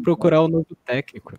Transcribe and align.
procurar 0.00 0.42
o 0.42 0.46
um 0.46 0.48
novo 0.48 0.76
técnico. 0.84 1.38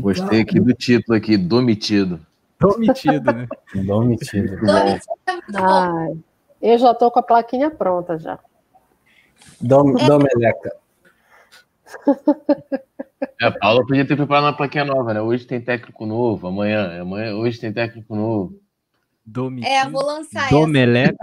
Gostei 0.00 0.40
aqui 0.40 0.60
do 0.60 0.72
título 0.74 1.16
aqui, 1.16 1.36
domitido. 1.36 2.20
Domitido, 2.58 3.32
né? 3.32 3.48
Domitido. 3.74 4.56
Ai, 5.54 6.16
eu 6.60 6.78
já 6.78 6.94
tô 6.94 7.10
com 7.10 7.18
a 7.18 7.22
plaquinha 7.22 7.70
pronta 7.70 8.16
já. 8.18 8.38
Dom, 9.60 9.92
Domeleca. 9.94 10.76
É, 13.40 13.46
a 13.46 13.50
Paula 13.50 13.84
podia 13.86 14.06
ter 14.06 14.16
preparado 14.16 14.44
uma 14.44 14.56
plaquinha 14.56 14.84
nova, 14.84 15.12
né? 15.12 15.20
Hoje 15.20 15.46
tem 15.46 15.60
técnico 15.60 16.06
novo, 16.06 16.46
amanhã, 16.46 17.02
amanhã 17.02 17.34
hoje 17.34 17.58
tem 17.58 17.72
técnico 17.72 18.14
novo. 18.14 18.60
Domitido. 19.24 19.72
É, 19.72 19.88
vou 19.88 20.04
lançar 20.04 20.48
Domeleca. 20.50 21.16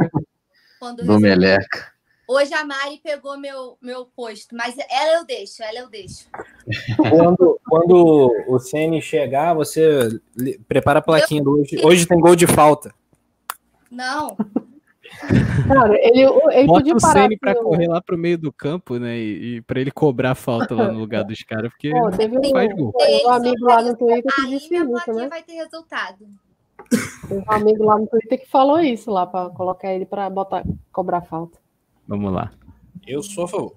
essa. 0.81 0.93
Domeleca. 1.05 1.98
Hoje 2.31 2.53
a 2.53 2.63
Mari 2.63 3.01
pegou 3.03 3.39
meu, 3.39 3.75
meu 3.81 4.05
posto, 4.05 4.55
mas 4.55 4.75
ela 4.77 5.17
eu 5.17 5.25
deixo, 5.25 5.63
ela 5.63 5.79
eu 5.79 5.89
deixo. 5.89 6.27
Quando, 6.95 7.59
quando 7.67 8.31
o 8.47 8.59
Ceni 8.59 9.01
chegar, 9.01 9.55
você 9.55 10.21
prepara 10.67 10.99
a 10.99 11.01
plaquinha 11.01 11.41
do 11.41 11.59
hoje. 11.59 11.83
Hoje 11.83 12.05
tem 12.05 12.19
gol 12.19 12.35
de 12.35 12.45
falta. 12.45 12.93
Não. 13.89 14.37
Cara, 15.67 15.95
ele, 15.95 16.21
ele 16.21 16.67
Bota 16.67 16.79
podia 16.81 16.93
o 16.95 17.01
parar. 17.01 17.21
Ceni 17.23 17.35
pra 17.35 17.53
assim, 17.53 17.63
correr 17.63 17.87
lá 17.87 17.99
pro 17.99 18.15
meio 18.15 18.37
do 18.37 18.53
campo, 18.53 18.99
né? 18.99 19.17
E, 19.17 19.55
e 19.55 19.61
pra 19.61 19.81
ele 19.81 19.89
cobrar 19.89 20.35
falta 20.35 20.75
lá 20.75 20.91
no 20.91 20.99
lugar 21.01 21.23
dos 21.23 21.41
caras, 21.41 21.71
porque 21.71 21.89
Pô, 21.89 22.11
teve 22.11 22.37
um, 22.37 22.51
faz 22.51 22.71
gol. 22.75 22.93
um 23.25 23.29
amigo 23.31 23.65
lá 23.65 23.81
no 23.81 23.97
Twitter 23.97 24.31
que 24.35 24.41
Aí 24.41 24.49
disse 24.51 24.69
minha 24.69 24.83
isso, 24.83 25.13
né? 25.13 25.27
vai 25.29 25.41
ter 25.41 25.53
resultado. 25.53 26.27
Teve 27.27 27.43
um 27.43 27.51
amigo 27.51 27.83
lá 27.85 27.97
no 27.97 28.05
Twitter 28.05 28.39
que 28.39 28.47
falou 28.47 28.79
isso 28.79 29.09
lá, 29.09 29.25
pra 29.25 29.49
colocar 29.49 29.91
ele 29.91 30.05
pra 30.05 30.29
botar, 30.29 30.63
cobrar 30.91 31.21
falta. 31.21 31.57
Vamos 32.09 32.33
lá. 32.33 32.49
Eu 33.05 33.21
sou 33.21 33.43
a 33.43 33.47
favor. 33.47 33.75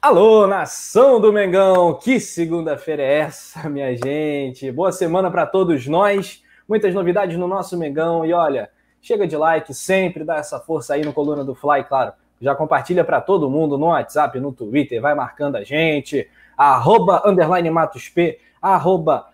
Alô, 0.00 0.46
nação 0.46 1.20
do 1.20 1.30
Mengão! 1.30 1.92
Que 1.92 2.18
segunda-feira 2.18 3.02
é 3.02 3.18
essa, 3.18 3.68
minha 3.68 3.94
gente? 3.94 4.72
Boa 4.72 4.90
semana 4.90 5.30
para 5.30 5.44
todos 5.44 5.86
nós. 5.86 6.42
Muitas 6.66 6.94
novidades 6.94 7.36
no 7.36 7.46
nosso 7.46 7.76
Mengão. 7.76 8.24
E 8.24 8.32
olha, 8.32 8.70
chega 9.02 9.26
de 9.26 9.36
like, 9.36 9.74
sempre 9.74 10.24
dá 10.24 10.36
essa 10.36 10.58
força 10.58 10.94
aí 10.94 11.04
no 11.04 11.12
Coluna 11.12 11.44
do 11.44 11.54
Fly, 11.54 11.84
claro. 11.84 12.14
Já 12.40 12.54
compartilha 12.54 13.04
para 13.04 13.20
todo 13.20 13.50
mundo 13.50 13.76
no 13.76 13.88
WhatsApp, 13.88 14.40
no 14.40 14.52
Twitter, 14.52 15.02
vai 15.02 15.14
marcando 15.14 15.56
a 15.56 15.64
gente. 15.64 16.26
Arroba, 16.56 17.22
underline 17.26 17.68
Matos 17.68 18.08
P, 18.08 18.38
arroba 18.62 19.26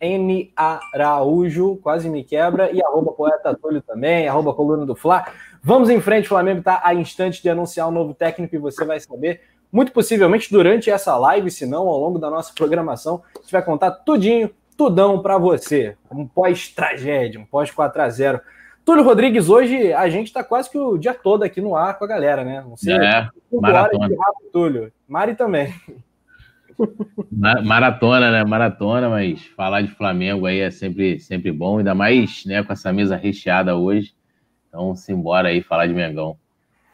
MN 0.00 0.50
Araújo, 0.56 1.76
quase 1.82 2.08
me 2.08 2.22
quebra, 2.24 2.70
e 2.70 2.82
arroba 2.82 3.12
Poeta 3.12 3.54
Túlio 3.54 3.82
também, 3.82 4.28
arroba 4.28 4.52
Coluna 4.54 4.84
do 4.84 4.94
Fla. 4.94 5.26
Vamos 5.62 5.88
em 5.90 6.00
frente, 6.00 6.26
o 6.26 6.28
Flamengo 6.28 6.60
está 6.60 6.80
a 6.84 6.94
instante 6.94 7.42
de 7.42 7.48
anunciar 7.48 7.88
um 7.88 7.92
novo 7.92 8.14
técnico 8.14 8.54
e 8.54 8.58
você 8.58 8.84
vai 8.84 9.00
saber, 9.00 9.40
muito 9.72 9.92
possivelmente 9.92 10.50
durante 10.50 10.90
essa 10.90 11.16
live, 11.16 11.50
se 11.50 11.66
não 11.66 11.88
ao 11.88 11.98
longo 11.98 12.18
da 12.18 12.30
nossa 12.30 12.52
programação, 12.54 13.22
a 13.36 13.40
gente 13.40 13.52
vai 13.52 13.62
contar 13.62 13.90
tudinho, 13.90 14.50
tudão 14.76 15.20
para 15.20 15.38
você. 15.38 15.96
Um 16.10 16.26
pós-tragédia, 16.26 17.40
um 17.40 17.44
pós 17.46 17.70
4 17.70 18.02
a 18.02 18.08
0 18.08 18.40
Túlio 18.84 19.02
Rodrigues, 19.02 19.48
hoje 19.48 19.92
a 19.92 20.08
gente 20.08 20.28
está 20.28 20.44
quase 20.44 20.70
que 20.70 20.78
o 20.78 20.96
dia 20.96 21.12
todo 21.12 21.42
aqui 21.42 21.60
no 21.60 21.74
ar 21.74 21.98
com 21.98 22.04
a 22.04 22.08
galera, 22.08 22.44
né? 22.44 22.64
Não 22.64 22.76
sei, 22.76 22.94
É, 22.94 23.28
maratona. 23.50 24.04
horas 24.04 24.16
de 24.16 24.16
rápido, 24.16 24.50
Túlio. 24.52 24.92
Mari 25.08 25.34
também. 25.34 25.74
Ma- 27.30 27.60
Maratona, 27.62 28.30
né? 28.30 28.44
Maratona, 28.44 29.08
mas 29.08 29.44
falar 29.56 29.82
de 29.82 29.88
Flamengo 29.88 30.46
aí 30.46 30.60
é 30.60 30.70
sempre, 30.70 31.18
sempre 31.18 31.50
bom, 31.52 31.78
ainda 31.78 31.94
mais 31.94 32.44
né, 32.44 32.62
com 32.62 32.72
essa 32.72 32.92
mesa 32.92 33.16
recheada 33.16 33.76
hoje. 33.76 34.14
Então, 34.68 34.94
simbora 34.94 35.48
aí 35.48 35.62
falar 35.62 35.86
de 35.86 35.94
Mengão. 35.94 36.38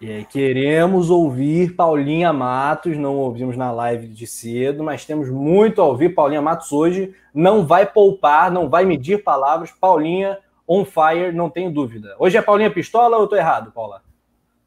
E 0.01 0.11
aí, 0.11 0.25
queremos 0.25 1.11
ouvir 1.11 1.77
Paulinha 1.77 2.33
Matos, 2.33 2.97
não 2.97 3.17
ouvimos 3.19 3.57
na 3.57 3.71
live 3.71 4.09
de 4.09 4.27
cedo, 4.27 4.83
mas 4.83 5.05
temos 5.05 5.31
muito 5.31 5.81
a 5.81 5.85
ouvir. 5.85 6.09
Paulinha 6.15 6.43
Matos 6.43 6.73
hoje 6.73 7.15
não 7.33 7.65
vai 7.65 7.87
poupar, 7.87 8.51
não 8.51 8.69
vai 8.69 8.85
medir 8.85 9.23
palavras. 9.23 9.71
Paulinha 9.71 10.39
on 10.67 10.85
fire, 10.85 11.33
não 11.33 11.49
tenho 11.49 11.71
dúvida. 11.71 12.17
Hoje 12.19 12.37
é 12.37 12.43
Paulinha 12.43 12.71
Pistola 12.71 13.17
ou 13.17 13.25
eu 13.25 13.29
tô 13.29 13.37
errado, 13.37 13.71
Paula? 13.71 14.03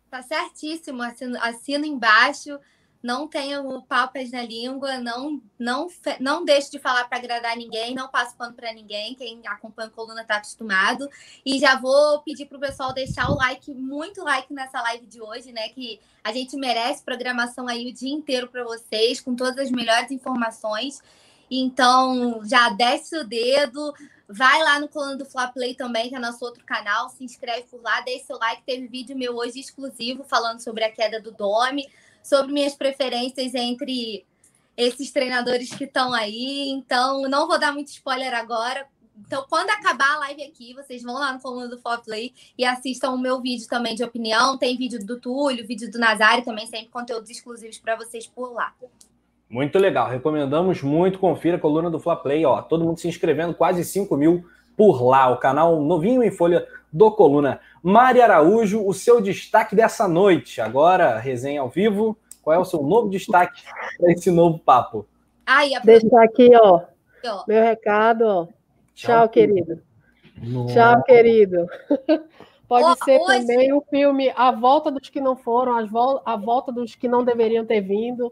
Tá 0.09 0.21
certíssimo, 0.21 1.01
assino, 1.03 1.37
assino 1.41 1.85
embaixo. 1.85 2.57
Não 3.05 3.27
tenho 3.27 3.83
papas 3.83 4.31
na 4.31 4.41
língua, 4.41 4.97
não 4.97 5.39
não 5.59 5.87
não 6.19 6.43
deixo 6.43 6.71
de 6.71 6.79
falar 6.79 7.07
para 7.07 7.19
agradar 7.19 7.55
ninguém, 7.55 7.93
não 7.93 8.07
passo 8.07 8.35
pano 8.35 8.55
para 8.55 8.73
ninguém. 8.73 9.13
Quem 9.13 9.45
acompanha 9.45 9.89
a 9.89 9.91
coluna 9.91 10.23
tá 10.23 10.37
acostumado. 10.37 11.07
E 11.45 11.59
já 11.59 11.79
vou 11.79 12.23
pedir 12.23 12.47
pro 12.47 12.59
pessoal 12.59 12.95
deixar 12.95 13.29
o 13.29 13.35
like, 13.35 13.71
muito 13.75 14.23
like 14.23 14.51
nessa 14.51 14.81
live 14.81 15.05
de 15.05 15.21
hoje, 15.21 15.51
né? 15.51 15.69
Que 15.69 15.99
a 16.23 16.33
gente 16.33 16.57
merece 16.57 17.03
programação 17.03 17.67
aí 17.67 17.91
o 17.91 17.93
dia 17.93 18.11
inteiro 18.11 18.47
para 18.47 18.63
vocês, 18.63 19.21
com 19.21 19.35
todas 19.35 19.59
as 19.59 19.69
melhores 19.69 20.09
informações. 20.09 20.99
Então, 21.49 22.41
já 22.43 22.69
desce 22.69 23.15
o 23.19 23.23
dedo, 23.23 23.93
vai 24.27 24.63
lá 24.63 24.79
no 24.79 24.87
coluna 24.87 25.15
do 25.15 25.25
Fla 25.25 25.47
Play 25.47 25.75
também, 25.75 26.09
que 26.09 26.15
é 26.15 26.19
nosso 26.19 26.43
outro 26.43 26.65
canal, 26.65 27.09
se 27.09 27.23
inscreve 27.23 27.67
por 27.69 27.83
lá, 27.83 28.01
deixa 28.01 28.25
seu 28.25 28.39
like. 28.39 28.63
Teve 28.65 28.87
vídeo 28.87 29.15
meu 29.15 29.35
hoje 29.35 29.59
exclusivo 29.59 30.23
falando 30.23 30.59
sobre 30.59 30.83
a 30.83 30.91
queda 30.91 31.21
do 31.21 31.31
Domi, 31.31 31.87
sobre 32.25 32.51
minhas 32.51 32.73
preferências 32.73 33.53
entre 33.53 34.25
esses 34.75 35.11
treinadores 35.11 35.69
que 35.69 35.83
estão 35.83 36.11
aí. 36.11 36.69
Então, 36.71 37.21
não 37.29 37.47
vou 37.47 37.59
dar 37.59 37.71
muito 37.71 37.89
spoiler 37.89 38.33
agora. 38.33 38.87
Então, 39.25 39.45
quando 39.47 39.69
acabar 39.69 40.15
a 40.15 40.19
live 40.19 40.43
aqui, 40.43 40.73
vocês 40.73 41.03
vão 41.03 41.13
lá 41.13 41.31
no 41.31 41.39
coluna 41.39 41.67
do 41.67 41.79
Play 42.03 42.33
e 42.57 42.65
assistam 42.65 43.11
o 43.11 43.17
meu 43.17 43.39
vídeo 43.39 43.67
também 43.69 43.95
de 43.95 44.03
opinião. 44.03 44.57
Tem 44.57 44.75
vídeo 44.75 45.05
do 45.05 45.19
Túlio, 45.19 45.65
vídeo 45.65 45.89
do 45.89 45.99
Nazário 45.99 46.43
também, 46.43 46.65
sempre 46.65 46.87
conteúdos 46.87 47.29
exclusivos 47.29 47.77
para 47.77 47.95
vocês 47.95 48.25
por 48.27 48.51
lá. 48.53 48.73
Muito 49.47 49.77
legal, 49.77 50.09
recomendamos 50.09 50.81
muito. 50.81 51.19
Confira 51.19 51.57
a 51.57 51.59
coluna 51.59 51.91
do 51.91 51.99
Fla 51.99 52.15
Play, 52.15 52.43
ó. 52.43 52.61
Todo 52.61 52.83
mundo 52.83 52.99
se 52.99 53.07
inscrevendo, 53.07 53.53
quase 53.53 53.85
5 53.85 54.17
mil 54.17 54.43
por 54.75 55.01
lá. 55.01 55.29
O 55.29 55.37
canal 55.37 55.79
novinho 55.79 56.23
em 56.23 56.31
folha 56.31 56.67
do 56.95 57.11
Coluna. 57.11 57.59
Mari 57.83 58.21
Araújo, 58.21 58.87
o 58.87 58.93
seu 58.93 59.19
destaque 59.19 59.75
dessa 59.75 60.07
noite. 60.07 60.61
Agora, 60.61 61.19
resenha 61.19 61.59
ao 61.59 61.69
vivo. 61.69 62.17
Qual 62.41 62.55
é 62.55 62.59
o 62.59 62.63
seu 62.63 62.81
novo 62.81 63.09
destaque 63.09 63.61
para 63.99 64.11
esse 64.13 64.31
novo 64.31 64.57
papo? 64.59 65.05
Aí, 65.45 65.75
a 65.75 65.79
Deixa 65.79 66.07
aqui, 66.23 66.51
ó, 66.55 66.81
meu 67.47 67.61
recado, 67.61 68.21
ó. 68.23 68.45
Tchau, 68.45 68.53
Tchau, 68.95 69.29
querido. 69.29 69.81
Nossa. 70.41 70.73
Tchau, 70.73 71.03
querido. 71.03 71.65
Pode 72.67 72.85
Ó, 72.85 72.95
ser 73.03 73.19
hoje- 73.19 73.45
também 73.45 73.73
o 73.73 73.81
filme 73.89 74.31
A 74.35 74.51
Volta 74.51 74.89
dos 74.89 75.09
que 75.09 75.19
não 75.21 75.35
foram, 75.35 75.75
as 75.77 75.89
vol- 75.89 76.21
A 76.25 76.35
Volta 76.37 76.71
dos 76.71 76.95
que 76.95 77.07
não 77.07 77.23
deveriam 77.23 77.65
ter 77.65 77.81
vindo. 77.81 78.31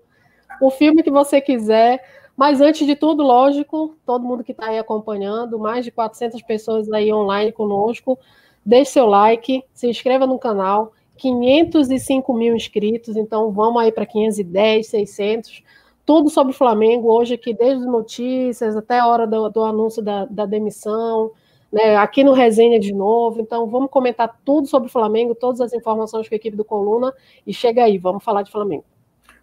O 0.61 0.71
filme 0.71 1.03
que 1.03 1.11
você 1.11 1.41
quiser. 1.41 2.01
Mas 2.35 2.59
antes 2.61 2.87
de 2.87 2.95
tudo, 2.95 3.21
lógico, 3.21 3.95
todo 4.05 4.25
mundo 4.25 4.43
que 4.43 4.53
está 4.53 4.67
aí 4.69 4.79
acompanhando, 4.79 5.59
mais 5.59 5.85
de 5.85 5.91
400 5.91 6.41
pessoas 6.41 6.91
aí 6.91 7.13
online 7.13 7.51
conosco, 7.51 8.17
deixe 8.65 8.91
seu 8.91 9.05
like, 9.05 9.63
se 9.73 9.87
inscreva 9.87 10.27
no 10.27 10.39
canal. 10.39 10.93
505 11.17 12.33
mil 12.33 12.55
inscritos, 12.55 13.15
então 13.15 13.51
vamos 13.51 13.81
aí 13.81 13.91
para 13.91 14.05
510, 14.05 14.87
600. 14.87 15.63
Tudo 16.05 16.29
sobre 16.29 16.53
o 16.53 16.55
Flamengo 16.55 17.13
hoje 17.13 17.35
aqui, 17.35 17.53
desde 17.53 17.85
notícias 17.85 18.75
até 18.75 18.99
a 18.99 19.07
hora 19.07 19.25
do, 19.25 19.47
do 19.49 19.63
anúncio 19.63 20.01
da, 20.01 20.25
da 20.25 20.45
demissão, 20.45 21.31
né, 21.71 21.95
aqui 21.95 22.23
no 22.23 22.33
Resenha 22.33 22.79
de 22.79 22.93
novo. 22.93 23.39
Então, 23.39 23.67
vamos 23.67 23.89
comentar 23.89 24.39
tudo 24.43 24.67
sobre 24.67 24.89
o 24.89 24.91
Flamengo, 24.91 25.33
todas 25.33 25.61
as 25.61 25.71
informações 25.71 26.27
com 26.27 26.35
a 26.35 26.37
equipe 26.37 26.57
do 26.57 26.65
Coluna. 26.65 27.13
E 27.47 27.53
chega 27.53 27.83
aí, 27.83 27.97
vamos 27.97 28.23
falar 28.23 28.41
de 28.41 28.51
Flamengo. 28.51 28.83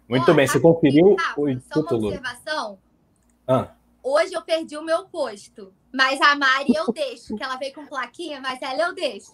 Muito 0.07 0.33
bem, 0.33 0.45
você 0.45 0.59
conferiu 0.59 1.15
o 1.15 1.17
Só 1.17 1.41
uma 1.41 1.55
título? 1.55 2.07
observação. 2.07 2.77
Ah, 3.47 3.71
Hoje 4.03 4.33
eu 4.33 4.41
perdi 4.41 4.77
o 4.77 4.83
meu 4.83 5.05
posto. 5.05 5.73
Mas 5.93 6.21
a 6.21 6.35
Mari 6.35 6.73
eu 6.73 6.91
deixo, 6.93 7.35
que 7.35 7.43
ela 7.43 7.57
veio 7.57 7.73
com 7.73 7.85
plaquinha, 7.85 8.39
mas 8.39 8.61
ela 8.61 8.83
eu 8.83 8.95
deixo. 8.95 9.33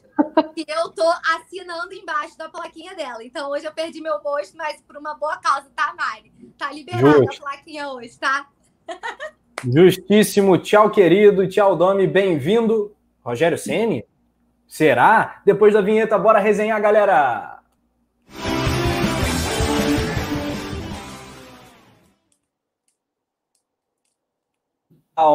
E 0.56 0.66
eu 0.68 0.90
tô 0.90 1.08
assinando 1.36 1.94
embaixo 1.94 2.38
da 2.38 2.50
plaquinha 2.50 2.96
dela. 2.96 3.24
Então 3.24 3.50
hoje 3.52 3.66
eu 3.66 3.72
perdi 3.72 4.02
meu 4.02 4.20
posto, 4.20 4.58
mas 4.58 4.82
por 4.82 4.98
uma 4.98 5.14
boa 5.14 5.38
causa, 5.38 5.70
tá, 5.76 5.94
Mari? 5.96 6.32
Tá 6.58 6.72
liberada 6.72 7.24
a 7.24 7.40
plaquinha 7.40 7.90
hoje, 7.90 8.18
tá? 8.18 8.48
justíssimo. 9.66 10.58
Tchau, 10.58 10.90
querido. 10.90 11.48
Tchau, 11.48 11.76
Domi. 11.76 12.08
Bem-vindo. 12.08 12.96
Rogério 13.24 13.58
Ceni? 13.58 14.06
Será? 14.68 15.42
Depois 15.46 15.74
da 15.74 15.82
vinheta, 15.82 16.18
bora 16.18 16.40
resenhar, 16.40 16.82
galera. 16.82 17.57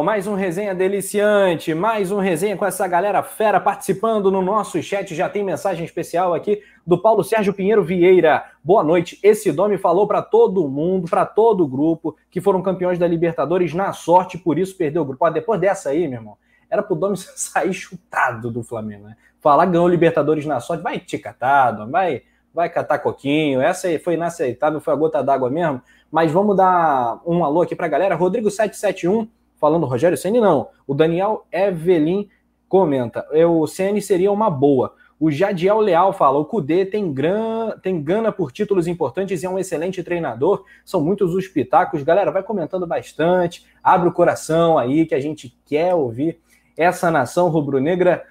Mais 0.01 0.27
um 0.27 0.33
resenha 0.33 0.73
deliciante, 0.73 1.73
mais 1.73 2.09
um 2.09 2.17
resenha 2.17 2.55
com 2.55 2.65
essa 2.65 2.87
galera 2.87 3.21
fera 3.21 3.59
participando 3.59 4.31
no 4.31 4.41
nosso 4.41 4.81
chat. 4.81 5.13
Já 5.13 5.27
tem 5.27 5.43
mensagem 5.43 5.83
especial 5.83 6.33
aqui 6.33 6.63
do 6.87 6.97
Paulo 6.97 7.21
Sérgio 7.21 7.53
Pinheiro 7.53 7.83
Vieira. 7.83 8.45
Boa 8.63 8.81
noite. 8.81 9.19
Esse 9.21 9.51
Domi 9.51 9.77
falou 9.77 10.07
para 10.07 10.21
todo 10.21 10.69
mundo, 10.69 11.09
para 11.09 11.25
todo 11.25 11.65
o 11.65 11.67
grupo, 11.67 12.15
que 12.31 12.39
foram 12.39 12.61
campeões 12.61 12.97
da 12.97 13.05
Libertadores 13.05 13.73
na 13.73 13.91
sorte, 13.91 14.37
por 14.37 14.57
isso 14.57 14.77
perdeu 14.77 15.01
o 15.01 15.05
grupo. 15.05 15.25
Ó, 15.25 15.29
depois 15.29 15.59
dessa 15.59 15.89
aí, 15.89 16.07
meu 16.07 16.19
irmão, 16.19 16.37
era 16.69 16.81
pro 16.81 16.95
Domi 16.95 17.17
sair 17.35 17.73
chutado 17.73 18.49
do 18.49 18.63
Flamengo, 18.63 19.09
né? 19.09 19.17
Falar 19.41 19.65
ganhou 19.65 19.89
Libertadores 19.89 20.45
na 20.45 20.61
sorte, 20.61 20.81
vai 20.81 20.97
te 20.97 21.19
catado, 21.19 21.91
vai 21.91 22.23
vai 22.53 22.69
catar 22.69 22.99
coquinho. 22.99 23.61
Essa 23.61 23.87
aí 23.87 23.99
foi 23.99 24.13
inaceitável, 24.13 24.79
foi 24.79 24.93
a 24.93 24.97
gota 24.97 25.21
d'água 25.21 25.49
mesmo. 25.49 25.81
Mas 26.09 26.31
vamos 26.31 26.55
dar 26.55 27.19
um 27.25 27.43
alô 27.43 27.63
aqui 27.63 27.75
para 27.75 27.87
a 27.87 27.89
galera. 27.89 28.17
Rodrigo771, 28.17 29.27
falando 29.63 29.85
Rogério 29.85 30.17
Ceni 30.17 30.41
não. 30.41 30.67
O 30.85 30.93
Daniel 30.93 31.47
Evelyn 31.49 32.27
comenta: 32.67 33.25
o 33.47 33.65
Ceni 33.65 34.01
seria 34.01 34.29
uma 34.29 34.49
boa. 34.49 34.93
O 35.17 35.31
Jadiel 35.31 35.79
Leal 35.79 36.11
fala: 36.11 36.37
o 36.37 36.43
Cudê 36.43 36.85
tem, 36.85 37.13
gran... 37.13 37.71
tem 37.81 38.03
gana 38.03 38.29
por 38.29 38.51
títulos 38.51 38.87
importantes 38.87 39.41
e 39.41 39.45
é 39.45 39.49
um 39.49 39.57
excelente 39.57 40.03
treinador. 40.03 40.65
São 40.83 40.99
muitos 40.99 41.33
os 41.33 41.47
pitacos. 41.47 42.03
Galera, 42.03 42.29
vai 42.29 42.43
comentando 42.43 42.85
bastante. 42.85 43.65
Abre 43.81 44.09
o 44.09 44.11
coração 44.11 44.77
aí 44.77 45.05
que 45.05 45.15
a 45.15 45.19
gente 45.21 45.57
quer 45.65 45.95
ouvir 45.95 46.41
essa 46.75 47.09
nação 47.09 47.47
rubro-negra. 47.47 48.21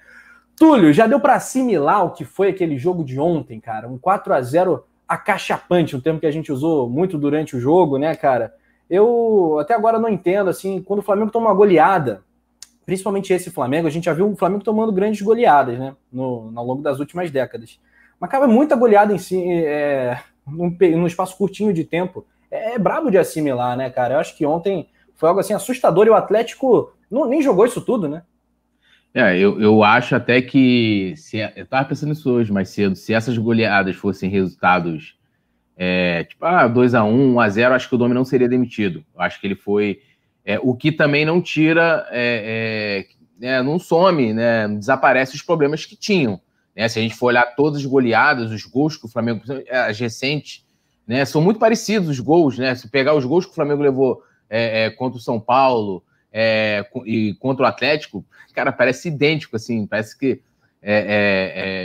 Túlio, 0.55 0.93
já 0.93 1.07
deu 1.07 1.19
para 1.19 1.33
assimilar 1.33 2.05
o 2.05 2.11
que 2.11 2.23
foi 2.23 2.49
aquele 2.49 2.77
jogo 2.77 3.03
de 3.03 3.19
ontem, 3.19 3.59
cara? 3.59 3.87
Um 3.87 3.97
4 3.97 4.35
a 4.35 4.41
0 4.43 4.85
acachapante, 5.07 5.95
um 5.95 5.99
termo 5.99 6.19
que 6.19 6.27
a 6.27 6.31
gente 6.31 6.51
usou 6.51 6.87
muito 6.87 7.17
durante 7.17 7.57
o 7.57 7.59
jogo, 7.59 7.97
né, 7.97 8.15
cara? 8.15 8.53
Eu 8.89 9.57
até 9.59 9.73
agora 9.73 9.97
não 9.97 10.09
entendo, 10.09 10.49
assim, 10.49 10.81
quando 10.81 10.99
o 10.99 11.03
Flamengo 11.03 11.31
toma 11.31 11.47
uma 11.47 11.55
goleada 11.55 12.23
principalmente 12.85 13.33
esse 13.33 13.49
Flamengo, 13.49 13.87
a 13.87 13.89
gente 13.89 14.05
já 14.05 14.13
viu 14.13 14.29
o 14.29 14.35
Flamengo 14.35 14.63
tomando 14.63 14.91
grandes 14.91 15.21
goleadas, 15.21 15.79
né, 15.79 15.95
no, 16.11 16.51
ao 16.55 16.65
longo 16.65 16.81
das 16.81 16.99
últimas 16.99 17.31
décadas. 17.31 17.79
Mas, 18.19 18.29
cara, 18.29 18.47
muita 18.47 18.75
goleada 18.75 19.13
em 19.13 19.17
si, 19.17 19.41
é, 19.49 20.19
num, 20.47 20.75
num, 20.97 21.07
espaço 21.07 21.37
curtinho 21.37 21.73
de 21.73 21.83
tempo. 21.83 22.25
É, 22.49 22.75
é 22.75 22.79
brabo 22.79 23.09
de 23.09 23.17
assimilar, 23.17 23.75
né, 23.75 23.89
cara? 23.89 24.15
Eu 24.15 24.19
acho 24.19 24.37
que 24.37 24.45
ontem 24.45 24.87
foi 25.15 25.29
algo 25.29 25.41
assim 25.41 25.53
assustador 25.53 26.07
e 26.07 26.09
o 26.09 26.15
Atlético 26.15 26.93
não, 27.09 27.27
nem 27.27 27.41
jogou 27.41 27.65
isso 27.65 27.81
tudo, 27.81 28.07
né? 28.07 28.23
É, 29.13 29.37
eu, 29.37 29.61
eu 29.61 29.83
acho 29.83 30.15
até 30.15 30.41
que. 30.41 31.13
Se, 31.17 31.37
eu 31.55 31.67
tava 31.67 31.87
pensando 31.87 32.09
nisso 32.09 32.31
hoje 32.31 32.51
mais 32.51 32.69
cedo. 32.69 32.95
Se 32.95 33.13
essas 33.13 33.37
goleadas 33.37 33.95
fossem 33.95 34.29
resultados 34.29 35.15
é, 35.75 36.23
tipo, 36.25 36.45
ah, 36.45 36.69
2x1, 36.69 37.33
1x0, 37.33 37.71
acho 37.71 37.89
que 37.89 37.95
o 37.95 37.97
Domi 37.97 38.13
não 38.13 38.25
seria 38.25 38.47
demitido. 38.47 39.03
Acho 39.17 39.39
que 39.39 39.47
ele 39.47 39.55
foi 39.55 39.99
é, 40.45 40.59
o 40.61 40.75
que 40.75 40.91
também 40.91 41.25
não 41.25 41.41
tira, 41.41 42.05
é, 42.11 43.05
é, 43.41 43.47
é, 43.47 43.63
não 43.63 43.79
some, 43.79 44.33
né, 44.33 44.67
desaparece 44.67 45.35
os 45.35 45.41
problemas 45.41 45.85
que 45.85 45.95
tinham. 45.95 46.39
Né? 46.75 46.87
Se 46.87 46.99
a 46.99 47.01
gente 47.01 47.15
for 47.15 47.27
olhar 47.27 47.55
todas 47.55 47.79
as 47.79 47.85
goleadas, 47.85 48.51
os 48.51 48.65
gols 48.65 48.97
que 48.97 49.05
o 49.05 49.09
Flamengo, 49.09 49.41
é, 49.67 49.77
as 49.77 49.99
recentes, 49.99 50.65
né, 51.07 51.23
são 51.25 51.41
muito 51.41 51.59
parecidos 51.59 52.09
os 52.09 52.19
gols. 52.19 52.57
Né? 52.57 52.75
Se 52.75 52.89
pegar 52.89 53.13
os 53.15 53.25
gols 53.25 53.45
que 53.45 53.51
o 53.51 53.55
Flamengo 53.55 53.81
levou 53.81 54.21
contra 54.97 55.17
o 55.17 55.21
São 55.21 55.39
Paulo 55.39 56.03
e 57.07 57.35
contra 57.39 57.65
o 57.65 57.67
Atlético, 57.67 58.23
cara, 58.53 58.71
parece 58.71 59.07
idêntico, 59.07 59.55
assim, 59.55 59.87
parece 59.87 60.15
que 60.15 60.41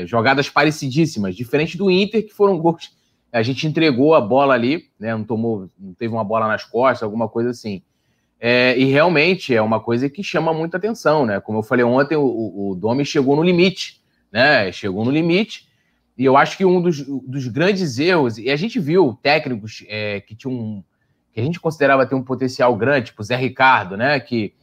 jogadas 0.05 0.50
parecidíssimas, 0.50 1.35
diferente 1.35 1.79
do 1.79 1.90
Inter, 1.90 2.26
que 2.26 2.35
foram 2.35 2.58
gols. 2.58 2.98
A 3.32 3.42
gente 3.42 3.66
entregou 3.66 4.14
a 4.14 4.20
bola 4.20 4.54
ali, 4.54 4.88
né? 4.98 5.14
Não 5.14 5.25
tomou, 5.25 5.69
não 5.78 5.92
teve 5.94 6.12
uma 6.12 6.25
bola 6.25 6.48
nas 6.48 6.64
costas, 6.64 7.02
alguma 7.02 7.28
coisa 7.28 7.50
assim. 7.50 7.82
É, 8.40 8.78
e 8.78 8.84
realmente 8.84 9.54
é 9.54 9.60
uma 9.60 9.80
coisa 9.80 10.08
que 10.08 10.22
chama 10.22 10.54
muita 10.54 10.76
atenção, 10.76 11.26
né? 11.26 11.40
Como 11.40 11.58
eu 11.58 11.62
falei 11.62 11.84
ontem, 11.84 12.16
o, 12.16 12.70
o 12.70 12.75
Domi 12.75 13.04
chegou 13.04 13.34
no 13.36 13.42
limite, 13.42 14.00
né? 14.32 14.70
Chegou 14.72 15.04
no 15.04 15.10
limite. 15.10 15.69
E 16.16 16.25
eu 16.25 16.36
acho 16.36 16.56
que 16.56 16.64
um 16.64 16.80
dos, 16.80 17.00
dos 17.02 17.46
grandes 17.48 17.98
erros, 17.98 18.38
e 18.38 18.50
a 18.50 18.56
gente 18.56 18.80
viu 18.80 19.19
técnicos 19.22 19.84
é, 19.88 20.20
que 20.20 20.34
tinham 20.34 20.54
um, 20.54 20.84
que 21.32 21.40
a 21.40 21.44
gente 21.44 21.60
considerava 21.60 22.06
ter 22.06 22.14
um 22.14 22.22
potencial 22.22 22.75
grande, 22.76 23.06
tipo 23.06 23.22
o 23.22 23.25
Zé 23.25 23.36
Ricardo, 23.36 23.96
né? 23.96 24.19
Que 24.19 24.54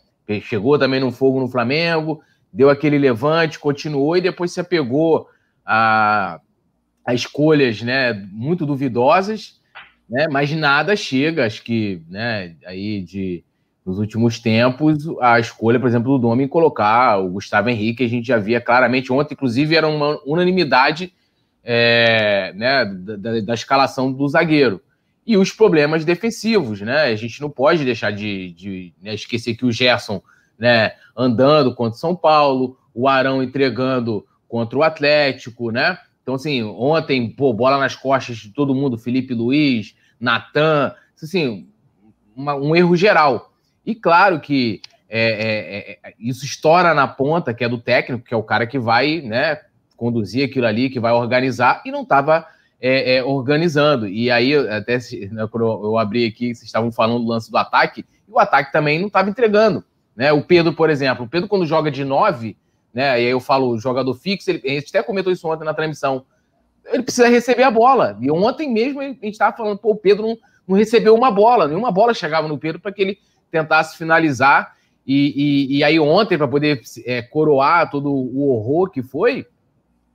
chegou 0.41 0.79
também 0.79 1.00
no 1.00 1.12
fogo 1.12 1.39
no 1.39 1.47
Flamengo, 1.47 2.21
deu 2.51 2.69
aquele 2.69 2.97
levante, 2.97 3.59
continuou 3.59 4.17
e 4.17 4.21
depois 4.21 4.51
se 4.51 4.59
apegou 4.59 5.27
a, 5.65 6.39
a 7.06 7.13
escolhas 7.13 7.81
né, 7.81 8.13
muito 8.31 8.66
duvidosas, 8.66 9.60
né? 10.10 10.28
Mas 10.30 10.52
nada 10.52 10.96
chega, 10.96 11.46
acho 11.46 11.63
que, 11.63 12.02
né, 12.10 12.56
aí 12.66 13.02
de 13.02 13.44
nos 13.86 14.00
últimos 14.00 14.40
tempos, 14.40 15.07
a 15.22 15.40
escolha, 15.40 15.80
por 15.80 15.88
exemplo, 15.88 16.12
do 16.13 16.18
Domi 16.18 16.46
em 16.46 16.48
colocar 16.48 17.19
o 17.19 17.30
Gustavo 17.30 17.69
Henrique, 17.69 18.04
a 18.04 18.10
gente 18.10 18.25
já 18.25 18.38
via 18.38 18.60
claramente 18.60 19.13
ontem, 19.13 19.36
inclusive 19.36 19.75
era 19.75 19.88
uma 19.88 20.19
unanimidade 20.25 21.13
é, 21.63 22.52
né, 22.56 22.86
da, 22.86 23.42
da, 23.42 23.54
escalação 23.54 24.12
do 24.12 24.28
zagueiro. 24.28 24.81
E 25.25 25.38
os 25.38 25.51
problemas 25.51 26.04
defensivos, 26.04 26.81
né? 26.81 27.04
A 27.04 27.16
gente 27.16 27.42
não 27.42 27.50
pode 27.50 27.84
deixar 27.84 28.12
de, 28.12 28.51
de 28.51 28.94
né, 29.01 29.13
esquecer 29.13 29.56
que 29.56 29.66
o 29.66 29.72
Gerson 29.72 30.22
né, 30.58 30.94
andando 31.16 31.74
contra 31.74 31.96
o 31.96 32.00
São 32.00 32.16
Paulo, 32.16 32.78
o 32.94 33.08
Arão 33.08 33.42
entregando 33.42 34.25
contra 34.48 34.78
o 34.78 34.84
Atlético, 34.84 35.72
né? 35.72 35.98
Então, 36.25 36.33
assim, 36.33 36.63
ontem, 36.63 37.30
pô, 37.30 37.54
bola 37.54 37.77
nas 37.77 37.95
costas 37.95 38.38
de 38.38 38.50
todo 38.50 38.74
mundo, 38.74 38.98
Felipe 38.98 39.31
Luiz, 39.31 39.95
Natan, 40.19 40.92
assim, 41.22 41.69
uma, 42.36 42.56
um 42.56 42.75
erro 42.75 42.95
geral. 42.95 43.54
E 43.86 43.94
claro 43.94 44.39
que 44.39 44.81
é, 45.07 46.00
é, 46.01 46.10
é, 46.10 46.13
isso 46.19 46.44
estoura 46.44 46.95
na 46.95 47.07
ponta, 47.07 47.54
que 47.54 47.63
é 47.63 47.69
do 47.69 47.77
técnico, 47.77 48.25
que 48.25 48.33
é 48.33 48.38
o 48.38 48.42
cara 48.42 48.66
que 48.66 48.80
vai 48.80 49.22
né, 49.22 49.60
conduzir 49.95 50.44
aquilo 50.44 50.66
ali, 50.66 50.89
que 50.89 51.00
vai 51.00 51.13
organizar, 51.13 51.83
e 51.86 51.92
não 51.92 52.01
estava 52.01 52.48
é, 52.81 53.18
é, 53.18 53.24
organizando. 53.24 54.07
E 54.07 54.31
aí, 54.31 54.56
até 54.56 54.98
né, 55.30 55.48
quando 55.51 55.68
eu 55.68 55.95
abri 55.95 56.25
aqui, 56.25 56.56
vocês 56.56 56.63
estavam 56.63 56.92
falando 56.92 57.24
do 57.24 57.30
lance 57.30 57.51
do 57.51 57.57
ataque, 57.57 58.04
e 58.27 58.31
o 58.31 58.39
ataque 58.39 58.72
também 58.72 58.98
não 58.98 59.10
estava 59.10 59.30
entregando. 59.30 59.83
Né? 60.16 60.33
O 60.33 60.42
Pedro, 60.42 60.74
por 60.74 60.89
exemplo, 60.89 61.25
o 61.25 61.30
Pedro, 61.30 61.48
quando 61.48 61.68
joga 61.68 61.92
de 61.92 62.04
nove, 62.04 62.57
né, 62.95 63.21
e 63.21 63.25
aí 63.25 63.31
eu 63.31 63.42
falo 63.42 63.77
jogador 63.77 64.13
fixo, 64.13 64.50
ele, 64.50 64.62
a 64.63 64.69
gente 64.69 64.88
até 64.88 65.03
comentou 65.03 65.33
isso 65.33 65.45
ontem 65.50 65.65
na 65.65 65.74
transmissão, 65.74 66.25
ele 66.86 67.03
precisa 67.03 67.27
receber 67.27 67.63
a 67.63 67.71
bola. 67.71 68.18
E 68.21 68.31
ontem 68.31 68.71
mesmo 68.71 69.01
a 69.01 69.03
gente 69.03 69.31
estava 69.31 69.56
falando, 69.56 69.77
pô, 69.77 69.92
o 69.92 69.97
Pedro 69.97 70.25
não, 70.25 70.38
não 70.65 70.77
recebeu 70.77 71.13
uma 71.13 71.30
bola, 71.30 71.68
nenhuma 71.68 71.92
bola 71.92 72.13
chegava 72.13 72.47
no 72.47 72.57
Pedro 72.57 72.80
para 72.80 72.94
que 72.94 73.01
ele 73.01 73.19
tentasse 73.51 73.97
finalizar. 73.97 74.75
E, 75.06 75.33
e, 75.36 75.77
e 75.77 75.83
aí, 75.83 76.00
ontem, 76.00 76.38
para 76.38 76.47
poder 76.47 76.81
é, 77.06 77.21
coroar 77.21 77.92
todo 77.92 78.12
o 78.12 78.50
horror 78.50 78.89
que 78.89 79.03
foi, 79.03 79.45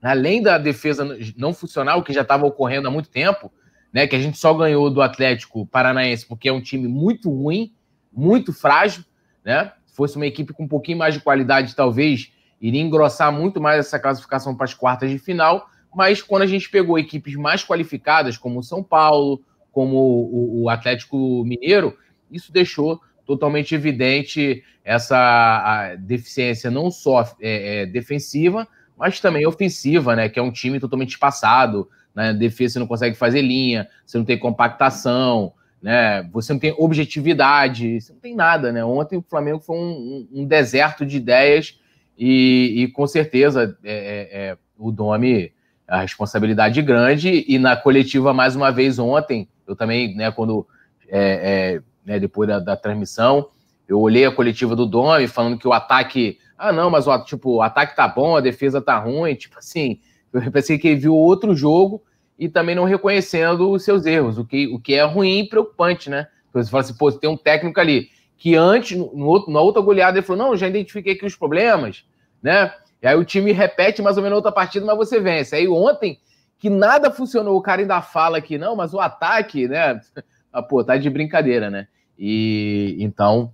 além 0.01 0.41
da 0.41 0.57
defesa 0.57 1.17
não 1.37 1.53
funcional, 1.53 2.03
que 2.03 2.11
já 2.11 2.21
estava 2.21 2.45
ocorrendo 2.45 2.87
há 2.87 2.91
muito 2.91 3.09
tempo, 3.09 3.51
né, 3.93 4.07
que 4.07 4.15
a 4.15 4.19
gente 4.19 4.37
só 4.37 4.53
ganhou 4.53 4.89
do 4.89 5.01
Atlético 5.01 5.65
Paranaense 5.67 6.25
porque 6.25 6.49
é 6.49 6.53
um 6.53 6.61
time 6.61 6.87
muito 6.87 7.29
ruim, 7.29 7.73
muito 8.11 8.51
frágil, 8.51 9.03
né? 9.43 9.71
Se 9.85 9.95
fosse 9.95 10.15
uma 10.15 10.25
equipe 10.25 10.53
com 10.53 10.63
um 10.63 10.67
pouquinho 10.67 10.97
mais 10.97 11.13
de 11.13 11.19
qualidade, 11.19 11.75
talvez 11.75 12.31
iria 12.61 12.81
engrossar 12.81 13.31
muito 13.31 13.59
mais 13.59 13.79
essa 13.79 13.99
classificação 13.99 14.55
para 14.55 14.65
as 14.65 14.73
quartas 14.73 15.09
de 15.09 15.17
final. 15.17 15.67
Mas 15.93 16.21
quando 16.21 16.43
a 16.43 16.47
gente 16.47 16.69
pegou 16.69 16.99
equipes 16.99 17.35
mais 17.35 17.65
qualificadas, 17.65 18.37
como 18.37 18.59
o 18.59 18.63
São 18.63 18.83
Paulo, 18.83 19.41
como 19.71 19.97
o, 19.97 20.63
o 20.63 20.69
Atlético 20.69 21.43
Mineiro, 21.43 21.97
isso 22.31 22.53
deixou 22.53 23.01
totalmente 23.25 23.73
evidente 23.73 24.63
essa 24.83 25.95
deficiência 25.99 26.71
não 26.71 26.91
só 26.91 27.21
é, 27.41 27.81
é, 27.81 27.85
defensiva, 27.85 28.67
mas 28.97 29.19
também 29.19 29.45
ofensiva, 29.47 30.15
né? 30.15 30.29
Que 30.29 30.39
é 30.39 30.43
um 30.43 30.51
time 30.51 30.79
totalmente 30.79 31.11
espaçado. 31.11 31.89
Na 32.13 32.33
né? 32.33 32.33
defesa 32.33 32.73
você 32.73 32.79
não 32.79 32.87
consegue 32.87 33.15
fazer 33.15 33.41
linha, 33.41 33.87
você 34.05 34.17
não 34.17 34.25
tem 34.25 34.37
compactação, 34.37 35.53
né? 35.81 36.23
Você 36.31 36.53
não 36.53 36.59
tem 36.59 36.75
objetividade, 36.77 37.99
você 37.99 38.13
não 38.13 38.19
tem 38.19 38.35
nada, 38.35 38.71
né? 38.71 38.83
Ontem 38.83 39.17
o 39.17 39.25
Flamengo 39.27 39.59
foi 39.59 39.77
um, 39.77 40.27
um 40.31 40.45
deserto 40.45 41.05
de 41.05 41.17
ideias 41.17 41.79
e, 42.17 42.83
e 42.83 42.87
com 42.89 43.07
certeza 43.07 43.77
é, 43.83 43.93
é, 43.93 44.49
é 44.49 44.57
o 44.77 44.91
Domi 44.91 45.51
a 45.87 46.01
responsabilidade 46.01 46.81
grande 46.81 47.43
e 47.47 47.59
na 47.59 47.75
coletiva 47.75 48.33
mais 48.33 48.55
uma 48.55 48.71
vez 48.71 48.97
ontem 48.97 49.47
eu 49.67 49.75
também, 49.75 50.15
né? 50.15 50.31
Quando 50.31 50.67
é, 51.07 51.75
é 51.75 51.81
né, 52.05 52.19
depois 52.19 52.47
da, 52.47 52.59
da, 52.59 52.75
transmissão. 52.75 53.49
Eu 53.87 53.99
olhei 53.99 54.25
a 54.25 54.31
coletiva 54.31 54.75
do 54.75 54.85
Domi 54.85 55.27
falando 55.27 55.57
que 55.57 55.67
o 55.67 55.73
ataque. 55.73 56.37
Ah, 56.57 56.71
não, 56.71 56.89
mas 56.89 57.07
o, 57.07 57.23
tipo, 57.23 57.55
o 57.55 57.61
ataque 57.61 57.95
tá 57.95 58.07
bom, 58.07 58.35
a 58.35 58.41
defesa 58.41 58.81
tá 58.81 58.97
ruim. 58.97 59.35
Tipo 59.35 59.59
assim, 59.59 59.99
eu 60.33 60.51
pensei 60.51 60.77
que 60.77 60.87
ele 60.87 60.99
viu 60.99 61.15
outro 61.15 61.55
jogo 61.55 62.03
e 62.37 62.49
também 62.49 62.75
não 62.75 62.85
reconhecendo 62.85 63.69
os 63.69 63.83
seus 63.83 64.05
erros, 64.05 64.37
o 64.37 64.45
que, 64.45 64.67
o 64.67 64.79
que 64.79 64.95
é 64.95 65.03
ruim 65.03 65.39
e 65.39 65.47
preocupante, 65.47 66.09
né? 66.09 66.27
Então, 66.49 66.61
você 66.61 66.69
fala 66.69 66.81
assim, 66.81 66.97
pô, 66.97 67.11
tem 67.11 67.29
um 67.29 67.37
técnico 67.37 67.79
ali 67.79 68.09
que 68.41 68.55
antes, 68.55 68.97
no 68.97 69.27
outro, 69.27 69.51
na 69.51 69.61
outra 69.61 69.83
goleada, 69.83 70.17
ele 70.17 70.25
falou: 70.25 70.47
não, 70.47 70.57
já 70.57 70.67
identifiquei 70.67 71.13
aqui 71.13 71.23
os 71.23 71.35
problemas, 71.35 72.03
né? 72.41 72.73
E 72.99 73.05
aí 73.05 73.15
o 73.15 73.23
time 73.23 73.51
repete 73.51 74.01
mais 74.01 74.17
ou 74.17 74.23
menos 74.23 74.37
outra 74.37 74.51
partida, 74.51 74.83
mas 74.83 74.97
você 74.97 75.19
vence. 75.19 75.55
Aí 75.55 75.67
ontem, 75.67 76.19
que 76.57 76.67
nada 76.67 77.11
funcionou, 77.11 77.55
o 77.55 77.61
cara 77.61 77.81
ainda 77.81 78.01
fala 78.01 78.41
que 78.41 78.57
não, 78.57 78.75
mas 78.75 78.95
o 78.95 78.99
ataque, 78.99 79.67
né? 79.67 80.01
Ah, 80.53 80.61
pô, 80.61 80.83
tá 80.83 80.97
de 80.97 81.09
brincadeira, 81.09 81.69
né? 81.69 81.87
E 82.19 82.97
então, 82.99 83.53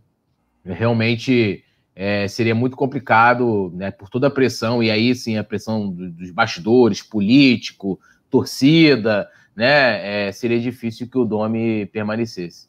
realmente 0.65 1.63
é, 1.95 2.27
seria 2.27 2.55
muito 2.55 2.75
complicado, 2.75 3.71
né, 3.75 3.91
por 3.91 4.09
toda 4.09 4.25
a 4.25 4.31
pressão, 4.31 4.81
e 4.81 4.89
aí 4.89 5.13
sim 5.13 5.37
a 5.37 5.43
pressão 5.43 5.91
dos 5.91 6.31
bastidores, 6.31 7.03
político, 7.03 7.99
torcida, 8.31 9.29
né? 9.55 10.27
É, 10.27 10.31
seria 10.31 10.59
difícil 10.59 11.07
que 11.07 11.19
o 11.19 11.25
Domi 11.25 11.85
permanecesse. 11.85 12.67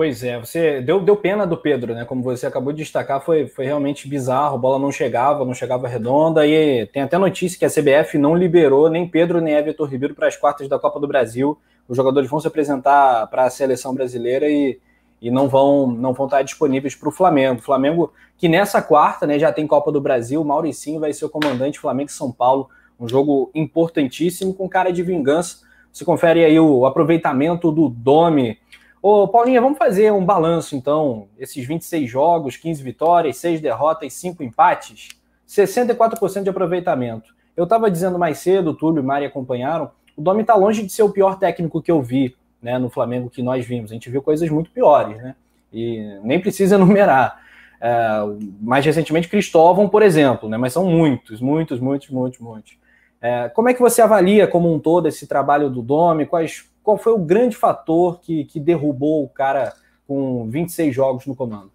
Pois 0.00 0.24
é, 0.24 0.40
você 0.40 0.80
deu, 0.80 0.98
deu 0.98 1.14
pena 1.14 1.46
do 1.46 1.58
Pedro, 1.58 1.92
né? 1.94 2.06
Como 2.06 2.22
você 2.22 2.46
acabou 2.46 2.72
de 2.72 2.78
destacar, 2.78 3.20
foi, 3.20 3.46
foi 3.46 3.66
realmente 3.66 4.08
bizarro. 4.08 4.54
A 4.54 4.58
bola 4.58 4.78
não 4.78 4.90
chegava, 4.90 5.44
não 5.44 5.52
chegava 5.52 5.86
redonda. 5.86 6.46
E 6.46 6.86
tem 6.86 7.02
até 7.02 7.18
notícia 7.18 7.58
que 7.58 7.66
a 7.66 7.68
CBF 7.68 8.16
não 8.16 8.34
liberou 8.34 8.88
nem 8.88 9.06
Pedro 9.06 9.42
nem 9.42 9.52
Everton 9.52 9.84
Ribeiro 9.84 10.14
para 10.14 10.26
as 10.26 10.38
quartas 10.38 10.66
da 10.70 10.78
Copa 10.78 10.98
do 10.98 11.06
Brasil. 11.06 11.58
Os 11.86 11.98
jogadores 11.98 12.30
vão 12.30 12.40
se 12.40 12.48
apresentar 12.48 13.26
para 13.26 13.44
a 13.44 13.50
seleção 13.50 13.94
brasileira 13.94 14.48
e, 14.48 14.80
e 15.20 15.30
não 15.30 15.50
vão 15.50 15.88
não 15.88 16.14
vão 16.14 16.24
estar 16.24 16.40
disponíveis 16.40 16.94
para 16.94 17.10
o 17.10 17.12
Flamengo. 17.12 17.60
Flamengo, 17.60 18.10
que 18.38 18.48
nessa 18.48 18.80
quarta 18.80 19.26
né, 19.26 19.38
já 19.38 19.52
tem 19.52 19.66
Copa 19.66 19.92
do 19.92 20.00
Brasil, 20.00 20.42
Mauricinho 20.42 20.98
vai 20.98 21.12
ser 21.12 21.26
o 21.26 21.28
comandante 21.28 21.78
Flamengo 21.78 22.08
e 22.08 22.14
São 22.14 22.32
Paulo. 22.32 22.70
Um 22.98 23.06
jogo 23.06 23.50
importantíssimo 23.54 24.54
com 24.54 24.66
cara 24.66 24.90
de 24.90 25.02
vingança. 25.02 25.58
Você 25.92 26.06
confere 26.06 26.42
aí 26.42 26.58
o 26.58 26.86
aproveitamento 26.86 27.70
do 27.70 27.90
Domi 27.90 28.56
Ô, 29.02 29.26
Paulinha, 29.26 29.62
vamos 29.62 29.78
fazer 29.78 30.12
um 30.12 30.24
balanço, 30.24 30.76
então. 30.76 31.28
Esses 31.38 31.64
26 31.64 32.08
jogos, 32.08 32.56
15 32.56 32.82
vitórias, 32.82 33.38
6 33.38 33.60
derrotas, 33.60 34.12
5 34.12 34.42
empates, 34.42 35.08
64% 35.48 36.42
de 36.42 36.50
aproveitamento. 36.50 37.34
Eu 37.56 37.64
estava 37.64 37.90
dizendo 37.90 38.18
mais 38.18 38.38
cedo, 38.38 38.70
o 38.70 38.74
Túlio 38.74 39.02
e 39.02 39.06
Mari 39.06 39.24
acompanharam, 39.24 39.90
o 40.16 40.20
Domi 40.20 40.42
está 40.42 40.54
longe 40.54 40.82
de 40.82 40.92
ser 40.92 41.02
o 41.02 41.10
pior 41.10 41.38
técnico 41.38 41.80
que 41.80 41.90
eu 41.90 42.02
vi 42.02 42.36
né, 42.62 42.78
no 42.78 42.90
Flamengo 42.90 43.30
que 43.30 43.42
nós 43.42 43.64
vimos. 43.64 43.90
A 43.90 43.94
gente 43.94 44.10
viu 44.10 44.20
coisas 44.20 44.48
muito 44.50 44.70
piores, 44.70 45.16
né? 45.16 45.34
E 45.72 46.18
nem 46.22 46.38
precisa 46.38 46.74
enumerar. 46.76 47.40
É, 47.80 48.20
mais 48.60 48.84
recentemente, 48.84 49.28
Cristóvão, 49.28 49.88
por 49.88 50.02
exemplo, 50.02 50.46
né? 50.46 50.58
Mas 50.58 50.74
são 50.74 50.84
muitos, 50.84 51.40
muitos, 51.40 51.80
muitos, 51.80 52.10
muitos, 52.10 52.38
muitos. 52.38 52.78
É, 53.22 53.48
como 53.48 53.70
é 53.70 53.74
que 53.74 53.80
você 53.80 54.02
avalia 54.02 54.46
como 54.46 54.72
um 54.72 54.78
todo 54.78 55.08
esse 55.08 55.26
trabalho 55.26 55.70
do 55.70 55.80
Domi? 55.80 56.26
Quais 56.26 56.69
qual 56.82 56.98
foi 56.98 57.12
o 57.12 57.18
grande 57.18 57.56
fator 57.56 58.20
que, 58.20 58.44
que 58.44 58.58
derrubou 58.58 59.24
o 59.24 59.28
cara 59.28 59.74
com 60.06 60.48
26 60.48 60.94
jogos 60.94 61.26
no 61.26 61.36
comando? 61.36 61.72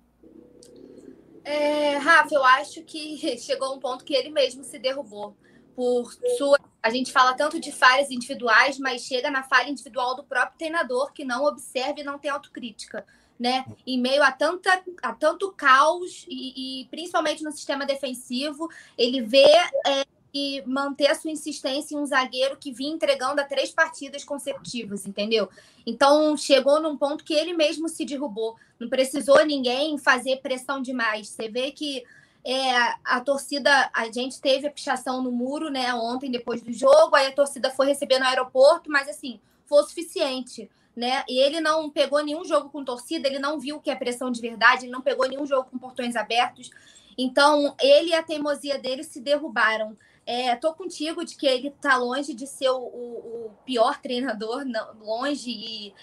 É, 1.44 1.98
Rafa, 1.98 2.34
eu 2.34 2.44
acho 2.44 2.82
que 2.82 3.18
chegou 3.38 3.74
um 3.76 3.80
ponto 3.80 4.04
que 4.04 4.16
ele 4.16 4.30
mesmo 4.30 4.64
se 4.64 4.80
derrubou. 4.80 5.36
Por 5.76 6.12
sua, 6.38 6.58
a 6.82 6.90
gente 6.90 7.12
fala 7.12 7.34
tanto 7.34 7.60
de 7.60 7.72
falhas 7.72 8.10
individuais, 8.10 8.80
mas 8.80 9.02
chega 9.02 9.30
na 9.30 9.44
falha 9.44 9.70
individual 9.70 10.16
do 10.16 10.24
próprio 10.24 10.58
treinador 10.58 11.12
que 11.14 11.26
não 11.26 11.44
observa 11.46 12.00
e 12.00 12.04
não 12.04 12.18
tem 12.18 12.32
autocrítica, 12.32 13.06
né? 13.38 13.66
Em 13.86 14.00
meio 14.00 14.24
a, 14.24 14.32
tanta, 14.32 14.82
a 15.04 15.14
tanto 15.14 15.52
caos 15.52 16.26
e, 16.30 16.82
e 16.82 16.86
principalmente 16.86 17.44
no 17.44 17.52
sistema 17.52 17.86
defensivo, 17.86 18.70
ele 18.98 19.22
vê 19.22 19.46
é, 19.86 20.06
e 20.38 20.62
manter 20.66 21.08
a 21.08 21.16
sua 21.16 21.32
insistência 21.32 21.96
em 21.96 21.98
um 21.98 22.06
zagueiro 22.06 22.58
que 22.58 22.70
vinha 22.70 22.94
entregando 22.94 23.40
a 23.40 23.46
três 23.46 23.72
partidas 23.72 24.26
consecutivas, 24.26 25.08
entendeu? 25.08 25.48
Então 25.88 26.36
chegou 26.36 26.82
num 26.82 26.98
ponto 26.98 27.24
que 27.24 27.34
ele 27.34 27.54
mesmo 27.54 27.88
se 27.88 28.04
derrubou. 28.04 28.58
Não 28.78 28.90
precisou 28.90 29.46
ninguém 29.46 29.98
fazer 29.98 30.42
pressão 30.42 30.82
demais. 30.82 31.30
Você 31.30 31.48
vê 31.48 31.72
que 31.72 32.04
é, 32.44 32.76
a 33.06 33.22
torcida, 33.22 33.90
a 33.94 34.12
gente 34.12 34.42
teve 34.42 34.68
a 34.68 34.72
pichação 34.72 35.24
no 35.24 35.32
muro, 35.32 35.70
né, 35.70 35.94
ontem 35.94 36.30
depois 36.30 36.62
do 36.62 36.74
jogo, 36.74 37.16
aí 37.16 37.28
a 37.28 37.32
torcida 37.32 37.72
foi 37.72 37.88
receber 37.88 38.20
no 38.20 38.26
aeroporto, 38.26 38.92
mas 38.92 39.08
assim, 39.08 39.40
foi 39.66 39.82
o 39.82 39.86
suficiente. 39.86 40.70
Né? 40.94 41.24
E 41.30 41.40
ele 41.40 41.62
não 41.62 41.90
pegou 41.90 42.22
nenhum 42.24 42.44
jogo 42.44 42.70
com 42.70 42.84
torcida, 42.84 43.28
ele 43.28 43.40
não 43.40 43.58
viu 43.58 43.80
que 43.80 43.90
é 43.90 43.96
pressão 43.96 44.30
de 44.30 44.42
verdade, 44.42 44.86
ele 44.86 44.92
não 44.92 45.02
pegou 45.02 45.28
nenhum 45.30 45.46
jogo 45.46 45.70
com 45.72 45.78
portões 45.78 46.18
abertos. 46.18 46.72
Então, 47.18 47.74
ele 47.82 48.10
e 48.10 48.14
a 48.14 48.22
teimosia 48.22 48.78
dele 48.78 49.04
se 49.04 49.22
derrubaram. 49.22 49.98
É, 50.26 50.56
tô 50.56 50.74
contigo 50.74 51.24
de 51.24 51.36
que 51.36 51.46
ele 51.46 51.70
tá 51.70 51.98
longe 51.98 52.34
de 52.34 52.48
ser 52.48 52.70
o, 52.70 52.78
o, 52.78 53.46
o 53.46 53.52
pior 53.64 54.02
treinador, 54.02 54.66
não, 54.66 54.94
longe. 54.96 55.52
E 55.52 55.94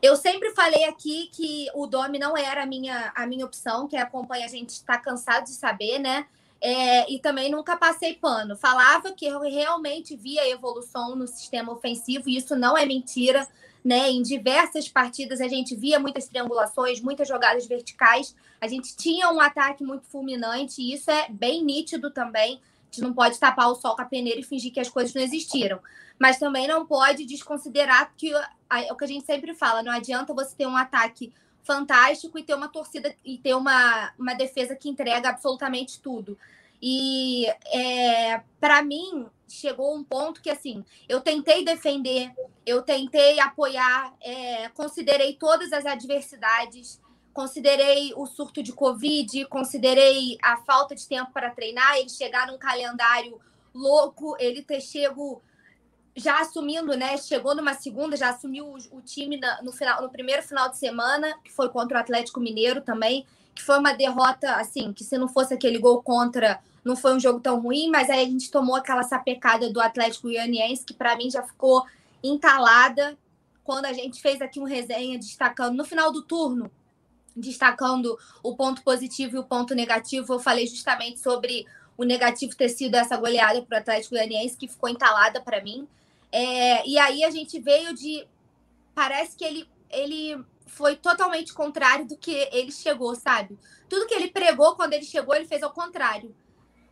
eu 0.00 0.16
sempre 0.16 0.50
falei 0.50 0.84
aqui 0.84 1.28
que 1.32 1.66
o 1.74 1.86
Domi 1.86 2.18
não 2.18 2.36
era 2.36 2.62
a 2.62 2.66
minha, 2.66 3.12
a 3.14 3.26
minha 3.26 3.44
opção, 3.44 3.88
que 3.88 3.96
acompanha 3.96 4.46
a 4.46 4.48
gente 4.48 4.70
está 4.70 4.98
cansado 4.98 5.44
de 5.44 5.52
saber, 5.52 5.98
né? 5.98 6.26
É, 6.60 7.12
e 7.12 7.18
também 7.18 7.50
nunca 7.50 7.76
passei 7.76 8.14
pano. 8.14 8.56
Falava 8.56 9.12
que 9.12 9.26
eu 9.26 9.40
realmente 9.40 10.16
via 10.16 10.48
evolução 10.48 11.16
no 11.16 11.26
sistema 11.26 11.72
ofensivo, 11.72 12.28
e 12.28 12.36
isso 12.36 12.54
não 12.54 12.78
é 12.78 12.86
mentira. 12.86 13.48
Né? 13.84 14.10
Em 14.10 14.22
diversas 14.22 14.88
partidas 14.88 15.40
a 15.40 15.48
gente 15.48 15.74
via 15.74 15.98
muitas 15.98 16.28
triangulações, 16.28 17.00
muitas 17.00 17.26
jogadas 17.26 17.66
verticais. 17.66 18.34
A 18.60 18.68
gente 18.68 18.96
tinha 18.96 19.28
um 19.28 19.40
ataque 19.40 19.82
muito 19.82 20.06
fulminante, 20.06 20.80
e 20.80 20.94
isso 20.94 21.10
é 21.10 21.28
bem 21.28 21.64
nítido 21.64 22.12
também 22.12 22.60
gente 22.92 23.00
não 23.00 23.14
pode 23.14 23.38
tapar 23.38 23.70
o 23.70 23.74
sol 23.74 23.96
com 23.96 24.02
a 24.02 24.04
peneira 24.04 24.38
e 24.38 24.44
fingir 24.44 24.72
que 24.72 24.80
as 24.80 24.90
coisas 24.90 25.14
não 25.14 25.22
existiram. 25.22 25.80
Mas 26.18 26.38
também 26.38 26.68
não 26.68 26.84
pode 26.84 27.24
desconsiderar 27.24 28.12
que 28.16 28.32
é 28.32 28.92
o 28.92 28.96
que 28.96 29.04
a 29.04 29.08
gente 29.08 29.24
sempre 29.24 29.54
fala, 29.54 29.82
não 29.82 29.92
adianta 29.92 30.34
você 30.34 30.54
ter 30.54 30.66
um 30.66 30.76
ataque 30.76 31.32
fantástico 31.64 32.38
e 32.38 32.42
ter 32.42 32.54
uma 32.54 32.68
torcida 32.68 33.14
e 33.24 33.38
ter 33.38 33.54
uma, 33.54 34.12
uma 34.18 34.34
defesa 34.34 34.76
que 34.76 34.88
entrega 34.88 35.30
absolutamente 35.30 36.00
tudo. 36.00 36.36
E 36.80 37.46
é, 37.72 38.42
para 38.60 38.82
mim 38.82 39.26
chegou 39.48 39.94
um 39.94 40.02
ponto 40.02 40.42
que 40.42 40.50
assim 40.50 40.84
eu 41.08 41.20
tentei 41.20 41.64
defender, 41.64 42.32
eu 42.66 42.82
tentei 42.82 43.38
apoiar, 43.38 44.12
é, 44.20 44.68
considerei 44.70 45.34
todas 45.34 45.72
as 45.72 45.86
adversidades, 45.86 47.00
considerei 47.32 48.12
o 48.14 48.26
surto 48.26 48.62
de 48.62 48.72
Covid, 48.72 49.46
considerei 49.46 50.36
a 50.42 50.56
falta 50.58 50.94
de 50.94 51.06
tempo 51.06 51.32
para 51.32 51.50
treinar, 51.50 51.96
ele 51.96 52.08
chegar 52.08 52.46
num 52.46 52.58
calendário 52.58 53.40
louco, 53.74 54.36
ele 54.38 54.62
ter 54.62 54.80
chego 54.80 55.42
já 56.14 56.40
assumindo, 56.40 56.94
né? 56.94 57.16
Chegou 57.16 57.54
numa 57.54 57.74
segunda, 57.74 58.16
já 58.16 58.30
assumiu 58.30 58.66
o, 58.66 58.98
o 58.98 59.00
time 59.00 59.38
na, 59.38 59.62
no, 59.62 59.72
final, 59.72 60.02
no 60.02 60.10
primeiro 60.10 60.42
final 60.42 60.68
de 60.68 60.76
semana, 60.76 61.34
que 61.42 61.50
foi 61.50 61.70
contra 61.70 61.96
o 61.96 62.00
Atlético 62.00 62.38
Mineiro 62.38 62.82
também, 62.82 63.26
que 63.54 63.62
foi 63.62 63.78
uma 63.78 63.94
derrota, 63.94 64.56
assim, 64.56 64.92
que 64.92 65.04
se 65.04 65.16
não 65.16 65.26
fosse 65.26 65.54
aquele 65.54 65.78
gol 65.78 66.02
contra, 66.02 66.60
não 66.84 66.96
foi 66.96 67.14
um 67.14 67.20
jogo 67.20 67.40
tão 67.40 67.60
ruim, 67.60 67.88
mas 67.90 68.10
aí 68.10 68.20
a 68.20 68.28
gente 68.28 68.50
tomou 68.50 68.76
aquela 68.76 69.02
sapecada 69.02 69.72
do 69.72 69.80
Atlético 69.80 70.28
Goianiense, 70.28 70.84
que 70.84 70.92
para 70.92 71.16
mim 71.16 71.30
já 71.30 71.42
ficou 71.42 71.86
entalada 72.22 73.16
quando 73.64 73.86
a 73.86 73.92
gente 73.92 74.20
fez 74.20 74.42
aqui 74.42 74.60
um 74.60 74.64
resenha 74.64 75.18
destacando 75.18 75.76
no 75.76 75.84
final 75.84 76.12
do 76.12 76.22
turno 76.22 76.70
destacando 77.36 78.18
o 78.42 78.54
ponto 78.54 78.82
positivo 78.82 79.36
e 79.36 79.38
o 79.38 79.44
ponto 79.44 79.74
negativo, 79.74 80.34
eu 80.34 80.38
falei 80.38 80.66
justamente 80.66 81.20
sobre 81.20 81.66
o 81.96 82.04
negativo 82.04 82.56
ter 82.56 82.68
sido 82.68 82.94
essa 82.94 83.16
goleada 83.16 83.62
para 83.62 83.76
o 83.76 83.80
Atlético 83.80 84.14
Goianiense, 84.14 84.56
que 84.56 84.68
ficou 84.68 84.88
entalada 84.88 85.40
para 85.40 85.62
mim. 85.62 85.86
É, 86.30 86.86
e 86.86 86.98
aí 86.98 87.24
a 87.24 87.30
gente 87.30 87.60
veio 87.60 87.94
de. 87.94 88.26
Parece 88.94 89.36
que 89.36 89.44
ele, 89.44 89.68
ele 89.90 90.42
foi 90.66 90.96
totalmente 90.96 91.52
contrário 91.52 92.06
do 92.06 92.16
que 92.16 92.48
ele 92.52 92.72
chegou, 92.72 93.14
sabe? 93.14 93.58
Tudo 93.88 94.06
que 94.06 94.14
ele 94.14 94.28
pregou 94.28 94.74
quando 94.74 94.94
ele 94.94 95.04
chegou, 95.04 95.34
ele 95.34 95.46
fez 95.46 95.62
ao 95.62 95.70
contrário. 95.70 96.34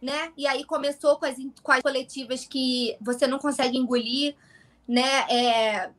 Né? 0.01 0.33
E 0.35 0.47
aí 0.47 0.65
começou 0.65 1.19
com 1.19 1.27
as, 1.27 1.37
com 1.63 1.73
as 1.73 1.83
coletivas 1.83 2.47
que 2.47 2.97
você 3.03 3.27
não 3.27 3.39
consegue 3.39 3.77
engolir, 3.77 4.35
né? 4.89 5.27
É, 5.29 5.91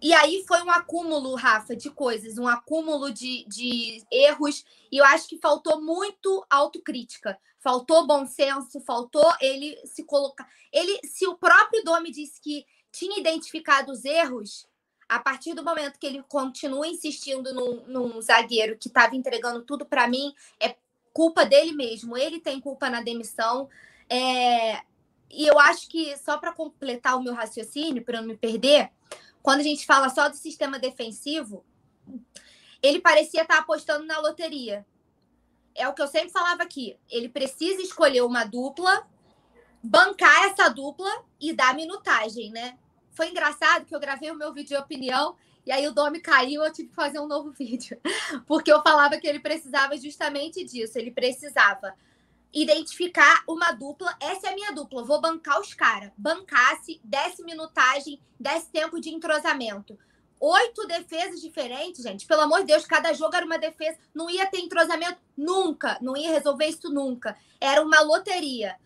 e 0.00 0.12
aí 0.14 0.44
foi 0.46 0.62
um 0.62 0.70
acúmulo, 0.70 1.34
Rafa, 1.34 1.76
de 1.76 1.90
coisas, 1.90 2.38
um 2.38 2.48
acúmulo 2.48 3.12
de, 3.12 3.44
de 3.46 4.02
erros, 4.10 4.64
e 4.90 4.98
eu 4.98 5.04
acho 5.04 5.28
que 5.28 5.38
faltou 5.38 5.80
muito 5.80 6.44
autocrítica, 6.48 7.38
faltou 7.58 8.06
bom 8.06 8.26
senso, 8.26 8.80
faltou 8.80 9.30
ele 9.40 9.78
se 9.84 10.04
colocar. 10.04 10.48
Ele, 10.72 10.98
se 11.04 11.26
o 11.26 11.36
próprio 11.36 11.84
Domi 11.84 12.10
disse 12.10 12.40
que 12.40 12.64
tinha 12.90 13.20
identificado 13.20 13.92
os 13.92 14.04
erros, 14.04 14.66
a 15.08 15.18
partir 15.18 15.54
do 15.54 15.64
momento 15.64 15.98
que 15.98 16.06
ele 16.06 16.22
continua 16.28 16.86
insistindo 16.86 17.52
num, 17.52 17.84
num 17.86 18.22
zagueiro 18.22 18.78
que 18.78 18.88
estava 18.88 19.16
entregando 19.16 19.62
tudo 19.62 19.84
para 19.84 20.06
mim, 20.06 20.32
é 20.60 20.76
culpa 21.12 21.44
dele 21.44 21.72
mesmo. 21.72 22.16
Ele 22.16 22.40
tem 22.40 22.60
culpa 22.60 22.88
na 22.88 23.02
demissão. 23.02 23.68
É... 24.08 24.80
E 25.28 25.46
eu 25.46 25.58
acho 25.58 25.88
que, 25.88 26.16
só 26.16 26.38
para 26.38 26.52
completar 26.52 27.16
o 27.16 27.22
meu 27.22 27.34
raciocínio, 27.34 28.04
para 28.04 28.20
não 28.20 28.28
me 28.28 28.36
perder, 28.36 28.90
quando 29.42 29.60
a 29.60 29.64
gente 29.64 29.86
fala 29.86 30.08
só 30.08 30.28
do 30.28 30.36
sistema 30.36 30.78
defensivo, 30.78 31.64
ele 32.82 33.00
parecia 33.00 33.42
estar 33.42 33.58
apostando 33.58 34.04
na 34.06 34.18
loteria. 34.18 34.86
É 35.74 35.88
o 35.88 35.94
que 35.94 36.02
eu 36.02 36.08
sempre 36.08 36.30
falava 36.30 36.62
aqui. 36.62 36.96
Ele 37.08 37.28
precisa 37.28 37.80
escolher 37.80 38.22
uma 38.22 38.44
dupla, 38.44 39.06
bancar 39.82 40.44
essa 40.44 40.68
dupla 40.68 41.10
e 41.40 41.52
dar 41.52 41.74
minutagem, 41.74 42.50
né? 42.50 42.78
Foi 43.12 43.28
engraçado 43.28 43.84
que 43.84 43.94
eu 43.94 44.00
gravei 44.00 44.30
o 44.30 44.36
meu 44.36 44.52
vídeo 44.52 44.76
de 44.76 44.82
opinião 44.82 45.36
e 45.66 45.72
aí 45.72 45.86
o 45.86 45.92
Domi 45.92 46.20
caiu, 46.20 46.64
eu 46.64 46.72
tive 46.72 46.88
que 46.88 46.94
fazer 46.94 47.20
um 47.20 47.26
novo 47.26 47.50
vídeo. 47.56 48.00
Porque 48.46 48.72
eu 48.72 48.82
falava 48.82 49.18
que 49.18 49.26
ele 49.26 49.40
precisava 49.40 49.96
justamente 49.96 50.64
disso. 50.64 50.98
Ele 50.98 51.10
precisava 51.10 51.94
identificar 52.52 53.42
uma 53.46 53.72
dupla. 53.72 54.16
Essa 54.20 54.48
é 54.48 54.50
a 54.50 54.54
minha 54.54 54.72
dupla, 54.72 55.04
vou 55.04 55.20
bancar 55.20 55.60
os 55.60 55.72
caras. 55.74 56.10
Bancasse, 56.16 57.00
desse 57.04 57.44
minutagem, 57.44 58.20
desse 58.38 58.68
tempo 58.70 59.00
de 59.00 59.10
entrosamento. 59.10 59.98
Oito 60.40 60.86
defesas 60.86 61.40
diferentes, 61.40 62.02
gente. 62.02 62.26
Pelo 62.26 62.40
amor 62.40 62.60
de 62.60 62.68
Deus, 62.68 62.86
cada 62.86 63.12
jogo 63.12 63.36
era 63.36 63.44
uma 63.44 63.58
defesa. 63.58 63.98
Não 64.14 64.30
ia 64.30 64.46
ter 64.46 64.58
entrosamento 64.58 65.18
nunca. 65.36 65.98
Não 66.00 66.16
ia 66.16 66.30
resolver 66.30 66.66
isso 66.66 66.88
nunca. 66.90 67.36
Era 67.60 67.82
uma 67.82 68.00
loteria. 68.00 68.76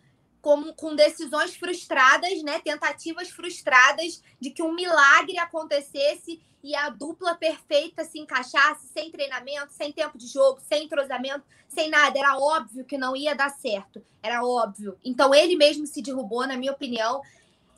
como, 0.44 0.74
com 0.74 0.94
decisões 0.94 1.56
frustradas, 1.56 2.42
né? 2.42 2.60
Tentativas 2.60 3.30
frustradas 3.30 4.22
de 4.38 4.50
que 4.50 4.62
um 4.62 4.74
milagre 4.74 5.38
acontecesse 5.38 6.42
e 6.64 6.74
a 6.74 6.88
dupla 6.88 7.34
perfeita 7.34 8.06
se 8.06 8.18
encaixasse 8.18 8.88
sem 8.88 9.10
treinamento, 9.10 9.70
sem 9.74 9.92
tempo 9.92 10.16
de 10.16 10.26
jogo, 10.26 10.62
sem 10.66 10.84
entrosamento, 10.84 11.44
sem 11.68 11.90
nada. 11.90 12.18
Era 12.18 12.38
óbvio 12.38 12.86
que 12.86 12.96
não 12.96 13.14
ia 13.14 13.34
dar 13.34 13.50
certo. 13.50 14.02
Era 14.22 14.42
óbvio. 14.42 14.98
Então 15.04 15.34
ele 15.34 15.56
mesmo 15.56 15.86
se 15.86 16.00
derrubou, 16.00 16.46
na 16.46 16.56
minha 16.56 16.72
opinião. 16.72 17.20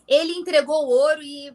Ele 0.06 0.34
entregou 0.34 0.86
o 0.86 0.88
ouro 0.88 1.20
e 1.20 1.52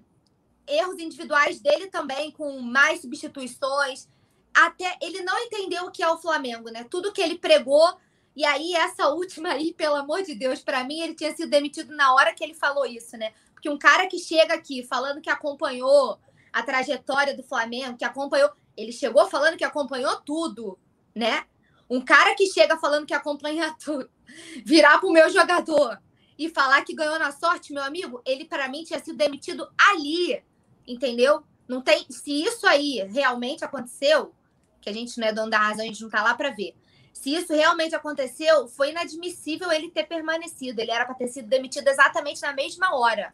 erros 0.68 1.00
individuais 1.00 1.62
dele 1.62 1.88
também, 1.88 2.32
com 2.32 2.60
mais 2.60 3.00
substituições. 3.00 4.10
Até 4.54 4.98
ele 5.02 5.22
não 5.22 5.40
entendeu 5.40 5.86
o 5.86 5.92
que 5.92 6.04
é 6.04 6.10
o 6.10 6.18
Flamengo, 6.18 6.70
né? 6.70 6.84
Tudo 6.84 7.14
que 7.14 7.22
ele 7.22 7.40
pregou. 7.40 7.98
E 8.36 8.44
aí, 8.44 8.74
essa 8.74 9.08
última 9.08 9.54
aí, 9.54 9.74
pelo 9.74 9.96
amor 9.96 10.22
de 10.22 10.36
Deus, 10.36 10.60
para 10.60 10.84
mim, 10.84 11.00
ele 11.00 11.16
tinha 11.16 11.34
sido 11.34 11.50
demitido 11.50 11.96
na 11.96 12.14
hora 12.14 12.34
que 12.34 12.44
ele 12.44 12.54
falou 12.54 12.86
isso, 12.86 13.16
né? 13.16 13.32
Porque 13.54 13.70
um 13.70 13.78
cara 13.78 14.06
que 14.08 14.20
chega 14.20 14.54
aqui 14.54 14.84
falando 14.84 15.22
que 15.22 15.30
acompanhou 15.30 16.20
a 16.52 16.64
trajetória 16.64 17.36
do 17.36 17.44
Flamengo, 17.44 17.98
que 17.98 18.06
acompanhou. 18.06 18.52
Ele 18.76 18.92
chegou 18.92 19.28
falando 19.28 19.58
que 19.58 19.64
acompanhou 19.64 20.20
tudo, 20.22 20.80
né? 21.16 21.46
Um 21.90 22.02
cara 22.02 22.36
que 22.36 22.48
chega 22.48 22.78
falando 22.78 23.06
que 23.06 23.14
acompanha 23.14 23.76
tudo, 23.84 24.10
virar 24.66 25.00
pro 25.00 25.12
meu 25.12 25.30
jogador 25.30 26.02
e 26.38 26.50
falar 26.50 26.84
que 26.84 26.96
ganhou 26.96 27.20
na 27.20 27.32
sorte, 27.32 27.74
meu 27.74 27.84
amigo, 27.84 28.22
ele 28.26 28.46
para 28.46 28.68
mim 28.68 28.84
tinha 28.84 29.00
sido 29.00 29.18
demitido 29.18 29.70
ali, 29.78 30.42
entendeu? 30.88 31.44
Não 31.68 31.82
tem, 31.82 32.06
se 32.10 32.44
isso 32.44 32.66
aí 32.66 33.04
realmente 33.12 33.64
aconteceu, 33.64 34.34
que 34.82 34.90
a 34.90 34.94
gente 34.94 35.20
não 35.20 35.28
é 35.28 35.34
dono 35.34 35.52
da 35.52 35.60
razão, 35.60 35.84
a 35.84 35.88
gente 35.88 36.02
não 36.02 36.10
tá 36.10 36.24
lá 36.24 36.34
para 36.34 36.50
ver. 36.50 36.76
Se 37.14 37.34
isso 37.34 37.54
realmente 37.54 37.94
aconteceu, 37.94 38.68
foi 38.68 38.90
inadmissível 38.90 39.72
ele 39.72 39.92
ter 39.92 40.06
permanecido. 40.06 40.82
Ele 40.82 40.92
era 40.92 41.06
para 41.06 41.14
ter 41.16 41.28
sido 41.28 41.48
demitido 41.48 41.88
exatamente 41.88 42.42
na 42.42 42.54
mesma 42.54 42.96
hora. 42.96 43.34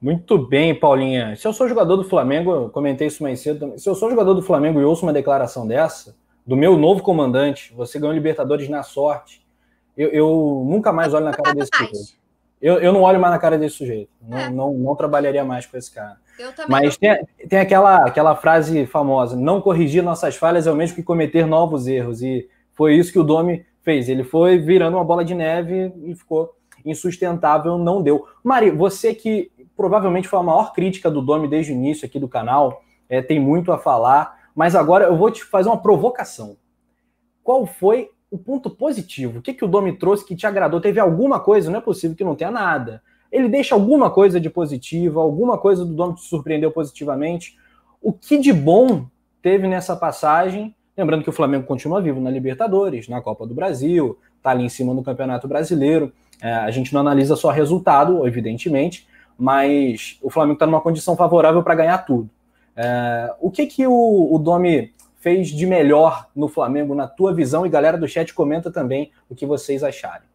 Muito 0.00 0.36
bem, 0.36 0.74
Paulinha. 0.74 1.34
Se 1.36 1.46
eu 1.46 1.52
sou 1.52 1.68
jogador 1.68 1.96
do 1.96 2.04
Flamengo, 2.04 2.52
eu 2.52 2.68
comentei 2.68 3.06
isso 3.06 3.22
mais 3.22 3.40
cedo 3.40 3.60
também. 3.60 3.78
Se 3.78 3.88
eu 3.88 3.94
sou 3.94 4.10
jogador 4.10 4.34
do 4.34 4.42
Flamengo 4.42 4.80
e 4.80 4.84
ouço 4.84 5.04
uma 5.04 5.12
declaração 5.12 5.66
dessa, 5.66 6.14
do 6.46 6.56
meu 6.56 6.76
novo 6.76 7.02
comandante, 7.02 7.72
você 7.74 7.98
ganhou 7.98 8.14
Libertadores 8.14 8.68
na 8.68 8.82
sorte, 8.82 9.44
eu, 9.96 10.08
eu 10.10 10.64
nunca 10.68 10.92
mais 10.92 11.14
olho 11.14 11.24
na 11.24 11.32
cara 11.32 11.54
desse 11.54 11.70
sujeito. 11.74 12.24
Eu, 12.60 12.78
eu 12.78 12.92
não 12.92 13.02
olho 13.02 13.20
mais 13.20 13.32
na 13.32 13.38
cara 13.38 13.58
desse 13.58 13.76
sujeito. 13.76 14.10
Não, 14.26 14.38
é. 14.38 14.50
não, 14.50 14.72
não, 14.72 14.96
trabalharia 14.96 15.44
mais 15.44 15.66
com 15.66 15.76
esse 15.76 15.92
cara. 15.92 16.16
Mas 16.68 16.96
tem, 16.96 17.14
tem 17.48 17.58
aquela, 17.58 17.96
aquela 18.06 18.34
frase 18.34 18.86
famosa: 18.86 19.36
não 19.36 19.60
corrigir 19.60 20.02
nossas 20.02 20.36
falhas 20.36 20.66
é 20.66 20.72
o 20.72 20.76
mesmo 20.76 20.96
que 20.96 21.02
cometer 21.02 21.46
novos 21.46 21.86
erros. 21.86 22.22
E 22.22 22.48
foi 22.72 22.94
isso 22.94 23.12
que 23.12 23.18
o 23.18 23.24
Domi 23.24 23.64
fez. 23.82 24.08
Ele 24.08 24.24
foi 24.24 24.58
virando 24.58 24.96
uma 24.96 25.04
bola 25.04 25.24
de 25.24 25.34
neve 25.34 25.92
e 26.04 26.14
ficou 26.14 26.54
insustentável, 26.84 27.78
não 27.78 28.02
deu. 28.02 28.26
Mari, 28.42 28.70
você 28.70 29.14
que 29.14 29.50
provavelmente 29.76 30.28
foi 30.28 30.38
a 30.38 30.42
maior 30.42 30.72
crítica 30.72 31.10
do 31.10 31.22
Domi 31.22 31.48
desde 31.48 31.72
o 31.72 31.74
início 31.74 32.06
aqui 32.06 32.18
do 32.18 32.28
canal, 32.28 32.82
é, 33.08 33.20
tem 33.20 33.40
muito 33.40 33.72
a 33.72 33.78
falar, 33.78 34.38
mas 34.54 34.74
agora 34.74 35.04
eu 35.06 35.16
vou 35.16 35.30
te 35.30 35.44
fazer 35.44 35.68
uma 35.68 35.80
provocação. 35.80 36.56
Qual 37.42 37.66
foi 37.66 38.10
o 38.30 38.38
ponto 38.38 38.70
positivo? 38.70 39.38
O 39.38 39.42
que, 39.42 39.52
que 39.52 39.64
o 39.64 39.68
Domi 39.68 39.96
trouxe 39.96 40.24
que 40.24 40.34
te 40.34 40.46
agradou? 40.46 40.80
Teve 40.80 40.98
alguma 40.98 41.40
coisa? 41.40 41.70
Não 41.70 41.78
é 41.78 41.82
possível 41.82 42.16
que 42.16 42.24
não 42.24 42.34
tenha 42.34 42.50
nada. 42.50 43.02
Ele 43.30 43.48
deixa 43.48 43.74
alguma 43.74 44.10
coisa 44.10 44.40
de 44.40 44.48
positivo, 44.48 45.20
alguma 45.20 45.58
coisa 45.58 45.84
do 45.84 45.94
Domi 45.94 46.14
te 46.14 46.22
surpreendeu 46.22 46.70
positivamente. 46.70 47.56
O 48.00 48.12
que 48.12 48.38
de 48.38 48.52
bom 48.52 49.06
teve 49.42 49.66
nessa 49.66 49.96
passagem? 49.96 50.74
Lembrando 50.96 51.24
que 51.24 51.30
o 51.30 51.32
Flamengo 51.32 51.66
continua 51.66 52.00
vivo 52.00 52.20
na 52.20 52.30
Libertadores, 52.30 53.08
na 53.08 53.20
Copa 53.20 53.46
do 53.46 53.54
Brasil, 53.54 54.16
está 54.36 54.50
ali 54.50 54.64
em 54.64 54.68
cima 54.68 54.94
no 54.94 55.02
Campeonato 55.02 55.48
Brasileiro. 55.48 56.12
É, 56.40 56.52
a 56.52 56.70
gente 56.70 56.94
não 56.94 57.00
analisa 57.00 57.34
só 57.34 57.50
resultado, 57.50 58.26
evidentemente, 58.26 59.06
mas 59.38 60.18
o 60.22 60.30
Flamengo 60.30 60.54
está 60.54 60.66
numa 60.66 60.80
condição 60.80 61.16
favorável 61.16 61.62
para 61.62 61.74
ganhar 61.74 61.98
tudo. 61.98 62.30
É, 62.76 63.34
o 63.40 63.50
que 63.50 63.66
que 63.66 63.86
o, 63.86 64.28
o 64.32 64.38
Domi 64.38 64.92
fez 65.16 65.48
de 65.48 65.66
melhor 65.66 66.28
no 66.34 66.48
Flamengo, 66.48 66.94
na 66.94 67.06
tua 67.06 67.32
visão? 67.32 67.64
E 67.64 67.68
galera 67.68 67.96
do 67.96 68.08
chat 68.08 68.32
comenta 68.34 68.70
também 68.70 69.10
o 69.28 69.34
que 69.34 69.46
vocês 69.46 69.82
acharem. 69.82 70.28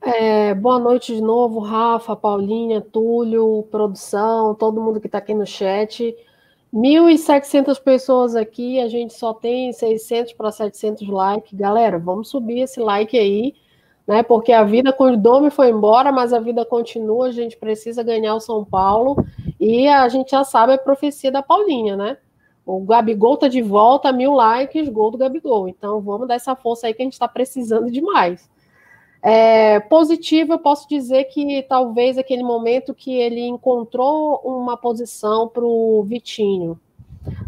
É, 0.00 0.54
boa 0.54 0.78
noite 0.78 1.14
de 1.14 1.20
novo, 1.20 1.58
Rafa, 1.58 2.14
Paulinha, 2.14 2.80
Túlio, 2.80 3.66
produção, 3.70 4.54
todo 4.54 4.80
mundo 4.80 5.00
que 5.00 5.06
está 5.06 5.18
aqui 5.18 5.34
no 5.34 5.46
chat. 5.46 6.16
1.700 6.72 7.80
pessoas 7.82 8.36
aqui, 8.36 8.78
a 8.80 8.88
gente 8.88 9.14
só 9.14 9.32
tem 9.34 9.72
600 9.72 10.34
para 10.34 10.52
700 10.52 11.08
likes. 11.08 11.52
Galera, 11.52 11.98
vamos 11.98 12.28
subir 12.28 12.60
esse 12.60 12.78
like 12.78 13.18
aí 13.18 13.54
né? 14.08 14.22
Porque 14.22 14.52
a 14.52 14.64
vida 14.64 14.90
com 14.90 15.12
o 15.12 15.16
Domi 15.18 15.50
foi 15.50 15.68
embora, 15.68 16.10
mas 16.10 16.32
a 16.32 16.40
vida 16.40 16.64
continua, 16.64 17.26
a 17.26 17.30
gente 17.30 17.58
precisa 17.58 18.02
ganhar 18.02 18.34
o 18.34 18.40
São 18.40 18.64
Paulo 18.64 19.22
e 19.60 19.86
a 19.86 20.08
gente 20.08 20.30
já 20.30 20.42
sabe 20.42 20.72
a 20.72 20.78
profecia 20.78 21.30
da 21.30 21.42
Paulinha, 21.42 21.94
né? 21.94 22.16
O 22.64 22.80
Gabigol 22.80 23.36
tá 23.36 23.48
de 23.48 23.60
volta, 23.60 24.10
mil 24.10 24.32
likes, 24.32 24.88
gol 24.88 25.10
do 25.10 25.18
Gabigol. 25.18 25.68
Então 25.68 26.00
vamos 26.00 26.26
dar 26.26 26.36
essa 26.36 26.56
força 26.56 26.86
aí 26.86 26.94
que 26.94 27.02
a 27.02 27.04
gente 27.04 27.12
está 27.12 27.28
precisando 27.28 27.90
demais. 27.90 28.48
É, 29.22 29.78
positivo, 29.80 30.54
eu 30.54 30.58
posso 30.58 30.88
dizer 30.88 31.24
que 31.24 31.62
talvez 31.68 32.16
aquele 32.16 32.42
momento 32.42 32.94
que 32.94 33.14
ele 33.14 33.42
encontrou 33.42 34.40
uma 34.42 34.76
posição 34.76 35.48
para 35.48 35.64
o 35.64 36.02
Vitinho. 36.04 36.80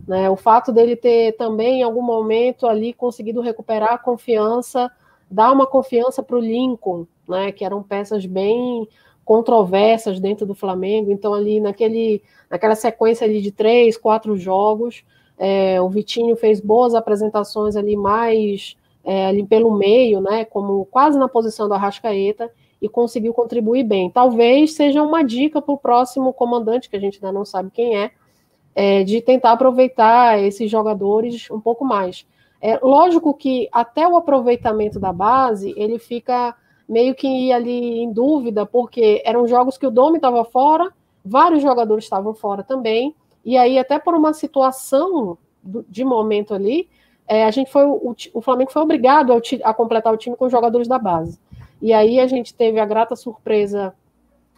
Né, 0.07 0.29
o 0.29 0.37
fato 0.37 0.73
dele 0.73 0.95
ter 0.95 1.37
também, 1.39 1.81
em 1.81 1.83
algum 1.83 2.03
momento 2.03 2.67
ali, 2.67 2.93
conseguido 2.93 3.41
recuperar 3.41 3.95
a 3.95 3.99
confiança 3.99 4.91
dar 5.31 5.53
uma 5.53 5.67
confiança 5.67 6.23
para 6.23 6.37
o 6.37 6.41
Lincoln, 6.41 7.07
né, 7.29 7.53
que 7.53 7.65
eram 7.65 7.83
peças 7.83 8.27
bem 8.27 8.89
controversas 9.25 10.19
dentro 10.19 10.45
do 10.45 10.55
Flamengo. 10.55 11.13
Então, 11.13 11.33
ali 11.33 11.61
naquele, 11.61 12.23
naquela 12.51 12.75
sequência 12.75 13.25
ali 13.25 13.41
de 13.41 13.53
três, 13.53 13.97
quatro 13.97 14.37
jogos, 14.37 15.05
é, 15.39 15.81
o 15.81 15.89
Vitinho 15.89 16.35
fez 16.37 16.61
boas 16.61 16.95
apresentações 16.95 17.77
ali 17.77 17.97
mais 17.97 18.77
é, 19.05 19.27
ali 19.27 19.47
pelo 19.47 19.75
meio, 19.77 20.21
né, 20.21 20.45
como 20.45 20.85
quase 20.87 21.19
na 21.19 21.29
posição 21.29 21.69
do 21.69 21.75
Arrascaeta, 21.75 22.51
e 22.81 22.89
conseguiu 22.89 23.35
contribuir 23.35 23.85
bem. 23.85 24.11
Talvez 24.11 24.73
seja 24.75 25.03
uma 25.03 25.23
dica 25.23 25.61
para 25.61 25.75
o 25.75 25.79
próximo 25.79 26.33
comandante, 26.33 26.89
que 26.89 26.97
a 26.97 27.01
gente 27.01 27.17
ainda 27.17 27.31
não 27.31 27.45
sabe 27.45 27.71
quem 27.71 27.97
é, 27.97 28.11
é, 28.75 29.05
de 29.05 29.21
tentar 29.21 29.53
aproveitar 29.53 30.43
esses 30.43 30.71
jogadores 30.71 31.51
um 31.51 31.61
pouco 31.61 31.85
mais. 31.85 32.27
É 32.61 32.79
lógico 32.83 33.33
que 33.33 33.69
até 33.73 34.07
o 34.07 34.17
aproveitamento 34.17 35.01
da 35.01 35.13
base, 35.13 35.73
ele 35.77 35.99
fica 35.99 36.55
meio 36.89 37.15
que 37.15 37.53
ali 37.53 38.01
em 38.01 38.13
dúvida, 38.13 38.67
porque 38.67 39.23
eram 39.25 39.47
jogos 39.47 39.79
que 39.79 39.87
o 39.87 39.91
Domi 39.91 40.17
estava 40.17 40.45
fora, 40.45 40.93
vários 41.25 41.63
jogadores 41.63 42.05
estavam 42.05 42.35
fora 42.35 42.63
também, 42.63 43.15
e 43.45 43.57
aí 43.57 43.79
até 43.79 43.99
por 43.99 44.15
uma 44.15 44.33
situação 44.33 45.39
de 45.89 46.05
momento 46.05 46.53
ali, 46.53 46.89
é, 47.27 47.45
a 47.45 47.51
gente 47.51 47.71
foi 47.71 47.85
o, 47.85 48.15
o 48.35 48.41
Flamengo 48.41 48.73
foi 48.73 48.83
obrigado 48.83 49.33
a, 49.33 49.41
a, 49.65 49.73
completar 49.73 50.13
o 50.13 50.17
time 50.17 50.37
com 50.37 50.49
jogadores 50.49 50.89
da 50.89 50.99
base. 50.99 51.39
E 51.81 51.93
aí 51.93 52.19
a 52.19 52.27
gente 52.27 52.53
teve 52.53 52.81
a 52.81 52.85
grata 52.85 53.15
surpresa 53.15 53.95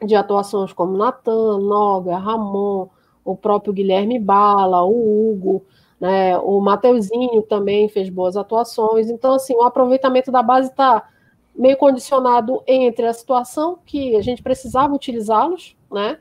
de 0.03 0.15
atuações 0.15 0.73
como 0.73 0.97
Natan, 0.97 1.59
Noga, 1.59 2.17
Ramon, 2.17 2.89
o 3.25 3.37
próprio 3.37 3.73
Guilherme 3.73 4.19
Bala, 4.19 4.83
o 4.85 5.31
Hugo, 5.31 5.63
né? 6.03 6.37
O 6.39 6.61
Mateuzinho 6.61 7.43
também 7.43 7.89
fez 7.89 8.09
boas 8.09 8.37
atuações. 8.37 9.09
Então, 9.09 9.35
assim, 9.35 9.55
o 9.55 9.63
aproveitamento 9.63 10.33
da 10.33 10.43
base 10.43 10.69
está 10.69 11.09
meio 11.55 11.77
condicionado 11.77 12.61
entre 12.67 13.07
a 13.07 13.13
situação 13.13 13.79
que 13.87 14.17
a 14.17 14.21
gente 14.21 14.43
precisava 14.43 14.93
utilizá-los, 14.93 15.77
né? 15.89 16.19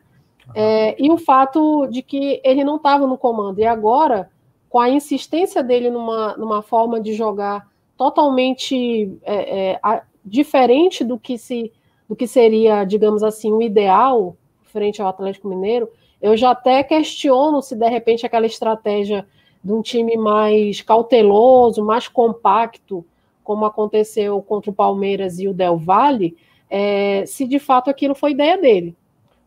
É, 0.54 0.96
e 1.02 1.10
o 1.10 1.17
fato 1.17 1.88
de 1.88 2.04
que 2.04 2.39
ele 2.44 2.63
não 2.63 2.76
estava 2.76 3.08
no 3.08 3.17
comando. 3.17 3.58
E 3.58 3.65
agora, 3.65 4.30
com 4.70 4.78
a 4.78 4.88
insistência 4.88 5.63
dele 5.63 5.89
numa, 5.89 6.38
numa 6.38 6.62
forma 6.62 7.02
de 7.02 7.13
jogar 7.13 7.67
totalmente 7.98 9.17
é, 9.24 9.72
é, 9.72 9.80
a, 9.82 10.04
diferente 10.24 11.04
do 11.04 11.17
que, 11.17 11.39
se, 11.39 11.74
do 12.08 12.15
que 12.15 12.28
seria, 12.28 12.84
digamos 12.84 13.24
assim, 13.24 13.52
o 13.52 13.63
ideal 13.63 14.38
frente 14.65 15.02
ao 15.02 15.08
Atlético 15.08 15.48
Mineiro, 15.48 15.89
eu 16.22 16.38
já 16.38 16.52
até 16.52 16.84
questiono 16.84 17.63
se 17.63 17.76
de 17.76 17.89
repente 17.89 18.28
aquela 18.28 18.46
estratégia 18.46 19.26
de 19.63 19.71
um 19.71 19.82
time 19.82 20.17
mais 20.17 20.82
cauteloso, 20.82 21.84
mais 21.84 22.08
compacto, 22.08 23.06
como 23.43 23.65
aconteceu 23.65 24.41
contra 24.41 24.71
o 24.71 24.74
Palmeiras 24.74 25.39
e 25.39 25.47
o 25.47 25.54
Del 25.54 25.78
Valle, 25.78 26.36
é, 26.69 27.26
se 27.26 27.45
de 27.45 27.60
fato 27.60 27.89
aquilo 27.89 28.15
foi 28.15 28.32
ideia 28.32 28.58
dele. 28.58 28.95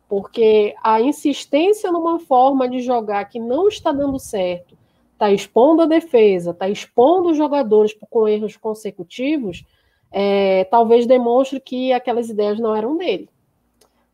Porque 0.08 0.74
a 0.82 1.00
insistência 1.00 1.90
numa 1.90 2.20
forma 2.20 2.68
de 2.68 2.80
jogar 2.80 3.24
que 3.24 3.40
não 3.40 3.68
está 3.68 3.90
dando 3.90 4.18
certo, 4.18 4.76
está 5.12 5.32
expondo 5.32 5.82
a 5.82 5.86
defesa, 5.86 6.50
está 6.50 6.68
expondo 6.68 7.30
os 7.30 7.36
jogadores 7.36 7.96
com 8.10 8.28
erros 8.28 8.56
consecutivos, 8.56 9.64
é, 10.12 10.64
talvez 10.64 11.06
demonstre 11.06 11.58
que 11.58 11.92
aquelas 11.92 12.28
ideias 12.28 12.60
não 12.60 12.76
eram 12.76 12.96
dele. 12.96 13.28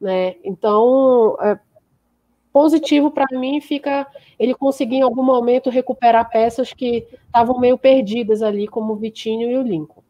Né? 0.00 0.36
Então, 0.44 1.36
é, 1.40 1.58
positivo 2.52 3.10
para 3.10 3.26
mim 3.38 3.60
fica 3.60 4.06
ele 4.38 4.54
conseguir 4.54 4.96
em 4.96 5.02
algum 5.02 5.22
momento 5.22 5.70
recuperar 5.70 6.28
peças 6.30 6.72
que 6.72 7.06
estavam 7.26 7.58
meio 7.58 7.78
perdidas 7.78 8.42
ali, 8.42 8.66
como 8.66 8.92
o 8.92 8.96
Vitinho 8.96 9.50
e 9.50 9.56
o 9.56 9.62
Lincoln. 9.62 10.02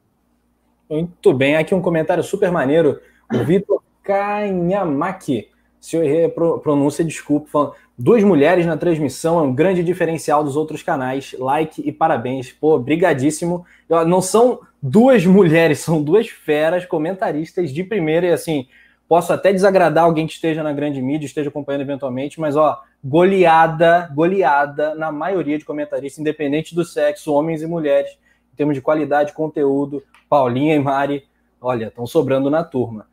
Muito 0.89 1.33
bem, 1.33 1.57
aqui 1.57 1.75
um 1.75 1.83
comentário 1.83 2.23
super 2.25 2.51
maneiro. 2.51 3.01
O 3.33 3.45
Vitor 3.45 3.81
Kanhamaki. 4.03 5.49
Se 5.81 5.97
eu 5.97 6.03
errei 6.03 6.29
pronúncia, 6.29 7.05
desculpa. 7.05 7.49
Falando, 7.49 7.75
duas 7.97 8.25
mulheres 8.25 8.67
na 8.67 8.77
transmissão 8.77 9.39
é 9.39 9.43
um 9.43 9.55
grande 9.55 9.85
diferencial 9.85 10.43
dos 10.43 10.57
outros 10.57 10.83
canais. 10.83 11.35
Like 11.39 11.81
e 11.87 11.93
parabéns. 11.93 12.53
Pô, 12.53 12.79
brigadíssimo. 12.79 13.65
Não 13.89 14.21
são 14.21 14.61
duas 14.83 15.25
mulheres, 15.25 15.79
são 15.81 16.03
duas 16.03 16.29
feras 16.29 16.85
comentaristas 16.85 17.73
de 17.73 17.85
primeira 17.85 18.27
e 18.27 18.33
assim, 18.33 18.67
posso 19.11 19.33
até 19.33 19.53
desagradar 19.53 20.05
alguém 20.05 20.25
que 20.25 20.35
esteja 20.35 20.63
na 20.63 20.73
grande 20.73 21.03
mídia, 21.03 21.27
esteja 21.27 21.49
acompanhando 21.49 21.81
eventualmente, 21.81 22.39
mas 22.39 22.55
ó, 22.55 22.81
goleada, 23.03 24.09
goleada 24.15 24.95
na 24.95 25.11
maioria 25.11 25.59
de 25.59 25.65
comentaristas, 25.65 26.21
independente 26.21 26.77
do 26.77 26.85
sexo, 26.85 27.35
homens 27.35 27.61
e 27.61 27.67
mulheres, 27.67 28.17
em 28.53 28.57
termos 28.57 28.77
de 28.77 28.81
qualidade, 28.81 29.33
conteúdo. 29.33 30.01
Paulinha 30.29 30.77
e 30.77 30.79
Mari, 30.79 31.25
olha, 31.61 31.87
estão 31.87 32.07
sobrando 32.07 32.49
na 32.49 32.63
turma. 32.63 33.09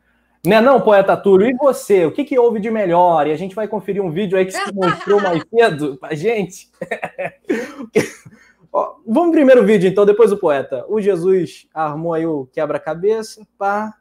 Né 0.46 0.60
não, 0.60 0.80
poeta 0.80 1.16
Túlio? 1.16 1.50
E 1.50 1.56
você? 1.56 2.06
O 2.06 2.12
que, 2.12 2.24
que 2.24 2.38
houve 2.38 2.60
de 2.60 2.70
melhor? 2.70 3.26
E 3.26 3.32
a 3.32 3.36
gente 3.36 3.56
vai 3.56 3.66
conferir 3.66 4.00
um 4.00 4.12
vídeo 4.12 4.38
aí 4.38 4.44
que 4.44 4.52
se 4.52 4.72
mostrou 4.72 5.20
mais 5.20 5.42
cedo 5.50 5.96
pra 5.96 6.14
gente. 6.14 6.68
Ó, 8.72 8.98
vamos 9.04 9.32
primeiro 9.32 9.66
vídeo, 9.66 9.88
então, 9.88 10.06
depois 10.06 10.30
o 10.30 10.38
poeta. 10.38 10.84
O 10.88 11.00
Jesus 11.00 11.66
armou 11.74 12.14
aí 12.14 12.24
o 12.24 12.46
quebra-cabeça, 12.52 13.44
pá, 13.58 13.92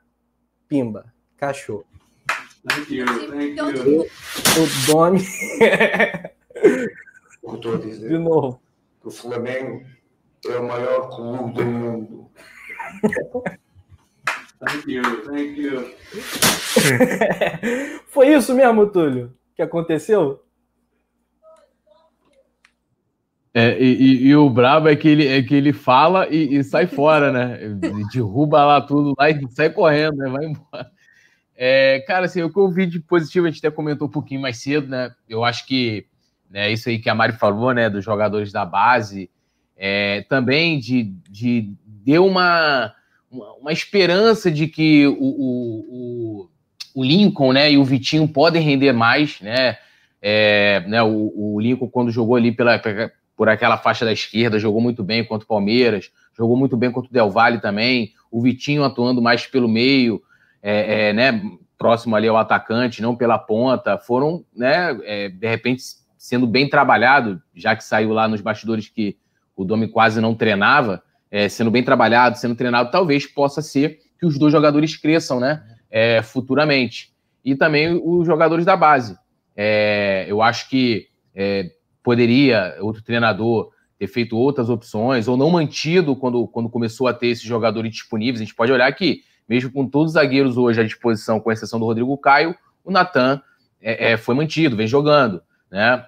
pimba, 0.68 1.17
cachorro. 1.38 1.86
Thank 2.68 2.94
you, 2.94 3.06
thank 3.30 3.58
you. 3.58 4.02
O 4.02 4.92
Domi. 4.92 5.22
O 7.44 7.52
que 7.52 7.56
estou 7.56 7.76
a 7.76 7.78
dizer? 7.78 8.10
De 8.10 8.18
novo. 8.18 8.60
O 9.04 9.12
Flamengo 9.12 9.86
é 10.46 10.58
o 10.58 10.68
maior 10.68 11.10
clube 11.10 11.54
do 11.54 11.66
mundo. 11.66 12.30
Thank 14.60 14.92
you, 14.92 15.04
thank 15.24 15.60
you. 15.60 15.94
Foi 18.10 18.34
isso 18.34 18.54
mesmo, 18.54 18.88
Túlio, 18.88 19.34
que 19.56 19.62
aconteceu? 19.62 20.44
É, 23.54 23.82
e, 23.82 24.28
e, 24.28 24.36
o 24.36 24.50
brabo 24.50 24.88
é 24.88 24.96
que 24.96 25.08
ele, 25.08 25.28
é 25.28 25.42
que 25.42 25.56
ele 25.56 25.74
fala 25.74 26.28
e, 26.28 26.58
e 26.58 26.64
sai 26.64 26.86
fora, 26.86 27.32
né? 27.32 27.58
Derruba 28.14 28.64
lá 28.64 28.82
tudo 28.82 29.16
lá 29.18 29.32
e 29.32 29.50
sai 29.50 29.72
correndo, 29.72 30.18
né? 30.18 30.30
Vai 30.30 30.46
embora. 30.46 30.92
É, 31.60 32.02
cara, 32.02 32.26
assim, 32.26 32.44
o 32.44 32.72
de 32.86 33.00
positivo, 33.00 33.48
a 33.48 33.50
gente 33.50 33.66
até 33.66 33.76
comentou 33.76 34.08
um 34.08 34.12
pouquinho 34.12 34.40
mais 34.40 34.58
cedo, 34.58 34.88
né? 34.88 35.12
Eu 35.28 35.44
acho 35.44 35.66
que 35.66 36.06
né, 36.50 36.72
isso 36.72 36.88
aí 36.88 37.00
que 37.00 37.10
a 37.10 37.16
Mari 37.16 37.34
falou, 37.34 37.74
né? 37.74 37.90
Dos 37.90 38.06
jogadores 38.06 38.52
da 38.52 38.64
base, 38.64 39.30
é, 39.76 40.22
também 40.30 40.80
de, 40.80 41.12
de 41.30 41.74
deu 41.86 42.26
uma, 42.26 42.94
uma, 43.32 43.72
esperança 43.72 44.52
de 44.52 44.68
que 44.68 45.08
o, 45.08 45.14
o, 45.14 45.80
o, 45.90 46.50
o, 46.96 47.04
Lincoln 47.04 47.54
né, 47.54 47.72
e 47.72 47.78
o 47.78 47.84
Vitinho 47.84 48.28
podem 48.28 48.62
render 48.62 48.94
mais, 48.94 49.42
né? 49.42 49.78
É, 50.22 50.84
né 50.88 51.02
o, 51.02 51.34
o 51.36 51.60
Lincoln, 51.60 51.90
quando 51.90 52.12
jogou 52.12 52.36
ali 52.36 52.52
pela, 52.52 52.80
por 53.36 53.50
aquela 53.50 53.78
faixa 53.78 54.06
da 54.06 54.14
esquerda, 54.14 54.60
jogou 54.60 54.82
muito 54.82 55.04
bem 55.04 55.24
contra 55.24 55.44
o 55.44 55.48
Palmeiras, 55.48 56.12
jogou 56.36 56.56
muito 56.56 56.78
bem 56.78 56.92
contra 56.92 57.10
o 57.10 57.14
Del 57.14 57.32
Valle 57.32 57.60
também, 57.60 58.14
o 58.32 58.42
Vitinho 58.42 58.84
atuando 58.84 59.22
mais 59.22 59.48
pelo 59.48 59.68
meio, 59.68 60.22
é, 60.70 61.08
é, 61.08 61.14
né, 61.14 61.42
próximo 61.78 62.14
ali 62.14 62.28
ao 62.28 62.36
atacante, 62.36 63.02
não 63.02 63.16
pela 63.16 63.40
ponta, 63.40 63.98
foram, 63.98 64.44
né, 64.54 65.00
é, 65.04 65.30
de 65.30 65.48
repente, 65.48 65.82
sendo 66.18 66.46
bem 66.46 66.68
trabalhado, 66.68 67.42
já 67.56 67.74
que 67.74 67.86
saiu 67.86 68.12
lá 68.12 68.28
nos 68.28 68.42
bastidores 68.42 68.90
que 68.90 69.18
o 69.56 69.64
Domi 69.64 69.88
quase 69.88 70.20
não 70.20 70.36
treinava, 70.36 71.02
é, 71.32 71.48
sendo 71.48 71.72
bem 71.72 71.84
trabalhado, 71.84 72.38
sendo 72.38 72.54
treinado, 72.54 72.92
talvez 72.92 73.26
possa 73.26 73.62
ser 73.62 74.00
que 74.20 74.26
os 74.26 74.38
dois 74.38 74.52
jogadores 74.52 74.98
cresçam, 74.98 75.40
né, 75.40 75.64
é, 75.90 76.22
futuramente. 76.22 77.14
E 77.46 77.56
também 77.56 77.98
os 78.04 78.28
jogadores 78.28 78.66
da 78.66 78.76
base. 78.76 79.18
É, 79.56 80.26
eu 80.28 80.42
acho 80.42 80.70
que 80.70 81.08
poderia 82.04 82.76
outro 82.82 83.02
treinador 83.04 83.70
ter 83.98 84.08
feito 84.08 84.36
outras 84.36 84.70
opções 84.70 85.28
ou 85.28 85.38
não 85.38 85.50
mantido 85.50 86.16
quando, 86.16 86.48
quando 86.48 86.70
começou 86.70 87.08
a 87.08 87.14
ter 87.14 87.28
esses 87.28 87.44
jogadores 87.44 87.92
disponíveis. 87.92 88.42
A 88.42 88.44
gente 88.44 88.56
pode 88.56 88.72
olhar 88.72 88.92
que, 88.92 89.22
mesmo 89.48 89.72
com 89.72 89.88
todos 89.88 90.12
os 90.12 90.14
zagueiros 90.14 90.58
hoje 90.58 90.82
à 90.82 90.84
disposição, 90.84 91.40
com 91.40 91.52
exceção 91.52 91.80
do 91.80 91.86
Rodrigo 91.86 92.18
Caio, 92.18 92.56
o 92.84 92.92
Natan 92.92 93.42
é, 93.82 94.12
é, 94.12 94.18
foi 94.18 94.36
mantido, 94.36 94.76
vem 94.76 94.88
jogando, 94.88 95.42
né? 95.72 96.06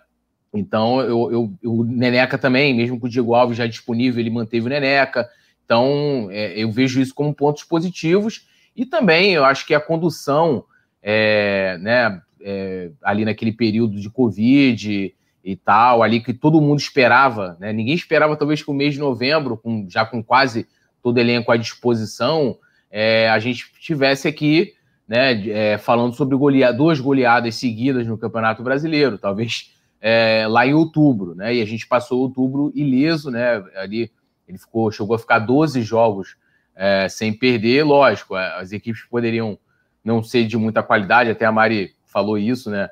Então, 0.53 0.99
eu, 1.01 1.31
eu, 1.31 1.53
o 1.63 1.83
Neneca 1.83 2.37
também, 2.37 2.73
mesmo 2.73 2.99
com 2.99 3.05
o 3.05 3.09
Diego 3.09 3.35
Alves 3.35 3.57
já 3.57 3.67
disponível, 3.67 4.19
ele 4.19 4.31
manteve 4.31 4.65
o 4.65 4.69
Neneca. 4.69 5.29
Então, 5.63 6.27
é, 6.31 6.57
eu 6.57 6.71
vejo 6.71 6.99
isso 6.99 7.13
como 7.13 7.35
pontos 7.35 7.63
positivos. 7.63 8.47
E 8.75 8.83
também, 8.83 9.33
eu 9.33 9.45
acho 9.45 9.67
que 9.67 9.75
a 9.75 9.79
condução, 9.79 10.65
é, 11.03 11.77
né, 11.79 12.19
é, 12.41 12.89
ali 13.03 13.25
naquele 13.25 13.51
período 13.51 13.99
de 13.99 14.09
Covid, 14.09 15.13
e 15.43 15.55
tal, 15.55 16.03
ali 16.03 16.19
que 16.19 16.33
todo 16.33 16.61
mundo 16.61 16.79
esperava, 16.79 17.57
né? 17.59 17.71
Ninguém 17.71 17.95
esperava, 17.95 18.35
talvez, 18.35 18.61
que 18.61 18.69
o 18.69 18.73
mês 18.73 18.93
de 18.93 18.99
novembro, 18.99 19.57
com, 19.57 19.87
já 19.89 20.05
com 20.05 20.21
quase 20.21 20.67
todo 21.01 21.17
elenco 21.17 21.51
à 21.51 21.57
disposição, 21.57 22.57
é, 22.89 23.29
a 23.29 23.39
gente 23.39 23.71
tivesse 23.79 24.27
aqui, 24.27 24.73
né, 25.07 25.47
é, 25.49 25.77
falando 25.77 26.13
sobre 26.13 26.37
duas 26.73 26.99
goleadas 26.99 27.55
seguidas 27.55 28.05
no 28.07 28.17
Campeonato 28.17 28.63
Brasileiro, 28.63 29.17
talvez 29.17 29.73
é, 30.01 30.45
lá 30.47 30.65
em 30.65 30.73
outubro, 30.73 31.35
né? 31.35 31.55
E 31.55 31.61
a 31.61 31.65
gente 31.65 31.87
passou 31.87 32.19
outubro 32.19 32.71
ileso, 32.73 33.29
né? 33.29 33.63
Ali 33.75 34.11
ele 34.47 34.57
ficou, 34.57 34.91
chegou 34.91 35.15
a 35.15 35.19
ficar 35.19 35.39
12 35.39 35.81
jogos 35.81 36.37
é, 36.75 37.09
sem 37.09 37.33
perder, 37.33 37.83
lógico, 37.83 38.37
é, 38.37 38.59
as 38.59 38.71
equipes 38.71 39.03
poderiam 39.03 39.59
não 40.03 40.23
ser 40.23 40.45
de 40.45 40.57
muita 40.57 40.81
qualidade, 40.81 41.29
até 41.29 41.45
a 41.45 41.51
Mari 41.51 41.93
falou 42.05 42.37
isso, 42.37 42.69
né? 42.69 42.89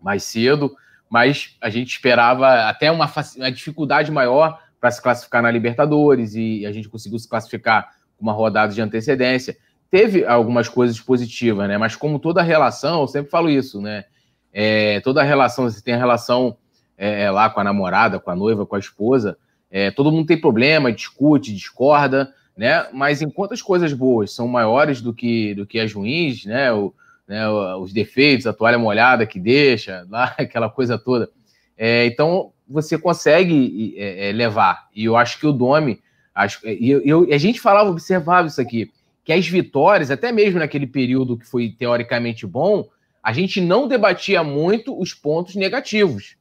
Mais 0.00 0.22
cedo 0.22 0.74
mas 1.12 1.58
a 1.60 1.68
gente 1.68 1.90
esperava 1.90 2.70
até 2.70 2.90
uma, 2.90 3.04
uma 3.36 3.52
dificuldade 3.52 4.10
maior 4.10 4.58
para 4.80 4.90
se 4.90 5.02
classificar 5.02 5.42
na 5.42 5.50
Libertadores 5.50 6.34
e 6.34 6.64
a 6.64 6.72
gente 6.72 6.88
conseguiu 6.88 7.18
se 7.18 7.28
classificar 7.28 7.86
uma 8.18 8.32
rodada 8.32 8.72
de 8.72 8.80
antecedência. 8.80 9.56
Teve 9.90 10.24
algumas 10.24 10.68
coisas 10.68 11.00
positivas, 11.00 11.68
né? 11.68 11.76
Mas 11.76 11.96
como 11.96 12.18
toda 12.18 12.42
relação, 12.42 13.02
eu 13.02 13.08
sempre 13.08 13.30
falo 13.30 13.50
isso, 13.50 13.80
né? 13.80 14.04
É, 14.52 15.00
toda 15.00 15.22
relação, 15.22 15.64
você 15.64 15.82
tem 15.82 15.94
a 15.94 15.98
relação 15.98 16.56
é, 16.96 17.30
lá 17.30 17.50
com 17.50 17.60
a 17.60 17.64
namorada, 17.64 18.20
com 18.20 18.30
a 18.30 18.36
noiva, 18.36 18.66
com 18.66 18.76
a 18.76 18.78
esposa, 18.78 19.36
é, 19.70 19.90
todo 19.90 20.12
mundo 20.12 20.26
tem 20.26 20.38
problema, 20.38 20.92
discute, 20.92 21.52
discorda, 21.52 22.32
né? 22.56 22.86
Mas 22.92 23.22
enquanto 23.22 23.52
as 23.52 23.62
coisas 23.62 23.92
boas 23.92 24.34
são 24.34 24.46
maiores 24.46 25.00
do 25.00 25.14
que, 25.14 25.54
do 25.54 25.66
que 25.66 25.80
as 25.80 25.92
ruins, 25.92 26.44
né? 26.44 26.72
O, 26.72 26.94
né, 27.26 27.48
os 27.48 27.92
defeitos, 27.92 28.46
a 28.46 28.52
toalha 28.52 28.78
molhada 28.78 29.26
que 29.26 29.40
deixa, 29.40 30.06
lá, 30.10 30.34
aquela 30.38 30.68
coisa 30.68 30.98
toda. 30.98 31.30
É, 31.76 32.04
então, 32.04 32.52
você 32.68 32.98
consegue 32.98 33.94
é, 33.96 34.28
é, 34.28 34.32
levar. 34.32 34.88
E 34.94 35.04
eu 35.04 35.16
acho 35.16 35.40
que 35.40 35.46
o 35.46 35.52
Domi, 35.52 36.00
acho, 36.34 36.66
e 36.66 36.90
eu, 36.90 37.00
eu, 37.02 37.34
a 37.34 37.38
gente 37.38 37.60
falava, 37.60 37.90
observava 37.90 38.48
isso 38.48 38.60
aqui, 38.60 38.90
que 39.24 39.32
as 39.32 39.46
vitórias, 39.46 40.10
até 40.10 40.32
mesmo 40.32 40.58
naquele 40.58 40.86
período 40.86 41.36
que 41.36 41.46
foi 41.46 41.70
teoricamente 41.70 42.46
bom, 42.46 42.88
a 43.22 43.32
gente 43.32 43.60
não 43.60 43.86
debatia 43.86 44.42
muito 44.42 44.98
os 44.98 45.14
pontos 45.14 45.54
negativos, 45.54 46.36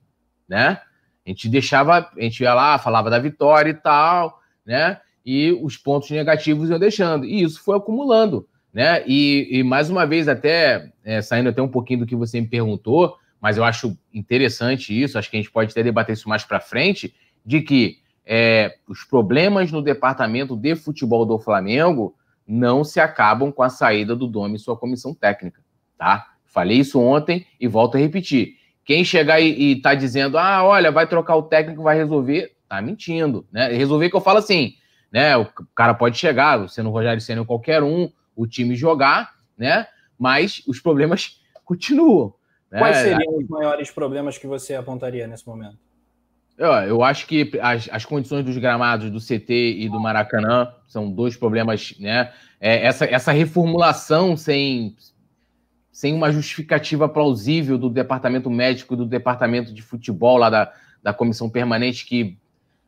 né? 0.48 0.80
A 1.26 1.30
gente 1.30 1.48
deixava, 1.48 2.10
a 2.18 2.22
gente 2.22 2.42
ia 2.42 2.54
lá, 2.54 2.80
falava 2.80 3.10
da 3.10 3.20
vitória 3.20 3.70
e 3.70 3.76
tal, 3.76 4.40
né? 4.66 5.00
E 5.24 5.52
os 5.62 5.78
pontos 5.78 6.10
negativos 6.10 6.70
iam 6.72 6.80
deixando. 6.80 7.26
E 7.26 7.44
isso 7.44 7.64
foi 7.64 7.78
acumulando 7.78 8.48
né? 8.74 9.04
E, 9.06 9.48
e 9.52 9.64
mais 9.64 9.90
uma 9.90 10.06
vez, 10.06 10.28
até 10.28 10.92
é, 11.04 11.22
saindo 11.22 11.50
até 11.50 11.62
um 11.62 11.68
pouquinho 11.68 12.02
do 12.02 12.06
que 12.06 12.16
você 12.16 12.40
me 12.40 12.48
perguntou, 12.48 13.18
mas 13.40 13.58
eu 13.58 13.64
acho 13.64 13.98
interessante 14.14 15.00
isso, 15.00 15.18
acho 15.18 15.30
que 15.30 15.36
a 15.36 15.40
gente 15.40 15.52
pode 15.52 15.72
até 15.72 15.84
debater 15.84 16.14
isso 16.14 16.30
mais 16.30 16.44
para 16.44 16.60
frente, 16.60 17.14
de 17.46 17.62
que 17.62 17.98
é, 18.34 18.78
os 18.88 19.04
problemas 19.04 19.74
no 19.74 19.82
departamento 19.82 20.56
de 20.56 20.74
futebol 20.74 21.26
do 21.26 21.38
Flamengo 21.38 22.16
não 22.48 22.82
se 22.82 22.98
acabam 22.98 23.52
com 23.52 23.62
a 23.62 23.68
saída 23.68 24.16
do 24.16 24.26
Domi 24.26 24.56
e 24.56 24.60
sua 24.60 24.78
comissão 24.78 25.14
técnica, 25.14 25.60
tá? 25.98 26.28
Falei 26.46 26.78
isso 26.78 26.98
ontem 26.98 27.46
e 27.60 27.68
volto 27.68 27.98
a 27.98 28.00
repetir. 28.00 28.54
Quem 28.86 29.04
chegar 29.04 29.42
e, 29.42 29.72
e 29.72 29.82
tá 29.82 29.94
dizendo, 29.94 30.38
ah, 30.38 30.64
olha, 30.64 30.94
vai 30.94 31.06
trocar 31.06 31.36
o 31.36 31.44
técnico, 31.44 31.84
vai 31.84 31.98
resolver, 31.98 32.56
tá 32.70 32.82
mentindo, 32.82 33.46
né? 33.52 33.68
Resolver 33.68 34.10
que 34.10 34.16
eu 34.16 34.22
falo 34.22 34.38
assim, 34.38 34.76
né? 35.12 35.36
O 35.36 35.46
cara 35.76 35.94
pode 35.94 36.18
chegar, 36.18 36.70
sendo 36.70 36.88
o 36.88 36.94
Rogério 36.94 37.20
Senna 37.20 37.42
ou 37.42 37.46
qualquer 37.46 37.84
um, 37.84 38.10
o 38.34 38.48
time 38.48 38.78
jogar, 38.78 39.34
né? 39.58 39.86
Mas 40.18 40.64
os 40.66 40.80
problemas 40.80 41.42
continuam. 41.66 42.34
Né? 42.72 42.80
Quais 42.80 42.96
seriam 42.96 43.38
os 43.38 43.48
maiores 43.50 43.92
problemas 43.92 44.38
que 44.38 44.48
você 44.48 44.74
apontaria 44.74 45.28
nesse 45.28 45.46
momento? 45.46 45.91
Eu, 46.58 46.72
eu 46.72 47.04
acho 47.04 47.26
que 47.26 47.52
as, 47.62 47.90
as 47.92 48.06
condições 48.06 48.46
dos 48.46 48.58
gramados 48.58 49.10
do 49.10 49.20
CT 49.20 49.78
e 49.80 49.90
do 49.90 50.00
Maracanã 50.00 50.72
são 50.88 51.12
dois 51.12 51.36
problemas, 51.36 51.96
né? 52.00 52.32
É, 52.60 52.86
essa, 52.86 53.06
essa 53.06 53.32
reformulação 53.32 54.38
sem, 54.38 54.96
sem 55.92 56.14
uma 56.14 56.32
justificativa 56.32 57.10
plausível 57.10 57.78
do 57.78 57.90
departamento 57.90 58.50
médico 58.50 58.96
do 58.96 59.06
departamento 59.06 59.74
de 59.74 59.82
futebol 59.82 60.38
lá 60.38 60.50
da, 60.50 60.72
da 61.02 61.14
comissão 61.14 61.50
permanente 61.50 62.06
que 62.06 62.38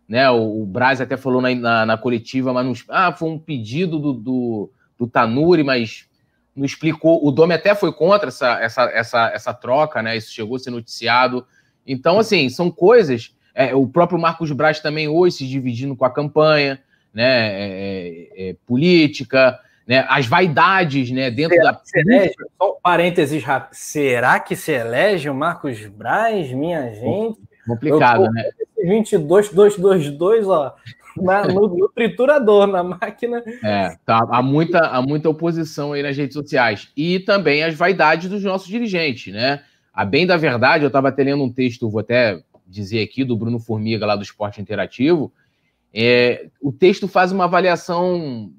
né? 0.08 0.30
O, 0.30 0.62
o 0.62 0.66
Braz 0.66 1.02
até 1.02 1.18
falou 1.18 1.42
na, 1.42 1.54
na, 1.56 1.86
na, 1.86 1.98
coletiva, 1.98 2.54
mas 2.54 2.66
não, 2.66 2.74
ah, 2.90 3.12
foi 3.12 3.30
um 3.30 3.40
pedido 3.40 4.00
do, 4.00 4.14
do, 4.14 4.72
do 4.98 5.08
Tanuri, 5.08 5.64
mas 5.64 6.08
não 6.56 6.66
explicou. 6.66 7.26
O 7.26 7.32
Domi 7.32 7.54
até 7.54 7.74
foi 7.74 7.92
contra 7.92 8.28
essa, 8.28 8.60
essa, 8.62 8.84
essa, 8.92 9.32
essa 9.34 9.54
troca, 9.54 10.02
né? 10.02 10.16
Isso 10.16 10.32
chegou 10.32 10.56
a 10.56 10.60
ser 10.60 10.72
noticiado. 10.72 11.46
Então, 11.86 12.20
assim, 12.20 12.50
são 12.50 12.70
coisas. 12.70 13.36
É, 13.56 13.76
o 13.76 13.88
próprio 13.88 14.20
Marcos 14.20 14.52
Braz 14.52 14.80
também 14.80 15.08
hoje 15.08 15.38
se 15.38 15.48
dividindo 15.48 15.96
com 15.96 16.06
a 16.06 16.10
campanha, 16.10 16.80
né? 17.14 17.24
É, 17.24 18.30
é, 18.36 18.50
é 18.50 18.56
política, 18.66 19.60
né? 19.88 20.06
As 20.10 20.26
vaidades, 20.26 21.12
né? 21.12 21.30
Dentro 21.30 21.56
será 21.56 21.72
da. 21.72 21.82
Se 21.84 22.00
elege, 22.00 22.34
só 22.58 22.72
um 22.72 22.82
parênteses 22.82 23.44
rápido. 23.44 23.76
Será 23.76 24.40
que 24.40 24.56
se 24.56 24.72
elege 24.72 25.30
o 25.30 25.36
Marcos 25.36 25.86
Braz, 25.86 26.52
minha 26.52 26.92
gente? 26.94 27.38
Complicado, 27.68 28.30
né? 28.32 28.50
22, 28.84 29.50
222, 29.50 30.48
ó. 30.48 30.76
Na, 31.16 31.46
no, 31.48 31.68
no, 31.68 31.90
triturador, 31.90 32.66
na 32.66 32.84
máquina. 32.84 33.44
É, 33.64 33.96
tá, 34.04 34.26
há, 34.32 34.42
muita, 34.42 34.80
há 34.80 35.00
muita 35.00 35.30
oposição 35.30 35.94
aí 35.94 36.02
nas 36.02 36.18
redes 36.18 36.34
sociais. 36.34 36.90
E 36.98 37.20
também 37.20 37.64
as 37.64 37.76
vaidades 37.76 38.28
dos 38.30 38.44
nossos 38.44 38.68
dirigentes, 38.68 39.32
né? 39.32 39.62
A 39.94 40.04
bem 40.06 40.26
da 40.26 40.38
verdade, 40.38 40.84
eu 40.84 40.88
estava 40.88 41.10
até 41.10 41.24
lendo 41.24 41.44
um 41.44 41.54
texto, 41.54 41.88
vou 41.88 42.00
até 42.00 42.42
dizer 42.74 43.02
aqui, 43.02 43.24
do 43.24 43.38
Bruno 43.38 43.60
Formiga, 43.60 44.06
lá 44.06 44.16
do 44.16 44.24
Esporte 44.24 44.62
Interativo. 44.62 45.32
É, 45.94 46.48
o 46.62 46.72
texto 46.72 47.08
faz 47.08 47.32
uma 47.32 47.46
avaliação 47.46 48.52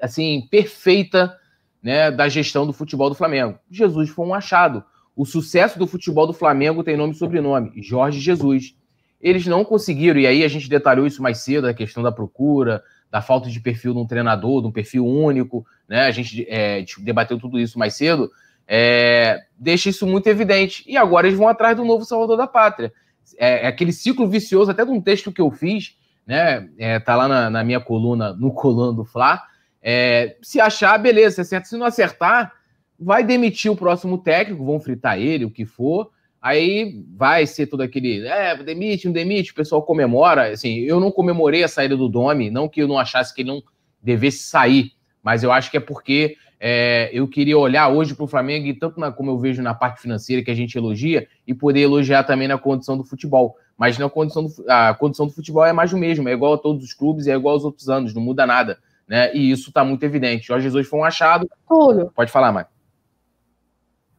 assim 0.00 0.46
perfeita 0.50 1.38
né, 1.82 2.10
da 2.10 2.28
gestão 2.28 2.66
do 2.66 2.72
futebol 2.72 3.08
do 3.08 3.14
Flamengo. 3.14 3.58
Jesus 3.70 4.10
foi 4.10 4.26
um 4.26 4.34
achado. 4.34 4.82
O 5.14 5.26
sucesso 5.26 5.78
do 5.78 5.86
futebol 5.86 6.26
do 6.26 6.32
Flamengo 6.32 6.82
tem 6.82 6.96
nome 6.96 7.12
e 7.12 7.16
sobrenome: 7.16 7.72
Jorge 7.82 8.18
Jesus 8.18 8.74
eles 9.22 9.46
não 9.46 9.64
conseguiram, 9.64 10.18
e 10.18 10.26
aí 10.26 10.42
a 10.42 10.48
gente 10.48 10.68
detalhou 10.68 11.06
isso 11.06 11.22
mais 11.22 11.38
cedo, 11.38 11.68
a 11.68 11.72
questão 11.72 12.02
da 12.02 12.10
procura, 12.10 12.82
da 13.08 13.22
falta 13.22 13.48
de 13.48 13.60
perfil 13.60 13.92
de 13.92 14.00
um 14.00 14.06
treinador, 14.06 14.60
de 14.60 14.66
um 14.66 14.72
perfil 14.72 15.06
único, 15.06 15.64
né? 15.88 16.06
A 16.06 16.10
gente 16.10 16.44
é, 16.48 16.84
debateu 16.98 17.38
tudo 17.38 17.60
isso 17.60 17.78
mais 17.78 17.94
cedo, 17.94 18.28
é, 18.66 19.38
deixa 19.56 19.88
isso 19.88 20.06
muito 20.06 20.26
evidente. 20.26 20.82
E 20.88 20.96
agora 20.96 21.28
eles 21.28 21.38
vão 21.38 21.46
atrás 21.46 21.76
do 21.76 21.84
novo 21.84 22.04
Salvador 22.04 22.36
da 22.36 22.48
Pátria. 22.48 22.92
É, 23.38 23.64
é 23.64 23.66
aquele 23.66 23.92
ciclo 23.92 24.28
vicioso, 24.28 24.70
até 24.70 24.84
de 24.84 24.90
um 24.90 25.00
texto 25.00 25.32
que 25.32 25.40
eu 25.40 25.50
fiz, 25.50 25.96
né? 26.26 26.68
É, 26.78 26.98
tá 26.98 27.16
lá 27.16 27.28
na, 27.28 27.50
na 27.50 27.64
minha 27.64 27.80
coluna, 27.80 28.32
no 28.32 28.52
coluna 28.54 28.92
do 28.92 29.04
Fla. 29.04 29.42
É, 29.82 30.36
se 30.42 30.60
achar, 30.60 30.98
beleza, 30.98 31.42
se 31.42 31.64
Se 31.64 31.76
não 31.76 31.86
acertar, 31.86 32.52
vai 32.98 33.24
demitir 33.24 33.70
o 33.70 33.76
próximo 33.76 34.18
técnico, 34.18 34.64
vão 34.64 34.78
fritar 34.80 35.18
ele, 35.18 35.44
o 35.44 35.50
que 35.50 35.64
for 35.64 36.10
Aí 36.42 37.04
vai 37.16 37.46
ser 37.46 37.68
todo 37.68 37.82
aquele, 37.82 38.26
é, 38.26 38.56
demite, 38.64 39.06
não 39.06 39.12
demite, 39.12 39.52
o 39.52 39.54
pessoal 39.54 39.80
comemora. 39.80 40.50
Assim, 40.50 40.78
eu 40.80 40.98
não 40.98 41.12
comemorei 41.12 41.62
a 41.62 41.68
saída 41.68 41.96
do 41.96 42.08
Domi, 42.08 42.50
não 42.50 42.68
que 42.68 42.82
eu 42.82 42.88
não 42.88 42.98
achasse 42.98 43.32
que 43.32 43.42
ele 43.42 43.50
não 43.50 43.62
devesse 44.02 44.38
sair, 44.38 44.90
mas 45.22 45.44
eu 45.44 45.52
acho 45.52 45.70
que 45.70 45.76
é 45.76 45.80
porque 45.80 46.36
é, 46.64 47.10
eu 47.12 47.26
queria 47.26 47.58
olhar 47.58 47.88
hoje 47.88 48.14
para 48.14 48.24
o 48.24 48.28
Flamengo, 48.28 48.66
e 48.66 48.72
tanto 48.72 49.00
na, 49.00 49.10
como 49.10 49.32
eu 49.32 49.38
vejo 49.38 49.60
na 49.60 49.74
parte 49.74 50.00
financeira 50.00 50.44
que 50.44 50.50
a 50.50 50.54
gente 50.54 50.78
elogia, 50.78 51.26
e 51.44 51.52
poder 51.52 51.80
elogiar 51.80 52.22
também 52.22 52.46
na 52.46 52.56
condição 52.56 52.96
do 52.96 53.02
futebol. 53.02 53.56
Mas 53.76 53.98
na 53.98 54.08
condição 54.08 54.44
do, 54.44 54.52
a 54.68 54.94
condição 54.94 55.26
do 55.26 55.32
futebol 55.32 55.64
é 55.64 55.72
mais 55.72 55.92
o 55.92 55.98
mesmo, 55.98 56.28
é 56.28 56.32
igual 56.32 56.52
a 56.52 56.58
todos 56.58 56.84
os 56.84 56.94
clubes, 56.94 57.26
é 57.26 57.34
igual 57.34 57.54
aos 57.54 57.64
outros 57.64 57.88
anos, 57.88 58.14
não 58.14 58.22
muda 58.22 58.46
nada. 58.46 58.78
Né? 59.08 59.34
E 59.34 59.50
isso 59.50 59.70
está 59.70 59.84
muito 59.84 60.04
evidente. 60.04 60.46
Jorge 60.46 60.64
Jesus 60.64 60.86
foi 60.86 61.00
um 61.00 61.04
achado. 61.04 61.50
Túlio. 61.68 62.12
Pode 62.14 62.30
falar, 62.30 62.52
Mari. 62.52 62.68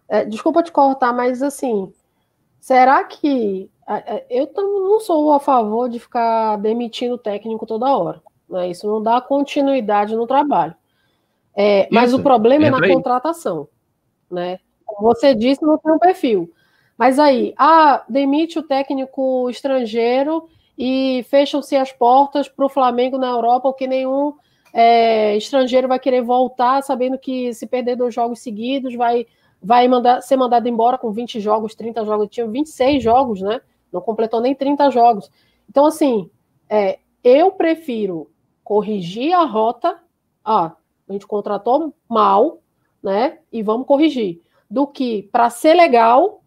É, 0.10 0.26
desculpa 0.26 0.62
te 0.62 0.72
cortar, 0.72 1.14
mas 1.14 1.42
assim, 1.42 1.92
Será 2.64 3.04
que 3.04 3.70
eu 4.30 4.50
não 4.56 4.98
sou 5.02 5.34
a 5.34 5.40
favor 5.42 5.90
de 5.90 6.00
ficar 6.00 6.56
demitindo 6.56 7.16
o 7.16 7.18
técnico 7.18 7.66
toda 7.66 7.94
hora? 7.94 8.22
Né? 8.50 8.70
Isso 8.70 8.88
não 8.88 9.04
dá 9.04 9.20
continuidade 9.20 10.16
no 10.16 10.26
trabalho. 10.26 10.74
É, 11.56 11.88
mas 11.92 12.14
o 12.14 12.22
problema 12.22 12.68
é 12.68 12.70
na 12.70 12.84
aí. 12.84 12.94
contratação. 12.94 13.68
Né? 14.30 14.60
Como 14.86 15.14
você 15.14 15.36
disse, 15.36 15.62
não 15.62 15.78
tem 15.78 15.94
um 15.94 16.00
perfil. 16.00 16.52
Mas 16.98 17.20
aí, 17.20 17.54
ah, 17.58 18.04
demite 18.08 18.60
o 18.60 18.64
técnico 18.64 19.50
estrangeiro 19.50 20.48
e 20.78 21.26
fecham-se 21.30 21.76
as 21.76 21.92
portas 21.92 22.48
para 22.48 22.66
o 22.66 22.70
Flamengo 22.70 23.18
na 23.18 23.28
Europa, 23.28 23.70
porque 23.70 23.88
nenhum 23.88 24.34
é, 24.74 25.36
estrangeiro 25.38 25.88
vai 25.88 26.00
querer 26.00 26.22
voltar, 26.22 26.82
sabendo 26.82 27.18
que 27.18 27.54
se 27.54 27.68
perder 27.68 27.96
dois 27.96 28.14
jogos 28.14 28.40
seguidos 28.40 28.96
vai 28.96 29.26
vai 29.64 29.88
mandar, 29.88 30.22
ser 30.22 30.36
mandado 30.36 30.68
embora 30.68 30.98
com 30.98 31.10
20 31.12 31.40
jogos, 31.40 31.74
30 31.74 32.04
jogos, 32.04 32.28
tinha 32.30 32.46
26 32.46 33.02
jogos, 33.02 33.42
né? 33.42 33.62
Não 33.94 34.02
completou 34.02 34.42
nem 34.42 34.54
30 34.54 34.90
jogos. 34.90 35.32
Então, 35.70 35.86
assim, 35.86 36.30
é, 36.70 37.00
eu 37.24 37.50
prefiro 37.52 38.30
corrigir 38.62 39.34
a 39.34 39.46
rota. 39.46 39.98
Ah, 40.44 40.76
a 41.08 41.14
gente 41.14 41.28
contratou 41.28 41.94
mal, 42.10 42.62
né? 43.02 43.38
E 43.52 43.62
vamos 43.62 43.88
corrigir. 43.88 44.42
Do 44.70 44.88
que, 44.88 45.24
para 45.32 45.50
ser 45.50 45.74
legal, 45.74 46.44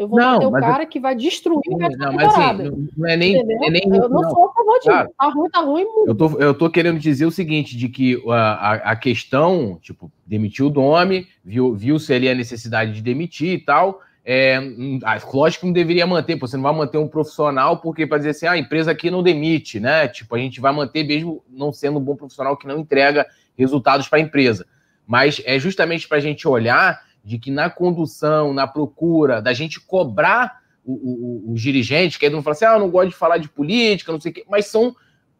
eu 0.00 0.08
vou 0.08 0.18
não, 0.18 0.48
o 0.48 0.52
cara 0.52 0.84
eu... 0.84 0.86
que 0.86 0.98
vai 0.98 1.14
destruir 1.14 1.60
o 1.68 1.76
resto 1.76 1.98
não, 1.98 2.14
mas 2.14 2.34
assim, 2.34 2.90
não 2.96 3.06
é 3.06 3.18
nem, 3.18 3.36
é 3.36 3.70
nem 3.70 3.82
Eu 3.84 4.08
não, 4.08 4.22
não, 4.22 4.30
sou 4.30 4.48
a 4.48 4.54
favor 4.54 4.78
disso. 4.78 4.88
Claro. 4.88 5.10
Tá 5.18 5.28
ruim, 5.28 5.50
tá 5.50 5.60
ruim. 5.60 5.84
Eu 6.06 6.14
tô, 6.14 6.38
eu 6.38 6.54
tô 6.54 6.70
querendo 6.70 6.98
dizer 6.98 7.26
o 7.26 7.30
seguinte, 7.30 7.76
de 7.76 7.86
que 7.90 8.22
a, 8.30 8.32
a, 8.34 8.74
a 8.92 8.96
questão, 8.96 9.78
tipo, 9.82 10.10
demitiu 10.24 10.68
o 10.68 10.70
nome, 10.70 11.28
viu, 11.44 11.74
viu 11.74 11.98
se 11.98 12.14
ali 12.14 12.30
a 12.30 12.34
necessidade 12.34 12.94
de 12.94 13.02
demitir 13.02 13.52
e 13.52 13.58
tal. 13.58 14.00
É, 14.24 14.58
hum, 14.58 15.00
ah, 15.04 15.18
lógico 15.34 15.62
que 15.62 15.66
não 15.66 15.72
deveria 15.74 16.06
manter, 16.06 16.38
você 16.38 16.56
não 16.56 16.62
vai 16.62 16.74
manter 16.74 16.96
um 16.96 17.08
profissional 17.08 17.78
porque 17.78 18.06
para 18.06 18.18
dizer 18.18 18.30
assim, 18.30 18.46
ah, 18.46 18.52
a 18.52 18.58
empresa 18.58 18.90
aqui 18.92 19.10
não 19.10 19.22
demite, 19.22 19.80
né? 19.80 20.08
Tipo, 20.08 20.34
a 20.34 20.38
gente 20.38 20.62
vai 20.62 20.72
manter 20.72 21.04
mesmo 21.04 21.44
não 21.46 21.72
sendo 21.72 21.98
um 21.98 22.02
bom 22.02 22.16
profissional 22.16 22.56
que 22.56 22.66
não 22.66 22.78
entrega 22.78 23.26
resultados 23.60 24.08
para 24.08 24.18
a 24.18 24.22
empresa. 24.22 24.66
Mas 25.06 25.40
é 25.44 25.58
justamente 25.58 26.08
para 26.08 26.18
a 26.18 26.20
gente 26.20 26.48
olhar 26.48 27.02
de 27.24 27.38
que 27.38 27.50
na 27.50 27.68
condução, 27.68 28.52
na 28.52 28.66
procura, 28.66 29.40
da 29.40 29.52
gente 29.52 29.80
cobrar 29.80 30.60
os 30.84 31.60
dirigentes, 31.60 32.16
que 32.16 32.26
aí 32.26 32.32
não 32.32 32.42
fala 32.42 32.52
assim, 32.52 32.64
ah, 32.64 32.74
eu 32.74 32.80
não 32.80 32.90
gosto 32.90 33.10
de 33.10 33.16
falar 33.16 33.38
de 33.38 33.48
política, 33.48 34.10
não 34.10 34.20
sei 34.20 34.32
o 34.32 34.34
quê, 34.34 34.44
mas 34.48 34.66
são 34.66 34.96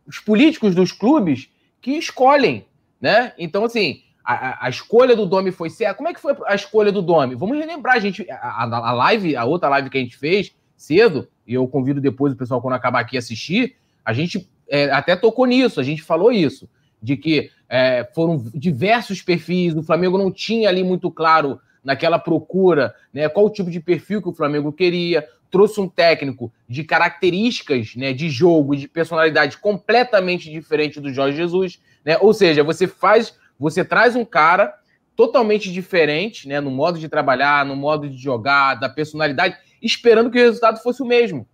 os 0.07 0.19
políticos 0.19 0.75
dos 0.75 0.93
clubes 0.93 1.51
que 1.81 1.93
escolhem, 1.93 2.67
né? 3.01 3.33
Então, 3.39 3.65
assim, 3.65 4.03
a, 4.25 4.67
a, 4.67 4.69
escolha 4.69 5.17
do 5.17 5.27
Domi 5.27 5.51
foi 5.51 5.71
certa. 5.71 5.95
Como 5.95 6.09
é 6.09 6.15
que 6.15 6.21
foi 6.21 6.37
a 6.47 6.55
escolha 6.55 6.93
do 6.93 7.01
Domi? 7.01 7.35
Vamos 7.35 7.57
relembrar, 7.57 7.97
a 7.97 8.01
gente, 8.01 8.31
a, 8.31 8.63
a, 8.65 8.93
live, 8.93 9.35
a 9.35 9.45
outra 9.45 9.69
live 9.71 9.91
que 9.91 9.99
a 9.99 10.01
gente 10.01 10.17
fez 10.17 10.55
cedo, 10.77 11.29
e 11.47 11.55
eu 11.55 11.67
convido 11.67 12.01
depois 12.01 12.33
o 12.33 12.37
pessoal, 12.37 12.61
quando 12.61 12.75
acabar 12.75 13.01
aqui, 13.01 13.17
assistir, 13.17 13.77
a 14.05 14.13
gente 14.13 14.49
é, 14.69 14.91
até 14.91 15.17
tocou 15.17 15.47
nisso, 15.47 15.81
a 15.81 15.83
gente 15.83 16.03
falou 16.03 16.31
isso, 16.31 16.69
de 17.03 17.17
que 17.17 17.51
é, 17.71 18.05
foram 18.13 18.45
diversos 18.53 19.23
perfis, 19.23 19.77
o 19.77 19.83
Flamengo 19.83 20.19
não 20.19 20.33
tinha 20.33 20.69
ali 20.69 20.83
muito 20.83 21.09
claro 21.09 21.61
naquela 21.85 22.19
procura, 22.19 22.93
né, 23.15 23.29
qual 23.29 23.47
o 23.47 23.51
tipo 23.51 23.71
de 23.71 23.79
perfil 23.79 24.21
que 24.21 24.29
o 24.29 24.35
Flamengo 24.35 24.73
queria, 24.73 25.27
trouxe 25.51 25.81
um 25.81 25.89
técnico 25.89 26.53
de 26.69 26.83
características 26.83 27.95
né, 27.95 28.13
de 28.13 28.29
jogo, 28.29 28.77
de 28.77 28.89
personalidade 28.89 29.57
completamente 29.59 30.51
diferente 30.51 31.01
do 31.01 31.13
Jorge 31.13 31.37
Jesus, 31.37 31.81
né? 32.05 32.17
Ou 32.21 32.33
seja, 32.33 32.63
você 32.63 32.87
faz, 32.87 33.37
você 33.59 33.85
traz 33.85 34.15
um 34.15 34.25
cara 34.25 34.75
totalmente 35.17 35.73
diferente, 35.73 36.49
né, 36.49 36.61
no 36.61 36.71
modo 36.71 36.99
de 36.99 37.09
trabalhar, 37.09 37.65
no 37.65 37.75
modo 37.75 38.09
de 38.09 38.17
jogar, 38.17 38.75
da 38.75 38.89
personalidade, 38.89 39.57
esperando 39.83 40.31
que 40.31 40.39
o 40.39 40.45
resultado 40.45 40.83
fosse 40.83 41.03
o 41.03 41.07
mesmo, 41.07 41.47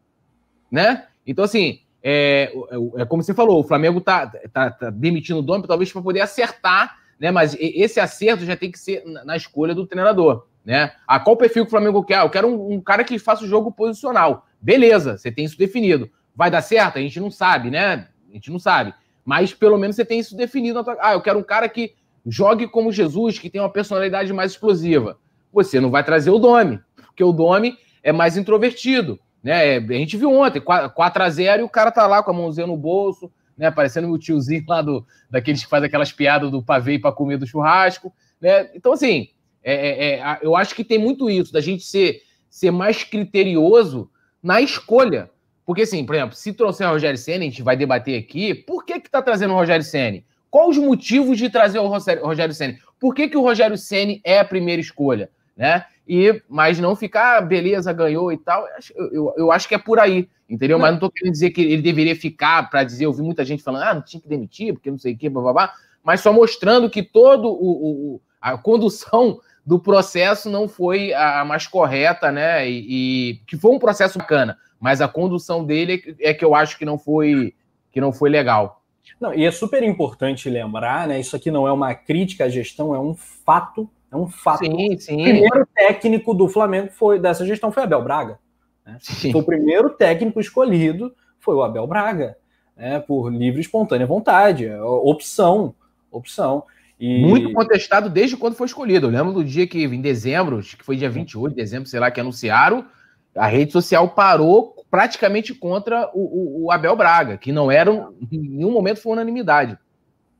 né? 0.71 1.07
Então 1.27 1.45
assim, 1.45 1.81
é, 2.09 2.53
é, 2.71 3.03
é 3.03 3.05
como 3.05 3.23
você 3.23 3.35
falou, 3.35 3.61
o 3.61 3.65
Flamengo 3.65 4.01
tá, 4.01 4.27
tá, 4.53 4.71
tá 4.71 4.91
demitindo 4.91 5.41
o 5.41 5.43
dono 5.43 5.67
talvez 5.67 5.93
para 5.93 6.03
poder 6.03 6.21
acertar 6.21 6.99
né? 7.19 7.31
Mas 7.31 7.57
esse 7.59 7.99
acerto 7.99 8.45
já 8.45 8.57
tem 8.57 8.71
que 8.71 8.79
ser 8.79 9.03
na 9.25 9.37
escolha 9.37 9.75
do 9.75 9.87
treinador, 9.87 10.47
né? 10.65 10.93
A 11.07 11.19
qual 11.19 11.37
perfil 11.37 11.65
que 11.65 11.69
o 11.69 11.71
Flamengo 11.71 12.05
quer? 12.05 12.21
Eu 12.21 12.31
quero 12.31 12.49
um, 12.49 12.75
um, 12.75 12.81
cara 12.81 13.05
que 13.05 13.19
faça 13.19 13.45
o 13.45 13.49
jogo 13.49 13.73
posicional. 13.73 14.47
Beleza, 14.61 15.17
você 15.17 15.33
tem 15.33 15.45
isso 15.45 15.59
definido. 15.59 16.11
Vai 16.35 16.51
dar 16.51 16.63
certo? 16.63 16.99
A 16.99 17.01
gente 17.01 17.19
não 17.19 17.31
sabe, 17.31 17.71
né? 17.71 18.09
A 18.31 18.33
gente 18.33 18.51
não 18.51 18.59
sabe. 18.59 18.95
Mas 19.25 19.53
pelo 19.53 19.79
menos 19.79 19.97
você 19.97 20.05
tem 20.05 20.19
isso 20.19 20.37
definido. 20.37 20.85
Ah, 21.01 21.15
eu 21.15 21.21
quero 21.21 21.39
um 21.39 21.43
cara 21.43 21.69
que 21.69 21.95
jogue 22.27 22.69
como 22.69 22.93
Jesus, 22.93 23.39
que 23.39 23.51
tem 23.51 23.61
uma 23.61 23.71
personalidade 23.71 24.33
mais 24.33 24.53
explosiva. 24.53 25.19
Você 25.53 25.81
não 25.81 25.91
vai 25.91 26.05
trazer 26.05 26.31
o 26.31 26.39
Domi, 26.39 26.81
porque 26.97 27.25
o 27.25 27.33
Domi 27.33 27.79
é 28.03 28.13
mais 28.13 28.37
introvertido. 28.37 29.19
Né? 29.43 29.77
A 29.77 29.93
gente 29.93 30.17
viu 30.17 30.33
ontem, 30.33 30.61
4 30.61 31.23
a 31.23 31.31
0 31.31 31.63
e 31.63 31.65
o 31.65 31.69
cara 31.69 31.91
tá 31.91 32.07
lá 32.07 32.23
com 32.23 32.31
a 32.31 32.35
mãozinha 32.35 32.67
no 32.67 32.77
bolso, 32.77 33.31
né? 33.57 33.71
Parecendo 33.71 34.11
o 34.11 34.19
tiozinho 34.19 34.65
lá 34.69 34.83
do, 34.83 35.07
daqueles 35.31 35.63
que 35.63 35.71
faz 35.71 35.83
aquelas 35.83 36.13
piadas 36.13 36.51
do 36.51 36.63
pavê 36.63 36.99
para 36.99 37.13
comer 37.13 37.39
do 37.39 37.47
churrasco, 37.47 38.13
né? 38.41 38.71
Então, 38.75 38.93
assim, 38.93 39.29
é, 39.63 39.75
é, 39.75 40.15
é, 40.15 40.39
eu 40.43 40.55
acho 40.55 40.75
que 40.75 40.85
tem 40.85 40.99
muito 40.99 41.31
isso, 41.31 41.53
da 41.53 41.61
gente 41.61 41.85
ser, 41.85 42.21
ser 42.51 42.71
mais 42.71 43.03
criterioso 43.03 44.11
na 44.43 44.61
escolha. 44.61 45.31
Porque, 45.65 45.83
assim, 45.83 46.05
por 46.05 46.15
exemplo, 46.15 46.37
se 46.37 46.53
trouxer 46.53 46.87
o 46.87 46.91
Rogério 46.91 47.19
Senna, 47.19 47.43
a 47.43 47.49
gente 47.49 47.63
vai 47.63 47.77
debater 47.77 48.19
aqui, 48.19 48.55
por 48.55 48.85
que 48.85 49.01
que 49.01 49.11
tá 49.11 49.21
trazendo 49.21 49.53
o 49.53 49.57
Rogério 49.57 49.85
Senna? 49.85 50.23
Quais 50.49 50.77
os 50.77 50.79
motivos 50.79 51.37
de 51.37 51.51
trazer 51.51 51.81
o 51.81 51.89
Rogério 51.89 52.55
Senna? 52.55 52.79
Por 53.01 53.15
que, 53.15 53.29
que 53.29 53.37
o 53.37 53.43
Rogério 53.43 53.77
Senna 53.77 54.19
é 54.23 54.39
a 54.39 54.45
primeira 54.45 54.81
escolha? 54.81 55.29
Né? 55.57 55.85
E 56.07 56.43
mas 56.49 56.79
não 56.79 56.95
ficar, 56.95 57.39
ah, 57.39 57.41
beleza, 57.41 57.93
ganhou 57.93 58.33
e 58.33 58.39
tal. 58.39 58.65
Eu, 58.95 59.13
eu, 59.13 59.35
eu 59.37 59.53
acho 59.53 59.69
que 59.69 59.75
é 59.75 59.79
por 59.79 59.99
aí, 59.99 60.29
entendeu? 60.49 60.79
Mas 60.79 60.93
não 60.93 61.01
tô 61.01 61.11
querendo 61.11 61.33
dizer 61.33 61.51
que 61.51 61.61
ele 61.61 61.83
deveria 61.83 62.15
ficar 62.15 62.71
para 62.71 62.85
dizer, 62.85 63.07
eu 63.07 63.13
vi 63.13 63.23
muita 63.23 63.45
gente 63.45 63.63
falando, 63.63 63.83
ah, 63.83 63.95
não 63.95 64.03
tinha 64.03 64.21
que 64.21 64.29
demitir, 64.29 64.73
porque 64.73 64.91
não 64.91 64.99
sei 64.99 65.15
o 65.15 65.19
que, 65.19 65.29
blá, 65.29 65.73
mas 66.05 66.21
só 66.21 66.33
mostrando 66.33 66.89
que 66.89 67.03
todo 67.03 67.49
o, 67.49 68.15
o 68.15 68.21
a 68.41 68.57
condução 68.57 69.41
do 69.67 69.81
processo 69.81 70.49
não 70.49 70.69
foi 70.69 71.13
a 71.13 71.45
mais 71.45 71.67
correta, 71.67 72.31
né? 72.31 72.71
E, 72.71 72.87
e, 72.89 73.35
que 73.47 73.57
foi 73.57 73.73
um 73.73 73.81
processo 73.81 74.17
bacana, 74.17 74.57
mas 74.79 75.01
a 75.01 75.09
condução 75.09 75.65
dele 75.65 76.17
é 76.21 76.33
que 76.33 76.45
eu 76.45 76.55
acho 76.55 76.79
que 76.79 76.85
não 76.85 76.97
foi 76.97 77.53
que 77.91 78.01
não 78.01 78.13
foi 78.13 78.31
legal. 78.31 78.83
Não, 79.21 79.33
e 79.35 79.45
é 79.45 79.51
super 79.51 79.83
importante 79.83 80.51
lembrar, 80.51 81.09
né? 81.09 81.19
Isso 81.19 81.35
aqui 81.35 81.51
não 81.51 81.67
é 81.67 81.73
uma 81.73 81.95
crítica 81.95 82.45
à 82.45 82.49
gestão, 82.49 82.95
é 82.95 82.99
um 82.99 83.15
fato, 83.15 83.91
é 84.11 84.17
um 84.17 84.29
fato. 84.29 84.65
Sim, 84.65 84.97
sim. 84.99 85.21
O 85.21 85.25
primeiro 85.25 85.69
técnico 85.75 86.35
do 86.35 86.49
Flamengo 86.49 86.91
foi 86.91 87.19
dessa 87.19 87.45
gestão 87.45 87.73
foi 87.73 87.83
Abel 87.83 88.03
Braga. 88.03 88.39
Né? 88.85 88.99
O 89.35 89.43
primeiro 89.43 89.91
técnico 89.91 90.41
escolhido 90.41 91.15
foi 91.41 91.55
o 91.55 91.63
Abel 91.63 91.87
Braga, 91.87 92.37
né? 92.77 93.01
Por 93.01 93.31
livre 93.33 93.61
e 93.61 93.63
espontânea 93.63 94.07
vontade, 94.07 94.67
é 94.67 94.83
opção, 94.83 95.75
opção. 96.11 96.65
E... 96.99 97.21
Muito 97.27 97.53
contestado 97.53 98.09
desde 98.09 98.37
quando 98.37 98.55
foi 98.55 98.67
escolhido. 98.67 99.07
Eu 99.07 99.11
lembro 99.11 99.33
do 99.33 99.45
dia 99.45 99.67
que, 99.67 99.85
em 99.85 100.01
dezembro, 100.01 100.59
acho 100.59 100.77
que 100.77 100.85
foi 100.85 100.97
dia 100.97 101.11
28 101.11 101.55
de 101.55 101.61
dezembro, 101.61 101.89
sei 101.89 102.01
lá, 102.01 102.11
que 102.11 102.21
anunciaram, 102.21 102.87
a 103.35 103.47
rede 103.47 103.73
social 103.73 104.09
parou 104.09 104.75
praticamente 104.91 105.53
contra 105.55 106.11
o, 106.15 106.21
o, 106.21 106.65
o 106.65 106.73
Abel 106.73 106.97
Braga, 106.97 107.37
que 107.37 107.53
não 107.53 107.71
era, 107.71 107.91
em 108.33 108.39
nenhum 108.39 108.71
momento 108.71 109.03
foi 109.03 109.13
unanimidade. 109.13 109.79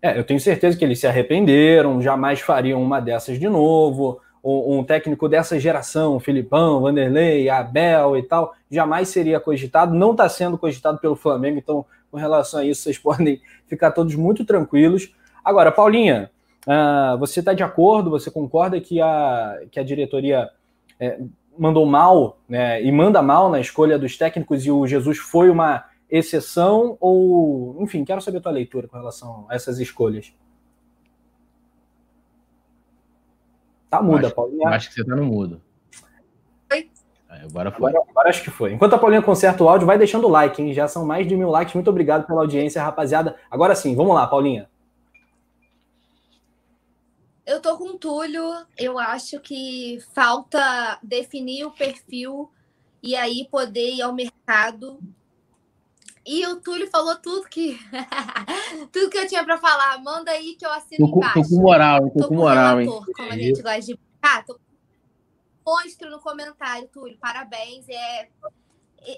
É, 0.01 0.19
eu 0.19 0.25
tenho 0.25 0.39
certeza 0.39 0.77
que 0.77 0.85
eles 0.85 0.99
se 1.01 1.07
arrependeram, 1.07 2.01
jamais 2.03 2.41
fariam 2.41 2.83
uma 2.83 3.01
dessas 3.01 3.39
de 3.39 3.49
novo. 3.49 4.21
Um, 4.45 4.79
um 4.79 4.85
técnico 4.85 5.29
dessa 5.29 5.59
geração, 5.59 6.21
Filipão, 6.21 6.81
Vanderlei, 6.81 7.49
Abel 7.49 8.17
e 8.17 8.23
tal, 8.23 8.55
jamais 8.71 9.09
seria 9.09 9.41
cogitado, 9.41 9.93
não 9.93 10.13
está 10.13 10.29
sendo 10.29 10.57
cogitado 10.57 10.99
pelo 10.99 11.17
Flamengo, 11.17 11.59
então, 11.59 11.85
com 12.13 12.17
relação 12.17 12.61
a 12.61 12.65
isso, 12.65 12.83
vocês 12.83 12.97
podem 12.99 13.41
ficar 13.67 13.91
todos 13.91 14.15
muito 14.15 14.45
tranquilos. 14.45 15.13
Agora, 15.45 15.73
Paulinha, 15.73 16.31
uh, 16.65 17.19
você 17.19 17.41
está 17.41 17.53
de 17.53 17.65
acordo, 17.65 18.11
você 18.11 18.31
concorda 18.31 18.81
que 18.81 19.01
a, 19.01 19.59
que 19.71 19.81
a 19.81 19.83
diretoria 19.83 20.49
é, 21.01 21.19
mandou 21.59 21.85
mal, 21.85 22.39
né, 22.49 22.83
e 22.83 22.93
manda 22.93 23.21
mal 23.23 23.51
na 23.51 23.59
escolha 23.59 23.99
dos 23.99 24.17
técnicos 24.17 24.65
e 24.65 24.71
o 24.71 24.87
Jesus 24.87 25.19
foi 25.19 25.51
uma 25.51 25.85
exceção 26.09 26.97
ou, 27.01 27.83
enfim, 27.83 28.05
quero 28.05 28.21
saber 28.21 28.39
a 28.39 28.41
tua 28.41 28.53
leitura 28.53 28.89
com 28.89 28.97
relação 28.97 29.47
a 29.49 29.55
essas 29.55 29.79
escolhas. 29.79 30.33
Tá 33.91 34.03
muda, 34.03 34.27
acho, 34.27 34.35
Paulinha. 34.35 34.69
Acho 34.69 34.89
que 34.89 34.95
você 34.95 35.05
tá 35.05 35.17
no 35.17 35.25
mudo. 35.25 35.63
Oi? 36.73 36.91
Agora 37.29 37.71
foi. 37.71 37.91
Agora, 37.91 38.07
agora, 38.09 38.29
acho 38.29 38.43
que 38.43 38.51
foi. 38.51 38.73
Enquanto 38.73 38.95
a 38.95 38.99
Paulinha 38.99 39.23
conserta 39.23 39.63
o 39.63 39.69
áudio, 39.69 39.87
vai 39.87 39.99
deixando 39.99 40.27
o 40.27 40.31
like, 40.31 40.61
hein? 40.61 40.73
Já 40.73 40.89
são 40.89 41.05
mais 41.05 41.27
de 41.27 41.37
mil 41.37 41.51
likes. 41.51 41.75
Muito 41.75 41.91
obrigado 41.91 42.27
pela 42.27 42.41
audiência, 42.41 42.83
rapaziada. 42.83 43.37
Agora 43.51 43.75
sim, 43.75 43.95
vamos 43.95 44.15
lá, 44.15 44.27
Paulinha. 44.27 44.69
Eu 47.45 47.61
tô 47.63 47.79
com 47.79 47.91
o 47.91 47.99
Túlio, 47.99 48.43
eu 48.77 48.99
acho 48.99 49.39
que 49.39 50.01
falta 50.13 50.99
definir 51.01 51.65
o 51.65 51.71
perfil 51.71 52.51
e 53.01 53.15
aí 53.15 53.47
poder 53.49 53.95
ir 53.95 54.03
ao 54.03 54.13
mercado. 54.13 54.99
E 56.27 56.47
o 56.47 56.57
Túlio 56.57 56.91
falou 56.91 57.17
tudo 57.17 57.49
que 57.49 57.79
tudo 58.93 59.11
que 59.11 59.19
eu 59.19 59.29
tinha 59.29 59.45
para 59.45 59.59
falar. 59.59 60.03
Manda 60.03 60.31
aí 60.31 60.57
que 60.57 60.67
eu 60.67 60.73
assino 60.73 61.11
tô, 61.11 61.17
embaixo. 61.19 61.43
Tô 61.43 61.49
com 61.49 61.63
moral, 61.63 62.11
tô, 62.11 62.21
tô 62.21 62.29
com 62.29 62.35
moral, 62.35 62.79
relator, 62.79 63.05
hein? 63.07 63.15
Como 63.17 63.33
a 63.33 63.39
gente 63.39 63.63
gosta 63.63 63.81
de. 63.81 64.01
Ah, 64.21 64.43
tô... 64.43 64.59
Monstro 65.65 66.11
no 66.11 66.21
comentário, 66.21 66.89
Túlio. 66.89 67.17
Parabéns. 67.19 67.89
É 67.89 68.29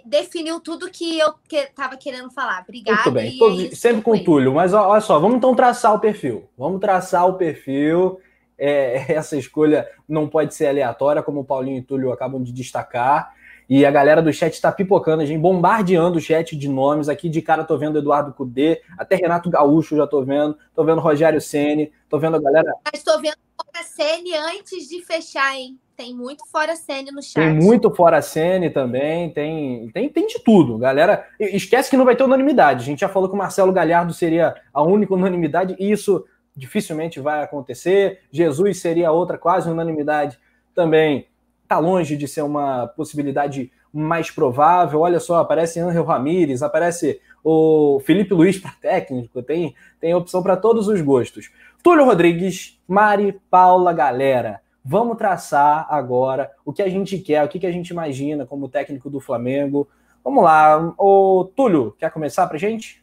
definiu 0.04 0.60
tudo 0.60 0.90
que 0.90 1.18
eu 1.18 1.34
estava 1.50 1.96
que, 1.96 2.10
querendo 2.10 2.30
falar. 2.30 2.62
Obrigada. 2.62 3.10
Muito 3.10 3.12
bem, 3.12 3.38
Tô, 3.38 3.60
é 3.60 3.74
sempre 3.74 4.02
com 4.02 4.12
o 4.12 4.24
Túlio, 4.24 4.54
mas 4.54 4.74
olha 4.74 5.00
só, 5.00 5.18
vamos 5.18 5.38
então 5.38 5.54
traçar 5.54 5.94
o 5.94 6.00
perfil. 6.00 6.48
Vamos 6.56 6.80
traçar 6.80 7.26
o 7.26 7.34
perfil. 7.34 8.20
É, 8.58 9.12
essa 9.14 9.36
escolha 9.36 9.88
não 10.08 10.28
pode 10.28 10.54
ser 10.54 10.66
aleatória, 10.66 11.22
como 11.22 11.40
o 11.40 11.44
Paulinho 11.44 11.78
e 11.78 11.80
o 11.80 11.84
Túlio 11.84 12.12
acabam 12.12 12.42
de 12.42 12.52
destacar. 12.52 13.34
E 13.68 13.84
a 13.84 13.90
galera 13.90 14.22
do 14.22 14.32
chat 14.32 14.54
está 14.54 14.72
pipocando, 14.72 15.22
a 15.22 15.26
gente 15.26 15.38
bombardeando 15.38 16.16
o 16.16 16.20
chat 16.20 16.56
de 16.56 16.68
nomes. 16.68 17.08
Aqui 17.08 17.28
de 17.28 17.42
cara 17.42 17.64
tô 17.64 17.76
vendo 17.76 17.98
Eduardo 17.98 18.32
Cudê, 18.32 18.80
até 18.96 19.16
Renato 19.16 19.50
Gaúcho 19.50 19.94
já 19.94 20.06
tô 20.06 20.24
vendo, 20.24 20.56
tô 20.74 20.84
vendo 20.84 21.00
Rogério 21.00 21.40
Ceni, 21.40 21.92
tô 22.08 22.18
vendo 22.18 22.36
a 22.36 22.40
galera. 22.40 22.72
Mas 22.90 23.02
tô 23.02 23.20
vendo 23.20 23.36
a 23.74 23.82
Ceni 23.82 24.34
antes 24.34 24.88
de 24.88 25.04
fechar, 25.04 25.54
hein? 25.54 25.78
Tem 25.94 26.14
muito 26.14 26.46
fora 26.46 26.76
Sene 26.76 27.10
no 27.10 27.20
chat. 27.20 27.34
Tem 27.34 27.52
muito 27.52 27.90
fora 27.94 28.22
Sene 28.22 28.70
também, 28.70 29.30
tem, 29.30 29.90
tem, 29.90 30.08
tem 30.08 30.26
de 30.26 30.38
tudo. 30.38 30.78
Galera, 30.78 31.26
esquece 31.38 31.90
que 31.90 31.96
não 31.96 32.04
vai 32.04 32.16
ter 32.16 32.22
unanimidade. 32.22 32.82
A 32.82 32.86
gente 32.86 33.00
já 33.00 33.08
falou 33.08 33.28
que 33.28 33.34
o 33.34 33.38
Marcelo 33.38 33.72
Galhardo 33.72 34.14
seria 34.14 34.54
a 34.72 34.82
única 34.82 35.12
unanimidade, 35.12 35.76
e 35.78 35.90
isso 35.90 36.24
dificilmente 36.56 37.20
vai 37.20 37.42
acontecer. 37.42 38.20
Jesus 38.30 38.80
seria 38.80 39.12
outra 39.12 39.36
quase 39.36 39.68
unanimidade 39.68 40.38
também. 40.74 41.26
Está 41.68 41.78
longe 41.78 42.16
de 42.16 42.26
ser 42.26 42.40
uma 42.40 42.86
possibilidade 42.86 43.70
mais 43.92 44.30
provável. 44.30 45.00
Olha 45.00 45.20
só, 45.20 45.36
aparece 45.36 45.78
Angel 45.78 46.02
Ramírez, 46.02 46.62
aparece 46.62 47.20
o 47.44 48.00
Felipe 48.06 48.32
Luiz 48.32 48.58
para 48.58 48.70
técnico, 48.80 49.42
tem, 49.42 49.74
tem 50.00 50.14
opção 50.14 50.42
para 50.42 50.56
todos 50.56 50.88
os 50.88 51.02
gostos. 51.02 51.50
Túlio 51.82 52.06
Rodrigues, 52.06 52.80
Mari, 52.88 53.38
Paula, 53.50 53.92
galera. 53.92 54.62
Vamos 54.82 55.18
traçar 55.18 55.86
agora 55.90 56.50
o 56.64 56.72
que 56.72 56.80
a 56.80 56.88
gente 56.88 57.18
quer, 57.18 57.44
o 57.44 57.48
que, 57.48 57.66
a 57.66 57.70
gente 57.70 57.90
imagina 57.90 58.46
como 58.46 58.70
técnico 58.70 59.10
do 59.10 59.20
Flamengo. 59.20 59.86
Vamos 60.24 60.42
lá. 60.42 60.94
O 60.96 61.52
Túlio, 61.54 61.94
quer 61.98 62.10
começar 62.10 62.46
pra 62.46 62.56
gente? 62.56 63.02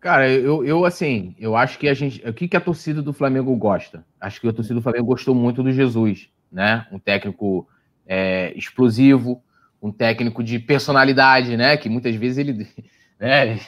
Cara, 0.00 0.30
eu, 0.30 0.64
eu 0.64 0.86
assim, 0.86 1.34
eu 1.38 1.54
acho 1.54 1.78
que 1.78 1.90
a 1.90 1.92
gente. 1.92 2.26
O 2.26 2.32
que, 2.32 2.48
que 2.48 2.56
a 2.56 2.60
torcida 2.60 3.02
do 3.02 3.12
Flamengo 3.12 3.54
gosta? 3.54 4.02
Acho 4.18 4.40
que 4.40 4.48
a 4.48 4.52
torcida 4.54 4.76
do 4.76 4.82
Flamengo 4.82 5.04
gostou 5.04 5.34
muito 5.34 5.62
do 5.62 5.70
Jesus, 5.70 6.30
né? 6.50 6.86
Um 6.90 6.98
técnico 6.98 7.68
é, 8.06 8.52
explosivo, 8.56 9.42
um 9.82 9.90
técnico 9.90 10.42
de 10.42 10.58
personalidade, 10.58 11.56
né? 11.56 11.76
Que 11.76 11.88
muitas 11.88 12.14
vezes 12.14 12.38
ele, 12.38 12.68
né, 13.18 13.60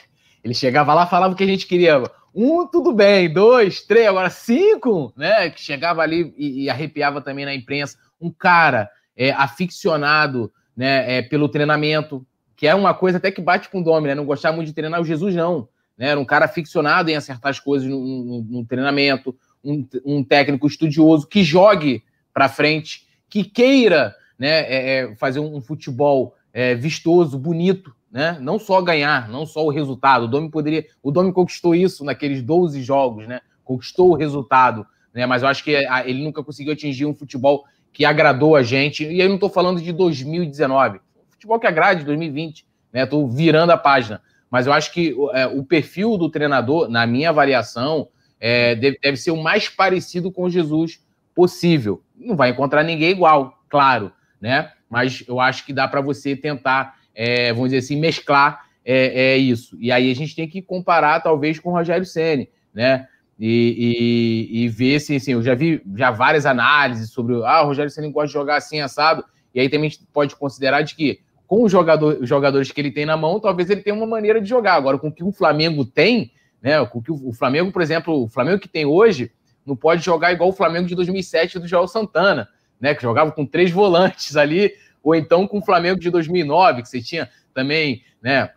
ele 0.43 0.53
chegava 0.53 0.93
lá 0.93 1.05
falava 1.05 1.33
o 1.33 1.37
que 1.37 1.43
a 1.43 1.47
gente 1.47 1.67
queria. 1.67 2.03
Um, 2.35 2.65
tudo 2.67 2.93
bem. 2.93 3.31
Dois, 3.31 3.81
três, 3.81 4.07
agora 4.07 4.29
cinco, 4.29 5.13
né? 5.15 5.49
Que 5.49 5.61
chegava 5.61 6.01
ali 6.01 6.33
e, 6.37 6.63
e 6.63 6.69
arrepiava 6.69 7.21
também 7.21 7.45
na 7.45 7.53
imprensa. 7.53 7.97
Um 8.19 8.31
cara 8.31 8.89
é, 9.15 9.31
aficionado 9.31 10.51
né, 10.75 11.17
é, 11.17 11.21
pelo 11.21 11.47
treinamento, 11.47 12.25
que 12.55 12.67
é 12.67 12.73
uma 12.73 12.93
coisa 12.93 13.17
até 13.17 13.31
que 13.31 13.41
bate 13.41 13.69
com 13.69 13.81
o 13.81 13.83
Domi, 13.83 14.07
né? 14.07 14.15
Não 14.15 14.25
gostava 14.25 14.55
muito 14.55 14.67
de 14.67 14.73
treinar 14.73 15.01
o 15.01 15.05
Jesus, 15.05 15.35
não. 15.35 15.67
Né? 15.97 16.09
Era 16.09 16.19
um 16.19 16.25
cara 16.25 16.45
aficionado 16.45 17.09
em 17.09 17.15
acertar 17.15 17.49
as 17.49 17.59
coisas 17.59 17.87
no, 17.87 17.99
no, 17.99 18.41
no 18.43 18.65
treinamento, 18.65 19.35
um, 19.63 19.87
um, 20.03 20.23
técnico 20.23 20.67
estudioso 20.67 21.27
que 21.27 21.43
jogue 21.43 22.03
para 22.33 22.49
frente, 22.49 23.07
que 23.29 23.43
queira 23.43 24.15
né, 24.37 24.61
é, 24.61 24.97
é, 24.97 25.15
fazer 25.15 25.39
um 25.39 25.61
futebol 25.61 26.35
é, 26.51 26.75
vistoso, 26.75 27.37
bonito, 27.37 27.93
né? 28.11 28.37
Não 28.39 28.59
só 28.59 28.79
ganhar, 28.79 29.27
não 29.27 29.45
só 29.45 29.65
o 29.65 29.71
resultado. 29.71 30.25
O 30.25 30.27
Domi 30.27 30.49
poderia, 30.49 30.85
o 31.01 31.11
Domi 31.11 31.33
conquistou 31.33 31.73
isso 31.73 32.05
naqueles 32.05 32.43
12 32.43 32.83
jogos, 32.83 33.27
né? 33.27 33.41
Conquistou 33.63 34.11
o 34.11 34.15
resultado, 34.15 34.85
né? 35.11 35.25
Mas 35.25 35.41
eu 35.41 35.47
acho 35.49 35.63
que 35.63 35.71
ele 36.05 36.23
nunca 36.23 36.43
conseguiu 36.43 36.73
atingir 36.73 37.07
um 37.07 37.15
futebol 37.15 37.63
que 37.91 38.05
agradou 38.05 38.55
a 38.55 38.61
gente. 38.61 39.03
E 39.03 39.19
aí 39.19 39.27
não 39.27 39.35
estou 39.35 39.49
falando 39.49 39.81
de 39.81 39.91
2019, 39.91 40.99
futebol 41.31 41.59
que 41.59 41.65
agrade 41.65 42.05
2020, 42.05 42.65
né? 42.91 43.03
Estou 43.03 43.27
virando 43.27 43.71
a 43.71 43.77
página. 43.77 44.21
Mas 44.49 44.67
eu 44.67 44.73
acho 44.73 44.93
que 44.93 45.15
é, 45.33 45.47
o 45.47 45.63
perfil 45.63 46.15
do 46.15 46.29
treinador, 46.29 46.87
na 46.87 47.07
minha 47.07 47.29
avaliação, 47.29 48.09
é, 48.39 48.75
deve, 48.75 48.99
deve 49.01 49.17
ser 49.17 49.31
o 49.31 49.41
mais 49.41 49.67
parecido 49.67 50.31
com 50.31 50.47
Jesus 50.47 51.03
possível. 51.35 52.01
Não 52.15 52.35
vai 52.35 52.49
encontrar 52.49 52.83
ninguém 52.83 53.11
igual, 53.11 53.57
claro, 53.69 54.11
né? 54.39 54.71
Mas 54.89 55.23
eu 55.27 55.39
acho 55.39 55.65
que 55.65 55.73
dá 55.73 55.87
para 55.87 56.01
você 56.01 56.35
tentar 56.35 56.95
é, 57.15 57.53
vamos 57.53 57.69
dizer 57.69 57.79
assim, 57.79 57.99
mesclar 57.99 58.65
é, 58.83 59.33
é, 59.33 59.37
isso. 59.37 59.77
E 59.79 59.91
aí 59.91 60.11
a 60.11 60.15
gente 60.15 60.35
tem 60.35 60.47
que 60.47 60.61
comparar, 60.61 61.19
talvez, 61.21 61.59
com 61.59 61.69
o 61.69 61.73
Rogério 61.73 62.05
Senni, 62.05 62.49
né? 62.73 63.07
E, 63.39 64.49
e, 64.51 64.63
e, 64.63 64.69
ver 64.69 64.99
se, 64.99 65.15
assim, 65.15 65.33
eu 65.33 65.41
já 65.41 65.55
vi 65.55 65.81
já 65.95 66.11
várias 66.11 66.45
análises 66.45 67.09
sobre, 67.09 67.35
ah, 67.43 67.63
o 67.63 67.67
Rogério 67.67 67.89
Senni 67.89 68.11
gosta 68.11 68.27
de 68.27 68.33
jogar 68.33 68.57
assim, 68.57 68.79
assado, 68.79 69.23
e 69.53 69.59
aí 69.59 69.69
também 69.69 69.87
a 69.87 69.89
gente 69.89 70.05
pode 70.13 70.35
considerar 70.35 70.81
de 70.81 70.95
que 70.95 71.19
com 71.47 71.63
os, 71.63 71.71
jogador, 71.71 72.19
jogadores 72.21 72.71
que 72.71 72.79
ele 72.79 72.91
tem 72.91 73.05
na 73.05 73.17
mão, 73.17 73.39
talvez 73.39 73.69
ele 73.69 73.81
tenha 73.81 73.95
uma 73.95 74.07
maneira 74.07 74.39
de 74.39 74.47
jogar. 74.47 74.75
Agora, 74.75 74.97
com 74.97 75.07
o 75.07 75.11
que 75.11 75.23
o 75.23 75.31
Flamengo 75.31 75.83
tem, 75.83 76.31
né? 76.61 76.83
Com 76.85 76.99
o 76.99 77.01
que 77.01 77.11
o 77.11 77.33
Flamengo, 77.33 77.71
por 77.71 77.81
exemplo, 77.81 78.23
o 78.23 78.27
Flamengo 78.27 78.59
que 78.59 78.69
tem 78.69 78.85
hoje, 78.85 79.31
não 79.65 79.75
pode 79.75 80.03
jogar 80.03 80.31
igual 80.31 80.49
o 80.49 80.53
Flamengo 80.53 80.87
de 80.87 80.95
2007 80.95 81.59
do 81.59 81.67
Joel 81.67 81.87
Santana, 81.87 82.49
né? 82.79 82.93
Que 82.93 83.01
jogava 83.01 83.31
com 83.31 83.45
três 83.45 83.71
volantes 83.71 84.35
ali, 84.35 84.73
ou 85.03 85.13
então 85.15 85.47
com 85.47 85.59
o 85.59 85.65
Flamengo 85.65 85.99
de 85.99 86.09
2009, 86.09 86.81
que 86.81 86.89
você 86.89 87.01
tinha 87.01 87.29
também, 87.53 88.01
né, 88.21 88.49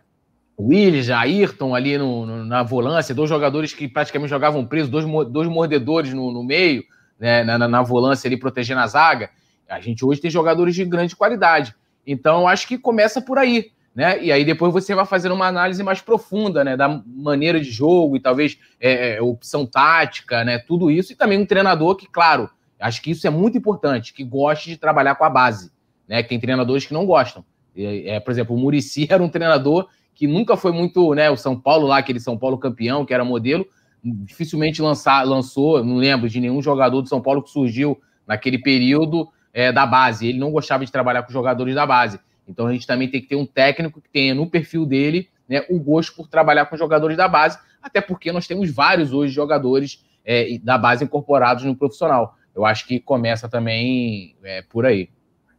Willis, 0.59 1.09
Ayrton 1.09 1.75
ali 1.75 1.97
no, 1.97 2.25
no, 2.25 2.45
na 2.45 2.63
volância, 2.63 3.13
dois 3.13 3.29
jogadores 3.29 3.73
que 3.73 3.87
praticamente 3.87 4.29
jogavam 4.29 4.65
presos, 4.65 4.89
dois, 4.89 5.05
dois 5.29 5.47
mordedores 5.47 6.13
no, 6.13 6.31
no 6.31 6.43
meio, 6.43 6.83
né, 7.19 7.43
na, 7.43 7.59
na, 7.59 7.81
volância 7.83 8.27
ali 8.27 8.37
protegendo 8.37 8.81
a 8.81 8.87
zaga. 8.87 9.29
A 9.69 9.79
gente 9.79 10.03
hoje 10.03 10.21
tem 10.21 10.31
jogadores 10.31 10.73
de 10.73 10.83
grande 10.83 11.15
qualidade. 11.15 11.75
Então, 12.05 12.47
acho 12.47 12.67
que 12.67 12.77
começa 12.77 13.21
por 13.21 13.37
aí. 13.37 13.71
Né? 13.97 14.23
E 14.25 14.31
aí 14.31 14.45
depois 14.45 14.71
você 14.71 14.93
vai 14.93 15.07
fazendo 15.07 15.33
uma 15.33 15.47
análise 15.47 15.81
mais 15.81 16.01
profunda, 16.01 16.63
né? 16.63 16.77
Da 16.77 17.01
maneira 17.03 17.59
de 17.59 17.71
jogo 17.71 18.15
e 18.15 18.19
talvez 18.19 18.55
é, 18.79 19.15
é, 19.15 19.21
opção 19.23 19.65
tática, 19.65 20.43
né? 20.43 20.59
Tudo 20.59 20.91
isso. 20.91 21.11
E 21.11 21.15
também 21.15 21.39
um 21.39 21.47
treinador 21.47 21.95
que, 21.95 22.05
claro, 22.05 22.47
acho 22.79 23.01
que 23.01 23.09
isso 23.09 23.25
é 23.25 23.31
muito 23.31 23.57
importante, 23.57 24.13
que 24.13 24.23
goste 24.23 24.69
de 24.69 24.77
trabalhar 24.77 25.15
com 25.15 25.23
a 25.23 25.29
base, 25.31 25.71
né? 26.07 26.21
Tem 26.21 26.39
treinadores 26.39 26.85
que 26.85 26.93
não 26.93 27.07
gostam. 27.07 27.43
É, 27.75 28.19
por 28.19 28.29
exemplo, 28.29 28.55
o 28.55 28.59
Murici 28.59 29.07
era 29.09 29.23
um 29.23 29.29
treinador 29.29 29.87
que 30.13 30.27
nunca 30.27 30.55
foi 30.55 30.71
muito, 30.71 31.15
né? 31.15 31.31
O 31.31 31.35
São 31.35 31.59
Paulo 31.59 31.87
lá, 31.87 31.97
aquele 31.97 32.19
São 32.19 32.37
Paulo 32.37 32.59
campeão, 32.59 33.03
que 33.03 33.15
era 33.15 33.25
modelo, 33.25 33.65
dificilmente 34.03 34.79
lançar, 34.79 35.23
lançou, 35.23 35.83
não 35.83 35.95
lembro 35.95 36.29
de 36.29 36.39
nenhum 36.39 36.61
jogador 36.61 37.01
do 37.01 37.09
São 37.09 37.19
Paulo 37.19 37.41
que 37.41 37.49
surgiu 37.49 37.99
naquele 38.27 38.59
período 38.59 39.27
é, 39.51 39.71
da 39.71 39.87
base. 39.87 40.27
Ele 40.27 40.37
não 40.37 40.51
gostava 40.51 40.85
de 40.85 40.91
trabalhar 40.91 41.23
com 41.23 41.33
jogadores 41.33 41.73
da 41.73 41.87
base. 41.87 42.19
Então 42.47 42.67
a 42.67 42.73
gente 42.73 42.87
também 42.87 43.09
tem 43.09 43.21
que 43.21 43.27
ter 43.27 43.35
um 43.35 43.45
técnico 43.45 44.01
que 44.01 44.09
tenha 44.09 44.33
no 44.33 44.49
perfil 44.49 44.85
dele 44.85 45.29
né, 45.47 45.65
o 45.69 45.79
gosto 45.79 46.15
por 46.15 46.27
trabalhar 46.27 46.65
com 46.65 46.77
jogadores 46.77 47.17
da 47.17 47.27
base, 47.27 47.57
até 47.81 48.01
porque 48.01 48.31
nós 48.31 48.47
temos 48.47 48.69
vários 48.71 49.13
hoje 49.13 49.33
jogadores 49.33 50.05
é, 50.25 50.57
da 50.61 50.77
base 50.77 51.03
incorporados 51.03 51.63
no 51.63 51.75
profissional. 51.75 52.35
Eu 52.55 52.65
acho 52.65 52.87
que 52.87 52.99
começa 52.99 53.47
também 53.47 54.35
é, 54.43 54.61
por 54.63 54.85
aí. 54.85 55.09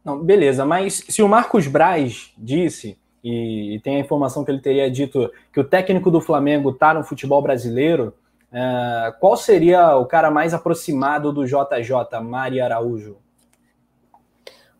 Não, 0.03 0.23
beleza, 0.23 0.65
mas 0.65 1.03
se 1.07 1.21
o 1.21 1.27
Marcos 1.27 1.67
Braz 1.67 2.31
disse, 2.37 2.97
e, 3.23 3.79
tem 3.83 3.97
a 3.97 3.99
informação 3.99 4.45
que 4.45 4.51
ele 4.51 4.61
teria 4.61 4.89
dito 4.89 5.31
que 5.51 5.59
o 5.59 5.63
técnico 5.63 6.09
do 6.09 6.21
Flamengo 6.21 6.69
está 6.71 6.93
no 6.93 7.03
futebol 7.03 7.41
brasileiro, 7.41 8.13
é, 8.51 9.13
qual 9.19 9.35
seria 9.35 9.95
o 9.95 10.05
cara 10.05 10.31
mais 10.31 10.53
aproximado 10.53 11.31
do 11.31 11.45
JJ, 11.45 12.19
Mari 12.23 12.61
Araújo? 12.61 13.17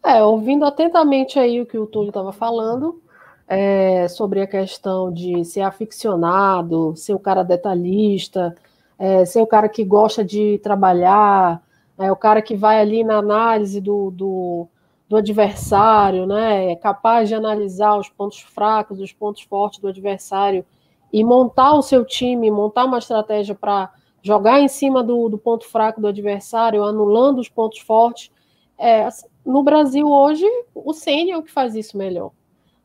É, 0.04 0.24
ouvindo 0.24 0.66
atentamente 0.66 1.38
aí 1.38 1.62
o 1.62 1.66
que 1.66 1.78
o 1.78 1.86
Túlio 1.86 2.10
estava 2.10 2.32
falando, 2.32 3.02
é, 3.48 4.08
sobre 4.08 4.42
a 4.42 4.48
questão 4.48 5.12
de 5.12 5.44
ser 5.44 5.62
aficionado, 5.62 6.96
ser 6.96 7.14
o 7.14 7.20
cara 7.20 7.44
detalhista, 7.44 8.56
é, 8.98 9.26
ser 9.26 9.42
o 9.42 9.48
cara 9.48 9.68
que 9.68 9.84
gosta 9.84 10.24
de 10.24 10.60
trabalhar, 10.64 11.62
é 11.98 12.12
o 12.12 12.16
cara 12.16 12.42
que 12.42 12.56
vai 12.56 12.80
ali 12.80 13.04
na 13.04 13.18
análise 13.18 13.82
do, 13.82 14.12
do, 14.12 14.68
do 15.10 15.18
adversário, 15.18 16.26
né? 16.26 16.72
É 16.72 16.76
capaz 16.76 17.28
de 17.28 17.36
analisar 17.36 17.98
os 17.98 18.08
pontos 18.10 18.40
fracos, 18.40 19.00
os 19.02 19.12
pontos 19.12 19.42
fortes 19.42 19.80
do 19.80 19.88
adversário 19.88 20.66
e 21.12 21.24
montar 21.24 21.74
o 21.74 21.82
seu 21.82 22.06
time, 22.06 22.52
montar 22.52 22.86
uma 22.86 23.00
estratégia 23.00 23.56
para 23.56 23.92
jogar 24.22 24.60
em 24.62 24.68
cima 24.68 25.04
do, 25.04 25.28
do 25.28 25.38
ponto 25.38 25.66
fraco 25.66 26.00
do 26.00 26.08
adversário, 26.08 26.84
anulando 26.84 27.40
os 27.40 27.50
pontos 27.50 27.80
fortes. 27.80 28.32
É, 28.78 29.06
assim, 29.06 29.28
no 29.46 29.64
Brasil 29.64 30.10
hoje, 30.10 30.46
o 30.74 30.94
Senna 30.94 31.32
é 31.32 31.38
o 31.38 31.44
que 31.44 31.52
faz 31.52 31.76
isso 31.76 31.98
melhor. 31.98 32.32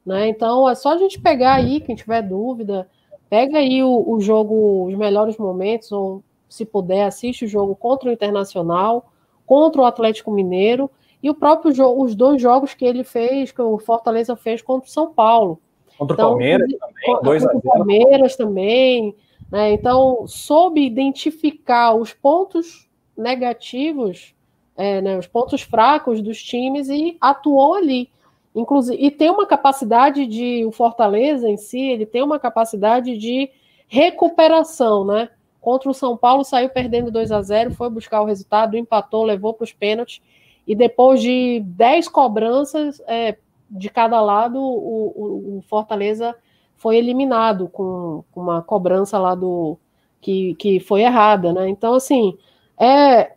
Né? 0.05 0.28
Então 0.28 0.68
é 0.68 0.74
só 0.74 0.90
a 0.90 0.98
gente 0.98 1.20
pegar 1.20 1.55
aí, 1.55 1.80
quem 1.80 1.94
tiver 1.94 2.22
dúvida, 2.22 2.88
pega 3.28 3.59
aí 3.59 3.82
o, 3.82 4.05
o 4.07 4.20
jogo, 4.20 4.86
os 4.86 4.94
melhores 4.94 5.36
momentos, 5.36 5.90
ou 5.92 6.22
se 6.48 6.64
puder, 6.64 7.05
assiste 7.05 7.44
o 7.44 7.48
jogo 7.48 7.74
contra 7.74 8.09
o 8.09 8.12
Internacional, 8.12 9.11
contra 9.46 9.80
o 9.80 9.84
Atlético 9.84 10.30
Mineiro, 10.30 10.90
e 11.22 11.30
o 11.30 11.34
próprio 11.34 11.72
jogo, 11.72 12.05
os 12.05 12.14
dois 12.14 12.40
jogos 12.40 12.74
que 12.74 12.84
ele 12.84 13.02
fez, 13.02 13.50
que 13.50 13.62
o 13.62 13.78
Fortaleza 13.78 14.36
fez 14.36 14.61
contra 14.61 14.86
o 14.86 14.92
São 14.92 15.12
Paulo. 15.12 15.59
Contra 15.96 16.14
então, 16.14 16.26
o 16.26 16.30
Palmeiras 16.30 16.70
também, 16.70 17.16
contra 17.16 17.57
o 17.57 17.62
Palmeiras 17.62 18.36
também. 18.36 19.16
Né? 19.50 19.72
Então, 19.72 20.26
soube 20.26 20.84
identificar 20.84 21.94
os 21.94 22.12
pontos 22.12 22.88
negativos 23.16 24.34
é, 24.76 25.00
né, 25.00 25.18
os 25.18 25.26
pontos 25.26 25.62
fracos 25.62 26.20
dos 26.20 26.42
times 26.42 26.88
e 26.88 27.16
atuou 27.20 27.74
ali. 27.74 28.10
Inclusive, 28.54 29.02
e 29.02 29.10
tem 29.10 29.30
uma 29.30 29.46
capacidade 29.46 30.26
de. 30.26 30.64
O 30.64 30.70
Fortaleza 30.70 31.48
em 31.48 31.56
si, 31.56 31.80
ele 31.80 32.06
tem 32.06 32.22
uma 32.22 32.38
capacidade 32.38 33.16
de 33.18 33.50
recuperação, 33.88 35.04
né? 35.04 35.28
Contra 35.60 35.90
o 35.90 35.94
São 35.94 36.16
Paulo, 36.16 36.44
saiu 36.44 36.68
perdendo 36.68 37.10
2 37.10 37.32
a 37.32 37.42
0 37.42 37.72
foi 37.72 37.88
buscar 37.88 38.20
o 38.20 38.26
resultado, 38.26 38.76
empatou, 38.76 39.24
levou 39.24 39.54
para 39.54 39.64
os 39.64 39.72
pênaltis. 39.72 40.20
E 40.66 40.74
depois 40.74 41.20
de 41.20 41.62
10 41.66 42.08
cobranças 42.08 43.02
é, 43.06 43.36
de 43.70 43.90
cada 43.90 44.20
lado, 44.20 44.58
o, 44.58 45.12
o, 45.16 45.58
o, 45.58 45.62
Fortaleza 45.62 46.34
foi 46.76 46.96
eliminado 46.96 47.68
com, 47.68 48.22
com, 48.30 48.40
uma 48.40 48.62
cobrança 48.62 49.18
lá 49.18 49.34
do. 49.34 49.78
Que, 50.20 50.54
que 50.54 50.80
foi 50.80 51.02
errada, 51.02 51.52
né? 51.52 51.68
Então, 51.68 51.94
assim, 51.94 52.38
é, 52.78 53.32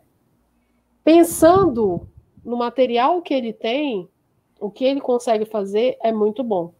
pensando 1.08 2.06
no 2.44 2.54
material 2.54 3.22
que 3.22 3.32
ele 3.32 3.50
tem, 3.50 4.06
o 4.60 4.70
que 4.70 4.84
ele 4.84 5.00
consegue 5.00 5.46
fazer 5.46 5.96
é 6.02 6.12
muito 6.12 6.44
bom. 6.44 6.74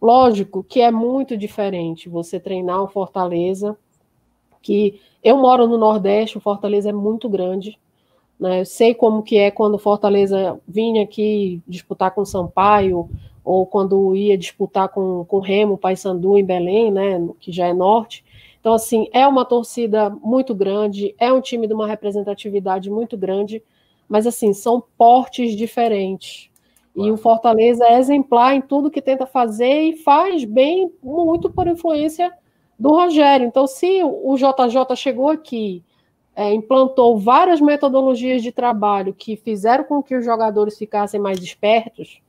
Lógico 0.00 0.62
que 0.62 0.80
é 0.80 0.92
muito 0.92 1.36
diferente 1.36 2.08
você 2.08 2.38
treinar 2.38 2.80
o 2.80 2.86
Fortaleza, 2.86 3.76
que 4.62 5.00
eu 5.20 5.36
moro 5.36 5.66
no 5.66 5.76
Nordeste, 5.76 6.38
o 6.38 6.40
Fortaleza 6.40 6.90
é 6.90 6.92
muito 6.92 7.28
grande, 7.28 7.76
né? 8.38 8.60
Eu 8.60 8.66
sei 8.66 8.94
como 8.94 9.20
que 9.20 9.36
é 9.36 9.50
quando 9.50 9.74
o 9.74 9.80
Fortaleza 9.80 10.60
vinha 10.68 11.02
aqui 11.02 11.60
disputar 11.66 12.12
com 12.12 12.20
o 12.20 12.26
Sampaio, 12.26 13.10
ou 13.44 13.66
quando 13.66 14.14
ia 14.14 14.38
disputar 14.38 14.90
com, 14.90 15.24
com 15.24 15.38
o 15.38 15.40
Remo, 15.40 15.76
Paysandu 15.76 16.38
em 16.38 16.44
Belém, 16.44 16.92
né, 16.92 17.20
que 17.40 17.50
já 17.50 17.66
é 17.66 17.74
norte. 17.74 18.24
Então, 18.60 18.74
assim, 18.74 19.08
é 19.12 19.26
uma 19.26 19.44
torcida 19.44 20.08
muito 20.08 20.54
grande, 20.54 21.16
é 21.18 21.32
um 21.32 21.40
time 21.40 21.66
de 21.66 21.74
uma 21.74 21.88
representatividade 21.88 22.88
muito 22.88 23.16
grande, 23.16 23.60
mas 24.12 24.26
assim, 24.26 24.52
são 24.52 24.84
portes 24.98 25.56
diferentes. 25.56 26.50
Claro. 26.92 27.08
E 27.08 27.10
o 27.10 27.16
Fortaleza 27.16 27.82
é 27.86 27.98
exemplar 27.98 28.54
em 28.54 28.60
tudo 28.60 28.90
que 28.90 29.00
tenta 29.00 29.24
fazer 29.24 29.84
e 29.84 29.96
faz 29.96 30.44
bem 30.44 30.92
muito 31.02 31.50
por 31.50 31.66
influência 31.66 32.30
do 32.78 32.90
Rogério. 32.90 33.46
Então, 33.46 33.66
se 33.66 34.02
o 34.04 34.36
JJ 34.36 34.94
chegou 34.96 35.30
aqui, 35.30 35.82
é, 36.36 36.52
implantou 36.52 37.18
várias 37.18 37.58
metodologias 37.58 38.42
de 38.42 38.52
trabalho 38.52 39.14
que 39.14 39.34
fizeram 39.34 39.84
com 39.84 40.02
que 40.02 40.14
os 40.14 40.26
jogadores 40.26 40.76
ficassem 40.76 41.18
mais 41.18 41.42
espertos, 41.42 42.20